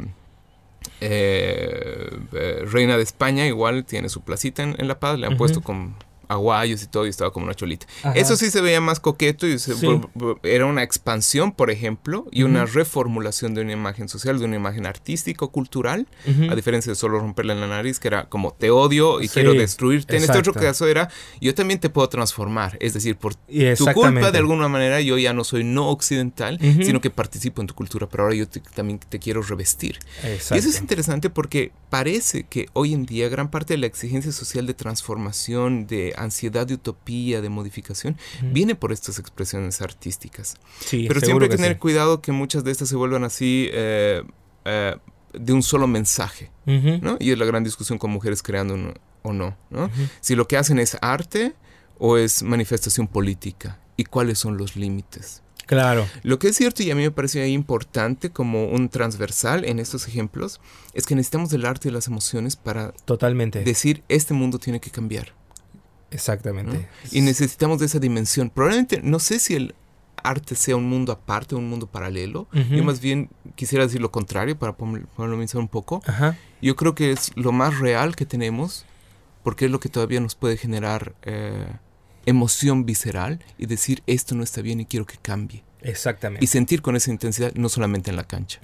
eh, 0.99 2.09
eh, 2.33 2.65
reina 2.65 2.97
de 2.97 3.03
España 3.03 3.45
igual 3.45 3.85
tiene 3.85 4.09
su 4.09 4.21
placita 4.21 4.63
en, 4.63 4.87
La 4.87 4.99
Paz, 4.99 5.19
le 5.19 5.27
han 5.27 5.37
puesto 5.37 5.61
con 5.61 5.95
aguayos 6.31 6.81
y 6.83 6.87
todo, 6.87 7.05
y 7.05 7.09
estaba 7.09 7.31
como 7.31 7.45
una 7.45 7.53
cholita. 7.53 7.85
Eso 8.15 8.35
sí 8.35 8.49
se 8.49 8.61
veía 8.61 8.81
más 8.81 8.99
coqueto 8.99 9.47
y 9.47 9.57
era 10.43 10.65
una 10.65 10.83
expansión, 10.83 11.51
por 11.51 11.69
ejemplo, 11.69 12.25
y 12.31 12.43
una 12.43 12.65
reformulación 12.65 13.53
de 13.53 13.61
una 13.61 13.73
imagen 13.73 14.07
social, 14.09 14.39
de 14.39 14.45
una 14.45 14.55
imagen 14.55 14.85
artístico-cultural, 14.85 16.07
a 16.49 16.55
diferencia 16.55 16.91
de 16.91 16.95
solo 16.95 17.19
romperle 17.19 17.53
en 17.53 17.61
la 17.61 17.67
nariz, 17.67 17.99
que 17.99 18.07
era 18.07 18.29
como 18.29 18.53
te 18.53 18.71
odio 18.71 19.21
y 19.21 19.27
quiero 19.27 19.53
destruirte. 19.53 20.17
En 20.17 20.23
este 20.23 20.37
otro 20.37 20.53
caso 20.53 20.87
era 20.87 21.09
yo 21.39 21.53
también 21.53 21.79
te 21.79 21.89
puedo 21.89 22.07
transformar, 22.09 22.77
es 22.79 22.93
decir, 22.93 23.17
por 23.17 23.35
tu 23.35 23.85
culpa 23.93 24.31
de 24.31 24.37
alguna 24.37 24.67
manera 24.67 25.01
yo 25.01 25.17
ya 25.17 25.33
no 25.33 25.43
soy 25.43 25.63
no 25.63 25.89
occidental, 25.89 26.59
sino 26.83 27.01
que 27.01 27.09
participo 27.09 27.61
en 27.61 27.67
tu 27.67 27.75
cultura, 27.75 28.07
pero 28.07 28.23
ahora 28.23 28.35
yo 28.35 28.47
también 28.73 28.99
te 28.99 29.19
quiero 29.19 29.41
revestir. 29.41 29.99
Y 30.23 30.57
eso 30.57 30.69
es 30.69 30.79
interesante 30.79 31.29
porque 31.29 31.71
parece 31.89 32.43
que 32.43 32.67
hoy 32.73 32.93
en 32.93 33.05
día 33.05 33.27
gran 33.29 33.51
parte 33.51 33.73
de 33.73 33.79
la 33.79 33.87
exigencia 33.87 34.31
social 34.31 34.65
de 34.65 34.73
transformación, 34.73 35.87
de 35.87 36.13
ansiedad 36.23 36.67
de 36.67 36.75
utopía, 36.75 37.41
de 37.41 37.49
modificación, 37.49 38.17
viene 38.41 38.75
por 38.75 38.91
estas 38.91 39.19
expresiones 39.19 39.81
artísticas. 39.81 40.55
Pero 40.89 41.19
siempre 41.19 41.45
hay 41.45 41.51
que 41.51 41.57
tener 41.57 41.77
cuidado 41.77 42.21
que 42.21 42.31
muchas 42.31 42.63
de 42.63 42.71
estas 42.71 42.89
se 42.89 42.95
vuelvan 42.95 43.23
así 43.23 43.69
eh, 43.71 44.23
eh, 44.65 44.95
de 45.33 45.53
un 45.53 45.63
solo 45.63 45.87
mensaje, 45.87 46.51
¿no? 46.65 47.17
Y 47.19 47.31
es 47.31 47.37
la 47.37 47.45
gran 47.45 47.63
discusión 47.63 47.97
con 47.97 48.11
mujeres 48.11 48.41
creando 48.41 48.93
o 49.23 49.33
no, 49.33 49.57
¿no? 49.69 49.89
Si 50.19 50.35
lo 50.35 50.47
que 50.47 50.57
hacen 50.57 50.79
es 50.79 50.97
arte 51.01 51.53
o 51.97 52.17
es 52.17 52.43
manifestación 52.43 53.07
política 53.07 53.79
y 53.97 54.05
cuáles 54.05 54.39
son 54.39 54.57
los 54.57 54.75
límites. 54.75 55.43
Claro. 55.71 56.05
Lo 56.23 56.37
que 56.37 56.49
es 56.49 56.57
cierto 56.57 56.83
y 56.83 56.91
a 56.91 56.95
mí 56.95 57.03
me 57.03 57.11
parece 57.11 57.47
importante 57.47 58.29
como 58.29 58.65
un 58.65 58.89
transversal 58.89 59.63
en 59.63 59.79
estos 59.79 60.05
ejemplos 60.07 60.59
es 60.93 61.05
que 61.05 61.15
necesitamos 61.15 61.49
del 61.49 61.65
arte 61.65 61.87
y 61.87 61.91
las 61.91 62.07
emociones 62.07 62.57
para 62.57 62.91
Totalmente. 63.05 63.63
decir 63.63 64.03
este 64.09 64.33
mundo 64.33 64.59
tiene 64.59 64.81
que 64.81 64.91
cambiar. 64.91 65.33
Exactamente. 66.11 66.87
Y 67.11 67.21
necesitamos 67.21 67.79
de 67.79 67.87
esa 67.87 67.99
dimensión. 67.99 68.49
Probablemente, 68.49 69.01
no 69.01 69.19
sé 69.19 69.39
si 69.39 69.55
el 69.55 69.75
arte 70.23 70.55
sea 70.55 70.75
un 70.75 70.87
mundo 70.87 71.11
aparte, 71.11 71.55
un 71.55 71.69
mundo 71.69 71.87
paralelo. 71.87 72.47
Yo 72.69 72.83
más 72.83 72.99
bien 72.99 73.29
quisiera 73.55 73.85
decir 73.85 74.01
lo 74.01 74.11
contrario 74.11 74.57
para 74.57 74.73
ponerlo 74.73 75.37
un 75.55 75.67
poco. 75.67 76.01
Yo 76.61 76.75
creo 76.75 76.95
que 76.95 77.11
es 77.11 77.31
lo 77.35 77.51
más 77.51 77.79
real 77.79 78.15
que 78.15 78.25
tenemos 78.25 78.85
porque 79.43 79.65
es 79.65 79.71
lo 79.71 79.79
que 79.79 79.89
todavía 79.89 80.19
nos 80.19 80.35
puede 80.35 80.55
generar 80.57 81.15
eh, 81.23 81.65
emoción 82.25 82.85
visceral 82.85 83.39
y 83.57 83.65
decir 83.65 84.03
esto 84.05 84.35
no 84.35 84.43
está 84.43 84.61
bien 84.61 84.79
y 84.79 84.85
quiero 84.85 85.05
que 85.05 85.17
cambie. 85.21 85.63
Exactamente. 85.81 86.43
Y 86.45 86.47
sentir 86.47 86.83
con 86.83 86.95
esa 86.95 87.09
intensidad, 87.09 87.53
no 87.55 87.67
solamente 87.67 88.11
en 88.11 88.15
la 88.15 88.23
cancha. 88.23 88.59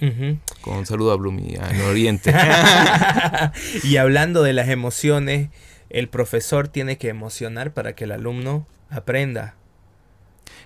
Con 0.60 0.86
saludo 0.86 1.10
a 1.10 1.16
Blumi, 1.16 1.56
en 1.56 1.80
Oriente. 1.82 2.32
y 3.82 3.96
hablando 3.96 4.44
de 4.44 4.52
las 4.52 4.68
emociones, 4.68 5.48
el 5.90 6.08
profesor 6.08 6.68
tiene 6.68 6.98
que 6.98 7.08
emocionar 7.08 7.72
para 7.72 7.94
que 7.94 8.04
el 8.04 8.12
alumno 8.12 8.66
aprenda. 8.90 9.54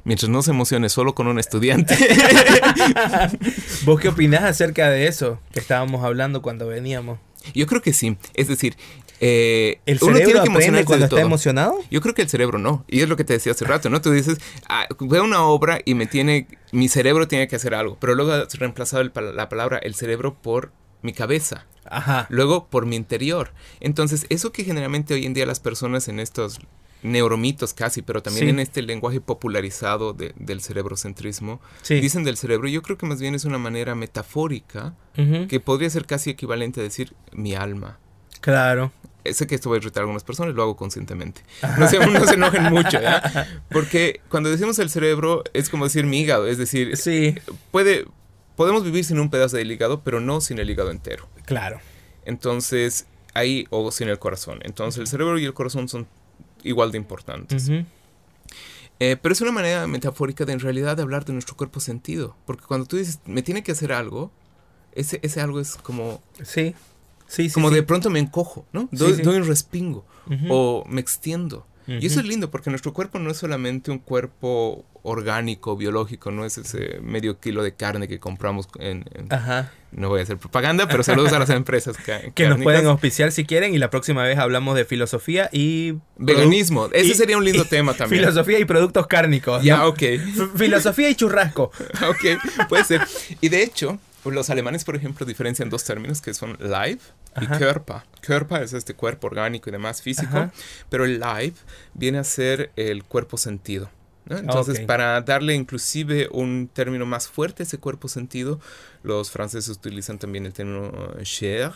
Mientras 0.05 0.29
no 0.29 0.43
se 0.43 0.51
emocione 0.51 0.89
solo 0.89 1.15
con 1.15 1.29
un 1.29 1.39
estudiante. 1.39 1.97
¿Vos 3.85 4.01
qué 4.01 4.09
opinás 4.09 4.43
acerca 4.43 4.91
de 4.91 5.07
eso 5.07 5.41
que 5.53 5.61
estábamos 5.61 6.05
hablando 6.05 6.43
cuando 6.43 6.67
veníamos? 6.67 7.19
Yo 7.55 7.67
creo 7.67 7.83
que 7.83 7.93
sí. 7.93 8.17
Es 8.35 8.49
decir, 8.49 8.77
eh, 9.25 9.79
¿El 9.87 10.01
cerebro 10.01 10.41
aprende 10.41 10.85
cuando 10.85 11.05
está 11.05 11.21
emocionado? 11.21 11.79
Yo 11.91 12.01
creo 12.01 12.13
que 12.13 12.23
el 12.23 12.29
cerebro 12.29 12.59
no. 12.59 12.85
Y 12.89 13.01
es 13.01 13.09
lo 13.09 13.17
que 13.17 13.23
te 13.23 13.35
decía 13.35 13.53
hace 13.53 13.65
rato, 13.65 13.89
¿no? 13.89 14.01
Tú 14.01 14.11
dices, 14.11 14.39
ah, 14.69 14.87
veo 14.99 15.23
una 15.23 15.45
obra 15.45 15.81
y 15.85 15.95
me 15.95 16.07
tiene, 16.07 16.49
mi 16.73 16.89
cerebro 16.89 17.29
tiene 17.29 17.47
que 17.47 17.55
hacer 17.55 17.75
algo. 17.75 17.97
Pero 18.01 18.17
luego 18.17 18.33
has 18.33 18.59
reemplazado 18.59 19.05
la 19.05 19.49
palabra 19.49 19.79
el 19.79 19.95
cerebro 19.95 20.35
por 20.35 20.73
mi 21.03 21.13
cabeza. 21.13 21.67
Ajá. 21.85 22.27
Luego 22.31 22.69
por 22.69 22.87
mi 22.87 22.97
interior. 22.97 23.53
Entonces, 23.81 24.27
eso 24.29 24.53
que 24.53 24.65
generalmente 24.65 25.15
hoy 25.15 25.27
en 25.27 25.35
día 25.35 25.47
las 25.47 25.61
personas 25.61 26.09
en 26.09 26.21
estos 26.21 26.61
neuromitos 27.03 27.75
casi, 27.75 28.03
pero 28.03 28.23
también 28.23 28.49
en 28.49 28.61
este 28.61 28.81
lenguaje 28.83 29.21
popularizado 29.21 30.13
del 30.13 30.61
cerebrocentrismo, 30.61 31.61
dicen 31.89 32.25
del 32.25 32.37
cerebro, 32.37 32.69
yo 32.69 32.83
creo 32.83 32.97
que 32.97 33.07
más 33.07 33.21
bien 33.21 33.35
es 33.35 33.45
una 33.45 33.59
manera 33.59 33.95
metafórica 33.95 34.95
que 35.49 35.61
podría 35.61 35.91
ser 35.91 36.07
casi 36.07 36.31
equivalente 36.31 36.81
a 36.81 36.85
decir 36.85 37.15
mi 37.33 37.55
alma. 37.55 37.99
Claro. 38.41 38.93
Sé 39.25 39.47
que 39.47 39.55
esto 39.55 39.71
va 39.71 39.77
a 39.77 39.79
irritar 39.79 40.01
a 40.01 40.03
algunas 40.03 40.25
personas, 40.25 40.55
lo 40.55 40.63
hago 40.63 40.77
conscientemente. 40.77 41.43
No 41.79 41.87
se, 41.87 41.99
no 42.05 42.27
se 42.27 42.35
enojen 42.35 42.65
mucho, 42.65 42.99
Porque 43.71 44.21
cuando 44.29 44.51
decimos 44.51 44.81
el 44.81 44.91
cerebro 44.91 45.45
es 45.55 45.69
como 45.69 45.85
decir 45.85 46.07
mi 46.07 46.21
hígado, 46.21 46.49
es 46.49 46.59
decir, 46.59 46.97
sí. 46.97 47.37
puede, 47.71 48.07
podemos 48.63 48.85
vivir 48.85 49.05
sin 49.05 49.19
un 49.19 49.29
pedazo 49.29 49.57
del 49.57 49.73
hígado, 49.73 50.03
pero 50.05 50.21
no 50.21 50.41
sin 50.41 50.61
el 50.61 50.71
hígado 50.71 50.93
entero. 50.93 51.29
Claro. 51.47 51.81
Entonces, 52.25 53.07
ahí, 53.35 53.67
o 53.71 53.91
sin 53.91 54.09
el 54.09 54.21
corazón. 54.21 54.61
Entonces, 54.63 55.01
el 55.01 55.09
cerebro 55.09 55.37
y 55.37 55.45
el 55.45 55.53
corazón 55.53 55.89
son 55.89 56.07
igual 56.63 56.93
de 56.93 56.99
importantes. 56.99 57.69
Eh, 59.01 59.17
pero 59.21 59.33
es 59.33 59.41
una 59.41 59.51
manera 59.51 59.89
metafórica 59.89 60.45
de 60.45 60.53
en 60.53 60.61
realidad 60.61 60.97
de 60.97 61.03
hablar 61.03 61.25
de 61.25 61.33
nuestro 61.33 61.57
cuerpo 61.57 61.81
sentido. 61.81 62.37
Porque 62.47 62.63
cuando 62.65 62.87
tú 62.87 62.97
dices, 62.99 63.19
me 63.27 63.43
tiene 63.43 63.65
que 63.65 63.73
hacer 63.73 63.93
algo, 63.93 64.31
ese, 64.95 65.19
ese 65.25 65.41
algo 65.41 65.59
es 65.59 65.75
como... 65.75 66.23
Sí. 66.45 66.77
Sí, 67.27 67.51
como 67.51 67.73
de 67.73 67.83
pronto 67.83 68.11
me 68.11 68.21
encojo, 68.21 68.65
¿no? 68.73 68.89
Doy, 68.93 69.15
un 69.25 69.45
respingo 69.49 70.07
o 70.51 70.85
me 70.87 71.01
extiendo. 71.01 71.67
Y 71.89 72.07
eso 72.07 72.21
es 72.21 72.27
lindo 72.27 72.49
porque 72.53 72.71
nuestro 72.71 72.93
cuerpo 72.93 73.19
no 73.19 73.29
es 73.29 73.39
solamente 73.39 73.91
un 73.91 73.99
cuerpo 73.99 74.85
orgánico, 75.03 75.77
biológico, 75.77 76.31
no 76.31 76.45
es 76.45 76.59
ese 76.59 77.01
medio 77.01 77.41
kilo 77.41 77.63
de 77.63 77.75
carne 77.75 78.09
que 78.09 78.19
compramos 78.19 78.69
en... 78.79 79.05
Ajá. 79.31 79.73
No 79.91 80.09
voy 80.09 80.21
a 80.21 80.23
hacer 80.23 80.39
propaganda, 80.39 80.89
pero 80.89 81.03
saludos 81.03 81.33
a 81.33 81.39
las 81.39 81.51
empresas 81.51 81.97
que, 82.35 82.49
nos 82.49 82.61
pueden 82.63 82.87
auspiciar 82.87 83.31
si 83.33 83.45
quieren 83.45 83.75
y 83.75 83.79
la 83.79 83.91
próxima 83.91 84.23
vez 84.23 84.39
hablamos 84.39 84.75
de 84.77 84.85
filosofía 84.85 85.51
y... 85.53 85.95
Veganismo, 86.17 86.89
ese 86.93 87.15
sería 87.15 87.37
un 87.37 87.45
lindo 87.45 87.65
tema 87.71 87.95
también. 87.95 88.23
Filosofía 88.23 88.59
y 88.59 88.65
productos 88.65 89.07
cárnicos. 89.07 89.63
Ya, 89.63 89.87
ok. 89.87 90.03
filosofía 90.57 91.11
y 91.11 91.15
churrasco. 91.15 91.65
ok, 92.09 92.69
puede 92.69 92.85
ser. 92.85 93.03
Y 93.41 93.49
de 93.49 93.63
hecho, 93.63 93.99
los 94.25 94.51
alemanes, 94.51 94.85
por 94.85 94.95
ejemplo, 94.95 95.27
diferencian 95.27 95.69
dos 95.69 95.85
términos 95.85 96.21
que 96.21 96.33
son 96.33 96.57
live 96.61 97.01
y 97.41 97.47
Körper. 97.47 98.03
Körper 98.21 98.63
es 98.63 98.73
este 98.73 98.95
cuerpo 98.95 99.27
orgánico 99.27 99.69
y 99.69 99.73
demás 99.73 100.01
físico, 100.01 100.51
pero 100.89 101.05
el 101.05 101.19
live 101.19 101.55
viene 101.95 102.19
a 102.19 102.25
ser 102.25 102.71
el 102.77 103.03
cuerpo 103.03 103.37
sentido. 103.37 103.91
Entonces, 104.29 104.81
para 104.81 105.21
darle 105.21 105.55
inclusive 105.55 106.29
un 106.31 106.71
término 106.73 107.07
más 107.07 107.29
fuerte 107.29 107.63
a 107.63 107.67
ese 107.67 107.79
cuerpo 107.79 108.09
sentido, 108.09 108.61
los 109.03 109.31
franceses 109.31 109.77
utilizan 109.77 110.19
también 110.19 110.47
el 110.47 110.53
término 110.53 110.93
chair, 111.23 111.73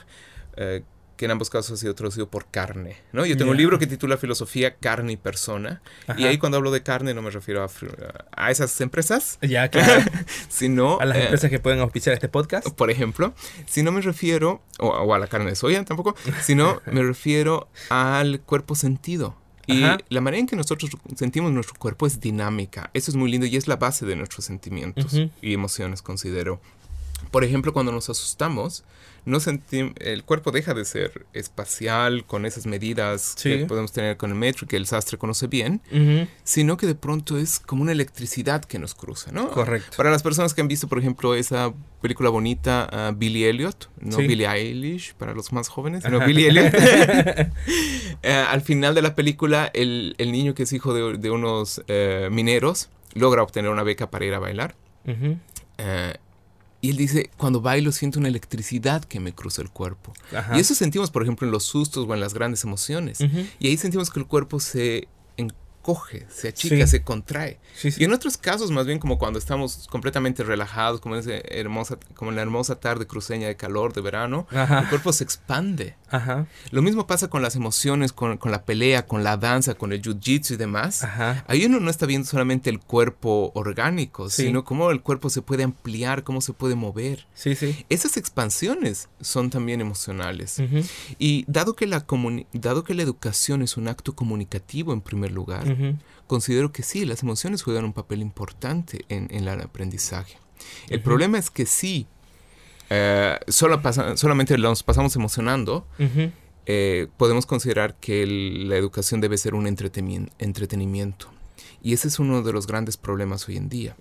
eh, 0.56 0.82
que 1.16 1.24
en 1.24 1.30
ambos 1.30 1.50
casos 1.50 1.72
ha 1.72 1.76
sido 1.80 1.94
traducido 1.94 2.28
por 2.28 2.46
carne. 2.46 2.98
¿no? 3.12 3.24
Yo 3.24 3.36
tengo 3.36 3.50
un 3.50 3.56
libro 3.56 3.78
que 3.78 3.86
titula 3.86 4.18
Filosofía, 4.18 4.76
Carne 4.76 5.12
y 5.12 5.16
Persona. 5.16 5.80
Y 6.16 6.24
ahí 6.24 6.38
cuando 6.38 6.58
hablo 6.58 6.70
de 6.70 6.82
carne 6.82 7.14
no 7.14 7.22
me 7.22 7.30
refiero 7.30 7.64
a, 7.64 7.70
a 8.36 8.50
esas 8.50 8.78
empresas. 8.80 9.38
Ya, 9.40 9.68
claro. 9.68 10.04
sino... 10.48 10.98
A 11.00 11.06
las 11.06 11.16
eh, 11.16 11.22
empresas 11.22 11.50
que 11.50 11.58
pueden 11.58 11.80
auspiciar 11.80 12.12
este 12.12 12.28
podcast. 12.28 12.68
Por 12.68 12.90
ejemplo. 12.90 13.34
Si 13.64 13.82
no 13.82 13.92
me 13.92 14.02
refiero, 14.02 14.62
o, 14.78 15.14
a 15.14 15.18
la 15.18 15.26
carne 15.26 15.50
de 15.50 15.56
soya 15.56 15.82
tampoco, 15.84 16.14
sino 16.42 16.82
me 16.86 17.02
refiero 17.02 17.68
al 17.88 18.40
cuerpo 18.40 18.74
sentido. 18.74 19.36
Y 19.66 19.80
la 19.80 20.20
manera 20.20 20.38
en 20.38 20.46
que 20.46 20.56
nosotros 20.56 20.90
sentimos 21.16 21.52
nuestro 21.52 21.76
cuerpo 21.78 22.06
es 22.06 22.20
dinámica. 22.20 22.90
Eso 22.94 23.10
es 23.10 23.16
muy 23.16 23.30
lindo 23.30 23.46
y 23.46 23.56
es 23.56 23.66
la 23.66 23.76
base 23.76 24.06
de 24.06 24.16
nuestros 24.16 24.44
sentimientos 24.44 25.12
y 25.42 25.52
emociones, 25.54 26.02
considero. 26.02 26.60
Por 27.30 27.44
ejemplo, 27.44 27.72
cuando 27.72 27.92
nos 27.92 28.08
asustamos, 28.08 28.84
no 29.26 29.38
el 29.98 30.24
cuerpo 30.24 30.52
deja 30.52 30.72
de 30.72 30.84
ser 30.84 31.26
espacial 31.32 32.24
con 32.24 32.46
esas 32.46 32.64
medidas 32.64 33.34
que 33.42 33.66
podemos 33.66 33.90
tener 33.90 34.16
con 34.16 34.30
el 34.30 34.36
metro 34.36 34.68
que 34.68 34.76
el 34.76 34.86
sastre 34.86 35.18
conoce 35.18 35.48
bien, 35.48 35.82
sino 36.44 36.76
que 36.76 36.86
de 36.86 36.94
pronto 36.94 37.36
es 37.36 37.58
como 37.58 37.82
una 37.82 37.92
electricidad 37.92 38.64
que 38.64 38.78
nos 38.78 38.94
cruza, 38.94 39.32
¿no? 39.32 39.50
Correcto. 39.50 39.96
Para 39.96 40.10
las 40.10 40.22
personas 40.22 40.54
que 40.54 40.60
han 40.60 40.68
visto, 40.68 40.86
por 40.86 41.00
ejemplo, 41.00 41.34
esa 41.34 41.74
película 42.00 42.30
bonita 42.30 42.88
uh, 43.10 43.16
Billy 43.16 43.44
Elliot, 43.44 43.90
no 44.00 44.16
Billy 44.18 44.44
Eilish 44.44 45.14
para 45.14 45.34
los 45.34 45.52
más 45.52 45.68
jóvenes, 45.68 46.04
no 46.08 46.24
Billy 46.24 46.46
Elliot. 46.46 46.72
Eh, 48.22 48.32
al 48.32 48.62
final 48.62 48.94
de 48.94 49.02
la 49.02 49.14
película, 49.14 49.70
el, 49.72 50.14
niño 50.18 50.54
que 50.54 50.64
es 50.64 50.72
hijo 50.72 50.94
de, 50.94 51.30
unos 51.30 51.82
eh, 51.86 52.28
mineros 52.32 52.88
logra 53.12 53.42
obtener 53.42 53.70
una 53.70 53.82
beca 53.82 54.10
para 54.10 54.24
ir 54.24 54.34
a 54.34 54.38
bailar. 54.38 54.74
Y 56.86 56.90
él 56.90 56.96
dice, 56.96 57.30
cuando 57.36 57.60
bailo 57.60 57.90
siento 57.90 58.20
una 58.20 58.28
electricidad 58.28 59.04
que 59.04 59.18
me 59.18 59.32
cruza 59.32 59.60
el 59.60 59.70
cuerpo. 59.70 60.12
Y 60.54 60.60
eso 60.60 60.72
sentimos, 60.76 61.10
por 61.10 61.24
ejemplo, 61.24 61.44
en 61.44 61.50
los 61.50 61.64
sustos 61.64 62.06
o 62.08 62.14
en 62.14 62.20
las 62.20 62.32
grandes 62.32 62.62
emociones. 62.62 63.18
Y 63.58 63.66
ahí 63.66 63.76
sentimos 63.76 64.08
que 64.08 64.20
el 64.20 64.26
cuerpo 64.26 64.60
se 64.60 65.08
coge, 65.86 66.26
se 66.28 66.48
achica, 66.48 66.84
se 66.88 67.04
contrae. 67.04 67.60
Y 67.96 68.02
en 68.02 68.12
otros 68.12 68.36
casos, 68.36 68.72
más 68.72 68.86
bien 68.86 68.98
como 68.98 69.18
cuando 69.18 69.38
estamos 69.38 69.86
completamente 69.88 70.42
relajados, 70.42 71.00
como, 71.00 71.14
en 71.14 71.22
hermosa, 71.44 71.96
como 72.16 72.32
en 72.32 72.36
la 72.36 72.42
hermosa 72.42 72.80
tarde 72.80 73.06
cruceña 73.06 73.46
de 73.46 73.54
calor 73.54 73.92
de 73.92 74.00
verano, 74.00 74.48
el 74.50 74.88
cuerpo 74.88 75.12
se 75.12 75.22
expande. 75.22 75.94
Lo 76.72 76.82
mismo 76.82 77.06
pasa 77.06 77.28
con 77.28 77.40
las 77.40 77.54
emociones, 77.54 78.12
con, 78.12 78.36
la 78.42 78.64
pelea, 78.64 79.06
con 79.06 79.22
la 79.22 79.36
danza, 79.36 79.74
con 79.74 79.92
el 79.92 80.02
jiu-jitsu 80.02 80.54
y 80.54 80.56
demás. 80.56 81.06
Ahí 81.46 81.64
uno 81.66 81.78
no 81.78 81.88
está 81.88 82.04
viendo 82.04 82.26
solamente 82.26 82.68
el 82.68 82.80
cuerpo 82.80 83.52
orgánico, 83.54 84.28
sino 84.28 84.64
cómo 84.64 84.90
el 84.90 85.02
cuerpo 85.02 85.30
se 85.30 85.40
puede 85.40 85.62
ampliar, 85.62 86.24
cómo 86.24 86.40
se 86.40 86.52
puede 86.52 86.74
mover. 86.74 87.28
Esas 87.88 88.16
expansiones 88.16 89.08
son 89.20 89.50
también 89.50 89.80
emocionales. 89.80 90.60
Y 91.20 91.44
dado 91.46 91.76
que, 91.76 91.86
la 91.86 92.04
dado 92.52 92.82
que 92.82 92.94
la 92.94 93.04
educación 93.04 93.62
es 93.62 93.76
un 93.76 93.86
acto 93.86 94.16
comunicativo 94.16 94.92
en 94.92 95.00
primer 95.00 95.30
lugar, 95.30 95.75
considero 96.26 96.72
que 96.72 96.82
sí, 96.82 97.04
las 97.04 97.22
emociones 97.22 97.62
juegan 97.62 97.84
un 97.84 97.92
papel 97.92 98.20
importante 98.20 99.04
en, 99.08 99.28
el 99.30 99.48
aprendizaje. 99.48 100.38
El 100.88 101.00
problema 101.00 101.38
es 101.38 101.50
que 101.50 101.66
sí, 101.66 102.06
eh, 102.90 103.38
solo 103.48 103.80
solamente 104.16 104.56
nos 104.58 104.82
pasamos 104.82 105.14
emocionando, 105.16 105.86
eh, 106.66 107.08
podemos 107.16 107.46
considerar 107.46 107.94
que 107.94 108.26
la 108.26 108.76
educación 108.76 109.20
debe 109.20 109.38
ser 109.38 109.54
un 109.54 109.66
entretenimiento. 109.66 111.28
Y 111.82 111.92
ese 111.92 112.08
es 112.08 112.18
uno 112.18 112.42
de 112.42 112.52
los 112.52 112.66
grandes 112.66 112.96
problemas 112.96 113.48
hoy 113.48 113.56
en 113.56 113.68
día. 113.68 113.96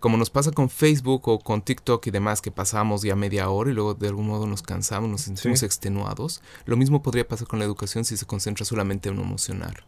Como 0.00 0.16
nos 0.16 0.30
pasa 0.30 0.52
con 0.52 0.70
Facebook 0.70 1.26
o 1.26 1.40
con 1.40 1.62
TikTok 1.62 2.06
y 2.06 2.10
demás, 2.10 2.40
que 2.40 2.52
pasamos 2.52 3.02
ya 3.02 3.16
media 3.16 3.48
hora 3.48 3.70
y 3.70 3.74
luego 3.74 3.94
de 3.94 4.06
algún 4.08 4.28
modo 4.28 4.46
nos 4.46 4.62
cansamos, 4.62 5.10
nos 5.10 5.22
sentimos 5.22 5.62
extenuados, 5.62 6.40
lo 6.66 6.76
mismo 6.76 7.02
podría 7.02 7.26
pasar 7.26 7.48
con 7.48 7.58
la 7.58 7.64
educación 7.64 8.04
si 8.04 8.16
se 8.16 8.26
concentra 8.26 8.64
solamente 8.64 9.08
en 9.08 9.18
emocionar. 9.18 9.84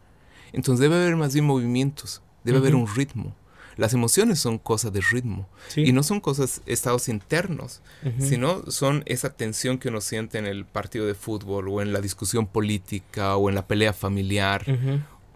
Entonces 0.53 0.81
debe 0.81 0.95
haber 0.95 1.15
más 1.15 1.33
bien 1.33 1.45
movimientos, 1.45 2.21
debe 2.43 2.57
haber 2.59 2.75
un 2.75 2.87
ritmo. 2.93 3.35
Las 3.77 3.93
emociones 3.93 4.39
son 4.39 4.57
cosas 4.57 4.91
de 4.93 5.01
ritmo 5.01 5.47
y 5.75 5.91
no 5.93 6.03
son 6.03 6.19
cosas, 6.19 6.61
estados 6.65 7.07
internos, 7.09 7.81
sino 8.19 8.69
son 8.69 9.03
esa 9.05 9.33
tensión 9.33 9.77
que 9.77 9.87
uno 9.87 10.01
siente 10.01 10.37
en 10.37 10.45
el 10.45 10.65
partido 10.65 11.07
de 11.07 11.15
fútbol 11.15 11.67
o 11.69 11.81
en 11.81 11.93
la 11.93 12.01
discusión 12.01 12.47
política 12.47 13.37
o 13.37 13.49
en 13.49 13.55
la 13.55 13.67
pelea 13.67 13.93
familiar 13.93 14.65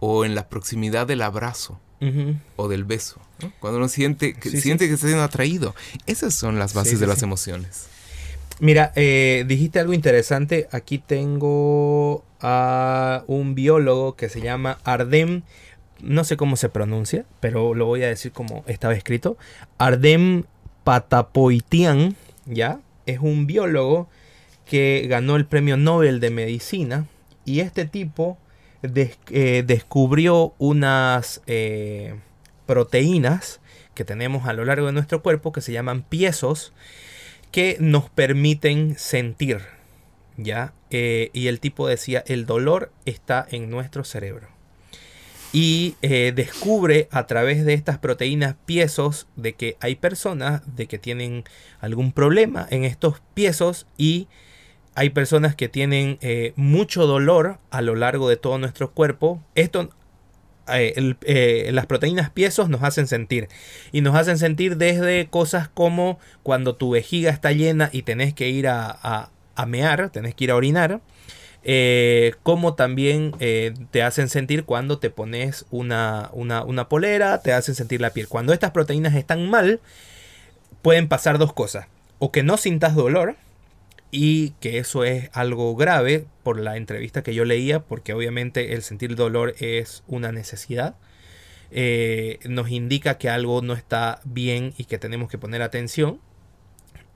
o 0.00 0.24
en 0.24 0.34
la 0.34 0.48
proximidad 0.48 1.06
del 1.06 1.22
abrazo 1.22 1.80
o 2.56 2.68
del 2.68 2.84
beso. 2.84 3.20
Cuando 3.58 3.78
uno 3.78 3.88
siente, 3.88 4.34
que, 4.34 4.50
siente 4.50 4.86
que 4.86 4.94
está 4.94 5.06
siendo 5.06 5.24
atraído. 5.24 5.74
Esas 6.06 6.34
son 6.34 6.58
las 6.58 6.74
bases 6.74 7.00
de 7.00 7.06
las 7.06 7.22
emociones. 7.22 7.86
Mira, 8.60 8.92
eh, 8.96 9.44
dijiste 9.46 9.78
algo 9.78 9.92
interesante. 9.92 10.68
Aquí 10.72 10.98
tengo 10.98 12.24
a 12.40 13.24
un 13.26 13.54
biólogo 13.54 14.16
que 14.16 14.28
se 14.28 14.40
llama 14.40 14.78
Ardem. 14.84 15.42
No 16.00 16.24
sé 16.24 16.36
cómo 16.36 16.56
se 16.56 16.68
pronuncia, 16.68 17.24
pero 17.40 17.74
lo 17.74 17.86
voy 17.86 18.02
a 18.02 18.08
decir 18.08 18.32
como 18.32 18.64
estaba 18.66 18.94
escrito. 18.94 19.36
Ardem 19.78 20.44
Patapoitian, 20.84 22.16
¿ya? 22.44 22.80
Es 23.06 23.18
un 23.20 23.46
biólogo 23.46 24.08
que 24.66 25.06
ganó 25.08 25.36
el 25.36 25.46
premio 25.46 25.76
Nobel 25.76 26.20
de 26.20 26.30
Medicina. 26.30 27.06
Y 27.44 27.60
este 27.60 27.86
tipo 27.86 28.38
eh, 28.82 29.64
descubrió 29.66 30.54
unas 30.58 31.40
proteínas 32.66 33.60
que 33.94 34.04
tenemos 34.04 34.46
a 34.46 34.52
lo 34.52 34.64
largo 34.64 34.86
de 34.86 34.92
nuestro 34.92 35.22
cuerpo 35.22 35.52
que 35.52 35.60
se 35.60 35.72
llaman 35.72 36.02
piesos 36.02 36.72
que 37.50 37.76
nos 37.80 38.10
permiten 38.10 38.96
sentir. 38.98 39.75
¿Ya? 40.36 40.72
y 40.90 41.48
el 41.48 41.60
tipo 41.60 41.88
decía, 41.88 42.24
el 42.26 42.46
dolor 42.46 42.92
está 43.04 43.46
en 43.50 43.70
nuestro 43.70 44.04
cerebro 44.04 44.56
y 45.52 45.94
eh, 46.02 46.32
descubre 46.36 47.08
a 47.10 47.26
través 47.26 47.64
de 47.64 47.72
estas 47.72 47.96
proteínas 47.96 48.56
piesos 48.66 49.26
de 49.36 49.54
que 49.54 49.78
hay 49.80 49.94
personas 49.94 50.60
de 50.76 50.86
que 50.86 50.98
tienen 50.98 51.44
algún 51.80 52.12
problema 52.12 52.66
en 52.70 52.84
estos 52.84 53.22
piesos 53.32 53.86
y 53.96 54.28
hay 54.94 55.08
personas 55.08 55.56
que 55.56 55.70
tienen 55.70 56.18
eh, 56.20 56.52
mucho 56.56 57.06
dolor 57.06 57.58
a 57.70 57.80
lo 57.80 57.94
largo 57.94 58.28
de 58.28 58.36
todo 58.36 58.58
nuestro 58.58 58.92
cuerpo. 58.92 59.42
Esto, 59.54 59.88
eh, 60.68 61.70
las 61.72 61.86
proteínas 61.86 62.28
piesos 62.28 62.68
nos 62.68 62.82
hacen 62.82 63.06
sentir 63.06 63.48
y 63.92 64.02
nos 64.02 64.14
hacen 64.14 64.36
sentir 64.36 64.76
desde 64.76 65.28
cosas 65.28 65.68
como 65.68 66.18
cuando 66.42 66.76
tu 66.76 66.90
vejiga 66.90 67.30
está 67.30 67.52
llena 67.52 67.88
y 67.92 68.02
tenés 68.02 68.34
que 68.34 68.50
ir 68.50 68.68
a, 68.68 69.30
a 69.56 70.08
tenés 70.10 70.34
que 70.34 70.44
ir 70.44 70.50
a 70.50 70.56
orinar 70.56 71.00
eh, 71.68 72.34
como 72.44 72.74
también 72.74 73.34
eh, 73.40 73.74
te 73.90 74.04
hacen 74.04 74.28
sentir 74.28 74.64
cuando 74.64 75.00
te 75.00 75.10
pones 75.10 75.66
una, 75.72 76.30
una, 76.32 76.88
polera, 76.88 77.42
te 77.42 77.52
hacen 77.52 77.74
sentir 77.74 78.00
la 78.00 78.10
piel. 78.10 78.28
Cuando 78.28 78.52
estas 78.52 78.70
proteínas 78.70 79.16
están 79.16 79.50
mal, 79.50 79.80
pueden 80.80 81.08
pasar 81.08 81.38
dos 81.38 81.52
cosas. 81.52 81.88
O 82.20 82.30
que 82.30 82.44
no 82.44 82.56
sintas 82.56 82.94
dolor, 82.94 83.34
y 84.12 84.50
que 84.60 84.78
eso 84.78 85.02
es 85.02 85.28
algo 85.32 85.74
grave 85.74 86.26
por 86.44 86.60
la 86.60 86.76
entrevista 86.76 87.24
que 87.24 87.34
yo 87.34 87.44
leía, 87.44 87.80
porque 87.80 88.12
obviamente 88.12 88.74
el 88.74 88.82
sentir 88.82 89.16
dolor 89.16 89.56
es 89.58 90.04
una 90.06 90.30
necesidad. 90.30 90.94
Eh, 91.72 92.38
nos 92.48 92.70
indica 92.70 93.18
que 93.18 93.28
algo 93.28 93.60
no 93.60 93.72
está 93.72 94.20
bien 94.22 94.72
y 94.78 94.84
que 94.84 94.98
tenemos 94.98 95.28
que 95.28 95.38
poner 95.38 95.62
atención. 95.62 96.20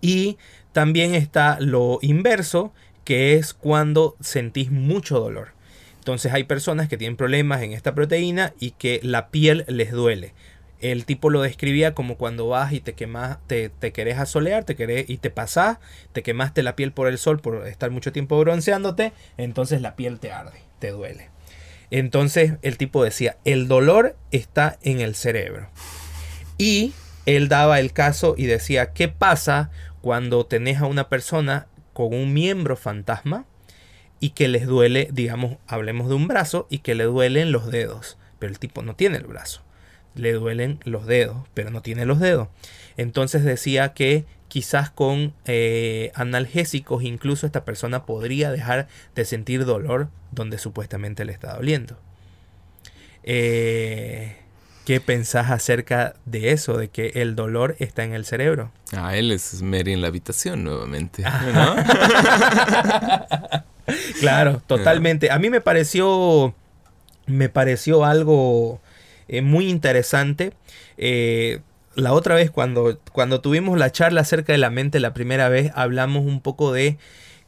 Y 0.01 0.39
también 0.73 1.15
está 1.15 1.59
lo 1.61 1.99
inverso, 2.03 2.73
que 3.05 3.35
es 3.35 3.55
cuando 3.55 4.17
sentís 4.21 4.71
mucho 4.71 5.19
dolor. 5.19 5.49
Entonces 5.99 6.33
hay 6.33 6.45
personas 6.45 6.89
que 6.89 6.97
tienen 6.97 7.17
problemas 7.17 7.63
en 7.63 7.73
esta 7.73 7.95
proteína 7.95 8.55
y 8.59 8.71
que 8.73 9.01
la 9.03 9.29
piel 9.29 9.65
les 9.69 9.93
duele. 9.93 10.33
El 10.81 11.05
tipo 11.05 11.29
lo 11.29 11.43
describía 11.43 11.95
como 11.95 12.17
cuando 12.17 12.49
vas 12.49 12.73
y 12.73 12.81
te 12.81 12.95
quemas, 12.95 13.39
te, 13.47 13.69
te 13.69 13.93
querés 13.93 14.19
asolear, 14.19 14.65
te 14.65 14.77
querés 14.77 15.11
y 15.11 15.19
te 15.19 15.29
pasás, 15.29 15.79
te 16.13 16.23
quemaste 16.23 16.63
la 16.63 16.75
piel 16.75 16.93
por 16.93 17.07
el 17.07 17.19
sol 17.19 17.39
por 17.39 17.67
estar 17.67 17.91
mucho 17.91 18.13
tiempo 18.13 18.39
bronceándote, 18.39 19.13
entonces 19.37 19.83
la 19.83 19.95
piel 19.95 20.19
te 20.19 20.33
arde, 20.33 20.59
te 20.79 20.91
duele. 20.91 21.29
Entonces 21.91 22.55
el 22.63 22.79
tipo 22.79 23.05
decía, 23.05 23.37
el 23.45 23.69
dolor 23.69 24.17
está 24.31 24.79
en 24.83 25.01
el 25.01 25.15
cerebro. 25.15 25.69
Y 26.57 26.95
él 27.27 27.49
daba 27.49 27.81
el 27.81 27.93
caso 27.93 28.35
y 28.39 28.47
decía, 28.47 28.93
¿qué 28.93 29.09
pasa 29.09 29.71
cuando 30.01 30.47
tenés 30.47 30.79
a 30.79 30.87
una 30.87 31.09
persona 31.09 31.67
con 31.93 32.15
un 32.15 32.33
miembro 32.33 32.77
fantasma 32.77 33.47
y 34.21 34.31
que 34.31 34.49
les 34.49 34.67
duele, 34.67 35.09
digamos, 35.13 35.57
hablemos 35.67 36.09
de 36.09 36.15
un 36.15 36.29
brazo 36.29 36.67
y 36.71 36.79
que 36.79 36.95
le 36.95 37.05
duelen 37.05 37.53
los 37.53 37.71
dedos, 37.71 38.19
pero 38.39 38.53
el 38.53 38.59
tipo 38.59 38.83
no 38.83 38.95
tiene 38.95 39.17
el 39.17 39.27
brazo. 39.27 39.63
Le 40.15 40.33
duelen 40.33 40.81
los 40.85 41.07
dedos, 41.07 41.37
pero 41.55 41.71
no 41.71 41.83
tiene 41.83 42.05
los 42.05 42.21
dedos. 42.21 42.49
Entonces 42.97 43.45
decía 43.45 43.95
que 43.95 44.27
quizás 44.49 44.91
con 44.91 45.33
eh, 45.47 46.11
analgésicos 46.15 47.05
incluso 47.05 47.47
esta 47.47 47.65
persona 47.65 48.05
podría 48.05 48.51
dejar 48.51 48.89
de 49.15 49.25
sentir 49.25 49.65
dolor 49.65 50.09
donde 50.33 50.59
supuestamente 50.59 51.25
le 51.25 51.33
está 51.33 51.55
doliendo. 51.55 51.99
Eh, 53.23 54.40
¿Qué 54.91 55.01
pensás 55.01 55.53
acerca 55.53 56.15
de 56.25 56.51
eso, 56.51 56.77
de 56.77 56.89
que 56.89 57.13
el 57.15 57.37
dolor 57.37 57.77
está 57.79 58.03
en 58.03 58.13
el 58.13 58.25
cerebro? 58.25 58.73
Ah, 58.93 59.17
él 59.17 59.31
es 59.31 59.63
Mary 59.63 59.93
en 59.93 60.01
la 60.01 60.09
habitación 60.09 60.65
nuevamente. 60.65 61.23
claro, 64.19 64.61
totalmente. 64.67 65.31
A 65.31 65.39
mí 65.39 65.49
me 65.49 65.61
pareció, 65.61 66.57
me 67.27 67.49
pareció 67.49 68.05
algo 68.05 68.81
eh, 69.29 69.43
muy 69.43 69.69
interesante. 69.69 70.55
Eh, 70.99 71.61
la 71.95 72.13
otra 72.13 72.35
vez 72.35 72.51
cuando, 72.51 72.99
cuando 73.13 73.41
tuvimos 73.41 73.79
la 73.79 73.93
charla 73.93 74.23
acerca 74.23 74.53
de 74.53 74.59
la 74.59 74.71
mente 74.71 74.99
la 74.99 75.15
primera 75.15 75.49
vez, 75.49 75.71
hablamos 75.77 76.27
un 76.27 76.41
poco 76.41 76.73
de 76.73 76.99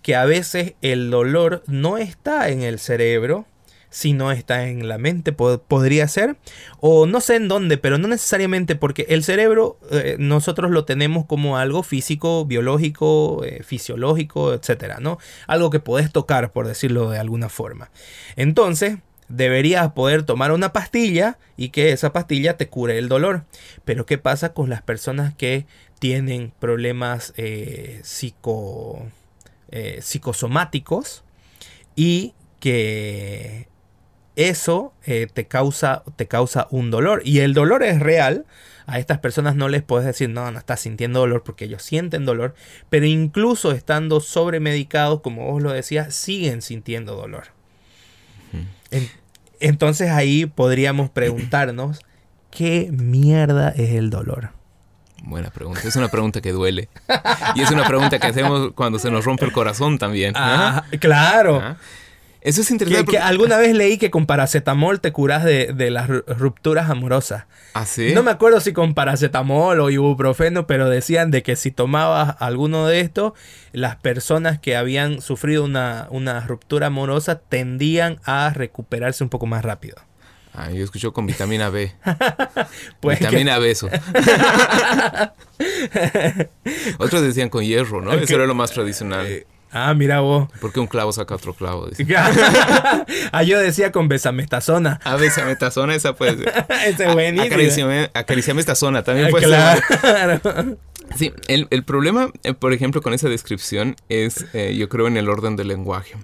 que 0.00 0.14
a 0.14 0.26
veces 0.26 0.74
el 0.80 1.10
dolor 1.10 1.64
no 1.66 1.98
está 1.98 2.50
en 2.50 2.62
el 2.62 2.78
cerebro, 2.78 3.46
si 3.92 4.14
no 4.14 4.32
está 4.32 4.66
en 4.68 4.88
la 4.88 4.96
mente, 4.96 5.32
podría 5.32 6.08
ser, 6.08 6.36
o 6.80 7.04
no 7.04 7.20
sé 7.20 7.36
en 7.36 7.46
dónde, 7.46 7.76
pero 7.76 7.98
no 7.98 8.08
necesariamente 8.08 8.74
porque 8.74 9.04
el 9.10 9.22
cerebro 9.22 9.78
eh, 9.90 10.16
nosotros 10.18 10.70
lo 10.70 10.86
tenemos 10.86 11.26
como 11.26 11.58
algo 11.58 11.82
físico, 11.82 12.46
biológico, 12.46 13.44
eh, 13.44 13.62
fisiológico, 13.62 14.54
etcétera, 14.54 14.96
¿no? 14.98 15.18
Algo 15.46 15.68
que 15.68 15.78
podés 15.78 16.10
tocar, 16.10 16.52
por 16.52 16.66
decirlo 16.66 17.10
de 17.10 17.18
alguna 17.18 17.50
forma. 17.50 17.90
Entonces, 18.34 18.96
deberías 19.28 19.92
poder 19.92 20.22
tomar 20.22 20.52
una 20.52 20.72
pastilla 20.72 21.38
y 21.58 21.68
que 21.68 21.92
esa 21.92 22.14
pastilla 22.14 22.56
te 22.56 22.70
cure 22.70 22.96
el 22.96 23.10
dolor. 23.10 23.44
Pero 23.84 24.06
¿qué 24.06 24.16
pasa 24.16 24.54
con 24.54 24.70
las 24.70 24.80
personas 24.80 25.34
que 25.34 25.66
tienen 25.98 26.50
problemas 26.58 27.34
eh, 27.36 28.00
psico, 28.04 29.06
psicosomáticos 30.00 31.24
y 31.94 32.32
que 32.58 33.71
eso 34.36 34.94
eh, 35.04 35.26
te, 35.32 35.46
causa, 35.46 36.02
te 36.16 36.26
causa 36.26 36.66
un 36.70 36.90
dolor. 36.90 37.22
Y 37.24 37.40
el 37.40 37.54
dolor 37.54 37.82
es 37.82 38.00
real. 38.00 38.46
A 38.86 38.98
estas 38.98 39.18
personas 39.18 39.54
no 39.54 39.68
les 39.68 39.82
puedes 39.82 40.06
decir, 40.06 40.28
no, 40.28 40.50
no 40.50 40.58
estás 40.58 40.80
sintiendo 40.80 41.20
dolor 41.20 41.42
porque 41.44 41.66
ellos 41.66 41.82
sienten 41.82 42.24
dolor. 42.24 42.54
Pero 42.90 43.06
incluso 43.06 43.72
estando 43.72 44.20
sobremedicados, 44.20 45.20
como 45.20 45.50
vos 45.50 45.62
lo 45.62 45.70
decías, 45.70 46.14
siguen 46.14 46.62
sintiendo 46.62 47.14
dolor. 47.14 47.48
entonces 49.60 50.10
ahí 50.10 50.46
podríamos 50.46 51.10
preguntarnos, 51.10 52.00
¿qué 52.50 52.90
mierda 52.92 53.70
es 53.70 53.90
el 53.92 54.10
dolor? 54.10 54.50
Buena 55.24 55.50
pregunta. 55.50 55.80
Es 55.84 55.94
una 55.94 56.08
pregunta 56.08 56.40
que 56.40 56.50
duele. 56.52 56.88
Y 57.54 57.62
es 57.62 57.70
una 57.70 57.84
pregunta 57.84 58.18
que 58.18 58.26
hacemos 58.26 58.72
cuando 58.74 58.98
se 58.98 59.10
nos 59.10 59.24
rompe 59.24 59.44
el 59.44 59.52
corazón 59.52 59.98
también. 59.98 60.34
Ah, 60.36 60.84
claro. 60.98 61.76
Eso 62.42 62.62
es 62.62 62.70
interesante. 62.72 63.12
Que, 63.12 63.18
alguna 63.18 63.56
vez 63.56 63.74
leí 63.74 63.98
que 63.98 64.10
con 64.10 64.26
paracetamol 64.26 65.00
te 65.00 65.12
curas 65.12 65.44
de, 65.44 65.90
las 65.90 66.08
rupturas 66.08 66.90
amorosas. 66.90 67.44
¿Ah, 67.74 67.86
sí? 67.86 68.12
No 68.14 68.24
me 68.24 68.32
acuerdo 68.32 68.60
si 68.60 68.72
con 68.72 68.94
paracetamol 68.94 69.78
o 69.78 69.90
ibuprofeno, 69.90 70.66
pero 70.66 70.88
decían 70.88 71.30
de 71.30 71.44
que 71.44 71.54
si 71.54 71.70
tomabas 71.70 72.34
alguno 72.40 72.86
de 72.86 73.00
estos, 73.00 73.34
las 73.72 73.96
personas 73.96 74.58
que 74.58 74.76
habían 74.76 75.20
sufrido 75.20 75.64
una, 75.64 76.08
ruptura 76.46 76.86
amorosa 76.88 77.38
tendían 77.38 78.18
a 78.24 78.50
recuperarse 78.50 79.22
un 79.22 79.30
poco 79.30 79.46
más 79.46 79.64
rápido. 79.64 79.96
Ah, 80.52 80.70
yo 80.70 80.84
escucho 80.84 81.12
con 81.12 81.26
vitamina 81.26 81.70
B. 81.70 81.92
pues 83.00 83.20
vitamina 83.20 83.58
B 83.58 83.70
eso. 83.70 83.88
Otros 86.98 87.22
decían 87.22 87.48
con 87.48 87.64
hierro, 87.64 88.02
¿no? 88.02 88.12
Eso 88.12 88.34
era 88.34 88.46
lo 88.46 88.54
más 88.54 88.72
tradicional. 88.72 89.26
Eh, 89.26 89.46
Ah, 89.72 89.94
mira 89.94 90.20
vos. 90.20 90.48
Porque 90.60 90.80
un 90.80 90.86
clavo 90.86 91.12
saca 91.12 91.34
otro 91.34 91.54
clavo. 91.54 91.88
ah, 93.32 93.42
yo 93.42 93.58
decía 93.58 93.90
con 93.90 94.08
besametazona. 94.08 95.00
Ah, 95.04 95.16
besametazona, 95.16 95.94
esa 95.94 96.14
puede 96.14 96.36
ser. 96.36 96.66
Ese 96.86 97.06
es 97.06 97.12
buenísimo. 97.14 97.90
Acariciame, 98.14 98.60
esta 98.60 98.74
zona, 98.74 99.02
también 99.02 99.30
puede 99.30 99.48
ser. 99.48 100.78
Sí, 101.16 101.30
el, 101.48 101.84
problema, 101.84 102.30
eh, 102.42 102.54
por 102.54 102.72
ejemplo, 102.72 103.02
con 103.02 103.12
esa 103.12 103.28
descripción 103.28 103.96
es, 104.08 104.46
eh, 104.54 104.74
yo 104.74 104.88
creo, 104.88 105.08
en 105.08 105.18
el 105.18 105.28
orden 105.28 105.56
del 105.56 105.68
lenguaje. 105.68 106.14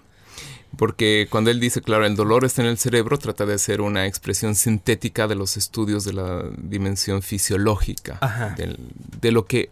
Porque 0.79 1.27
cuando 1.29 1.51
él 1.51 1.61
dice, 1.61 1.83
claro, 1.83 2.07
el 2.07 2.17
dolor 2.17 2.47
está 2.47 2.63
en 2.63 2.69
el 2.69 2.79
cerebro, 2.79 3.19
trata 3.19 3.45
de 3.45 3.55
hacer 3.55 3.83
una 3.83 4.07
expresión 4.07 4.55
sintética 4.55 5.27
de 5.27 5.35
los 5.35 5.59
estudios 5.59 6.05
de 6.05 6.15
la 6.15 6.43
dimensión 6.57 7.21
fisiológica, 7.21 8.19
de 9.21 9.33
lo 9.33 9.45
que 9.45 9.69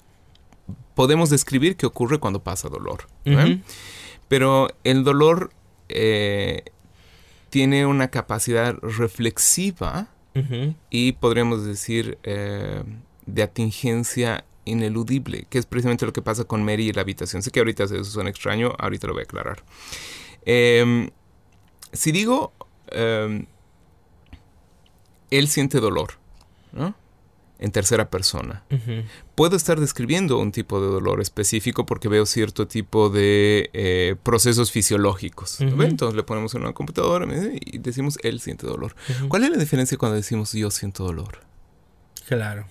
podemos 0.94 1.30
describir 1.30 1.76
qué 1.76 1.86
ocurre 1.86 2.18
cuando 2.18 2.42
pasa 2.42 2.68
dolor. 2.68 3.06
Pero 4.28 4.68
el 4.84 5.04
dolor 5.04 5.50
eh, 5.88 6.64
tiene 7.50 7.86
una 7.86 8.08
capacidad 8.08 8.76
reflexiva 8.82 10.08
y 10.90 11.12
podríamos 11.12 11.64
decir 11.64 12.18
eh, 12.22 12.82
de 13.24 13.42
atingencia 13.42 14.44
ineludible, 14.66 15.46
que 15.48 15.58
es 15.58 15.64
precisamente 15.64 16.04
lo 16.04 16.12
que 16.12 16.20
pasa 16.20 16.44
con 16.44 16.62
Mary 16.62 16.88
y 16.88 16.92
la 16.92 17.00
habitación. 17.00 17.42
Sé 17.42 17.50
que 17.50 17.60
ahorita 17.60 17.84
eso 17.84 18.04
suena 18.04 18.28
extraño, 18.28 18.74
ahorita 18.78 19.06
lo 19.06 19.14
voy 19.14 19.22
a 19.22 19.24
aclarar. 19.24 19.62
Em, 20.44 21.08
si 21.92 22.12
digo, 22.12 22.52
em, 22.88 23.46
él 25.30 25.48
siente 25.48 25.80
dolor, 25.80 26.18
¿no? 26.72 26.94
En 27.58 27.70
tercera 27.70 28.10
persona. 28.10 28.64
Puedo 29.34 29.56
estar 29.56 29.80
describiendo 29.80 30.38
un 30.38 30.52
tipo 30.52 30.80
de 30.80 30.88
dolor 30.88 31.20
específico 31.20 31.86
porque 31.86 32.08
veo 32.08 32.26
cierto 32.26 32.66
tipo 32.66 33.08
de 33.08 33.70
eh, 33.72 34.16
procesos 34.22 34.70
fisiológicos. 34.70 35.60
Entonces 35.60 36.16
le 36.16 36.22
ponemos 36.22 36.54
en 36.54 36.62
una 36.62 36.72
computadora 36.72 37.26
y 37.60 37.78
decimos 37.78 38.18
él 38.22 38.40
siente 38.40 38.66
dolor. 38.66 38.94
¿Cuál 39.28 39.44
es 39.44 39.50
la 39.50 39.58
diferencia 39.58 39.98
cuando 39.98 40.16
decimos 40.16 40.52
yo 40.52 40.70
siento 40.70 41.04
dolor? 41.04 41.40
Claro. 42.26 42.66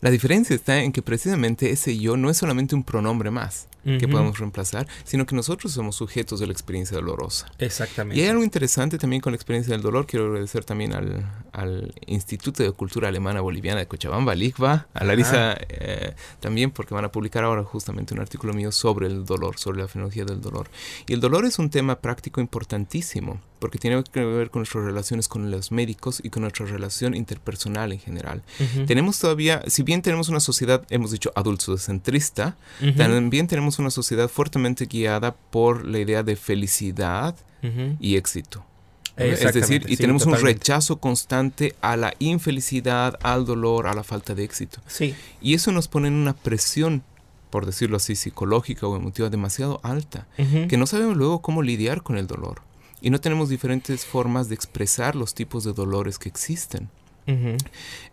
La 0.00 0.10
diferencia 0.10 0.56
está 0.56 0.82
en 0.82 0.92
que 0.92 1.00
precisamente 1.00 1.70
ese 1.70 1.96
yo 1.96 2.16
no 2.16 2.28
es 2.28 2.36
solamente 2.36 2.74
un 2.74 2.82
pronombre 2.82 3.30
más 3.30 3.68
que 3.84 4.08
podemos 4.08 4.38
reemplazar, 4.38 4.86
sino 5.04 5.26
que 5.26 5.34
nosotros 5.34 5.72
somos 5.72 5.96
sujetos 5.96 6.40
de 6.40 6.46
la 6.46 6.52
experiencia 6.52 6.96
dolorosa. 6.96 7.50
Exactamente. 7.58 8.20
Y 8.20 8.24
hay 8.24 8.30
algo 8.30 8.44
interesante 8.44 8.98
también 8.98 9.20
con 9.20 9.32
la 9.32 9.36
experiencia 9.36 9.72
del 9.72 9.82
dolor. 9.82 10.06
Quiero 10.06 10.26
agradecer 10.26 10.64
también 10.64 10.92
al, 10.92 11.26
al 11.52 11.94
Instituto 12.06 12.62
de 12.62 12.72
Cultura 12.72 13.08
Alemana 13.08 13.40
Boliviana 13.40 13.80
de 13.80 13.86
Cochabamba, 13.86 14.34
LICVA, 14.34 14.86
a 14.92 15.04
Larisa 15.04 15.56
eh, 15.68 16.14
también, 16.40 16.70
porque 16.70 16.94
van 16.94 17.04
a 17.04 17.12
publicar 17.12 17.44
ahora 17.44 17.64
justamente 17.64 18.14
un 18.14 18.20
artículo 18.20 18.52
mío 18.52 18.72
sobre 18.72 19.06
el 19.06 19.24
dolor, 19.24 19.58
sobre 19.58 19.80
la 19.80 19.88
fenomenología 19.88 20.24
del 20.24 20.40
dolor. 20.40 20.70
Y 21.06 21.12
el 21.12 21.20
dolor 21.20 21.44
es 21.44 21.58
un 21.58 21.70
tema 21.70 22.00
práctico 22.00 22.40
importantísimo, 22.40 23.40
porque 23.58 23.78
tiene 23.78 24.02
que 24.02 24.24
ver 24.24 24.50
con 24.50 24.60
nuestras 24.60 24.84
relaciones 24.84 25.28
con 25.28 25.50
los 25.50 25.70
médicos 25.70 26.20
y 26.22 26.30
con 26.30 26.42
nuestra 26.42 26.66
relación 26.66 27.14
interpersonal 27.14 27.92
en 27.92 28.00
general. 28.00 28.42
Tenemos 28.86 29.18
todavía, 29.18 29.62
si 29.68 29.82
bien 29.82 30.02
tenemos 30.02 30.28
una 30.28 30.40
sociedad, 30.40 30.84
hemos 30.90 31.12
dicho, 31.12 31.32
adultocentrista, 31.34 32.56
también 32.96 33.46
tenemos 33.46 33.71
una 33.78 33.90
sociedad 33.90 34.28
fuertemente 34.28 34.86
guiada 34.86 35.34
por 35.34 35.84
la 35.84 35.98
idea 35.98 36.22
de 36.22 36.36
felicidad 36.36 37.34
y 38.00 38.16
éxito. 38.16 38.64
Es 39.16 39.54
decir, 39.54 39.84
y 39.88 39.96
tenemos 39.96 40.26
un 40.26 40.36
rechazo 40.36 40.96
constante 40.98 41.74
a 41.80 41.96
la 41.96 42.14
infelicidad, 42.18 43.18
al 43.22 43.44
dolor, 43.44 43.86
a 43.86 43.94
la 43.94 44.02
falta 44.02 44.34
de 44.34 44.44
éxito. 44.44 44.80
Sí. 44.86 45.14
Y 45.40 45.54
eso 45.54 45.70
nos 45.70 45.88
pone 45.88 46.08
en 46.08 46.14
una 46.14 46.32
presión, 46.32 47.02
por 47.50 47.66
decirlo 47.66 47.98
así, 47.98 48.16
psicológica 48.16 48.86
o 48.86 48.96
emotiva 48.96 49.28
demasiado 49.28 49.80
alta, 49.82 50.26
que 50.68 50.76
no 50.76 50.86
sabemos 50.86 51.16
luego 51.16 51.42
cómo 51.42 51.62
lidiar 51.62 52.02
con 52.02 52.16
el 52.16 52.26
dolor. 52.26 52.62
Y 53.00 53.10
no 53.10 53.20
tenemos 53.20 53.48
diferentes 53.48 54.06
formas 54.06 54.48
de 54.48 54.54
expresar 54.54 55.16
los 55.16 55.34
tipos 55.34 55.64
de 55.64 55.72
dolores 55.72 56.18
que 56.18 56.28
existen. 56.28 56.88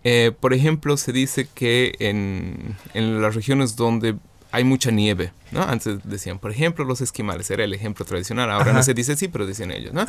Eh, 0.04 0.32
por 0.40 0.54
ejemplo, 0.54 0.98
se 0.98 1.12
dice 1.12 1.48
que 1.54 1.96
en, 2.00 2.76
en 2.94 3.22
las 3.22 3.36
regiones 3.36 3.76
donde 3.76 4.18
hay 4.52 4.64
mucha 4.64 4.92
nieve, 4.92 5.32
¿no? 5.52 5.62
Antes 5.62 6.00
decían, 6.04 6.40
por 6.40 6.52
ejemplo, 6.52 6.86
los 6.86 7.02
esquimales, 7.02 7.50
era 7.52 7.64
el 7.64 7.74
ejemplo 7.74 8.06
tradicional, 8.06 8.50
ahora 8.50 8.74
no 8.74 8.84
se 8.84 8.94
dice 8.94 9.14
así, 9.14 9.28
pero 9.28 9.46
dicen 9.46 9.72
ellos, 9.72 9.94
¿no? 9.94 10.06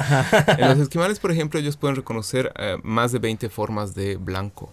En 0.59 0.69
los 0.69 0.79
esquimales, 0.79 1.19
por 1.19 1.31
ejemplo, 1.31 1.61
ellos 1.61 1.77
pueden 1.77 1.97
reconocer 1.97 2.53
eh, 2.57 2.79
más 2.83 3.13
de 3.13 3.19
20 3.19 3.49
formas 3.51 3.95
de 3.95 4.17
blanco. 4.17 4.73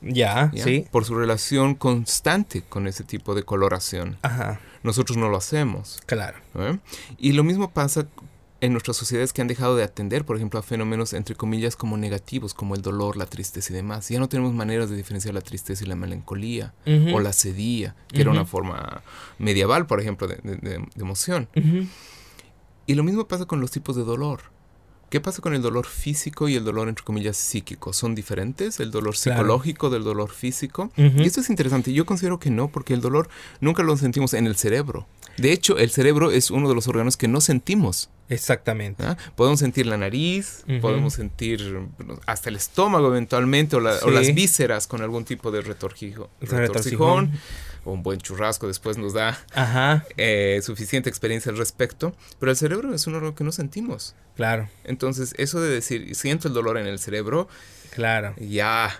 Ya, 0.00 0.50
sí. 0.54 0.86
Por 0.90 1.04
su 1.04 1.14
relación 1.14 1.74
constante 1.74 2.62
con 2.62 2.86
ese 2.86 3.04
tipo 3.04 3.34
de 3.34 3.42
coloración. 3.42 4.18
Ajá. 4.22 4.60
Nosotros 4.82 5.16
no 5.16 5.30
lo 5.30 5.38
hacemos. 5.38 6.00
Claro. 6.04 6.38
Y 7.16 7.32
lo 7.32 7.42
mismo 7.42 7.70
pasa 7.70 8.06
en 8.64 8.72
nuestras 8.72 8.96
sociedades 8.96 9.34
que 9.34 9.42
han 9.42 9.48
dejado 9.48 9.76
de 9.76 9.84
atender, 9.84 10.24
por 10.24 10.36
ejemplo, 10.36 10.58
a 10.58 10.62
fenómenos 10.62 11.12
entre 11.12 11.34
comillas 11.34 11.76
como 11.76 11.98
negativos, 11.98 12.54
como 12.54 12.74
el 12.74 12.80
dolor, 12.80 13.18
la 13.18 13.26
tristeza 13.26 13.72
y 13.72 13.76
demás. 13.76 14.08
Ya 14.08 14.18
no 14.18 14.28
tenemos 14.28 14.54
maneras 14.54 14.88
de 14.88 14.96
diferenciar 14.96 15.34
la 15.34 15.42
tristeza 15.42 15.84
y 15.84 15.86
la 15.86 15.96
melancolía 15.96 16.72
o 17.12 17.20
la 17.20 17.34
sedía, 17.34 17.94
que 18.08 18.22
era 18.22 18.30
una 18.30 18.46
forma 18.46 19.02
medieval, 19.38 19.86
por 19.86 20.00
ejemplo, 20.00 20.26
de, 20.26 20.82
emoción. 20.96 21.48
Y 22.86 22.94
lo 22.94 23.02
mismo 23.02 23.28
pasa 23.28 23.44
con 23.44 23.60
los 23.60 23.70
tipos 23.70 23.96
de 23.96 24.02
dolor. 24.02 24.54
¿Qué 25.10 25.20
pasa 25.20 25.42
con 25.42 25.54
el 25.54 25.62
dolor 25.62 25.86
físico 25.86 26.48
y 26.48 26.56
el 26.56 26.64
dolor, 26.64 26.88
entre 26.88 27.04
comillas, 27.04 27.36
psíquico? 27.36 27.92
¿Son 27.92 28.14
diferentes? 28.14 28.80
¿El 28.80 28.90
dolor 28.90 29.14
psicológico 29.14 29.90
del 29.90 30.04
dolor 30.04 30.30
físico? 30.30 30.90
Y 30.96 31.22
esto 31.22 31.40
es 31.40 31.50
interesante. 31.50 31.92
Yo 31.92 32.06
considero 32.06 32.38
que 32.38 32.50
no, 32.50 32.68
porque 32.68 32.94
el 32.94 33.02
dolor 33.02 33.28
nunca 33.60 33.82
lo 33.82 33.96
sentimos 33.98 34.32
en 34.32 34.46
el 34.46 34.56
cerebro. 34.56 35.06
De 35.36 35.52
hecho, 35.52 35.78
el 35.78 35.90
cerebro 35.90 36.30
es 36.30 36.50
uno 36.50 36.68
de 36.68 36.74
los 36.74 36.88
órganos 36.88 37.16
que 37.16 37.28
no 37.28 37.40
sentimos. 37.40 38.10
Exactamente. 38.28 39.04
¿Ah? 39.04 39.16
Podemos 39.36 39.60
sentir 39.60 39.86
la 39.86 39.98
nariz, 39.98 40.64
podemos 40.80 41.14
sentir 41.14 41.78
hasta 42.26 42.48
el 42.48 42.56
estómago 42.56 43.08
eventualmente, 43.08 43.76
o, 43.76 43.80
las 43.80 44.34
vísceras 44.34 44.86
con 44.86 45.02
algún 45.02 45.24
tipo 45.24 45.50
de 45.50 45.60
retorcijo, 45.60 46.30
retorcijón, 46.40 47.32
o 47.84 47.92
un 47.92 48.02
buen 48.02 48.18
churrasco 48.18 48.66
después 48.66 48.96
nos 48.96 49.12
da 49.12 49.38
eh, 50.16 50.60
suficiente 50.62 51.10
experiencia 51.10 51.52
al 51.52 51.58
respecto. 51.58 52.14
Pero 52.38 52.50
el 52.50 52.56
cerebro 52.56 52.94
es 52.94 53.06
un 53.06 53.14
órgano 53.14 53.34
que 53.34 53.44
no 53.44 53.52
sentimos. 53.52 54.14
Claro. 54.36 54.68
Entonces, 54.84 55.34
eso 55.36 55.60
de 55.60 55.68
decir, 55.68 56.14
siento 56.14 56.48
el 56.48 56.54
dolor 56.54 56.78
en 56.78 56.86
el 56.86 56.98
cerebro, 56.98 57.48
Claro. 57.94 58.34
Ya, 58.40 58.90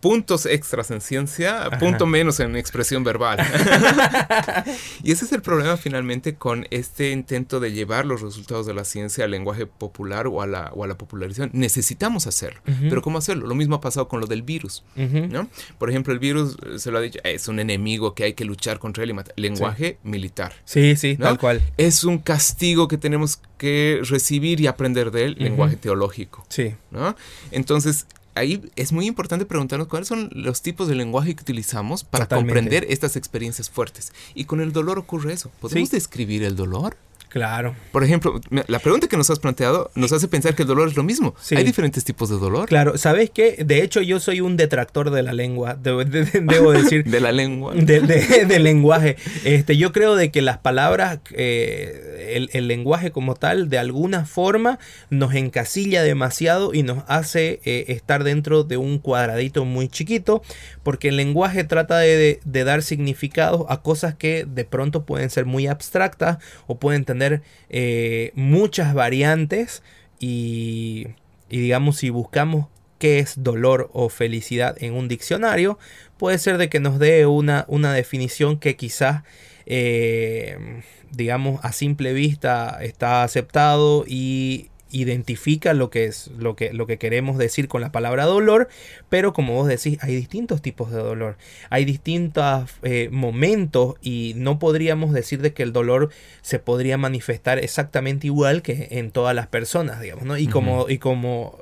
puntos 0.00 0.46
extras 0.46 0.90
en 0.92 1.00
ciencia, 1.00 1.70
punto 1.80 2.06
menos 2.06 2.38
en 2.38 2.54
expresión 2.54 3.02
verbal. 3.02 3.38
y 5.02 5.10
ese 5.10 5.24
es 5.24 5.32
el 5.32 5.42
problema 5.42 5.76
finalmente 5.76 6.36
con 6.36 6.66
este 6.70 7.10
intento 7.10 7.58
de 7.58 7.72
llevar 7.72 8.06
los 8.06 8.22
resultados 8.22 8.64
de 8.66 8.74
la 8.74 8.84
ciencia 8.84 9.24
al 9.24 9.32
lenguaje 9.32 9.66
popular 9.66 10.28
o 10.28 10.40
a 10.40 10.46
la, 10.46 10.70
o 10.72 10.84
a 10.84 10.86
la 10.86 10.96
popularización. 10.96 11.50
Necesitamos 11.52 12.28
hacerlo. 12.28 12.60
Pero 12.64 13.02
¿cómo 13.02 13.18
hacerlo? 13.18 13.48
Lo 13.48 13.56
mismo 13.56 13.74
ha 13.76 13.80
pasado 13.80 14.06
con 14.06 14.20
lo 14.20 14.26
del 14.26 14.42
virus. 14.42 14.84
¿no? 14.94 15.48
Por 15.78 15.90
ejemplo, 15.90 16.12
el 16.12 16.20
virus, 16.20 16.56
eh, 16.64 16.78
se 16.78 16.92
lo 16.92 16.98
ha 16.98 17.00
dicho, 17.00 17.18
es 17.24 17.48
un 17.48 17.58
enemigo 17.58 18.14
que 18.14 18.24
hay 18.24 18.34
que 18.34 18.44
luchar 18.44 18.78
contra 18.78 19.02
él 19.02 19.10
y 19.10 19.14
matar. 19.14 19.34
Lenguaje 19.36 19.98
militar. 20.04 20.52
Sí, 20.64 20.94
sí, 20.94 21.16
tal 21.16 21.38
cual. 21.38 21.60
Es 21.76 22.04
un 22.04 22.18
castigo 22.18 22.86
que 22.86 22.98
tenemos 22.98 23.40
que 23.58 24.00
recibir 24.04 24.60
y 24.60 24.68
aprender 24.68 25.10
de 25.10 25.24
él, 25.24 25.36
lenguaje 25.38 25.76
teológico. 25.76 26.46
Sí. 26.48 26.74
¿no? 26.90 27.16
Entonces, 27.50 28.06
ahí 28.34 28.62
es 28.76 28.92
muy 28.92 29.06
importante 29.06 29.46
preguntarnos 29.46 29.88
cuáles 29.88 30.08
son 30.08 30.30
los 30.32 30.62
tipos 30.62 30.88
de 30.88 30.94
lenguaje 30.94 31.34
que 31.34 31.42
utilizamos 31.42 32.04
para 32.04 32.28
comprender 32.28 32.86
estas 32.88 33.16
experiencias 33.16 33.70
fuertes. 33.70 34.12
Y 34.34 34.44
con 34.44 34.60
el 34.60 34.72
dolor 34.72 34.98
ocurre 34.98 35.32
eso. 35.32 35.50
¿Podemos 35.60 35.90
describir 35.90 36.42
el 36.42 36.56
dolor? 36.56 36.96
Claro. 37.34 37.74
Por 37.90 38.04
ejemplo, 38.04 38.40
la 38.68 38.78
pregunta 38.78 39.08
que 39.08 39.16
nos 39.16 39.28
has 39.28 39.40
planteado 39.40 39.90
nos 39.96 40.12
hace 40.12 40.28
pensar 40.28 40.54
que 40.54 40.62
el 40.62 40.68
dolor 40.68 40.86
es 40.86 40.94
lo 40.94 41.02
mismo. 41.02 41.34
Hay 41.50 41.64
diferentes 41.64 42.04
tipos 42.04 42.30
de 42.30 42.36
dolor. 42.36 42.68
Claro, 42.68 42.96
¿sabes 42.96 43.28
qué? 43.30 43.64
De 43.66 43.82
hecho, 43.82 44.00
yo 44.02 44.20
soy 44.20 44.40
un 44.40 44.56
detractor 44.56 45.10
de 45.10 45.24
la 45.24 45.32
lengua, 45.32 45.74
debo, 45.74 46.04
decir. 46.04 47.02
de 47.10 47.20
la 47.20 47.32
lengua. 47.32 47.74
Del 47.74 48.62
lenguaje. 48.62 49.16
Este, 49.42 49.76
yo 49.76 49.90
creo 49.90 50.14
de 50.14 50.30
que 50.30 50.42
las 50.42 50.58
palabras, 50.58 51.18
eh, 51.32 52.48
el, 52.52 52.68
lenguaje 52.68 53.10
como 53.10 53.34
tal, 53.34 53.68
de 53.68 53.78
alguna 53.78 54.26
forma 54.26 54.78
nos 55.10 55.34
encasilla 55.34 56.04
demasiado 56.04 56.72
y 56.72 56.84
nos 56.84 57.02
hace 57.08 57.60
eh, 57.64 57.86
estar 57.88 58.22
dentro 58.22 58.62
de 58.62 58.76
un 58.76 59.00
cuadradito 59.00 59.64
muy 59.64 59.88
chiquito, 59.88 60.40
porque 60.84 61.08
el 61.08 61.16
lenguaje 61.16 61.64
trata 61.64 61.98
de, 61.98 62.38
de 62.44 62.62
dar 62.62 62.84
significados 62.84 63.66
a 63.68 63.82
cosas 63.82 64.14
que 64.14 64.46
de 64.46 64.64
pronto 64.64 65.04
pueden 65.04 65.30
ser 65.30 65.46
muy 65.46 65.66
abstractas 65.66 66.38
o 66.68 66.78
pueden 66.78 67.04
tener 67.04 67.23
eh, 67.70 68.32
muchas 68.34 68.94
variantes 68.94 69.82
y, 70.18 71.08
digamos 71.48 71.98
si 71.98 72.10
buscamos 72.10 72.66
qué 72.98 73.18
es 73.18 73.42
dolor 73.42 73.90
o 73.92 74.08
felicidad 74.08 74.76
en 74.82 74.94
un 74.94 75.08
diccionario, 75.08 75.78
puede 76.16 76.38
ser 76.38 76.58
de 76.58 76.68
que 76.68 76.80
nos 76.80 76.98
dé 76.98 77.26
una, 77.26 77.64
una 77.68 77.92
definición 77.92 78.58
que 78.58 78.76
quizás 78.76 79.22
eh, 79.66 80.82
digamos 81.10 81.60
a 81.64 81.72
simple 81.72 82.12
vista 82.12 82.78
está 82.80 83.22
aceptado 83.22 84.04
y 84.06 84.70
identifica 84.94 85.74
lo 85.74 85.90
que 85.90 86.04
es 86.04 86.30
lo 86.38 86.56
que, 86.56 86.72
lo 86.72 86.86
que 86.86 86.98
queremos 86.98 87.36
decir 87.36 87.68
con 87.68 87.80
la 87.80 87.92
palabra 87.92 88.24
dolor, 88.24 88.68
pero 89.08 89.32
como 89.32 89.54
vos 89.54 89.66
decís, 89.66 89.98
hay 90.00 90.14
distintos 90.14 90.62
tipos 90.62 90.90
de 90.90 90.98
dolor, 90.98 91.36
hay 91.68 91.84
distintos 91.84 92.70
eh, 92.82 93.08
momentos 93.10 93.96
y 94.02 94.34
no 94.36 94.58
podríamos 94.58 95.12
decir 95.12 95.42
de 95.42 95.52
que 95.52 95.62
el 95.62 95.72
dolor 95.72 96.10
se 96.42 96.58
podría 96.58 96.96
manifestar 96.96 97.58
exactamente 97.58 98.28
igual 98.28 98.62
que 98.62 98.88
en 98.92 99.10
todas 99.10 99.34
las 99.34 99.48
personas, 99.48 100.00
digamos, 100.00 100.24
¿no? 100.24 100.38
Y 100.38 100.46
como, 100.46 100.88
y 100.88 100.98
como 100.98 101.58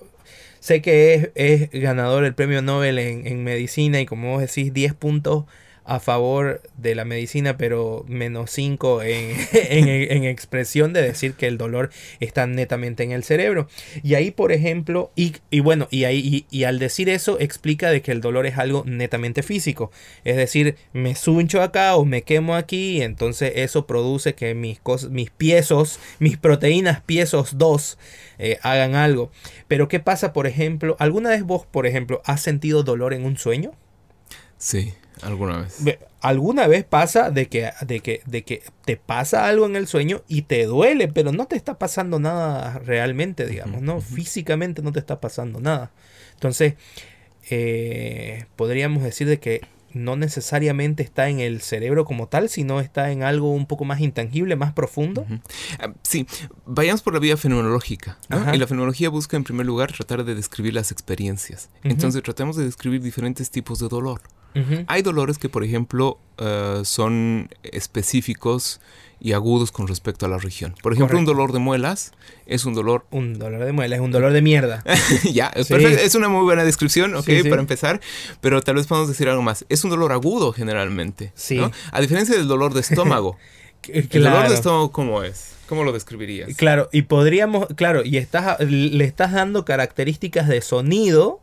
sé 0.60 0.82
que 0.82 1.32
es, 1.34 1.70
ganador 1.70 2.24
el 2.24 2.34
premio 2.34 2.62
Nobel 2.62 2.98
en, 2.98 3.26
en 3.26 3.42
medicina 3.44 4.00
y 4.00 4.06
como 4.06 4.32
vos 4.32 4.40
decís, 4.40 4.72
10 4.72 4.94
puntos 4.94 5.44
a 5.84 6.00
favor 6.00 6.62
de 6.76 6.94
la 6.94 7.04
medicina, 7.04 7.56
pero 7.56 8.04
menos 8.06 8.50
5 8.50 9.02
en, 9.04 9.36
en, 9.52 10.24
expresión 10.24 10.92
de 10.92 11.02
decir 11.02 11.34
que 11.34 11.46
el 11.46 11.58
dolor 11.58 11.90
está 12.20 12.46
netamente 12.46 13.02
en 13.02 13.12
el 13.12 13.24
cerebro. 13.24 13.68
Y 14.02 14.14
ahí, 14.14 14.30
por 14.30 14.52
ejemplo, 14.52 15.10
y, 15.16 15.34
y 15.50 15.60
bueno, 15.60 15.88
y, 15.90 16.04
ahí, 16.04 16.46
y, 16.50 16.64
al 16.64 16.78
decir 16.78 17.08
eso, 17.08 17.38
explica 17.40 17.90
de 17.90 18.02
que 18.02 18.12
el 18.12 18.20
dolor 18.20 18.46
es 18.46 18.58
algo 18.58 18.84
netamente 18.86 19.42
físico. 19.42 19.90
Es 20.24 20.36
decir, 20.36 20.76
me 20.92 21.14
suncho 21.14 21.62
acá 21.62 21.96
o 21.96 22.04
me 22.04 22.22
quemo 22.22 22.54
aquí, 22.54 22.98
y 22.98 23.02
entonces 23.02 23.52
eso 23.56 23.86
produce 23.86 24.34
que 24.34 24.54
mis, 24.54 24.80
mis 25.10 25.30
piesos, 25.30 25.98
mis 26.18 26.36
proteínas 26.36 27.00
piesos 27.00 27.58
2 27.58 27.98
eh, 28.38 28.58
hagan 28.62 28.94
algo. 28.94 29.30
Pero 29.68 29.88
¿qué 29.88 30.00
pasa, 30.00 30.32
por 30.32 30.46
ejemplo? 30.46 30.96
¿Alguna 30.98 31.30
vez 31.30 31.42
vos, 31.42 31.66
por 31.66 31.86
ejemplo, 31.86 32.22
has 32.24 32.40
sentido 32.40 32.82
dolor 32.82 33.14
en 33.14 33.24
un 33.24 33.36
sueño? 33.36 33.72
Sí. 34.58 34.94
Alguna 35.20 35.58
vez. 35.58 35.78
Alguna 36.20 36.66
vez 36.66 36.84
pasa 36.84 37.30
de 37.30 37.48
que, 37.48 37.70
de, 37.82 38.00
que, 38.00 38.22
de 38.26 38.44
que 38.44 38.62
te 38.84 38.96
pasa 38.96 39.46
algo 39.46 39.66
en 39.66 39.76
el 39.76 39.86
sueño 39.86 40.22
y 40.28 40.42
te 40.42 40.64
duele, 40.66 41.08
pero 41.08 41.32
no 41.32 41.46
te 41.46 41.56
está 41.56 41.78
pasando 41.78 42.18
nada 42.18 42.78
realmente, 42.78 43.46
digamos, 43.46 43.82
¿no? 43.82 44.00
Físicamente 44.00 44.82
no 44.82 44.92
te 44.92 45.00
está 45.00 45.20
pasando 45.20 45.60
nada. 45.60 45.90
Entonces, 46.34 46.74
eh, 47.50 48.46
podríamos 48.56 49.02
decir 49.02 49.28
de 49.28 49.38
que 49.38 49.62
no 49.94 50.16
necesariamente 50.16 51.02
está 51.02 51.28
en 51.28 51.40
el 51.40 51.60
cerebro 51.60 52.04
como 52.04 52.28
tal, 52.28 52.48
sino 52.48 52.80
está 52.80 53.10
en 53.10 53.22
algo 53.22 53.52
un 53.52 53.66
poco 53.66 53.84
más 53.84 54.00
intangible, 54.00 54.56
más 54.56 54.72
profundo. 54.72 55.26
Ah, 55.78 55.92
sí, 56.02 56.26
vayamos 56.66 57.02
por 57.02 57.12
la 57.12 57.18
vía 57.20 57.36
fenomenológica. 57.36 58.18
Y 58.52 58.58
la 58.58 58.66
fenomenología 58.66 59.10
busca 59.10 59.36
en 59.36 59.44
primer 59.44 59.66
lugar 59.66 59.92
tratar 59.92 60.24
de 60.24 60.34
describir 60.34 60.74
las 60.74 60.92
experiencias. 60.92 61.70
Entonces 61.82 62.22
tratamos 62.22 62.56
de 62.56 62.64
describir 62.64 63.02
diferentes 63.02 63.50
tipos 63.50 63.78
de 63.78 63.88
dolor. 63.88 64.22
Hay 64.86 65.02
dolores 65.02 65.38
que, 65.38 65.48
por 65.48 65.64
ejemplo, 65.64 66.18
eh, 66.38 66.82
son 66.84 67.48
específicos 67.62 68.80
y 69.20 69.32
agudos 69.34 69.70
con 69.70 69.86
respecto 69.86 70.26
a 70.26 70.28
la 70.28 70.38
región. 70.38 70.74
Por 70.82 70.92
ejemplo, 70.92 71.16
un 71.16 71.24
dolor 71.24 71.52
de 71.52 71.60
muelas 71.60 72.12
es 72.46 72.64
un 72.64 72.74
dolor... 72.74 73.06
Un 73.12 73.38
dolor 73.38 73.64
de 73.64 73.72
muelas, 73.72 73.98
es 73.98 74.04
un 74.04 74.10
dolor 74.10 74.32
de 74.32 74.42
mierda. 74.42 74.82
ya, 75.32 75.46
es, 75.54 75.70
es 75.70 76.14
una 76.16 76.28
muy 76.28 76.42
buena 76.42 76.64
descripción, 76.64 77.14
ok, 77.14 77.28
para 77.48 77.60
empezar, 77.60 78.00
pero 78.40 78.60
tal 78.62 78.74
vez 78.74 78.88
podemos 78.88 79.08
decir 79.08 79.28
algo 79.28 79.42
más. 79.42 79.64
Es 79.68 79.84
un 79.84 79.90
dolor 79.90 80.10
agudo 80.10 80.52
generalmente, 80.52 81.32
sí. 81.36 81.60
A 81.92 82.00
diferencia 82.00 82.36
del 82.36 82.48
dolor 82.48 82.74
de 82.74 82.80
estómago. 82.80 83.38
¿El 83.88 84.08
dolor 84.08 84.48
de 84.48 84.54
estómago 84.54 84.90
cómo 84.90 85.22
es? 85.22 85.54
¿Cómo 85.68 85.84
lo 85.84 85.92
describirías? 85.92 86.54
Claro, 86.56 86.88
y 86.92 87.02
podríamos, 87.02 87.68
claro, 87.76 88.02
y 88.04 88.16
estás, 88.16 88.60
le 88.60 89.04
estás 89.04 89.32
dando 89.32 89.64
características 89.64 90.48
de 90.48 90.60
sonido 90.60 91.40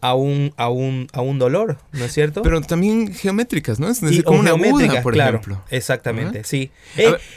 a 0.00 0.14
un, 0.14 0.52
a 0.56 0.68
un, 0.68 1.08
a 1.12 1.20
un 1.20 1.38
dolor, 1.38 1.78
¿no 1.92 2.04
es 2.04 2.12
cierto? 2.12 2.42
Pero 2.42 2.60
también 2.60 3.12
geométricas, 3.12 3.80
¿no? 3.80 3.88
Es 3.88 4.00
decir, 4.00 4.24
como 4.24 4.40
una 4.40 4.50
aguda, 4.50 5.02
por 5.02 5.16
ejemplo. 5.16 5.62
Exactamente, 5.70 6.44
sí. 6.44 6.70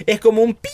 Es, 0.06 0.20
como 0.20 0.42
un 0.42 0.54
pi 0.54 0.70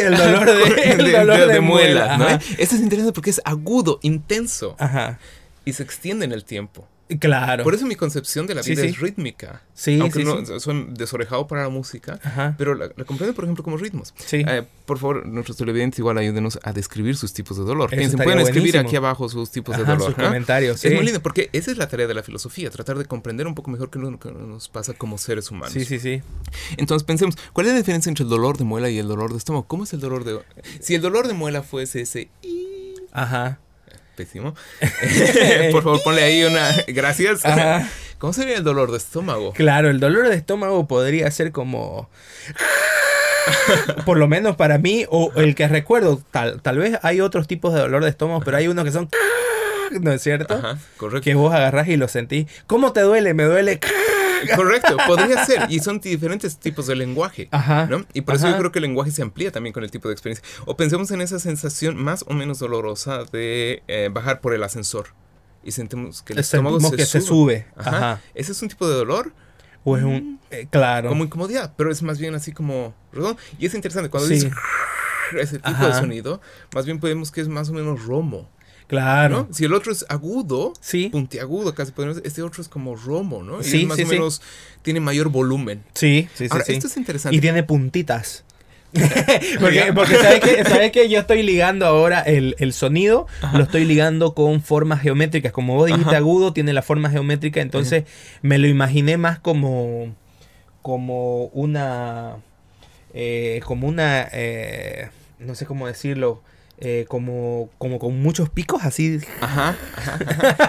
el 0.00 0.16
dolor 0.16 0.46
de, 0.46 0.82
el 0.92 1.12
dolor 1.12 1.46
de, 1.48 1.60
muela. 1.60 2.16
¿no? 2.16 2.26
Esto 2.28 2.74
es 2.76 2.80
interesante 2.80 3.12
porque 3.12 3.30
es 3.30 3.40
agudo, 3.44 3.98
intenso. 4.02 4.76
Ajá. 4.78 5.18
Y 5.64 5.74
se 5.74 5.82
extiende 5.82 6.24
en 6.24 6.32
el 6.32 6.44
tiempo. 6.44 6.88
Claro. 7.18 7.64
Por 7.64 7.74
eso 7.74 7.86
mi 7.86 7.96
concepción 7.96 8.46
de 8.46 8.54
la 8.54 8.62
vida 8.62 8.82
es 8.84 8.98
rítmica. 8.98 9.62
Sí, 9.74 9.98
Aunque 10.00 10.24
no 10.24 10.44
son 10.60 10.94
desorejado 10.94 11.46
para 11.46 11.62
la 11.62 11.68
música, 11.68 12.18
pero 12.58 12.74
la, 12.74 12.88
comprendo, 13.04 13.34
por 13.34 13.44
ejemplo, 13.44 13.64
como 13.64 13.76
ritmos. 13.76 14.14
Sí. 14.16 14.44
Eh, 14.46 14.64
por 14.86 14.98
favor, 14.98 15.26
nuestros 15.26 15.56
televidentes 15.56 15.98
igual 15.98 16.18
ayúdenos 16.18 16.58
a 16.62 16.72
describir 16.72 17.16
sus 17.16 17.32
tipos 17.32 17.56
de 17.56 17.64
dolor. 17.64 17.90
Piensen, 17.90 18.20
pueden 18.20 18.40
escribir 18.40 18.78
aquí 18.78 18.96
abajo 18.96 19.28
sus 19.28 19.50
tipos 19.50 19.76
de 19.76 19.84
dolor. 19.84 20.06
Sus 20.06 20.14
comentarios. 20.14 20.84
Es 20.84 20.92
muy 20.94 21.04
lindo 21.04 21.22
porque 21.22 21.50
esa 21.52 21.70
es 21.70 21.76
la 21.76 21.88
tarea 21.88 22.06
de 22.06 22.14
la 22.14 22.22
filosofía, 22.22 22.70
tratar 22.70 22.98
de 22.98 23.04
comprender 23.04 23.46
un 23.46 23.54
poco 23.54 23.70
mejor 23.70 23.90
qué 23.90 23.98
nos 23.98 24.68
pasa 24.68 24.94
como 24.94 25.18
seres 25.18 25.50
humanos. 25.50 25.72
Sí, 25.72 25.84
sí, 25.84 25.98
sí. 25.98 26.22
Entonces 26.76 27.04
pensemos, 27.04 27.36
¿cuál 27.52 27.66
es 27.66 27.72
la 27.72 27.78
diferencia 27.78 28.10
entre 28.10 28.24
el 28.24 28.30
dolor 28.30 28.58
de 28.58 28.64
muela 28.64 28.90
y 28.90 28.98
el 28.98 29.08
dolor 29.08 29.32
de 29.32 29.38
estómago? 29.38 29.66
¿Cómo 29.66 29.84
es 29.84 29.92
el 29.92 30.00
dolor 30.00 30.24
de... 30.24 30.40
Si 30.80 30.94
el 30.94 31.02
dolor 31.02 31.28
de 31.28 31.34
muela 31.34 31.62
fuese 31.62 32.02
ese... 32.02 32.28
Ajá 33.12 33.58
pésimo. 34.14 34.54
Por 35.72 35.82
favor, 35.82 36.02
ponle 36.02 36.22
ahí 36.22 36.44
una. 36.44 36.70
Gracias. 36.88 37.42
¿Cómo 38.18 38.32
sería 38.32 38.56
el 38.56 38.64
dolor 38.64 38.90
de 38.90 38.98
estómago? 38.98 39.52
Claro, 39.52 39.90
el 39.90 39.98
dolor 39.98 40.28
de 40.28 40.36
estómago 40.36 40.86
podría 40.86 41.30
ser 41.30 41.52
como. 41.52 42.08
Por 44.06 44.18
lo 44.18 44.28
menos 44.28 44.54
para 44.56 44.78
mí, 44.78 45.04
o 45.10 45.32
el 45.34 45.54
que 45.56 45.66
recuerdo, 45.66 46.22
tal, 46.30 46.62
tal 46.62 46.78
vez 46.78 46.98
hay 47.02 47.20
otros 47.20 47.48
tipos 47.48 47.74
de 47.74 47.80
dolor 47.80 48.04
de 48.04 48.10
estómago, 48.10 48.40
pero 48.44 48.56
hay 48.56 48.68
unos 48.68 48.84
que 48.84 48.92
son. 48.92 49.08
¿No 50.00 50.12
es 50.12 50.22
cierto? 50.22 50.54
Ajá, 50.54 50.78
correcto. 50.96 51.24
Que 51.24 51.34
vos 51.34 51.52
agarrás 51.52 51.88
y 51.88 51.96
lo 51.96 52.08
sentís. 52.08 52.46
¿Cómo 52.66 52.92
te 52.92 53.00
duele? 53.00 53.34
Me 53.34 53.44
duele. 53.44 53.80
Correcto, 54.56 54.96
podría 55.06 55.44
ser. 55.44 55.66
Y 55.68 55.80
son 55.80 56.00
diferentes 56.00 56.56
tipos 56.58 56.86
de 56.86 56.96
lenguaje. 56.96 57.48
Ajá. 57.50 57.86
¿no? 57.86 58.04
Y 58.12 58.22
por 58.22 58.36
eso 58.36 58.48
yo 58.48 58.56
creo 58.58 58.72
que 58.72 58.78
el 58.78 58.84
lenguaje 58.84 59.10
se 59.10 59.22
amplía 59.22 59.50
también 59.52 59.72
con 59.72 59.84
el 59.84 59.90
tipo 59.90 60.08
de 60.08 60.14
experiencia. 60.14 60.44
O 60.66 60.76
pensemos 60.76 61.10
en 61.10 61.20
esa 61.20 61.38
sensación 61.38 61.96
más 61.96 62.24
o 62.28 62.34
menos 62.34 62.58
dolorosa 62.58 63.24
de 63.24 63.82
eh, 63.88 64.10
bajar 64.12 64.40
por 64.40 64.54
el 64.54 64.62
ascensor. 64.62 65.08
Y 65.64 65.72
sentimos 65.72 66.22
que 66.22 66.32
el 66.32 66.40
estómago 66.40 66.80
se, 66.80 66.96
que 66.96 67.06
sube. 67.06 67.20
se 67.20 67.26
sube. 67.26 67.66
Ajá. 67.76 68.20
¿Ese 68.34 68.52
es 68.52 68.62
un 68.62 68.68
tipo 68.68 68.88
de 68.88 68.94
dolor? 68.94 69.32
O 69.84 69.96
es 69.96 70.04
un. 70.04 70.40
Eh, 70.50 70.66
claro. 70.70 71.08
Como 71.08 71.24
incomodidad, 71.24 71.74
pero 71.76 71.90
es 71.90 72.02
más 72.02 72.18
bien 72.18 72.34
así 72.34 72.52
como 72.52 72.94
redondo. 73.12 73.40
Y 73.58 73.66
es 73.66 73.74
interesante, 73.74 74.10
cuando 74.10 74.28
dices 74.28 74.52
ese 75.38 75.58
tipo 75.58 75.86
de 75.86 75.94
sonido, 75.94 76.40
más 76.74 76.84
bien 76.84 77.00
podemos 77.00 77.30
que 77.30 77.40
es 77.40 77.48
más 77.48 77.68
o 77.68 77.72
menos 77.72 78.04
romo. 78.04 78.48
Claro. 78.86 79.48
Si 79.52 79.64
el 79.64 79.74
otro 79.74 79.92
es 79.92 80.04
agudo, 80.08 80.72
sí. 80.80 81.08
puntiagudo, 81.08 81.74
casi 81.74 81.92
podemos 81.92 82.20
este 82.24 82.42
otro 82.42 82.62
es 82.62 82.68
como 82.68 82.94
romo, 82.96 83.42
¿no? 83.42 83.60
Y 83.60 83.64
sí, 83.64 83.86
más 83.86 83.98
o 83.98 84.06
menos 84.06 84.42
tiene 84.82 85.00
mayor 85.00 85.28
volumen. 85.28 85.82
Sí, 85.94 86.28
sí, 86.34 86.46
Ahora, 86.50 86.64
sí. 86.64 86.74
Esto 86.74 86.88
es 86.88 86.96
interesante. 86.96 87.36
Y 87.36 87.40
tiene 87.40 87.62
puntitas. 87.62 88.44
porque, 89.60 89.90
porque 89.94 90.16
¿sabes 90.16 90.92
que, 90.92 91.08
yo 91.08 91.20
estoy 91.20 91.42
ligando 91.42 91.86
ahora 91.86 92.20
el, 92.20 92.72
sonido, 92.74 93.26
lo 93.54 93.62
estoy 93.62 93.86
ligando 93.86 94.34
con 94.34 94.60
formas 94.60 95.00
geométricas. 95.00 95.52
Como 95.52 95.76
vos 95.76 95.86
dijiste 95.86 96.14
agudo, 96.14 96.52
tiene 96.52 96.74
la 96.74 96.82
forma 96.82 97.08
geométrica, 97.08 97.62
entonces 97.62 98.04
me 98.42 98.58
lo 98.58 98.68
imaginé 98.68 99.16
más 99.16 99.38
como, 99.38 100.14
como 100.82 101.46
una, 101.46 102.36
eh, 103.14 103.62
como 103.64 103.88
una, 103.88 104.28
eh, 104.30 105.08
no 105.38 105.54
sé 105.54 105.64
cómo 105.64 105.86
decirlo, 105.86 106.42
eh, 106.84 107.04
como, 107.06 107.70
como 107.78 108.00
con 108.00 108.20
muchos 108.20 108.50
picos 108.50 108.82
así. 108.82 109.20
Ajá, 109.40 109.76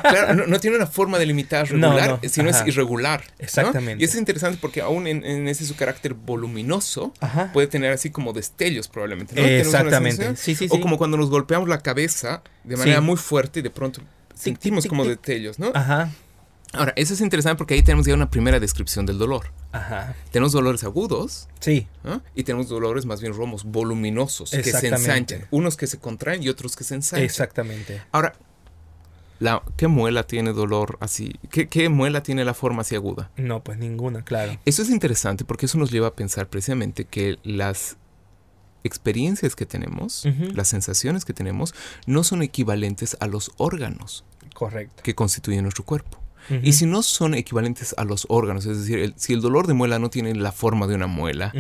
Claro, 0.04 0.46
no, 0.46 0.60
tiene 0.60 0.78
una 0.78 0.86
forma 0.86 1.18
delimitada 1.18 1.64
regular, 1.64 2.20
sino 2.30 2.50
es 2.50 2.62
irregular. 2.68 3.24
Exactamente. 3.40 4.04
Y 4.04 4.06
es 4.06 4.14
interesante 4.14 4.60
porque 4.62 4.82
aún 4.82 5.08
en, 5.08 5.48
ese 5.48 5.66
su 5.66 5.76
carácter 5.76 6.14
voluminoso 6.14 7.14
puede 7.52 7.66
tener 7.66 7.92
así 7.92 8.12
como 8.12 8.32
destellos 8.32 8.88
probablemente. 8.88 9.60
Exactamente. 9.60 10.36
Sí, 10.36 10.54
sí, 10.54 10.68
o 10.70 10.80
como 10.80 11.00
cuando 11.00 11.18
nos 11.18 11.32
golpeamos 11.32 11.68
la 11.68 11.80
cabeza 11.80 12.44
de 12.64 12.78
manera 12.78 13.02
muy 13.02 13.18
fuerte 13.18 13.62
y 13.62 13.64
de 13.64 13.72
pronto 13.72 14.02
sentimos 14.36 14.86
como 14.86 15.06
destellos, 15.06 15.58
¿no? 15.58 15.72
Ajá. 15.74 16.12
Ahora, 16.74 16.94
eso 16.96 17.14
es 17.14 17.22
interesante 17.22 17.58
porque 17.58 17.76
ahí 17.76 17.84
tenemos 17.84 18.06
ya 18.06 18.14
una 18.14 18.30
primera 18.30 18.60
descripción 18.60 19.06
del 19.06 19.18
dolor. 19.18 19.52
Ajá. 19.72 20.16
Tenemos 20.32 20.52
dolores 20.52 20.84
agudos. 20.84 21.48
Sí. 21.60 21.88
Y 22.36 22.44
tenemos 22.44 22.68
dolores 22.68 23.06
más 23.06 23.22
bien 23.22 23.34
romos, 23.34 23.64
voluminosos, 23.64 24.52
que 24.52 24.64
se 24.64 24.88
ensanchan. 24.88 25.48
Unos 25.52 25.78
que 25.78 25.88
se 25.88 26.00
contraen 26.00 26.42
y 26.44 26.50
otros 26.50 26.76
que 26.76 26.84
se 26.84 26.96
ensanchan. 26.96 27.24
Exactamente. 27.24 28.02
Ahora, 28.12 28.34
la, 29.40 29.62
¿qué 29.78 29.88
muela 29.88 30.24
tiene 30.24 30.54
dolor 30.54 30.98
así? 31.00 31.36
¿Qué, 31.50 31.90
muela 31.90 32.24
tiene 32.24 32.46
la 32.46 32.54
forma 32.54 32.82
así 32.82 32.96
aguda? 32.96 33.30
No, 33.36 33.64
pues 33.64 33.78
ninguna, 33.78 34.24
claro. 34.24 34.58
Eso 34.66 34.82
es 34.82 34.90
interesante 34.90 35.44
porque 35.46 35.66
eso 35.66 35.78
nos 35.78 35.92
lleva 35.92 36.08
a 36.08 36.16
pensar 36.16 36.48
precisamente 36.48 37.06
que 37.06 37.38
las 37.44 37.98
experiencias 38.84 39.56
que 39.56 39.66
tenemos, 39.66 40.26
las 40.54 40.70
sensaciones 40.70 41.26
que 41.26 41.34
tenemos, 41.34 41.76
no 42.06 42.24
son 42.24 42.42
equivalentes 42.42 43.18
a 43.20 43.28
los 43.28 43.52
órganos. 43.58 44.24
Correcto. 44.54 45.04
Que 45.04 45.14
constituyen 45.14 45.64
nuestro 45.64 45.84
cuerpo. 45.84 46.23
Y 46.62 46.74
si 46.74 46.86
no 46.86 47.04
son 47.04 47.36
equivalentes 47.36 47.96
a 47.98 48.04
los 48.04 48.26
órganos, 48.30 48.66
es 48.66 48.80
decir, 48.80 49.14
si 49.16 49.34
el 49.34 49.42
dolor 49.42 49.68
de 49.68 49.74
muela 49.74 50.00
no 50.00 50.10
tiene 50.10 50.36
la 50.36 50.52
forma 50.52 50.88
de 50.88 50.96
una 50.96 51.08
muela, 51.08 51.54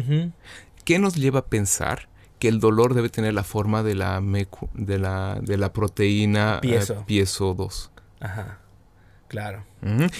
¿qué 0.84 1.00
nos 1.00 1.16
lleva 1.16 1.40
a 1.40 1.46
pensar 1.46 2.10
que 2.40 2.48
el 2.50 2.60
dolor 2.60 2.94
debe 2.94 3.10
tener 3.10 3.34
la 3.34 3.44
forma 3.44 3.84
de 3.84 3.96
la, 3.96 4.22
de 4.74 5.00
la, 5.00 5.40
de 5.42 5.58
la 5.58 5.72
proteína 5.72 6.60
eh, 6.64 6.82
piezo 7.06 7.54
2? 7.54 7.92
Ajá. 8.20 8.60
Claro. 9.28 9.66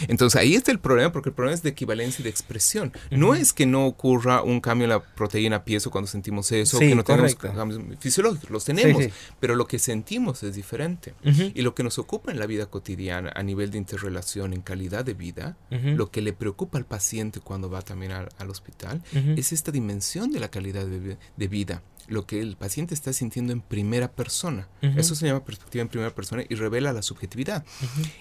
Entonces 0.08 0.40
ahí 0.40 0.56
está 0.56 0.72
el 0.72 0.80
problema, 0.80 1.12
porque 1.12 1.30
el 1.30 1.36
problema 1.36 1.56
es 1.56 1.64
de 1.64 1.70
equivalencia 1.70 2.22
y 2.22 2.24
de 2.24 2.30
expresión. 2.30 2.92
No 3.12 3.34
es 3.36 3.54
que 3.54 3.66
no 3.66 3.86
ocurra 3.86 4.42
un 4.42 4.60
cambio 4.60 4.86
en 4.86 4.90
la 4.90 5.00
proteína 5.00 5.64
piezo 5.64 5.92
cuando 5.92 6.08
sentimos 6.08 6.52
eso, 6.52 6.80
que 6.80 6.96
no 6.96 7.04
tenemos 7.04 7.36
cambios 7.36 7.80
fisiológicos, 8.00 8.50
los 8.50 8.66
tenemos, 8.66 9.04
pero 9.40 9.56
lo 9.56 9.68
que 9.68 9.80
sentimos 9.80 10.44
es 10.44 10.56
diferente. 10.56 11.14
Y 11.24 11.62
lo 11.62 11.76
que 11.76 11.84
nos 11.84 12.00
ocupa 12.00 12.32
en 12.32 12.40
la 12.40 12.46
vida 12.46 12.66
cotidiana, 12.66 13.32
a 13.36 13.44
nivel 13.44 13.72
de 13.72 13.78
interrelación, 13.78 14.54
en 14.54 14.62
calidad 14.62 15.06
de 15.06 15.14
vida, 15.14 15.58
lo 15.70 16.12
que 16.12 16.22
le 16.22 16.34
preocupa 16.34 16.78
al 16.78 16.86
paciente 16.86 17.40
cuando 17.40 17.70
va 17.70 17.82
también 17.82 18.12
al, 18.12 18.50
hospital, 18.50 19.02
es 19.14 19.54
esta 19.54 19.72
dimensión 19.72 20.32
de 20.32 20.40
la 20.40 20.50
calidad 20.50 20.86
de 20.86 21.48
vida 21.48 21.82
lo 22.08 22.26
que 22.26 22.40
el 22.40 22.58
paciente 22.58 22.94
está 22.94 23.14
sintiendo 23.14 23.54
en 23.54 23.62
primera 23.62 24.12
persona. 24.12 24.68
Eso 24.82 25.16
se 25.16 25.28
llama 25.28 25.46
perspectiva 25.46 25.82
en 25.82 25.88
primera 25.88 26.14
persona 26.14 26.44
y 26.48 26.56
revela 26.56 26.94
la 26.94 27.02
subjetividad. 27.02 27.66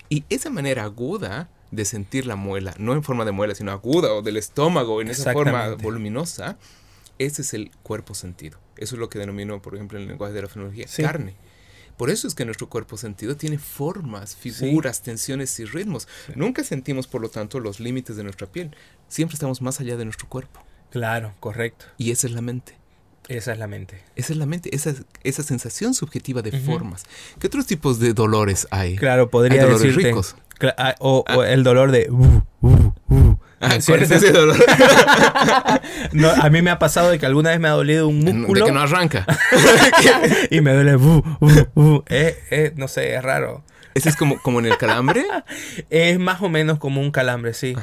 Y 0.09 0.25
esa 0.29 0.51
manera 0.51 0.85
aguda 0.85 1.51
de 1.71 1.85
sentir 1.85 2.27
la 2.27 2.37
muela, 2.37 2.75
no 2.79 2.93
en 2.93 3.03
forma 3.03 3.25
de 3.25 3.33
muela, 3.33 3.55
sino 3.55 3.73
aguda 3.73 4.13
o 4.13 4.23
del 4.23 4.37
estómago, 4.37 5.01
en 5.01 5.09
esa 5.09 5.33
forma 5.33 5.75
voluminosa, 5.75 6.59
ese 7.19 7.43
es 7.43 7.55
el 7.55 7.71
cuerpo 7.83 8.15
sentido. 8.15 8.59
Eso 8.77 8.95
es 8.97 9.01
lo 9.01 9.09
que 9.09 9.19
denomino, 9.19 9.61
por 9.63 9.75
ejemplo, 9.75 9.99
en 9.99 10.03
el 10.03 10.09
lenguaje 10.09 10.35
de 10.35 10.43
la 10.43 10.49
fenología, 10.49 10.87
carne. 10.97 11.35
Por 11.97 12.11
eso 12.11 12.27
es 12.27 12.35
que 12.35 12.45
nuestro 12.45 12.69
cuerpo 12.69 12.97
sentido 12.97 13.37
tiene 13.37 13.59
formas, 13.59 14.35
figuras, 14.35 15.03
tensiones 15.03 15.59
y 15.61 15.65
ritmos. 15.65 16.09
Nunca 16.35 16.65
sentimos, 16.65 17.07
por 17.07 17.21
lo 17.21 17.29
tanto, 17.29 17.61
los 17.61 17.81
límites 17.81 18.17
de 18.17 18.25
nuestra 18.25 18.47
piel. 18.47 18.75
Siempre 19.09 19.35
estamos 19.35 19.63
más 19.63 19.79
allá 19.81 19.97
de 19.97 20.05
nuestro 20.05 20.29
cuerpo. 20.29 20.65
Claro, 20.91 21.35
correcto. 21.39 21.87
Y 21.99 22.11
esa 22.11 22.27
es 22.27 22.33
la 22.33 22.41
mente. 22.41 22.82
Esa 23.29 23.53
es 23.53 23.59
la 23.59 23.67
mente. 23.67 24.01
Esa 24.17 24.33
es 24.33 24.39
la 24.39 24.47
mente, 24.47 24.75
esa, 24.75 24.95
esa 25.23 25.43
sensación 25.43 25.95
subjetiva 25.95 26.43
de 26.43 26.53
formas. 26.61 27.05
¿Qué 27.39 27.47
otros 27.47 27.67
tipos 27.67 27.99
de 27.99 28.15
dolores 28.15 28.67
hay? 28.71 28.97
Claro, 28.97 29.31
podría 29.31 29.63
hay 29.63 29.71
dolores 29.71 29.95
ricos. 29.95 30.37
Ah, 30.77 30.95
o, 30.99 31.25
ah. 31.27 31.49
el 31.49 31.65
dolor 31.65 31.91
de... 31.91 32.09
Uh, 32.11 32.43
uh, 32.61 32.93
uh. 33.09 33.39
Ah, 33.61 33.79
¿Cuál 33.87 34.03
es 34.03 34.11
ese 34.11 34.33
dolor? 34.33 34.57
no, 36.13 36.31
a 36.31 36.51
mí 36.51 36.63
me 36.63 36.71
ha 36.71 36.81
pasado 36.81 37.11
de 37.11 37.21
que 37.21 37.27
alguna 37.27 37.51
vez 37.51 37.61
me 37.61 37.69
ha 37.69 37.73
dolido 37.73 38.09
un 38.09 38.19
músculo. 38.19 38.61
De 38.61 38.67
que 38.67 38.73
no 38.73 38.81
arranca. 38.81 39.25
y 40.51 40.61
me 40.61 40.75
duele... 40.75 40.99
Eh, 42.09 42.39
eh, 42.51 42.73
no 42.75 42.89
sé, 42.89 43.15
es 43.15 43.23
raro. 43.23 43.63
¿Ese 43.95 44.09
es 44.09 44.17
como, 44.17 44.41
como 44.43 44.59
en 44.59 44.67
el 44.67 44.77
calambre? 44.79 45.25
es 45.91 46.19
más 46.19 46.43
o 46.43 46.49
menos 46.49 46.79
como 46.79 47.01
un 47.01 47.13
calambre, 47.13 47.55
sí. 47.55 47.77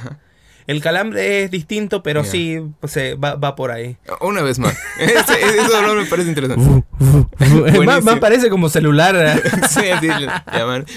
El 0.68 0.81
calambre 0.81 1.44
es 1.44 1.52
distinto, 1.52 2.03
pero 2.03 2.23
sí 2.23 2.61
pues, 2.80 2.95
va, 2.98 3.36
va, 3.36 3.56
por 3.56 3.72
ahí. 3.72 3.98
Una 4.22 4.41
vez 4.41 4.60
más. 4.60 4.77
Ese, 4.99 5.68
dolor 5.72 5.98
me 5.98 6.06
parece 6.06 6.30
interesante. 6.30 6.84
más, 7.86 8.19
parece 8.19 8.49
como 8.49 8.69
celular. 8.69 9.41
sí, 9.69 9.81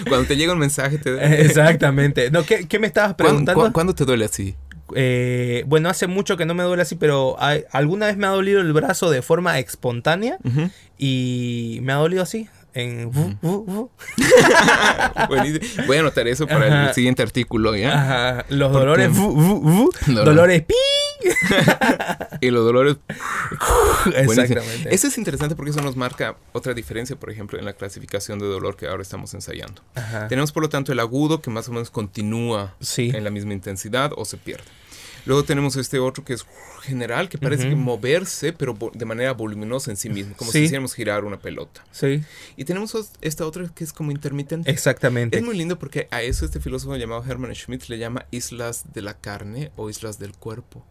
Cuando 0.09 0.27
te 0.27 0.37
llega 0.37 0.53
un 0.53 0.59
mensaje 0.59 0.99
te 0.99 1.43
Exactamente. 1.43 2.31
No, 2.31 2.45
¿qué, 2.45 2.67
¿qué, 2.67 2.79
me 2.79 2.87
estabas 2.87 3.15
preguntando? 3.15 3.73
¿Cuándo, 3.73 3.95
te 3.95 4.05
duele 4.05 4.25
así? 4.25 4.55
Eh, 4.95 5.65
bueno, 5.67 5.89
hace 5.89 6.07
mucho 6.07 6.37
que 6.37 6.45
no 6.45 6.55
me 6.55 6.63
duele 6.63 6.83
así, 6.83 6.97
pero 6.97 7.37
alguna 7.71 8.07
vez 8.07 8.17
me 8.17 8.27
ha 8.27 8.31
dolido 8.31 8.61
el 8.61 8.73
brazo 8.73 9.11
de 9.11 9.23
forma 9.23 9.59
espontánea 9.59 10.39
y 10.99 11.79
me 11.83 11.93
ha 11.93 11.97
dolido 11.97 12.23
así. 12.23 12.49
En 12.75 13.11
Voy 15.87 15.97
a 15.97 16.01
anotar 16.01 16.27
eso 16.29 16.47
para 16.47 16.89
el 16.89 16.95
siguiente 16.95 17.23
artículo, 17.23 17.77
¿ya? 17.77 18.45
Los 18.49 18.73
dolores 18.73 19.11
dolores 20.07 20.63
pi. 20.63 20.75
y 22.41 22.51
los 22.51 22.65
dolores 22.65 22.97
Exactamente. 24.15 24.95
Eso 24.95 25.07
es 25.07 25.19
interesante 25.19 25.55
porque 25.55 25.71
eso 25.71 25.81
nos 25.81 25.97
marca 25.97 26.37
otra 26.53 26.75
diferencia, 26.75 27.17
por 27.17 27.31
ejemplo, 27.31 27.59
en 27.59 27.65
la 27.65 27.73
clasificación 27.75 28.39
de 28.39 28.47
dolor 28.47 28.77
que 28.77 28.87
ahora 28.87 29.03
estamos 29.03 29.35
ensayando. 29.35 29.83
Tenemos 30.29 30.53
por 30.53 30.63
lo 30.63 30.69
tanto 30.69 30.93
el 30.93 31.01
agudo 31.01 31.41
que 31.41 31.51
más 31.51 31.69
o 31.69 31.73
menos 31.73 31.91
continúa 31.91 32.75
en 32.97 33.25
la 33.25 33.31
misma 33.31 33.53
intensidad 33.53 34.13
o 34.17 34.25
se 34.25 34.37
pierde. 34.37 34.65
Luego 35.27 35.45
tenemos 35.45 35.77
este 35.77 35.99
otro 35.99 36.25
que 36.25 36.33
es 36.35 36.45
general, 36.83 37.29
que 37.29 37.39
parece 37.39 37.75
moverse, 37.75 38.53
pero 38.53 38.77
de 38.93 39.05
manera 39.05 39.33
voluminosa 39.33 39.91
en 39.91 39.97
sí 39.97 40.09
mismo, 40.09 40.37
como 40.37 40.51
si 40.51 40.61
hiciéramos 40.61 40.95
girar 40.95 41.25
una 41.25 41.39
pelota. 41.39 41.85
Sí. 41.93 42.23
Y 42.57 42.65
tenemos 42.65 42.97
esta 43.21 43.47
otra 43.47 43.71
que 43.75 43.85
es 43.85 43.93
como 43.93 44.11
intermitente. 44.11 44.71
Exactamente. 44.71 45.39
Es 45.39 45.45
muy 45.45 45.57
lindo 45.57 45.79
porque 45.79 46.09
a 46.11 46.23
eso 46.23 46.45
este 46.45 46.61
filósofo 46.61 46.97
llamado 46.97 47.25
Hermann 47.25 47.55
Schmidt 47.55 47.89
le 47.89 47.99
llama 47.99 48.27
islas 48.31 48.93
de 48.93 49.03
la 49.03 49.15
carne 49.15 49.71
o 49.77 49.91
islas 49.91 50.19
del 50.19 50.33
cuerpo. 50.33 50.85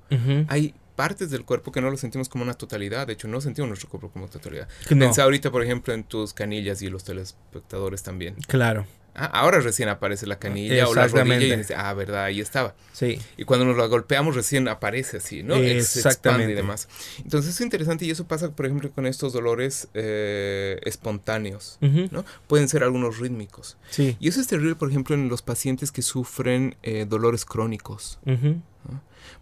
Hay 0.47 0.73
partes 0.95 1.31
del 1.31 1.45
cuerpo 1.45 1.71
que 1.71 1.81
no 1.81 1.89
lo 1.89 1.97
sentimos 1.97 2.29
como 2.29 2.43
una 2.43 2.53
totalidad. 2.53 3.07
De 3.07 3.13
hecho, 3.13 3.27
no 3.27 3.41
sentimos 3.41 3.67
nuestro 3.69 3.89
cuerpo 3.89 4.09
como 4.09 4.27
totalidad. 4.27 4.67
Pensá 4.87 5.23
ahorita, 5.23 5.51
por 5.51 5.63
ejemplo, 5.63 5.93
en 5.93 6.03
tus 6.03 6.33
canillas 6.33 6.81
y 6.81 6.89
los 6.89 7.03
telespectadores 7.03 8.03
también. 8.03 8.35
Claro. 8.47 8.85
Ah, 9.13 9.25
ahora 9.25 9.59
recién 9.59 9.89
aparece 9.89 10.25
la 10.25 10.39
canilla 10.39 10.87
o 10.87 10.95
la 10.95 11.07
rodilla 11.07 11.37
y 11.37 11.57
dice, 11.57 11.75
ah, 11.75 11.93
verdad, 11.93 12.25
ahí 12.25 12.39
estaba. 12.39 12.75
Sí. 12.93 13.19
Y 13.35 13.43
cuando 13.43 13.65
nos 13.65 13.77
la 13.77 13.85
golpeamos 13.87 14.35
recién 14.35 14.67
aparece 14.67 15.17
así, 15.17 15.43
¿no? 15.43 15.55
Exactamente. 15.55 16.53
y 16.53 16.55
demás. 16.55 16.87
Entonces 17.17 17.55
es 17.55 17.61
interesante 17.61 18.05
y 18.05 18.11
eso 18.11 18.25
pasa, 18.25 18.51
por 18.51 18.65
ejemplo, 18.65 18.89
con 18.91 19.05
estos 19.05 19.33
dolores 19.33 19.89
eh, 19.93 20.79
espontáneos, 20.83 21.77
¿no? 21.81 22.23
Pueden 22.47 22.69
ser 22.69 22.83
algunos 22.83 23.19
rítmicos. 23.19 23.77
Sí. 23.89 24.15
Y 24.19 24.29
eso 24.29 24.39
es 24.39 24.47
terrible, 24.47 24.75
por 24.75 24.89
ejemplo, 24.89 25.15
en 25.15 25.27
los 25.27 25.41
pacientes 25.41 25.91
que 25.91 26.01
sufren 26.01 26.75
eh, 26.83 27.05
dolores 27.07 27.45
crónicos. 27.45 28.19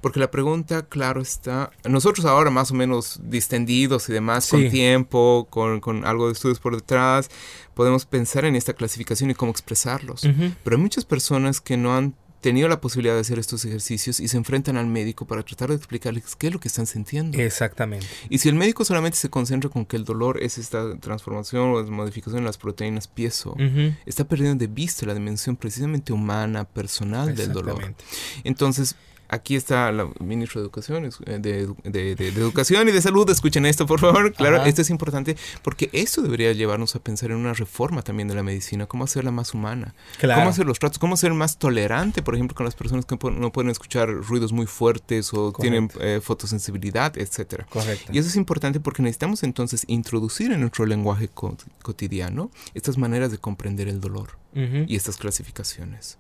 Porque 0.02 0.20
la 0.20 0.32
pregunta, 0.32 0.84
claro, 0.84 1.22
está. 1.22 1.72
Nosotros 1.88 2.26
ahora 2.26 2.50
más 2.50 2.72
o 2.72 2.74
menos 2.74 3.20
distendidos 3.24 4.08
y 4.10 4.14
demás, 4.14 4.48
con 4.48 4.70
tiempo, 4.70 5.48
con, 5.50 5.82
con, 5.82 6.06
algo 6.06 6.28
de 6.28 6.34
estudios 6.34 6.60
por 6.60 6.76
detrás, 6.76 7.30
podemos 7.74 8.06
pensar 8.06 8.46
en 8.46 8.56
esta 8.56 8.74
clasificación 8.74 9.30
y 9.30 9.36
cómo 9.36 9.52
expresarlos. 9.52 10.22
Pero 10.64 10.76
hay 10.76 10.82
muchas 10.82 11.06
personas 11.06 11.60
que 11.60 11.76
no 11.76 11.96
han 11.96 12.16
tenido 12.42 12.70
la 12.70 12.80
posibilidad 12.80 13.16
de 13.16 13.22
hacer 13.22 13.38
estos 13.38 13.66
ejercicios 13.66 14.20
y 14.20 14.28
se 14.28 14.38
enfrentan 14.38 14.78
al 14.78 14.88
médico 14.88 15.28
para 15.28 15.44
tratar 15.44 15.70
de 15.70 15.76
explicarles 15.76 16.36
qué 16.38 16.48
es 16.48 16.54
lo 16.54 16.60
que 16.60 16.70
están 16.70 16.88
sintiendo. 16.88 17.38
Exactamente. 17.38 18.08
Y 18.30 18.38
si 18.38 18.50
el 18.50 18.56
médico 18.56 18.86
solamente 18.86 19.18
se 19.18 19.30
concentra 19.30 19.70
con 19.70 19.86
que 19.86 19.98
el 19.98 20.06
dolor 20.06 20.42
es 20.42 20.58
esta 20.58 20.98
transformación 21.00 21.74
o 21.74 21.84
modificación 21.92 22.40
en 22.40 22.46
las 22.46 22.58
proteínas 22.58 23.08
piezo, 23.08 23.56
está 24.06 24.24
perdiendo 24.26 24.58
de 24.58 24.68
vista 24.68 25.06
la 25.06 25.14
dimensión 25.14 25.56
precisamente 25.56 26.14
humana, 26.14 26.64
personal 26.64 27.36
del 27.36 27.52
dolor. 27.52 27.94
Entonces, 28.44 28.96
Aquí 29.30 29.56
está 29.56 29.92
la 29.92 30.10
ministra 30.20 30.60
de 30.60 30.66
Educación, 30.66 31.06
eh, 31.06 31.40
de, 31.40 32.12
Educación 32.28 32.90
y 32.90 32.92
de 32.92 33.02
Salud. 33.02 33.30
Escuchen 33.30 33.66
esto, 33.68 33.86
por 33.86 34.00
favor. 34.00 34.34
Claro, 34.34 34.64
esto 34.64 34.82
es 34.82 34.90
importante 34.90 35.38
porque 35.62 35.90
esto 35.94 36.24
debería 36.24 36.52
llevarnos 36.54 36.96
a 36.96 37.00
pensar 37.00 37.30
en 37.30 37.38
una 37.38 37.54
reforma 37.54 38.02
también 38.02 38.28
de 38.28 38.34
la 38.34 38.42
medicina, 38.42 38.88
cómo 38.88 39.04
hacerla 39.04 39.30
más 39.32 39.54
humana, 39.54 39.94
cómo 40.20 40.50
hacer 40.50 40.66
los 40.66 40.80
tratos, 40.80 40.98
cómo 40.98 41.16
ser 41.16 41.34
más 41.34 41.58
tolerante, 41.58 42.24
por 42.24 42.34
ejemplo, 42.34 42.56
con 42.56 42.66
las 42.66 42.76
personas 42.76 43.06
que 43.06 43.18
no 43.32 43.52
pueden 43.52 43.70
escuchar 43.70 44.10
ruidos 44.10 44.52
muy 44.52 44.66
fuertes 44.66 45.32
o 45.34 45.52
tienen 45.54 45.92
eh, 46.00 46.20
fotosensibilidad, 46.24 47.16
etcétera. 47.18 47.68
Correcto. 47.70 48.12
Y 48.12 48.18
eso 48.18 48.30
es 48.30 48.36
importante 48.36 48.80
porque 48.80 49.04
necesitamos 49.04 49.44
entonces 49.44 49.84
introducir 49.88 50.52
en 50.52 50.62
nuestro 50.62 50.86
lenguaje 50.88 51.30
cotidiano 51.30 52.50
estas 52.74 52.98
maneras 52.98 53.32
de 53.32 53.38
comprender 53.38 53.88
el 53.88 54.02
dolor 54.02 54.38
y 54.54 54.96
estas 54.96 55.18
clasificaciones. 55.18 56.18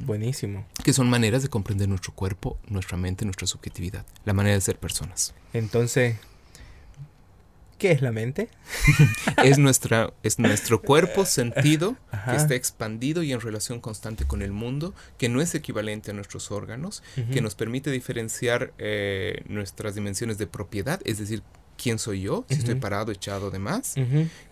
Buenísimo. 0.00 0.66
Que 0.84 0.92
son 0.92 1.08
maneras 1.08 1.42
de 1.42 1.48
comprender 1.48 1.88
nuestro 1.88 2.12
cuerpo, 2.14 2.58
nuestra 2.66 2.96
mente, 2.96 3.24
nuestra 3.24 3.46
subjetividad, 3.46 4.06
la 4.24 4.32
manera 4.32 4.54
de 4.54 4.60
ser 4.60 4.78
personas. 4.78 5.34
Entonces, 5.52 6.16
¿qué 7.78 7.92
es 7.92 8.00
la 8.00 8.12
mente? 8.12 8.48
es, 9.44 9.58
nuestra, 9.58 10.12
es 10.22 10.38
nuestro 10.38 10.80
cuerpo 10.80 11.24
sentido 11.26 11.96
que 12.30 12.36
está 12.36 12.54
expandido 12.54 13.22
y 13.22 13.32
en 13.32 13.40
relación 13.40 13.80
constante 13.80 14.24
con 14.24 14.40
el 14.40 14.52
mundo, 14.52 14.94
que 15.18 15.28
no 15.28 15.42
es 15.42 15.54
equivalente 15.54 16.10
a 16.10 16.14
nuestros 16.14 16.50
órganos, 16.50 17.02
que 17.32 17.40
nos 17.40 17.54
permite 17.54 17.90
diferenciar 17.90 18.72
eh, 18.78 19.42
nuestras 19.46 19.94
dimensiones 19.94 20.38
de 20.38 20.46
propiedad, 20.46 21.00
es 21.04 21.18
decir, 21.18 21.42
quién 21.82 21.98
soy 21.98 22.22
yo, 22.22 22.44
si 22.48 22.54
estoy 22.54 22.76
parado, 22.76 23.10
echado, 23.10 23.50
demás. 23.50 23.94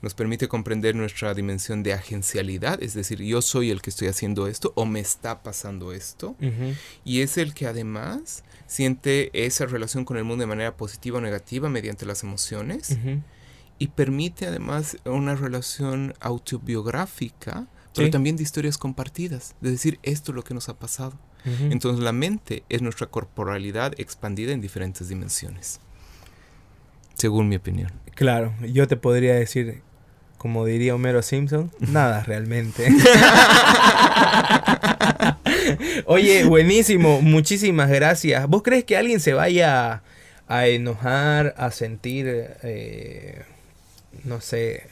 Nos 0.03 0.15
permite 0.15 0.49
comprender 0.49 0.97
nuestra 0.97 1.33
dimensión 1.33 1.83
de 1.83 1.93
agencialidad, 1.93 2.83
es 2.83 2.95
decir, 2.95 3.23
yo 3.23 3.41
soy 3.41 3.71
el 3.71 3.81
que 3.81 3.91
estoy 3.91 4.09
haciendo 4.09 4.49
esto 4.49 4.73
o 4.75 4.85
me 4.85 5.01
está 5.01 5.43
pasando 5.43 5.93
esto. 5.93 6.35
Y 7.05 7.21
es 7.21 7.39
el 7.39 7.55
que 7.55 7.67
además 7.67 8.43
siente 8.67 9.31
esa 9.33 9.67
relación 9.67 10.05
con 10.05 10.17
el 10.17 10.25
mundo 10.25 10.43
de 10.43 10.49
manera 10.49 10.77
positiva 10.77 11.19
o 11.19 11.21
negativa 11.21 11.69
mediante 11.69 12.05
las 12.05 12.25
emociones. 12.25 12.99
Y 13.79 13.89
permite 13.89 14.47
además 14.47 14.99
una 15.05 15.37
relación 15.37 16.15
autobiográfica, 16.21 17.69
pero 17.95 18.11
también 18.11 18.37
de 18.37 18.43
historias 18.43 18.77
compartidas, 18.77 19.55
de 19.61 19.71
decir, 19.71 20.01
esto 20.03 20.33
es 20.33 20.37
lo 20.37 20.43
que 20.43 20.55
nos 20.55 20.69
ha 20.69 20.79
pasado. 20.79 21.19
Entonces 21.45 22.03
la 22.03 22.13
mente 22.13 22.65
es 22.69 22.83
nuestra 22.83 23.07
corporalidad 23.07 23.95
expandida 23.99 24.53
en 24.53 24.61
diferentes 24.61 25.09
dimensiones 25.09 25.81
según 27.21 27.49
mi 27.49 27.57
opinión. 27.57 27.93
Claro, 28.15 28.55
yo 28.63 28.89
te 28.89 28.97
podría 28.97 29.35
decir, 29.35 29.83
como 30.39 30.65
diría 30.65 30.95
Homero 30.95 31.23
Simpson, 31.23 31.71
nada 31.81 32.23
realmente. 32.23 32.89
Oye, 36.07 36.45
buenísimo, 36.45 37.21
muchísimas 37.21 37.91
gracias. 37.91 38.47
¿Vos 38.49 38.63
crees 38.63 38.85
que 38.85 38.97
alguien 38.97 39.21
se 39.21 39.35
vaya 39.35 40.03
a 40.49 40.67
enojar, 40.67 41.55
a 41.59 41.71
sentir, 41.71 42.27
eh, 42.63 43.43
no 44.25 44.41
sé, 44.41 44.89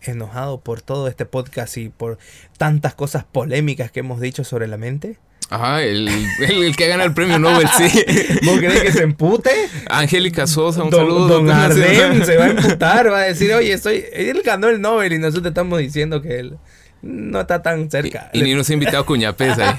enojado 0.00 0.60
por 0.60 0.80
todo 0.80 1.08
este 1.08 1.26
podcast 1.26 1.76
y 1.76 1.90
por 1.90 2.18
tantas 2.56 2.94
cosas 2.94 3.24
polémicas 3.24 3.90
que 3.90 4.00
hemos 4.00 4.20
dicho 4.20 4.44
sobre 4.44 4.66
la 4.66 4.78
mente? 4.78 5.18
Ajá, 5.48 5.82
el, 5.82 6.08
el, 6.40 6.76
que 6.76 6.88
gana 6.88 7.04
el 7.04 7.14
premio 7.14 7.38
Nobel, 7.38 7.68
sí. 7.76 7.84
¿Vos 8.44 8.58
crees 8.58 8.82
que 8.82 8.92
se 8.92 9.02
empute? 9.04 9.50
Angélica 9.88 10.46
Sosa, 10.46 10.82
un 10.82 10.90
saludo. 10.90 11.28
Don 11.28 11.50
Ardem 11.50 12.24
se 12.24 12.36
va 12.36 12.46
a 12.46 12.50
emputar, 12.50 13.12
va 13.12 13.20
a 13.20 13.24
decir, 13.24 13.52
oye, 13.52 13.72
estoy, 13.72 14.04
él 14.12 14.42
ganó 14.44 14.68
el 14.68 14.80
Nobel 14.80 15.12
y 15.12 15.18
nosotros 15.18 15.46
estamos 15.46 15.78
diciendo 15.78 16.20
que 16.20 16.40
él 16.40 16.58
no 17.02 17.40
está 17.40 17.62
tan 17.62 17.88
cerca. 17.90 18.30
Y, 18.32 18.42
ni 18.42 18.54
nos 18.54 18.68
ha 18.70 18.72
invitado 18.72 18.98
a 18.98 19.06
Cuñapés 19.06 19.56
ahí. 19.58 19.74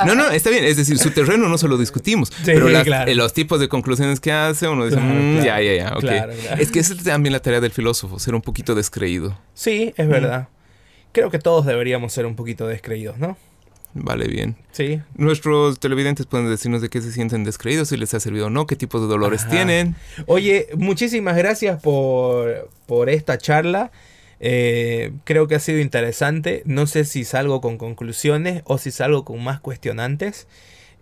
No, 0.06 0.14
no, 0.14 0.30
está 0.30 0.48
bien. 0.48 0.64
Es 0.64 0.78
decir, 0.78 0.98
su 0.98 1.10
terreno 1.10 1.48
no 1.48 1.58
se 1.58 1.68
lo 1.68 1.76
discutimos. 1.76 2.32
pero 2.44 2.68
eh, 2.68 3.14
los 3.14 3.34
tipos 3.34 3.60
de 3.60 3.68
conclusiones 3.68 4.20
que 4.20 4.32
hace, 4.32 4.68
uno 4.68 4.86
dice, 4.86 4.98
mm, 4.98 5.42
ya, 5.42 5.60
ya, 5.60 5.74
ya, 5.74 5.92
ok. 5.96 6.58
Es 6.58 6.70
que 6.70 6.78
esa 6.78 6.94
es 6.94 7.04
también 7.04 7.32
la 7.34 7.40
tarea 7.40 7.60
del 7.60 7.72
filósofo, 7.72 8.18
ser 8.18 8.34
un 8.34 8.42
poquito 8.42 8.74
descreído. 8.74 9.38
Sí, 9.52 9.92
es 9.96 10.08
verdad. 10.08 10.48
Creo 11.12 11.30
que 11.30 11.38
todos 11.38 11.66
deberíamos 11.66 12.12
ser 12.12 12.24
un 12.24 12.36
poquito 12.36 12.66
descreídos, 12.66 13.18
¿no? 13.18 13.36
Vale, 13.94 14.28
bien. 14.28 14.56
Sí. 14.70 15.00
Nuestros 15.16 15.80
televidentes 15.80 16.26
pueden 16.26 16.48
decirnos 16.48 16.80
de 16.80 16.88
qué 16.88 17.00
se 17.00 17.12
sienten 17.12 17.42
descreídos, 17.44 17.88
si 17.88 17.96
les 17.96 18.14
ha 18.14 18.20
servido 18.20 18.46
o 18.46 18.50
no, 18.50 18.66
qué 18.66 18.76
tipos 18.76 19.00
de 19.00 19.08
dolores 19.08 19.48
tienen. 19.48 19.96
Oye, 20.26 20.68
muchísimas 20.76 21.36
gracias 21.36 21.82
por, 21.82 22.70
por 22.86 23.10
esta 23.10 23.36
charla. 23.38 23.90
Eh, 24.38 25.12
creo 25.24 25.48
que 25.48 25.56
ha 25.56 25.60
sido 25.60 25.80
interesante. 25.80 26.62
No 26.66 26.86
sé 26.86 27.04
si 27.04 27.24
salgo 27.24 27.60
con 27.60 27.78
conclusiones 27.78 28.62
o 28.64 28.78
si 28.78 28.90
salgo 28.90 29.24
con 29.24 29.42
más 29.42 29.60
cuestionantes. 29.60 30.46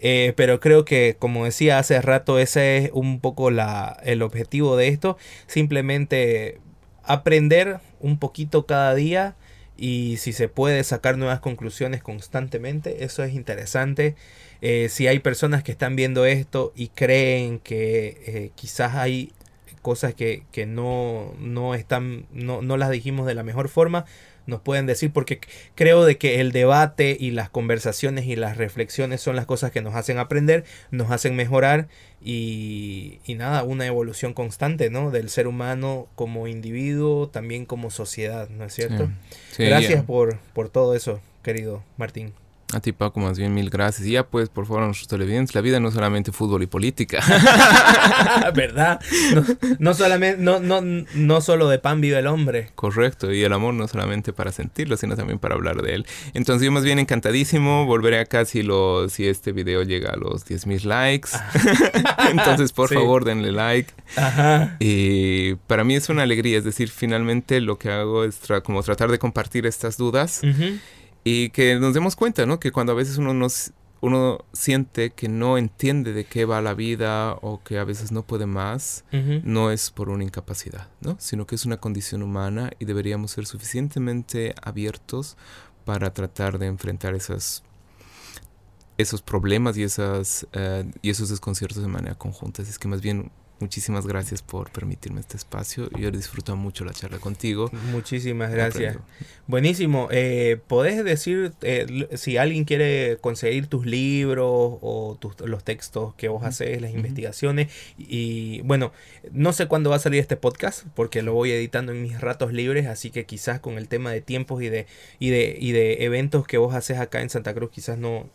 Eh, 0.00 0.32
pero 0.36 0.60
creo 0.60 0.84
que, 0.84 1.16
como 1.18 1.44
decía 1.44 1.78
hace 1.78 2.00
rato, 2.00 2.38
ese 2.38 2.78
es 2.78 2.90
un 2.92 3.20
poco 3.20 3.50
la, 3.50 3.98
el 4.04 4.22
objetivo 4.22 4.76
de 4.76 4.88
esto. 4.88 5.18
Simplemente 5.46 6.60
aprender 7.02 7.80
un 8.00 8.18
poquito 8.18 8.66
cada 8.66 8.94
día 8.94 9.36
y 9.78 10.16
si 10.18 10.32
se 10.32 10.48
puede 10.48 10.82
sacar 10.82 11.16
nuevas 11.16 11.38
conclusiones 11.38 12.02
constantemente, 12.02 13.04
eso 13.04 13.22
es 13.22 13.32
interesante. 13.32 14.16
Eh, 14.60 14.88
si 14.90 15.06
hay 15.06 15.20
personas 15.20 15.62
que 15.62 15.70
están 15.70 15.94
viendo 15.94 16.26
esto 16.26 16.72
y 16.74 16.88
creen 16.88 17.60
que 17.60 18.20
eh, 18.26 18.50
quizás 18.56 18.96
hay 18.96 19.32
cosas 19.82 20.14
que, 20.14 20.42
no, 20.66 21.32
no 21.38 21.74
están, 21.74 22.26
no, 22.32 22.60
no, 22.60 22.76
las 22.76 22.90
dijimos 22.90 23.26
de 23.26 23.36
la 23.36 23.44
mejor 23.44 23.68
forma, 23.68 24.04
nos 24.48 24.62
pueden 24.62 24.86
decir, 24.86 25.12
porque 25.12 25.40
creo 25.74 26.04
de 26.04 26.16
que 26.16 26.40
el 26.40 26.52
debate 26.52 27.16
y 27.20 27.30
las 27.30 27.50
conversaciones 27.50 28.26
y 28.26 28.34
las 28.34 28.56
reflexiones 28.56 29.20
son 29.20 29.36
las 29.36 29.44
cosas 29.46 29.70
que 29.70 29.82
nos 29.82 29.94
hacen 29.94 30.18
aprender, 30.18 30.64
nos 30.90 31.10
hacen 31.10 31.36
mejorar 31.36 31.86
y, 32.22 33.20
y 33.26 33.34
nada, 33.34 33.62
una 33.62 33.86
evolución 33.86 34.32
constante, 34.32 34.88
¿no? 34.88 35.10
Del 35.10 35.28
ser 35.28 35.46
humano 35.46 36.08
como 36.14 36.48
individuo, 36.48 37.28
también 37.28 37.66
como 37.66 37.90
sociedad, 37.90 38.48
¿no 38.48 38.64
es 38.64 38.72
cierto? 38.72 39.10
Gracias 39.58 40.02
por, 40.02 40.38
por 40.54 40.70
todo 40.70 40.96
eso, 40.96 41.20
querido 41.42 41.84
Martín. 41.98 42.32
A 42.74 42.80
ti, 42.80 42.92
Paco, 42.92 43.18
más 43.18 43.38
bien 43.38 43.54
mil 43.54 43.70
gracias. 43.70 44.06
Y 44.06 44.12
ya, 44.12 44.26
pues, 44.26 44.50
por 44.50 44.66
favor, 44.66 44.82
a 44.82 44.86
nuestros 44.86 45.08
televidentes, 45.08 45.54
la 45.54 45.62
vida 45.62 45.80
no 45.80 45.88
es 45.88 45.94
solamente 45.94 46.32
fútbol 46.32 46.62
y 46.62 46.66
política. 46.66 47.22
¿Verdad? 48.54 49.00
No, 49.78 49.94
solamente, 49.94 50.42
no, 50.42 50.60
no, 50.60 50.82
no 50.82 51.40
solo 51.40 51.68
de 51.70 51.78
pan 51.78 52.02
vive 52.02 52.18
el 52.18 52.26
hombre. 52.26 52.70
Correcto, 52.74 53.32
y 53.32 53.42
el 53.42 53.54
amor 53.54 53.72
no 53.72 53.88
solamente 53.88 54.34
para 54.34 54.52
sentirlo, 54.52 54.98
sino 54.98 55.16
también 55.16 55.38
para 55.38 55.54
hablar 55.54 55.80
de 55.80 55.94
él. 55.94 56.06
Entonces, 56.34 56.66
yo 56.66 56.70
más 56.70 56.84
bien 56.84 56.98
encantadísimo. 56.98 57.86
Volveré 57.86 58.18
acá 58.18 58.44
si, 58.44 58.62
lo, 58.62 59.08
si 59.08 59.26
este 59.26 59.52
video 59.52 59.82
llega 59.82 60.10
a 60.12 60.16
los 60.16 60.46
10.000 60.46 60.84
likes. 60.84 61.30
Entonces, 62.30 62.72
por 62.72 62.92
favor, 62.92 63.24
denle 63.24 63.50
like. 63.50 63.90
Ajá. 64.16 64.76
Y 64.78 65.54
para 65.66 65.84
mí 65.84 65.96
es 65.96 66.10
una 66.10 66.22
alegría, 66.22 66.58
es 66.58 66.64
decir, 66.64 66.90
finalmente 66.90 67.62
lo 67.62 67.78
que 67.78 67.90
hago 67.90 68.24
es 68.24 68.40
como 68.62 68.82
tratar 68.82 69.10
de 69.10 69.18
compartir 69.18 69.64
estas 69.64 69.96
dudas. 69.96 70.42
Y 71.24 71.50
que 71.50 71.76
nos 71.76 71.94
demos 71.94 72.16
cuenta, 72.16 72.46
¿no? 72.46 72.60
Que 72.60 72.72
cuando 72.72 72.92
a 72.92 72.96
veces 72.96 73.18
uno 73.18 73.34
nos 73.34 73.72
uno 74.00 74.44
siente 74.52 75.10
que 75.10 75.28
no 75.28 75.58
entiende 75.58 76.12
de 76.12 76.24
qué 76.24 76.44
va 76.44 76.62
la 76.62 76.74
vida 76.74 77.34
o 77.42 77.62
que 77.62 77.78
a 77.78 77.84
veces 77.84 78.12
no 78.12 78.22
puede 78.22 78.46
más, 78.46 79.04
no 79.42 79.70
es 79.70 79.90
por 79.90 80.08
una 80.08 80.24
incapacidad, 80.24 80.88
¿no? 81.00 81.16
Sino 81.18 81.46
que 81.46 81.56
es 81.56 81.66
una 81.66 81.78
condición 81.78 82.22
humana 82.22 82.70
y 82.78 82.84
deberíamos 82.84 83.32
ser 83.32 83.46
suficientemente 83.46 84.54
abiertos 84.62 85.36
para 85.84 86.12
tratar 86.12 86.58
de 86.58 86.66
enfrentar 86.66 87.14
esas 87.14 87.64
esos 88.98 89.22
problemas 89.22 89.76
y 89.76 89.84
esas 89.84 90.46
eh, 90.52 90.90
y 91.02 91.10
esos 91.10 91.28
desconciertos 91.28 91.82
de 91.82 91.88
manera 91.88 92.16
conjunta. 92.16 92.62
Es 92.62 92.78
que 92.78 92.88
más 92.88 93.00
bien 93.00 93.30
Muchísimas 93.60 94.06
gracias 94.06 94.40
por 94.40 94.70
permitirme 94.70 95.20
este 95.20 95.36
espacio. 95.36 95.90
Yo 95.98 96.08
he 96.08 96.12
disfrutado 96.12 96.56
mucho 96.56 96.84
la 96.84 96.92
charla 96.92 97.18
contigo. 97.18 97.70
Muchísimas 97.90 98.52
gracias. 98.52 98.98
Buenísimo. 99.48 100.08
Eh, 100.12 100.60
¿Podés 100.68 101.02
decir 101.04 101.52
eh, 101.62 102.08
si 102.14 102.36
alguien 102.36 102.64
quiere 102.64 103.18
conseguir 103.20 103.66
tus 103.66 103.84
libros 103.84 104.46
o 104.48 105.18
los 105.44 105.64
textos 105.64 106.14
que 106.14 106.28
vos 106.28 106.44
haces, 106.44 106.80
las 106.80 106.92
investigaciones? 106.92 107.68
Y 107.98 108.60
bueno, 108.62 108.92
no 109.32 109.52
sé 109.52 109.66
cuándo 109.66 109.90
va 109.90 109.96
a 109.96 110.00
salir 110.00 110.20
este 110.20 110.36
podcast 110.36 110.84
porque 110.94 111.22
lo 111.22 111.32
voy 111.34 111.50
editando 111.50 111.90
en 111.90 112.00
mis 112.00 112.20
ratos 112.20 112.52
libres, 112.52 112.86
así 112.86 113.10
que 113.10 113.26
quizás 113.26 113.58
con 113.58 113.76
el 113.76 113.88
tema 113.88 114.12
de 114.12 114.20
tiempos 114.20 114.62
y 114.62 114.68
de, 114.68 114.86
y 115.18 115.30
de, 115.30 115.56
y 115.58 115.72
de 115.72 116.04
eventos 116.04 116.46
que 116.46 116.58
vos 116.58 116.74
haces 116.74 116.98
acá 116.98 117.22
en 117.22 117.30
Santa 117.30 117.54
Cruz 117.54 117.70
quizás 117.70 117.98
no, 117.98 118.28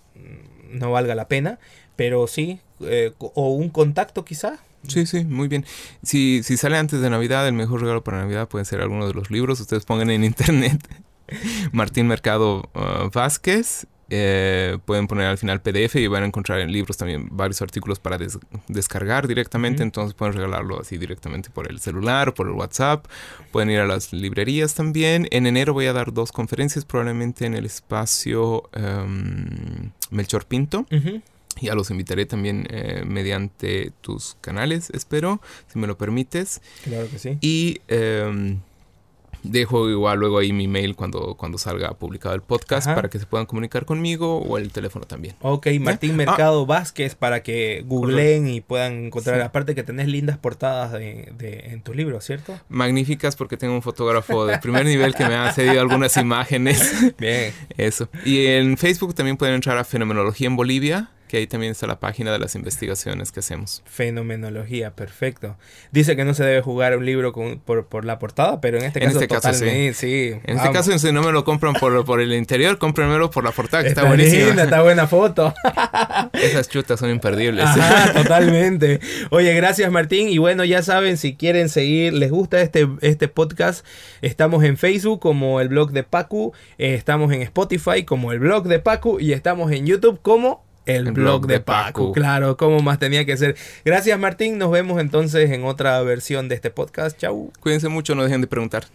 no 0.70 0.92
valga 0.92 1.16
la 1.16 1.28
pena, 1.30 1.60
pero 1.96 2.28
sí, 2.28 2.60
eh, 2.82 3.14
o 3.20 3.54
un 3.54 3.70
contacto 3.70 4.26
quizás. 4.26 4.60
Sí, 4.88 5.06
sí, 5.06 5.24
muy 5.24 5.48
bien. 5.48 5.66
Si, 6.02 6.42
si 6.44 6.58
sale 6.58 6.78
antes 6.78 7.02
de 7.02 7.10
Navidad, 7.10 7.48
el 7.48 7.54
mejor 7.54 7.82
regalo 7.82 8.04
para 8.04 8.20
Navidad 8.20 8.48
puede 8.48 8.66
ser 8.66 8.82
alguno 8.82 9.08
de 9.08 9.14
los 9.14 9.32
libros. 9.32 9.60
Ustedes 9.60 9.86
pongan 9.86 10.10
en 10.10 10.24
internet 10.24 10.80
Martín 11.72 12.08
Mercado 12.08 12.70
uh, 12.74 13.10
Vázquez. 13.14 13.88
Eh, 14.16 14.78
pueden 14.86 15.08
poner 15.08 15.26
al 15.26 15.40
final 15.40 15.62
PDF 15.62 15.96
y 15.96 16.06
van 16.06 16.22
a 16.22 16.26
encontrar 16.28 16.60
en 16.60 16.72
libros 16.72 16.98
también 16.98 17.30
varios 17.32 17.64
artículos 17.64 18.00
para 18.00 18.20
descargar 18.68 19.28
directamente. 19.28 19.82
Entonces 19.82 20.14
pueden 20.14 20.36
regalarlo 20.36 20.82
así 20.82 20.98
directamente 20.98 21.50
por 21.50 21.72
el 21.72 21.80
celular, 21.80 22.34
por 22.34 22.48
el 22.48 22.54
WhatsApp. 22.54 23.08
Pueden 23.52 23.72
ir 23.72 23.80
a 23.80 23.88
las 23.88 24.14
librerías 24.14 24.76
también. 24.76 25.28
En 25.32 25.48
enero 25.48 25.74
voy 25.74 25.88
a 25.88 25.94
dar 25.94 26.14
dos 26.14 26.32
conferencias, 26.32 26.86
probablemente 26.86 27.46
en 27.46 27.56
el 27.56 27.66
espacio 27.66 28.70
um, 28.76 29.90
Melchor 30.12 30.46
Pinto. 30.46 30.86
Ya 31.62 31.76
los 31.76 31.92
invitaré 31.92 32.26
también 32.26 32.68
eh, 32.70 33.04
mediante 33.06 33.92
tus 34.02 34.36
canales, 34.42 34.90
espero, 34.90 35.42
si 35.72 35.80
me 35.80 35.88
lo 35.88 35.98
permites. 35.98 36.62
Claro 36.84 37.10
que 37.10 37.20
sí. 37.20 37.38
Y 37.42 37.82
em, 37.88 38.60
dejo 39.44 39.90
igual 39.90 40.20
luego 40.20 40.40
ahí 40.40 40.54
mi 40.54 40.68
mail 40.68 40.96
cuando, 40.96 41.36
cuando 41.36 41.58
salga 41.58 41.94
publicado 41.94 42.34
el 42.34 42.42
podcast 42.42 42.88
para 42.88 43.10
que 43.10 43.20
se 43.20 43.26
puedan 43.26 43.46
comunicar 43.46 43.86
conmigo 43.86 44.40
o 44.40 44.58
el 44.58 44.72
teléfono 44.72 45.06
también. 45.06 45.36
Ok, 45.42 45.68
Martín 45.80 46.16
Mercado 46.16 46.64
ah. 46.64 46.66
Vázquez 46.66 47.16
para 47.16 47.44
que 47.44 47.84
googleen 47.86 48.48
y 48.48 48.62
puedan 48.62 49.06
encontrar. 49.06 49.42
Aparte 49.42 49.76
que 49.76 49.84
tenés 49.84 50.08
lindas 50.08 50.38
portadas 50.38 50.94
de, 50.94 51.34
en 51.66 51.82
tus 51.82 51.96
libros, 51.96 52.24
¿cierto? 52.24 52.58
Magníficas 52.70 53.36
porque 53.36 53.58
tengo 53.58 53.74
un 53.76 53.82
fotógrafo 53.82 54.46
de 54.46 54.58
primer 54.60 54.86
nivel 54.86 55.14
que 55.14 55.26
me 55.26 55.36
ha 55.36 55.52
cedido 55.52 55.82
algunas 55.82 56.16
imágenes. 56.18 57.16
Bien. 57.18 57.54
Eso. 57.78 58.10
Y 58.26 58.46
en 58.48 58.78
Facebook 58.78 59.14
también 59.14 59.38
pueden 59.38 59.56
entrar 59.56 59.78
a 59.78 59.84
Fenomenología 59.84 60.48
en 60.48 60.56
Bolivia 60.56 61.10
que 61.34 61.40
ahí 61.40 61.48
también 61.48 61.72
está 61.72 61.88
la 61.88 62.00
página 62.00 62.32
de 62.32 62.38
las 62.38 62.54
investigaciones 62.54 63.32
que 63.32 63.40
hacemos. 63.40 63.82
Fenomenología, 63.88 64.92
perfecto. 64.92 65.58
Dice 65.92 66.16
que 66.16 66.26
no 66.26 66.36
se 66.36 66.44
debe 66.44 66.62
jugar 66.62 66.96
un 66.96 67.08
libro 67.08 67.34
por, 67.34 68.06
la 68.06 68.20
portada, 68.20 68.62
pero 68.62 68.78
en 68.78 68.84
este 68.84 69.00
caso, 69.00 69.20
este 69.20 69.28
caso 69.28 69.54
sí. 69.56 70.36
En 70.44 70.58
este 70.58 70.72
caso, 70.72 70.96
si 71.00 71.12
no 71.12 71.24
me 71.24 71.32
lo 71.32 71.44
compran 71.44 71.74
por, 71.74 72.06
por 72.06 72.22
el 72.22 72.34
interior, 72.34 72.78
cómprenmelo 72.78 73.32
por 73.32 73.44
la 73.44 73.50
portada, 73.50 73.82
que 73.82 73.90
está, 73.90 74.02
está 74.02 74.10
buenísima. 74.10 74.62
está 74.62 74.84
buena 74.84 75.08
foto. 75.08 75.56
Esas 76.34 76.70
chutas 76.70 77.00
son 77.00 77.10
imperdibles. 77.10 77.66
totalmente. 78.14 79.00
Oye, 79.32 79.56
gracias 79.56 79.92
Martín. 79.92 80.30
Y 80.30 80.38
bueno, 80.38 80.64
ya 80.66 80.84
saben, 80.84 81.18
si 81.18 81.36
quieren 81.36 81.68
seguir, 81.68 82.14
les 82.14 82.30
gusta 82.30 82.62
este, 82.62 82.88
este 83.02 83.28
podcast, 83.28 83.84
estamos 84.22 84.64
en 84.64 84.78
Facebook 84.78 85.20
como 85.20 85.62
el 85.62 85.70
blog 85.70 85.94
de 85.94 86.04
Pacu, 86.04 86.54
eh, 86.78 86.94
estamos 86.94 87.34
en 87.34 87.42
Spotify 87.42 88.04
como 88.06 88.32
el 88.32 88.38
blog 88.38 88.68
de 88.68 88.78
Pacu 88.78 89.20
y 89.20 89.34
estamos 89.34 89.72
en 89.72 89.88
YouTube 89.88 90.20
como 90.22 90.72
el, 90.86 91.12
blog, 91.12 91.48
de, 91.48 91.60
Paco. 91.60 92.12
Claro, 92.12 92.58
como 92.58 92.80
más 92.80 93.00
tenía 93.00 93.26
que 93.26 93.38
ser. 93.38 93.56
Gracias 93.86 94.18
Martín, 94.20 94.58
nos 94.58 94.72
vemos 94.72 95.00
entonces 95.00 95.52
en 95.52 95.64
otra 95.64 96.02
versión 96.02 96.50
de 96.50 96.56
este 96.56 96.70
podcast. 96.70 97.18
Chau. 97.18 97.52
Cuídense 97.60 97.90
mucho, 97.90 98.16
no 98.16 98.24
dejen 98.24 98.42
de 98.42 98.48
preguntar. 98.48 98.86